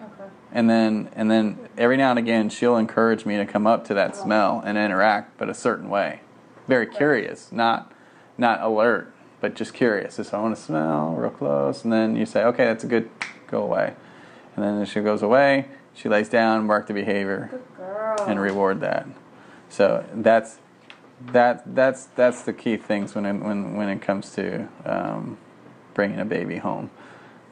Okay. 0.01 0.29
And 0.51 0.69
then, 0.69 1.09
and 1.15 1.29
then 1.29 1.69
every 1.77 1.97
now 1.97 2.11
and 2.11 2.19
again, 2.19 2.49
she'll 2.49 2.77
encourage 2.77 3.25
me 3.25 3.37
to 3.37 3.45
come 3.45 3.67
up 3.67 3.85
to 3.85 3.93
that 3.93 4.15
smell 4.15 4.61
and 4.65 4.77
interact, 4.77 5.37
but 5.37 5.49
a 5.49 5.53
certain 5.53 5.89
way, 5.89 6.21
very 6.67 6.87
curious, 6.87 7.51
not, 7.51 7.91
not 8.37 8.61
alert, 8.61 9.13
but 9.41 9.55
just 9.55 9.73
curious. 9.73 10.15
So 10.15 10.37
I 10.37 10.41
want 10.41 10.55
to 10.55 10.61
smell 10.61 11.13
real 11.13 11.29
close, 11.29 11.83
and 11.83 11.93
then 11.93 12.15
you 12.15 12.25
say, 12.25 12.43
okay, 12.43 12.65
that's 12.65 12.83
a 12.83 12.87
good, 12.87 13.09
go 13.47 13.61
away. 13.61 13.93
And 14.55 14.65
then 14.65 14.81
as 14.81 14.89
she 14.89 15.01
goes 15.01 15.21
away, 15.21 15.67
she 15.93 16.09
lays 16.09 16.29
down, 16.29 16.65
mark 16.65 16.87
the 16.87 16.93
behavior, 16.93 17.49
Good 17.51 17.77
girl. 17.77 18.15
and 18.27 18.39
reward 18.39 18.81
that. 18.81 19.07
So 19.69 20.05
that's 20.13 20.59
that 21.19 21.75
that's 21.75 22.05
that's 22.15 22.43
the 22.43 22.53
key 22.53 22.77
things 22.77 23.15
when 23.15 23.25
it, 23.25 23.33
when 23.33 23.75
when 23.75 23.89
it 23.89 24.01
comes 24.01 24.31
to 24.35 24.67
um, 24.85 25.37
bringing 25.93 26.19
a 26.19 26.25
baby 26.25 26.57
home. 26.57 26.91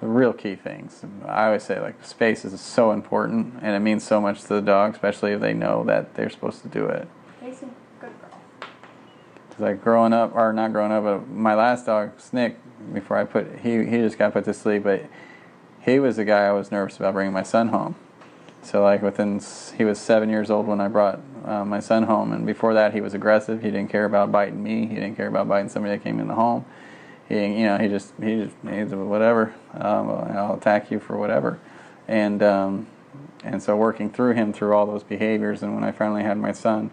The 0.02 0.08
real 0.08 0.34
key 0.34 0.56
things. 0.56 1.04
I 1.26 1.46
always 1.46 1.64
say 1.64 1.80
like 1.80 2.04
space 2.06 2.46
is 2.46 2.60
so 2.60 2.92
important, 2.92 3.56
and 3.62 3.76
it 3.76 3.80
means 3.80 4.04
so 4.04 4.20
much 4.22 4.42
to 4.44 4.48
the 4.50 4.62
dog, 4.62 4.94
especially 4.94 5.32
if 5.32 5.42
they 5.42 5.54
know 5.54 5.84
that 5.86 6.16
they're 6.16 6.30
supposed 6.30 6.62
to 6.64 6.68
do 6.68 6.86
it. 6.86 7.08
Good 7.42 8.12
girl. 8.22 8.40
Cause 9.50 9.60
like 9.60 9.84
growing 9.84 10.14
up, 10.14 10.36
or 10.36 10.52
not 10.54 10.74
growing 10.74 10.92
up, 10.92 11.04
but 11.04 11.30
my 11.30 11.56
last 11.56 11.86
dog, 11.86 12.20
Snick, 12.20 12.58
before 12.94 13.18
I 13.18 13.24
put 13.24 13.60
he 13.60 13.86
he 13.86 13.98
just 13.98 14.18
got 14.18 14.34
put 14.34 14.46
to 14.46 14.54
sleep, 14.54 14.84
but 14.84 15.06
he 15.82 16.00
was 16.00 16.18
the 16.18 16.26
guy 16.26 16.46
I 16.46 16.52
was 16.52 16.72
nervous 16.72 16.98
about 16.98 17.14
bringing 17.14 17.34
my 17.34 17.44
son 17.44 17.70
home. 17.70 17.96
So 18.66 18.82
like 18.82 19.04
within 19.04 19.40
he 19.78 19.86
was 19.86 20.00
seven 20.00 20.30
years 20.30 20.50
old 20.50 20.66
when 20.66 20.82
I 20.82 20.88
brought 20.88 21.22
uh, 21.46 21.64
my 21.64 21.80
son 21.80 22.04
home, 22.04 22.32
and 22.32 22.48
before 22.48 22.74
that 22.74 22.94
he 22.94 23.02
was 23.02 23.14
aggressive. 23.14 23.62
He 23.62 23.70
didn't 23.70 23.92
care 23.92 24.06
about 24.06 24.32
biting 24.32 24.62
me. 24.62 24.88
He 24.88 24.96
didn't 24.96 25.16
care 25.16 25.28
about 25.28 25.48
biting 25.48 25.70
somebody 25.70 25.96
that 25.96 26.04
came 26.04 26.20
in 26.20 26.28
the 26.28 26.34
home. 26.34 26.66
He 27.30 27.36
you 27.36 27.66
know 27.66 27.78
he 27.78 27.88
just 27.88 28.14
he 28.20 28.44
just 28.44 28.56
he's 28.68 28.90
whatever. 28.90 29.54
Um, 29.74 30.10
I'll 30.10 30.56
attack 30.56 30.90
you 30.90 31.00
for 31.00 31.16
whatever, 31.16 31.60
and 32.08 32.42
um, 32.42 32.88
and 33.44 33.62
so 33.62 33.78
working 33.78 34.10
through 34.10 34.34
him 34.34 34.52
through 34.52 34.74
all 34.74 34.88
those 34.88 35.04
behaviors, 35.04 35.62
and 35.62 35.76
when 35.76 35.84
I 35.84 35.92
finally 35.92 36.24
had 36.24 36.38
my 36.40 36.52
son, 36.52 36.90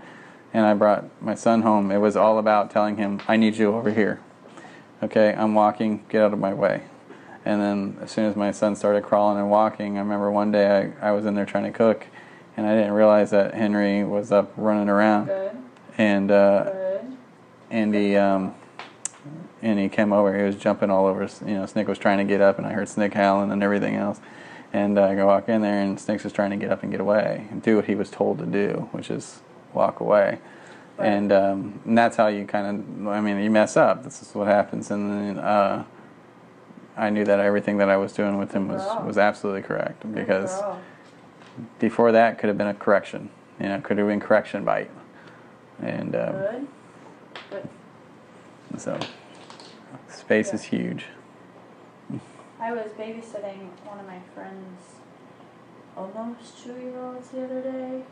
and 0.52 0.66
I 0.66 0.74
brought 0.74 1.04
my 1.22 1.34
son 1.34 1.62
home, 1.62 1.90
it 1.90 1.98
was 1.98 2.16
all 2.16 2.38
about 2.38 2.70
telling 2.70 2.98
him, 2.98 3.22
I 3.26 3.38
need 3.38 3.56
you 3.56 3.74
over 3.74 3.90
here. 3.90 4.20
Okay, 5.02 5.34
I'm 5.34 5.54
walking, 5.54 6.04
get 6.10 6.22
out 6.22 6.32
of 6.34 6.38
my 6.38 6.52
way. 6.52 6.82
And 7.44 7.60
then 7.60 7.98
as 8.00 8.10
soon 8.10 8.26
as 8.26 8.36
my 8.36 8.52
son 8.52 8.76
started 8.76 9.02
crawling 9.02 9.38
and 9.38 9.50
walking, 9.50 9.96
I 9.96 10.00
remember 10.00 10.30
one 10.30 10.52
day 10.52 10.92
I, 11.00 11.08
I 11.08 11.12
was 11.12 11.26
in 11.26 11.34
there 11.34 11.46
trying 11.46 11.64
to 11.64 11.72
cook, 11.72 12.06
and 12.56 12.66
I 12.66 12.74
didn't 12.74 12.92
realize 12.92 13.30
that 13.30 13.54
Henry 13.54 14.04
was 14.04 14.30
up 14.30 14.52
running 14.56 14.88
around, 14.88 15.26
Good. 15.26 15.56
and 15.98 16.30
uh, 16.30 16.64
Good. 16.64 17.16
and 17.70 17.94
he 17.94 18.16
um, 18.16 18.54
and 19.60 19.78
he 19.78 19.88
came 19.88 20.12
over. 20.12 20.36
He 20.36 20.44
was 20.44 20.56
jumping 20.56 20.90
all 20.90 21.06
over. 21.06 21.28
You 21.46 21.54
know, 21.54 21.66
Snick 21.66 21.88
was 21.88 21.98
trying 21.98 22.18
to 22.18 22.24
get 22.24 22.40
up, 22.40 22.58
and 22.58 22.66
I 22.66 22.72
heard 22.72 22.88
Snick 22.88 23.14
howling 23.14 23.50
and 23.50 23.62
everything 23.62 23.96
else. 23.96 24.20
And 24.72 24.98
uh, 24.98 25.04
I 25.08 25.14
go 25.14 25.26
walk 25.26 25.48
in 25.48 25.62
there, 25.62 25.80
and 25.80 26.00
Snick's 26.00 26.22
just 26.22 26.34
trying 26.34 26.50
to 26.50 26.56
get 26.56 26.70
up 26.70 26.82
and 26.82 26.90
get 26.90 27.00
away 27.00 27.46
and 27.50 27.62
do 27.62 27.76
what 27.76 27.84
he 27.86 27.94
was 27.94 28.10
told 28.10 28.38
to 28.38 28.46
do, 28.46 28.88
which 28.92 29.10
is 29.10 29.40
walk 29.74 30.00
away. 30.00 30.38
Right. 30.98 31.08
And, 31.08 31.32
um, 31.32 31.80
and 31.84 31.96
that's 31.96 32.16
how 32.16 32.28
you 32.28 32.46
kind 32.46 32.66
of, 32.66 33.08
I 33.08 33.20
mean, 33.20 33.38
you 33.42 33.50
mess 33.50 33.76
up. 33.76 34.02
This 34.04 34.22
is 34.22 34.34
what 34.34 34.48
happens. 34.48 34.90
And 34.90 35.10
then 35.10 35.38
uh, 35.38 35.84
I 36.96 37.10
knew 37.10 37.24
that 37.24 37.40
everything 37.40 37.78
that 37.78 37.88
I 37.88 37.96
was 37.96 38.12
doing 38.12 38.38
with 38.38 38.52
him 38.52 38.68
was, 38.68 38.82
was 39.04 39.16
absolutely 39.18 39.62
correct 39.62 40.02
Good 40.02 40.14
because 40.14 40.60
girl. 40.60 40.80
before 41.78 42.12
that 42.12 42.38
could 42.38 42.48
have 42.48 42.58
been 42.58 42.66
a 42.66 42.74
correction. 42.74 43.30
You 43.58 43.68
know, 43.68 43.80
could 43.80 43.98
have 43.98 44.06
been 44.06 44.20
correction 44.20 44.64
bite. 44.64 44.90
And 45.80 46.14
um, 46.14 46.32
Good. 46.32 46.68
Good. 47.50 47.68
so 48.78 48.98
space 50.08 50.48
Yeah. 50.48 50.54
is 50.54 50.64
huge. 50.64 51.06
I 52.60 52.72
was 52.72 52.90
babysitting 52.92 53.70
one 53.84 53.98
of 53.98 54.06
my 54.06 54.20
friend's 54.34 54.96
almost 55.96 56.62
two 56.62 56.74
year 56.74 56.98
olds 57.00 57.28
the 57.30 57.44
other 57.44 57.60
day, 57.60 58.02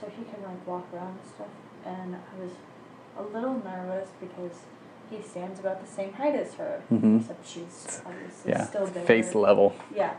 so 0.00 0.06
he 0.08 0.24
can 0.24 0.42
like 0.42 0.66
walk 0.66 0.86
around 0.92 1.18
and 1.18 1.28
stuff. 1.34 1.48
And 1.86 2.14
I 2.16 2.42
was 2.42 2.52
a 3.18 3.22
little 3.22 3.54
nervous 3.64 4.10
because 4.20 4.58
he 5.10 5.20
stands 5.22 5.58
about 5.60 5.80
the 5.84 5.86
same 5.90 6.12
height 6.12 6.34
as 6.34 6.54
her, 6.54 6.82
Mhm. 6.92 7.20
except 7.20 7.46
she's 7.46 8.00
obviously 8.06 8.52
Yeah, 8.52 8.64
still 8.64 8.86
bigger. 8.86 9.06
face 9.06 9.34
level. 9.34 9.74
Yeah. 9.94 10.12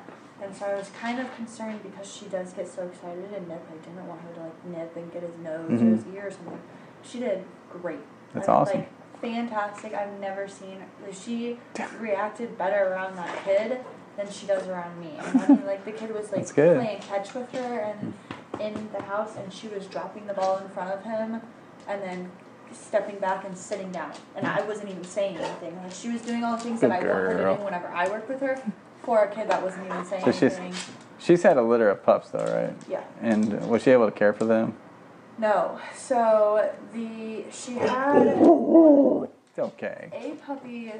And 0.43 0.55
so 0.55 0.65
I 0.65 0.73
was 0.75 0.89
kind 0.99 1.19
of 1.19 1.33
concerned 1.35 1.81
because 1.83 2.11
she 2.11 2.25
does 2.25 2.51
get 2.53 2.67
so 2.67 2.83
excited 2.87 3.31
and 3.35 3.47
nip. 3.47 3.61
I 3.69 3.77
didn't 3.85 4.07
want 4.07 4.21
her 4.21 4.33
to 4.35 4.39
like 4.41 4.65
nip 4.65 4.95
and 4.95 5.11
get 5.13 5.21
his 5.23 5.37
nose 5.37 5.69
Mhm. 5.69 5.93
or 5.93 5.95
his 5.95 6.05
ear 6.15 6.27
or 6.27 6.31
something. 6.31 6.59
She 7.03 7.19
did 7.19 7.43
great. 7.69 7.99
That's 8.33 8.49
I- 8.49 8.53
awesome. 8.53 8.79
Like 8.79 8.89
fantastic. 9.21 9.93
I've 9.93 10.19
never 10.19 10.47
seen. 10.47 10.83
Like, 11.03 11.13
she 11.13 11.59
reacted 11.99 12.57
better 12.57 12.91
around 12.91 13.15
that 13.17 13.29
kid 13.45 13.79
than 14.17 14.29
she 14.29 14.47
does 14.47 14.67
around 14.67 14.99
me. 14.99 15.11
And 15.19 15.41
I 15.41 15.47
mean, 15.47 15.65
like 15.65 15.85
the 15.85 15.91
kid 15.91 16.13
was 16.13 16.31
like 16.31 16.47
playing 16.53 16.99
catch 17.01 17.33
with 17.35 17.51
her 17.53 17.79
and 17.79 18.13
in 18.59 18.89
the 18.91 19.01
house, 19.03 19.35
and 19.37 19.53
she 19.53 19.67
was 19.67 19.85
dropping 19.87 20.25
the 20.27 20.33
ball 20.33 20.57
in 20.57 20.67
front 20.69 20.91
of 20.91 21.03
him, 21.03 21.41
and 21.87 22.01
then 22.01 22.31
stepping 22.73 23.19
back 23.19 23.45
and 23.45 23.57
sitting 23.57 23.91
down. 23.91 24.11
And 24.35 24.45
hmm. 24.45 24.57
I 24.57 24.61
wasn't 24.61 24.89
even 24.89 25.03
saying 25.03 25.37
anything. 25.37 25.75
Like 25.77 25.91
she 25.91 26.09
was 26.09 26.21
doing 26.21 26.43
all 26.43 26.57
the 26.57 26.63
things 26.63 26.81
that 26.81 27.01
Good 27.01 27.09
I 27.09 27.13
want 27.13 27.23
her 27.23 27.37
to 27.37 27.57
do 27.57 27.63
whenever 27.63 27.87
I 27.87 28.09
work 28.09 28.27
with 28.29 28.41
her. 28.41 28.61
For 29.03 29.23
a 29.23 29.33
kid 29.33 29.49
that 29.49 29.63
wasn't 29.63 29.87
even 29.87 30.05
saying 30.05 30.25
So 30.25 30.31
she's- 30.31 30.57
anything. 30.57 30.95
She's 31.17 31.43
had 31.43 31.57
a 31.57 31.61
litter 31.61 31.87
of 31.87 32.03
pups, 32.03 32.31
though, 32.31 32.45
right? 32.45 32.73
Yeah. 32.89 33.03
And 33.21 33.69
was 33.69 33.83
she 33.83 33.91
able 33.91 34.07
to 34.07 34.11
care 34.11 34.33
for 34.33 34.45
them? 34.45 34.75
No. 35.37 35.79
So 35.95 36.71
the 36.93 37.45
she 37.51 37.73
had 37.73 38.27
It's 38.27 39.59
okay. 39.59 40.09
a 40.11 40.31
puppy. 40.45 40.93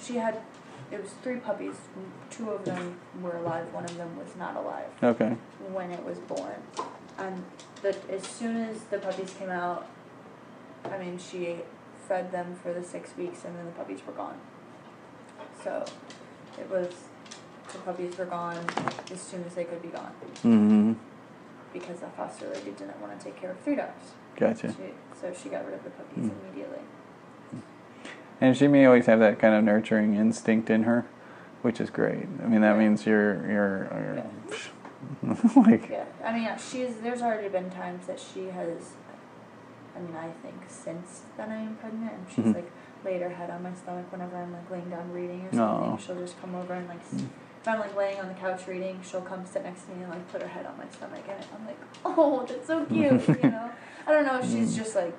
She 0.00 0.16
had 0.16 0.40
it 0.90 1.02
was 1.02 1.12
three 1.22 1.36
puppies. 1.36 1.74
Two 2.30 2.50
of 2.50 2.64
them 2.64 2.98
were 3.20 3.36
alive. 3.36 3.72
One 3.72 3.84
of 3.84 3.96
them 3.96 4.16
was 4.18 4.36
not 4.36 4.56
alive 4.56 4.88
Okay. 5.02 5.36
when 5.72 5.90
it 5.90 6.04
was 6.04 6.18
born. 6.18 6.54
and 7.18 7.42
the, 7.82 7.96
as 8.10 8.26
soon 8.26 8.56
as 8.56 8.82
the 8.84 8.98
puppies 8.98 9.34
came 9.38 9.50
out, 9.50 9.86
I 10.90 10.98
mean, 10.98 11.18
she 11.18 11.56
fed 12.08 12.32
them 12.32 12.54
for 12.62 12.72
the 12.72 12.82
six 12.82 13.16
weeks, 13.16 13.44
and 13.44 13.56
then 13.56 13.66
the 13.66 13.72
puppies 13.72 14.00
were 14.06 14.12
gone. 14.12 14.38
So 15.62 15.84
it 16.58 16.68
was 16.70 16.88
the 17.72 17.78
puppies 17.78 18.16
were 18.18 18.24
gone 18.26 18.58
as 19.10 19.20
soon 19.20 19.44
as 19.44 19.54
they 19.54 19.64
could 19.64 19.80
be 19.80 19.88
gone 19.88 20.12
Mm-hmm. 20.44 20.92
because 21.72 22.00
the 22.00 22.08
foster 22.08 22.48
lady 22.48 22.72
didn't 22.72 23.00
want 23.00 23.18
to 23.18 23.24
take 23.24 23.40
care 23.40 23.52
of 23.52 23.60
three 23.60 23.76
dogs. 23.76 24.12
Gotcha. 24.36 24.68
She, 24.72 24.92
so 25.20 25.32
she 25.40 25.48
got 25.48 25.64
rid 25.64 25.74
of 25.74 25.84
the 25.84 25.90
puppies 25.90 26.24
Mm. 26.26 26.32
immediately. 26.44 26.78
And 28.40 28.56
she 28.56 28.66
may 28.66 28.84
always 28.86 29.06
have 29.06 29.20
that 29.20 29.38
kind 29.38 29.54
of 29.54 29.62
nurturing 29.62 30.14
instinct 30.14 30.68
in 30.68 30.82
her, 30.82 31.06
which 31.62 31.80
is 31.80 31.90
great. 31.90 32.26
I 32.42 32.48
mean, 32.48 32.60
that 32.62 32.72
Yeah. 32.72 32.78
means 32.78 33.06
you're 33.06 33.34
you're, 33.48 34.24
you're 35.24 35.36
like 35.62 35.88
Yeah, 35.88 36.04
I 36.24 36.32
mean, 36.36 36.48
she's. 36.58 36.96
There's 36.96 37.22
already 37.22 37.48
been 37.48 37.70
times 37.70 38.06
that 38.08 38.18
she 38.20 38.46
has. 38.46 38.92
I 39.96 40.00
mean, 40.00 40.16
I 40.16 40.30
think 40.42 40.56
since 40.68 41.22
then 41.36 41.50
I 41.50 41.56
am 41.62 41.76
pregnant, 41.76 42.12
and 42.12 42.26
she's 42.28 42.44
Mhm. 42.46 42.54
like 42.54 42.70
laid 43.04 43.20
her 43.22 43.28
head 43.28 43.50
on 43.50 43.62
my 43.62 43.74
stomach 43.74 44.06
whenever 44.10 44.36
I'm 44.36 44.52
like 44.52 44.70
laying 44.70 44.88
down 44.88 45.12
reading 45.12 45.46
or 45.50 45.56
something. 45.56 45.98
She'll 45.98 46.16
just 46.20 46.40
come 46.40 46.54
over 46.54 46.72
and 46.74 46.88
like, 46.88 47.02
Mm. 47.10 47.26
if 47.60 47.68
I'm 47.68 47.80
like 47.80 47.96
laying 47.96 48.18
on 48.20 48.28
the 48.28 48.34
couch 48.34 48.66
reading, 48.66 49.00
she'll 49.02 49.20
come 49.22 49.44
sit 49.44 49.64
next 49.64 49.82
to 49.84 49.90
me 49.92 50.02
and 50.02 50.10
like 50.10 50.26
put 50.32 50.40
her 50.42 50.48
head 50.48 50.66
on 50.66 50.76
my 50.78 50.84
stomach, 50.90 51.24
and 51.28 51.44
I'm 51.58 51.66
like, 51.66 51.78
oh, 52.04 52.44
that's 52.48 52.66
so 52.66 52.84
cute, 52.86 53.28
you 53.42 53.50
know. 53.50 53.70
I 54.06 54.12
don't 54.12 54.24
know 54.26 54.38
if 54.38 54.50
she's 54.50 54.76
just 54.76 54.94
like 54.96 55.14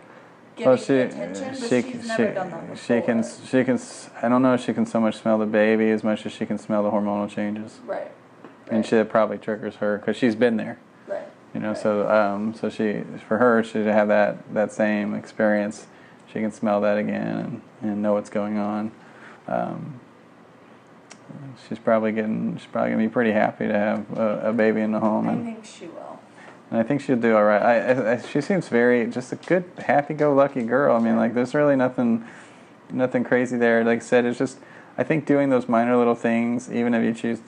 well, 0.59 0.75
she 0.77 0.93
me 0.93 0.99
attention, 1.01 1.49
but 1.49 1.55
she 1.69 1.81
she's 1.81 2.01
she 2.01 2.07
never 2.07 2.33
done 2.33 2.49
that 2.69 2.77
she 2.77 3.01
can 3.01 3.23
she 3.23 3.63
can 3.63 3.79
I 4.21 4.29
don't 4.29 4.41
know 4.43 4.53
if 4.53 4.61
she 4.61 4.73
can 4.73 4.85
so 4.85 4.99
much 4.99 5.15
smell 5.17 5.37
the 5.39 5.45
baby 5.47 5.89
as 5.89 6.03
much 6.03 6.25
as 6.25 6.31
she 6.31 6.45
can 6.45 6.57
smell 6.57 6.83
the 6.83 6.91
hormonal 6.91 7.27
changes, 7.29 7.79
Right. 7.85 8.11
and 8.69 8.85
she 8.85 8.95
that 8.95 9.09
probably 9.09 9.37
triggers 9.39 9.77
her 9.77 9.97
because 9.97 10.15
she's 10.15 10.35
been 10.35 10.57
there. 10.57 10.77
You 11.53 11.59
know, 11.59 11.73
so 11.73 12.09
um, 12.09 12.53
so 12.55 12.69
she 12.69 13.03
for 13.27 13.37
her 13.37 13.63
she 13.63 13.73
to 13.73 13.93
have 13.93 14.07
that 14.07 14.53
that 14.53 14.71
same 14.71 15.13
experience, 15.13 15.85
she 16.27 16.39
can 16.39 16.51
smell 16.51 16.81
that 16.81 16.97
again 16.97 17.37
and, 17.37 17.61
and 17.81 18.01
know 18.01 18.13
what's 18.13 18.31
going 18.31 18.57
on. 18.57 18.91
Um, 19.47 19.99
she's 21.67 21.77
probably 21.79 22.11
getting 22.11 22.57
she's 22.57 22.67
probably 22.67 22.91
gonna 22.91 23.03
be 23.03 23.09
pretty 23.09 23.31
happy 23.31 23.67
to 23.67 23.73
have 23.73 24.17
a, 24.17 24.49
a 24.49 24.53
baby 24.53 24.81
in 24.81 24.91
the 24.91 24.99
home, 24.99 25.29
I 25.29 25.35
think 25.35 25.65
she 25.65 25.85
will. 25.85 26.19
and 26.71 26.79
I 26.79 26.83
think 26.83 27.01
she'll 27.01 27.17
do 27.17 27.35
all 27.35 27.43
right. 27.43 27.61
I, 27.61 27.75
I, 27.77 28.11
I 28.13 28.21
she 28.21 28.41
seems 28.41 28.67
very 28.67 29.07
just 29.07 29.31
a 29.31 29.35
good 29.35 29.65
happy-go-lucky 29.77 30.63
girl. 30.63 30.95
I 30.95 30.99
mean, 30.99 31.17
like 31.17 31.35
there's 31.35 31.53
really 31.53 31.75
nothing 31.75 32.25
nothing 32.91 33.23
crazy 33.23 33.57
there. 33.57 33.83
Like 33.83 33.99
I 33.99 34.03
said, 34.03 34.25
it's 34.25 34.39
just 34.39 34.57
I 34.97 35.03
think 35.03 35.25
doing 35.27 35.49
those 35.49 35.69
minor 35.69 35.97
little 35.97 36.15
things, 36.15 36.71
even 36.71 36.93
if 36.95 37.03
you 37.03 37.13
choose 37.13 37.41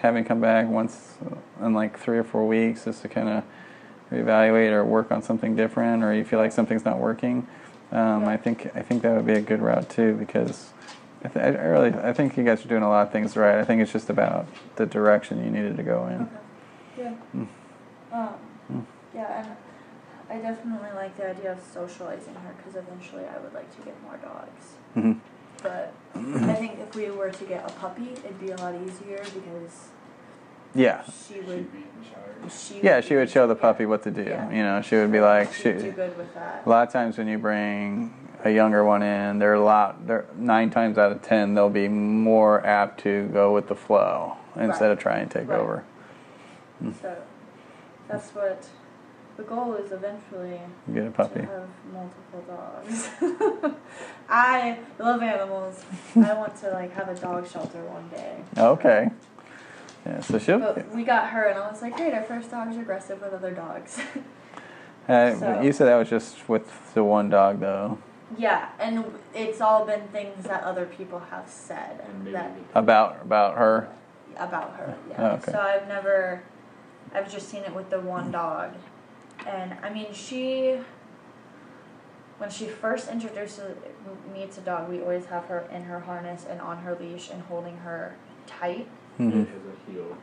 having 0.00 0.24
come 0.24 0.40
back 0.40 0.68
once 0.68 1.14
in 1.60 1.74
like 1.74 1.98
three 1.98 2.18
or 2.18 2.24
four 2.24 2.46
weeks, 2.46 2.84
just 2.84 3.02
to 3.02 3.08
kind 3.08 3.28
of 3.28 3.44
reevaluate 4.12 4.70
or 4.72 4.84
work 4.84 5.10
on 5.10 5.22
something 5.22 5.56
different, 5.56 6.02
or 6.04 6.14
you 6.14 6.24
feel 6.24 6.38
like 6.38 6.52
something's 6.52 6.84
not 6.84 6.98
working. 6.98 7.46
Um, 7.92 8.26
I 8.26 8.36
think 8.36 8.70
I 8.74 8.82
think 8.82 9.02
that 9.02 9.14
would 9.14 9.26
be 9.26 9.34
a 9.34 9.40
good 9.40 9.60
route 9.62 9.88
too 9.88 10.14
because 10.14 10.72
I, 11.24 11.28
th- 11.28 11.44
I 11.44 11.48
really 11.64 11.94
I 11.94 12.12
think 12.12 12.36
you 12.36 12.44
guys 12.44 12.64
are 12.64 12.68
doing 12.68 12.82
a 12.82 12.88
lot 12.88 13.06
of 13.06 13.12
things 13.12 13.36
right. 13.36 13.58
I 13.58 13.64
think 13.64 13.80
it's 13.82 13.92
just 13.92 14.10
about 14.10 14.46
the 14.76 14.86
direction 14.86 15.42
you 15.44 15.50
needed 15.50 15.76
to 15.76 15.82
go 15.82 16.06
in. 16.08 16.22
Okay. 16.22 16.30
Yeah. 16.98 17.14
Mm. 17.34 17.48
Um, 18.12 18.28
Mm. 18.72 18.84
yeah, 19.14 19.44
and 19.44 19.56
I 20.30 20.42
definitely 20.42 20.88
like 20.94 21.16
the 21.18 21.28
idea 21.30 21.52
of 21.52 21.60
socializing 21.60 22.34
her 22.34 22.54
because 22.56 22.76
eventually 22.76 23.24
I 23.26 23.38
would 23.38 23.52
like 23.52 23.70
to 23.76 23.82
get 23.82 23.94
more 24.02 24.16
dogs. 24.16 24.74
hmm 24.94 25.12
But 25.64 25.94
I 26.14 26.18
mm-hmm. 26.18 26.54
think 26.54 26.78
if 26.78 26.94
we 26.94 27.10
were 27.10 27.30
to 27.30 27.44
get 27.46 27.68
a 27.68 27.72
puppy, 27.72 28.10
it'd 28.12 28.38
be 28.38 28.50
a 28.50 28.56
lot 28.58 28.74
easier 28.74 29.16
because 29.24 29.88
Yeah. 30.74 31.02
she 31.04 31.40
would. 31.40 31.46
She'd 31.46 31.72
be 31.72 31.78
in 31.78 32.12
charge. 32.12 32.52
She 32.52 32.80
Yeah, 32.82 32.96
would 32.96 33.04
she 33.06 33.16
would 33.16 33.30
show 33.30 33.46
the 33.46 33.54
puppy 33.56 33.86
what 33.86 34.02
to 34.02 34.10
do. 34.10 34.24
Yeah. 34.24 34.50
You 34.50 34.62
know, 34.62 34.82
she 34.82 34.96
would 34.96 35.10
be 35.10 35.20
like, 35.20 35.54
she, 35.54 35.62
She'd 35.62 35.78
do 35.78 35.92
good 35.92 36.16
with 36.18 36.34
that. 36.34 36.62
a 36.66 36.68
lot 36.68 36.86
of 36.86 36.92
times 36.92 37.16
when 37.16 37.28
you 37.28 37.38
bring 37.38 38.12
a 38.44 38.50
younger 38.50 38.84
one 38.84 39.02
in, 39.02 39.38
they're 39.38 39.54
a 39.54 39.64
lot, 39.64 40.06
they're 40.06 40.26
nine 40.36 40.68
times 40.68 40.98
out 40.98 41.10
of 41.10 41.22
ten, 41.22 41.54
they'll 41.54 41.70
be 41.70 41.88
more 41.88 42.64
apt 42.66 43.00
to 43.04 43.26
go 43.28 43.54
with 43.54 43.68
the 43.68 43.74
flow 43.74 44.36
instead 44.56 44.88
Right. 44.88 44.92
of 44.92 44.98
trying 44.98 45.28
to 45.30 45.38
take 45.40 45.48
Right. 45.48 45.58
over. 45.58 45.82
So 47.00 47.16
that's 48.06 48.34
what 48.34 48.68
the 49.36 49.42
goal 49.42 49.74
is 49.74 49.90
eventually 49.92 50.60
get 50.92 51.06
a 51.06 51.10
puppy. 51.10 51.40
to 51.40 51.46
have 51.46 51.68
multiple 51.92 52.44
dogs. 52.46 53.08
I 54.28 54.78
love 54.98 55.22
animals. 55.22 55.82
I 56.16 56.32
want 56.34 56.56
to 56.60 56.70
like 56.70 56.92
have 56.94 57.08
a 57.08 57.14
dog 57.14 57.48
shelter 57.48 57.82
one 57.84 58.08
day. 58.08 58.36
Okay. 58.56 59.10
Yeah, 60.06 60.20
so 60.20 60.38
she'll. 60.38 60.58
But 60.58 60.94
we 60.94 61.02
got 61.04 61.30
her, 61.30 61.44
and 61.46 61.58
I 61.58 61.70
was 61.70 61.80
like, 61.82 61.96
great, 61.96 62.12
our 62.12 62.22
first 62.22 62.50
dog's 62.50 62.76
aggressive 62.76 63.20
with 63.22 63.32
other 63.32 63.50
dogs. 63.52 63.98
Uh, 65.06 65.38
so- 65.38 65.60
You 65.60 65.70
said 65.70 65.84
that 65.88 65.96
was 65.96 66.08
just 66.08 66.48
with 66.48 66.94
the 66.94 67.04
one 67.04 67.28
dog, 67.28 67.60
though. 67.60 67.98
yeah, 68.38 68.70
and 68.78 69.04
it's 69.34 69.60
all 69.60 69.84
been 69.84 70.00
things 70.08 70.44
that 70.44 70.62
other 70.64 70.86
people 70.86 71.18
have 71.30 71.46
said 71.46 72.02
And 72.08 72.34
that 72.34 72.52
About 72.74 73.20
about 73.20 73.58
her. 73.58 73.88
about 74.38 74.76
her. 74.76 74.96
Yeah. 75.10 75.16
Oh, 75.18 75.26
okay. 75.36 75.52
So 75.52 75.58
I've 75.60 75.86
never, 75.88 76.42
I've 77.14 77.30
just 77.30 77.50
seen 77.50 77.64
it 77.64 77.74
with 77.74 77.90
the 77.90 78.00
one 78.00 78.30
dog, 78.30 78.70
and 79.46 79.74
I 79.82 79.90
mean 79.92 80.12
she. 80.12 80.78
When 82.38 82.50
she 82.50 82.66
first 82.66 83.08
introduces 83.08 83.76
me 84.32 84.48
to 84.52 84.60
dog, 84.60 84.88
we 84.90 85.00
always 85.00 85.26
have 85.26 85.44
her 85.44 85.68
in 85.72 85.84
her 85.84 86.00
harness 86.00 86.44
and 86.50 86.60
on 86.60 86.78
her 86.78 86.96
leash 86.96 87.30
and 87.30 87.40
holding 87.42 87.76
her 87.78 88.16
tight. 88.46 88.88
Mm-hmm. 89.20 89.42
It 89.42 89.48
has 89.48 89.56
a 89.56 89.90
heel. 89.92 90.16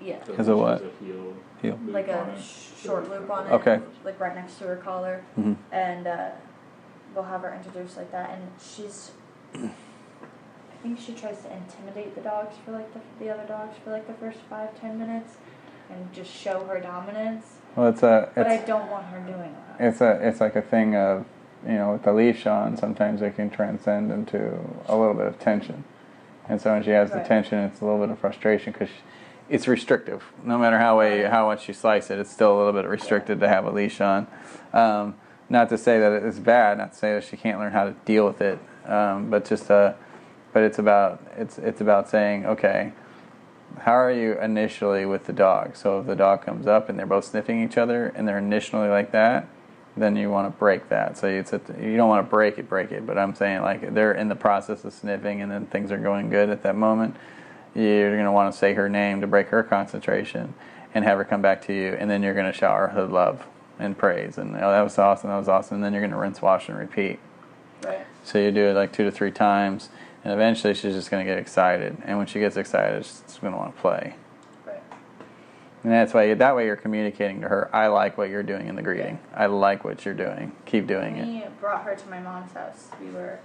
Yeah. 0.00 0.22
The 0.24 0.36
Has 0.36 0.46
a 0.46 0.56
what? 0.56 0.80
has 0.80 0.82
a 0.82 1.04
heel. 1.04 1.34
Heel. 1.60 1.78
loop 1.84 1.92
Like 1.94 2.06
a 2.06 2.20
on 2.20 2.28
it. 2.30 2.40
short 2.40 3.10
loop 3.10 3.28
on 3.28 3.48
it. 3.48 3.52
Okay. 3.54 3.80
Like 4.04 4.20
right 4.20 4.36
next 4.36 4.58
to 4.58 4.64
her 4.66 4.76
collar. 4.76 5.24
hmm 5.34 5.54
and 5.72 6.06
uh, 6.06 6.30
we'll 7.12 7.24
have 7.24 7.40
her 7.40 7.52
introduced 7.52 7.96
like 7.96 8.12
that. 8.12 8.30
And 8.30 8.42
she's, 8.60 9.10
I 9.56 9.68
think 10.80 11.00
she 11.00 11.12
tries 11.12 11.42
to 11.42 11.52
intimidate 11.52 12.14
the 12.14 12.20
dogs 12.20 12.54
for 12.64 12.70
like 12.70 12.94
the, 12.94 13.00
the 13.18 13.30
other 13.34 13.44
dogs 13.48 13.76
for 13.82 13.90
like 13.90 14.06
the 14.06 14.14
first 14.14 14.38
five 14.48 14.80
ten 14.80 14.96
minutes, 14.96 15.34
and 15.90 16.12
just 16.12 16.30
show 16.32 16.64
her 16.66 16.78
dominance. 16.78 17.56
Well, 17.78 17.90
it's 17.90 18.02
a 18.02 18.28
But 18.34 18.48
I 18.48 18.56
don't 18.56 18.90
want 18.90 19.06
her 19.06 19.20
doing 19.20 19.54
that. 19.54 19.86
it's 19.86 20.00
a 20.00 20.18
it's 20.26 20.40
like 20.40 20.56
a 20.56 20.62
thing 20.62 20.96
of 20.96 21.24
you 21.64 21.74
know 21.74 21.92
with 21.92 22.02
the 22.02 22.12
leash 22.12 22.44
on. 22.44 22.76
Sometimes 22.76 23.22
it 23.22 23.36
can 23.36 23.50
transcend 23.50 24.10
into 24.10 24.58
a 24.88 24.96
little 24.96 25.14
bit 25.14 25.26
of 25.26 25.38
tension, 25.38 25.84
and 26.48 26.60
so 26.60 26.72
when 26.72 26.82
she 26.82 26.90
has 26.90 27.12
the 27.12 27.20
tension, 27.20 27.60
it's 27.60 27.80
a 27.80 27.84
little 27.84 28.00
bit 28.00 28.10
of 28.10 28.18
frustration 28.18 28.72
because 28.72 28.88
it's 29.48 29.68
restrictive. 29.68 30.24
No 30.42 30.58
matter 30.58 30.76
how 30.76 30.98
way 30.98 31.22
how 31.22 31.46
much 31.46 31.68
you 31.68 31.74
slice 31.74 32.10
it, 32.10 32.18
it's 32.18 32.32
still 32.32 32.56
a 32.56 32.58
little 32.58 32.72
bit 32.72 32.84
restricted 32.84 33.38
to 33.38 33.48
have 33.48 33.64
a 33.64 33.70
leash 33.70 34.00
on. 34.00 34.26
Um, 34.72 35.14
not 35.48 35.68
to 35.68 35.78
say 35.78 36.00
that 36.00 36.24
it's 36.24 36.40
bad. 36.40 36.78
Not 36.78 36.94
to 36.94 36.98
say 36.98 37.14
that 37.14 37.22
she 37.22 37.36
can't 37.36 37.60
learn 37.60 37.70
how 37.70 37.84
to 37.84 37.92
deal 38.04 38.26
with 38.26 38.40
it. 38.40 38.58
Um, 38.86 39.30
but 39.30 39.44
just 39.44 39.70
uh, 39.70 39.92
but 40.52 40.64
it's 40.64 40.80
about 40.80 41.22
it's 41.36 41.58
it's 41.58 41.80
about 41.80 42.08
saying 42.10 42.44
okay. 42.44 42.92
How 43.80 43.92
are 43.92 44.10
you 44.10 44.38
initially 44.40 45.06
with 45.06 45.26
the 45.26 45.32
dog? 45.32 45.76
So 45.76 46.00
if 46.00 46.06
the 46.06 46.16
dog 46.16 46.42
comes 46.42 46.66
up 46.66 46.88
and 46.88 46.98
they're 46.98 47.06
both 47.06 47.24
sniffing 47.24 47.62
each 47.62 47.78
other 47.78 48.08
and 48.14 48.26
they're 48.26 48.38
initially 48.38 48.88
like 48.88 49.12
that, 49.12 49.48
then 49.96 50.16
you 50.16 50.30
want 50.30 50.52
to 50.52 50.58
break 50.58 50.88
that. 50.90 51.18
So 51.18 51.26
it's 51.26 51.52
a, 51.52 51.60
you 51.80 51.96
don't 51.96 52.08
want 52.08 52.24
to 52.24 52.30
break 52.30 52.58
it, 52.58 52.68
break 52.68 52.92
it. 52.92 53.06
But 53.06 53.18
I'm 53.18 53.34
saying 53.34 53.62
like 53.62 53.94
they're 53.94 54.12
in 54.12 54.28
the 54.28 54.36
process 54.36 54.84
of 54.84 54.92
sniffing 54.92 55.42
and 55.42 55.50
then 55.50 55.66
things 55.66 55.90
are 55.90 55.98
going 55.98 56.30
good 56.30 56.50
at 56.50 56.62
that 56.62 56.76
moment. 56.76 57.16
You're 57.74 58.12
going 58.12 58.24
to 58.24 58.32
want 58.32 58.52
to 58.52 58.58
say 58.58 58.74
her 58.74 58.88
name 58.88 59.20
to 59.20 59.26
break 59.26 59.48
her 59.48 59.62
concentration 59.62 60.54
and 60.94 61.04
have 61.04 61.18
her 61.18 61.24
come 61.24 61.42
back 61.42 61.64
to 61.66 61.72
you, 61.72 61.90
and 61.98 62.10
then 62.10 62.22
you're 62.22 62.34
going 62.34 62.50
to 62.50 62.58
shower 62.58 62.88
her 62.88 63.04
love 63.04 63.46
and 63.78 63.96
praise 63.96 64.38
and 64.38 64.56
oh 64.56 64.70
that 64.72 64.82
was 64.82 64.98
awesome, 64.98 65.30
that 65.30 65.36
was 65.36 65.48
awesome, 65.48 65.76
and 65.76 65.84
then 65.84 65.92
you're 65.92 66.02
going 66.02 66.10
to 66.10 66.16
rinse, 66.16 66.42
wash, 66.42 66.68
and 66.68 66.76
repeat. 66.78 67.20
Right. 67.84 68.04
So 68.24 68.38
you 68.38 68.50
do 68.50 68.64
it 68.64 68.74
like 68.74 68.92
two 68.92 69.04
to 69.04 69.10
three 69.10 69.30
times, 69.30 69.90
and 70.24 70.32
eventually 70.32 70.74
she's 70.74 70.94
just 70.94 71.10
going 71.10 71.24
to 71.24 71.30
get 71.30 71.38
excited. 71.38 71.96
And 72.04 72.18
when 72.18 72.26
she 72.26 72.38
gets 72.40 72.56
excited, 72.56 73.04
she's 73.04 73.38
going 73.40 73.52
to 73.52 73.58
want 73.58 73.74
to 73.74 73.80
play. 73.80 74.14
Right. 74.66 74.82
And 75.84 75.92
that's 75.92 76.12
why 76.12 76.32
that 76.34 76.56
way 76.56 76.66
you're 76.66 76.76
communicating 76.76 77.40
to 77.42 77.48
her. 77.48 77.70
I 77.74 77.86
like 77.88 78.18
what 78.18 78.28
you're 78.28 78.42
doing 78.42 78.66
in 78.68 78.74
the 78.76 78.82
greeting. 78.82 79.18
I 79.34 79.46
like 79.46 79.84
what 79.84 80.04
you're 80.04 80.14
doing. 80.14 80.52
Keep 80.66 80.86
doing 80.86 81.16
it. 81.16 81.26
We 81.26 81.44
brought 81.60 81.84
her 81.84 81.94
to 81.94 82.08
my 82.10 82.18
mom's 82.20 82.52
house. 82.52 82.88
We 83.00 83.10
were, 83.10 83.38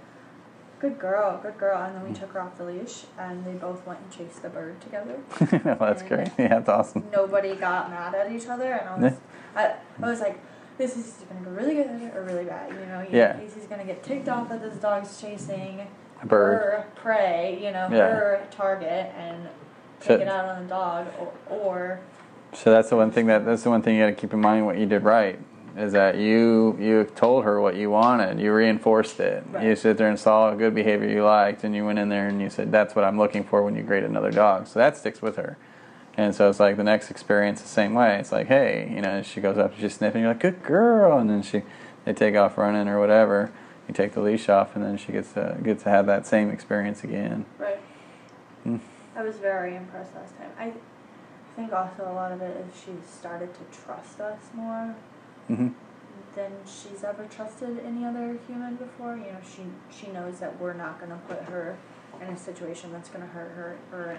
good 0.80 0.98
girl, 0.98 1.38
good 1.42 1.56
girl, 1.58 1.80
and 1.82 1.96
then 1.96 2.06
we 2.06 2.12
took 2.12 2.32
her 2.32 2.40
off 2.42 2.58
the 2.58 2.64
leash, 2.64 3.04
and 3.18 3.44
they 3.46 3.52
both 3.52 3.86
went 3.86 4.00
and 4.00 4.10
chased 4.10 4.42
the 4.42 4.48
bird 4.50 4.80
together. 4.80 5.18
well, 5.64 5.76
that's 5.80 6.02
great. 6.02 6.28
Yeah, 6.38 6.48
that's 6.48 6.68
awesome. 6.68 7.04
nobody 7.12 7.54
got 7.54 7.88
mad 7.90 8.14
at 8.14 8.30
each 8.32 8.46
other, 8.48 8.72
and 8.72 8.88
I 8.88 8.98
was, 8.98 9.18
I, 9.56 9.74
I 10.02 10.10
was 10.10 10.20
like, 10.20 10.38
this 10.76 10.96
is 10.96 11.24
gonna 11.28 11.44
go 11.44 11.50
really 11.52 11.74
good 11.76 11.86
or 12.16 12.24
really 12.24 12.44
bad. 12.44 12.70
You 12.72 12.84
know, 12.86 13.06
Yeah. 13.10 13.38
he's, 13.40 13.54
he's 13.54 13.66
gonna 13.66 13.84
get 13.84 14.02
ticked 14.02 14.28
off 14.28 14.48
that 14.48 14.60
this 14.60 14.74
dog's 14.76 15.20
chasing 15.20 15.86
A 16.22 16.26
bird. 16.26 16.54
her 16.54 16.84
prey, 16.96 17.58
you 17.62 17.70
know, 17.70 17.88
Yeah. 17.90 18.08
her 18.14 18.40
target, 18.50 19.12
and 19.18 19.48
So- 20.00 20.16
take 20.16 20.26
it 20.26 20.30
out 20.30 20.46
on 20.46 20.62
the 20.62 20.68
dog, 20.68 21.06
or, 21.20 21.32
or 21.56 21.98
So 22.52 22.70
that's 22.70 22.88
the 22.90 22.96
one 22.96 23.10
thing 23.10 23.26
that 23.26 23.44
that's 23.44 23.62
the 23.64 23.70
one 23.70 23.82
thing 23.82 23.96
you 23.96 24.02
got 24.02 24.10
to 24.10 24.12
keep 24.12 24.32
in 24.32 24.40
mind. 24.40 24.64
What 24.66 24.78
you 24.78 24.86
did 24.86 25.02
right 25.04 25.38
is 25.76 25.92
that 25.92 26.16
you 26.16 26.76
you 26.78 27.02
told 27.16 27.44
her 27.44 27.60
what 27.60 27.74
you 27.74 27.90
wanted. 27.90 28.38
You 28.38 28.52
reinforced 28.52 29.18
it. 29.18 29.42
Right. 29.52 29.64
You 29.64 29.74
sit 29.76 29.98
there 29.98 30.08
and 30.08 30.18
saw 30.18 30.52
a 30.52 30.54
good 30.56 30.72
behavior 30.74 31.08
you 31.08 31.24
liked, 31.24 31.64
and 31.64 31.74
you 31.74 31.84
went 31.84 31.98
in 31.98 32.08
there 32.10 32.28
and 32.28 32.40
you 32.40 32.48
said, 32.48 32.70
"That's 32.70 32.94
what 32.94 33.04
I'm 33.04 33.18
looking 33.18 33.42
for 33.42 33.62
when 33.62 33.74
you 33.74 33.82
grade 33.82 34.04
another 34.04 34.30
dog." 34.30 34.68
So 34.68 34.78
that 34.78 34.96
sticks 34.96 35.20
with 35.20 35.34
her. 35.36 35.56
And 36.16 36.32
so 36.32 36.48
it's 36.48 36.60
like 36.60 36.76
the 36.76 36.84
next 36.84 37.10
experience 37.10 37.60
the 37.60 37.66
same 37.66 37.92
way. 37.92 38.18
It's 38.20 38.30
like, 38.30 38.46
hey, 38.46 38.88
you 38.94 39.02
know, 39.02 39.20
she 39.22 39.40
goes 39.40 39.58
up 39.58 39.72
she's 39.76 39.94
sniffing. 39.94 40.20
You're 40.22 40.30
like, 40.30 40.38
good 40.38 40.62
girl, 40.62 41.18
and 41.18 41.28
then 41.28 41.42
she 41.42 41.62
they 42.04 42.12
take 42.12 42.36
off 42.36 42.56
running 42.56 42.86
or 42.86 43.00
whatever. 43.00 43.50
You 43.88 43.94
take 43.94 44.12
the 44.12 44.20
leash 44.20 44.48
off, 44.48 44.74
and 44.76 44.84
then 44.84 44.96
she 44.96 45.12
gets 45.12 45.32
to 45.32 45.58
gets 45.62 45.82
to 45.84 45.90
have 45.90 46.06
that 46.06 46.26
same 46.26 46.50
experience 46.50 47.04
again. 47.04 47.44
Right. 47.58 47.78
Mm. 48.66 48.80
I 49.16 49.22
was 49.22 49.36
very 49.36 49.76
impressed 49.76 50.14
last 50.14 50.36
time. 50.36 50.50
I 50.58 50.72
think 51.54 51.72
also 51.72 52.02
a 52.10 52.14
lot 52.14 52.32
of 52.32 52.40
it 52.42 52.56
is 52.56 52.80
she 52.80 52.92
started 53.06 53.50
to 53.54 53.78
trust 53.78 54.20
us 54.20 54.40
more 54.54 54.94
hmm 55.46 55.68
than 56.34 56.50
she's 56.66 57.04
ever 57.04 57.24
trusted 57.26 57.78
any 57.86 58.04
other 58.04 58.36
human 58.48 58.74
before. 58.76 59.16
You 59.16 59.32
know, 59.32 59.38
she 59.44 59.62
she 59.90 60.10
knows 60.10 60.40
that 60.40 60.58
we're 60.60 60.72
not 60.72 61.00
gonna 61.00 61.20
put 61.28 61.40
her 61.42 61.76
in 62.20 62.28
a 62.28 62.36
situation 62.36 62.92
that's 62.92 63.08
gonna 63.08 63.26
hurt 63.26 63.52
her 63.52 63.76
or 63.92 64.18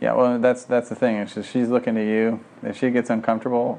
Yeah, 0.00 0.14
well, 0.14 0.38
that's 0.38 0.64
that's 0.64 0.88
the 0.88 0.94
thing. 0.94 1.16
It's 1.16 1.34
just 1.34 1.50
she's 1.50 1.68
looking 1.68 1.94
to 1.94 2.04
you. 2.04 2.40
If 2.62 2.78
she 2.78 2.90
gets 2.90 3.10
uncomfortable, 3.10 3.76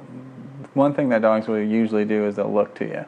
one 0.74 0.94
thing 0.94 1.10
that 1.10 1.22
dogs 1.22 1.48
will 1.48 1.62
usually 1.62 2.06
do 2.06 2.26
is 2.26 2.38
they'll 2.38 2.52
look 2.52 2.74
to 2.76 2.86
you. 2.86 3.06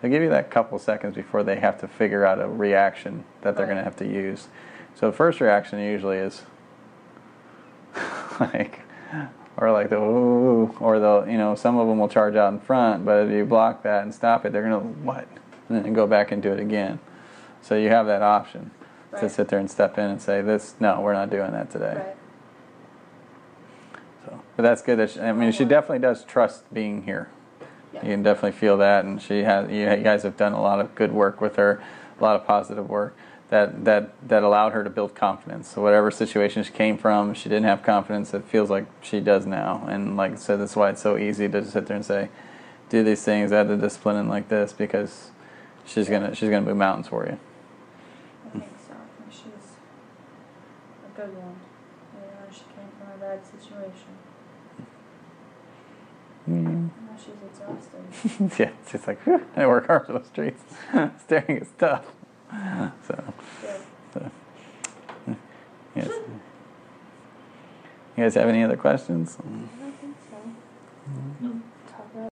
They 0.00 0.08
give 0.08 0.22
you 0.22 0.28
that 0.30 0.50
couple 0.50 0.78
seconds 0.78 1.16
before 1.16 1.42
they 1.42 1.56
have 1.56 1.80
to 1.80 1.88
figure 1.88 2.24
out 2.24 2.40
a 2.40 2.46
reaction 2.48 3.24
that 3.42 3.56
they're 3.56 3.66
Right. 3.66 3.72
going 3.74 3.78
to 3.78 3.84
have 3.84 3.96
to 3.96 4.06
use. 4.06 4.48
So 4.94 5.10
the 5.10 5.16
first 5.16 5.40
reaction 5.40 5.78
usually 5.80 6.18
is 6.18 6.42
like, 8.40 8.80
or 9.56 9.72
like 9.72 9.90
the 9.90 9.96
ooh, 9.96 10.74
or 10.80 10.98
they'll 11.00 11.28
you 11.28 11.38
know 11.38 11.54
some 11.54 11.76
of 11.78 11.88
them 11.88 11.98
will 11.98 12.08
charge 12.08 12.36
out 12.36 12.52
in 12.52 12.60
front, 12.60 13.04
but 13.04 13.26
if 13.26 13.32
you 13.32 13.44
block 13.44 13.82
that 13.82 14.02
and 14.04 14.14
stop 14.14 14.44
it, 14.44 14.52
they're 14.52 14.62
gonna 14.62 14.78
what, 14.78 15.26
and 15.68 15.84
then 15.84 15.92
go 15.94 16.06
back 16.06 16.30
and 16.30 16.42
do 16.42 16.52
it 16.52 16.60
again. 16.60 17.00
So 17.62 17.76
you 17.76 17.88
have 17.88 18.06
that 18.06 18.22
option 18.22 18.70
to 19.18 19.28
sit 19.28 19.48
there 19.48 19.58
and 19.58 19.70
step 19.70 19.98
in 19.98 20.04
and 20.10 20.22
say 20.22 20.42
this. 20.42 20.74
No, 20.78 21.00
we're 21.00 21.12
not 21.14 21.30
doing 21.30 21.50
that 21.52 21.70
today. 21.70 21.94
right. 21.94 22.16
So, 24.24 24.40
but 24.56 24.62
that's 24.62 24.82
good. 24.82 24.98
That 24.98 25.10
she, 25.10 25.20
I 25.20 25.32
mean, 25.32 25.50
she 25.52 25.64
oh, 25.64 25.68
definitely 25.68 26.00
does 26.00 26.24
trust 26.24 26.72
being 26.72 27.02
here. 27.02 27.30
Yeah. 27.98 28.08
You 28.08 28.14
can 28.14 28.22
definitely 28.22 28.58
feel 28.58 28.76
that, 28.78 29.04
and 29.04 29.20
she 29.20 29.42
has. 29.42 29.70
You, 29.70 29.90
you 29.90 30.02
guys 30.02 30.22
have 30.22 30.36
done 30.36 30.52
a 30.52 30.60
lot 30.60 30.80
of 30.80 30.94
good 30.94 31.12
work 31.12 31.40
with 31.40 31.56
her, 31.56 31.82
a 32.18 32.22
lot 32.22 32.36
of 32.36 32.46
positive 32.46 32.88
work 32.88 33.16
that 33.50 33.84
that 33.84 34.12
that 34.28 34.42
allowed 34.42 34.72
her 34.72 34.84
to 34.84 34.90
build 34.90 35.14
confidence. 35.14 35.68
So 35.68 35.82
whatever 35.82 36.10
situation 36.10 36.62
she 36.62 36.72
came 36.72 36.98
from, 36.98 37.34
she 37.34 37.48
didn't 37.48 37.64
have 37.64 37.82
confidence. 37.82 38.34
It 38.34 38.44
feels 38.44 38.70
like 38.70 38.86
she 39.02 39.20
does 39.20 39.46
now, 39.46 39.86
and 39.88 40.16
like 40.16 40.32
I 40.32 40.36
said, 40.36 40.60
that's 40.60 40.76
why 40.76 40.90
it's 40.90 41.02
so 41.02 41.16
easy 41.16 41.48
to 41.48 41.64
sit 41.64 41.86
there 41.86 41.96
and 41.96 42.04
say, 42.04 42.28
"Do 42.88 43.02
these 43.02 43.24
things, 43.24 43.52
add 43.52 43.68
the 43.68 43.76
discipline 43.76 44.16
in 44.16 44.28
like 44.28 44.48
this," 44.48 44.72
because 44.72 45.30
she's 45.86 46.08
gonna 46.08 46.34
she's 46.34 46.50
gonna 46.50 46.66
move 46.66 46.76
mountains 46.76 47.08
for 47.08 47.24
you. 47.26 47.38
I 48.46 48.58
think 48.58 48.72
so. 48.86 48.92
I 48.92 49.22
think 49.22 49.32
she's 49.32 49.76
a 51.06 51.16
good 51.20 51.34
one. 51.36 51.56
You 52.14 52.20
know, 52.20 52.52
she 52.52 52.60
came 52.60 52.90
from 52.98 53.14
a 53.14 53.18
bad 53.18 53.40
situation. 53.46 54.12
Mm 56.48 56.90
she's 57.18 57.34
exhausted. 57.50 58.58
yeah, 58.58 58.70
she's 58.90 59.06
like, 59.06 59.20
I 59.56 59.66
work 59.66 59.86
hard 59.86 60.06
for 60.06 60.12
those 60.14 60.26
streets. 60.26 60.62
Staring 61.22 61.58
is 61.58 61.68
tough. 61.78 62.06
So, 63.06 63.34
yeah. 63.62 63.76
so 64.14 64.30
yes. 65.94 66.08
You 68.16 68.24
guys 68.24 68.34
have 68.34 68.48
any 68.48 68.62
other 68.64 68.76
questions? 68.76 69.36
I 69.38 69.42
don't 69.42 69.68
think 70.00 70.16
so. 70.30 70.36
Mm-hmm. 71.10 71.46
No. 71.46 71.62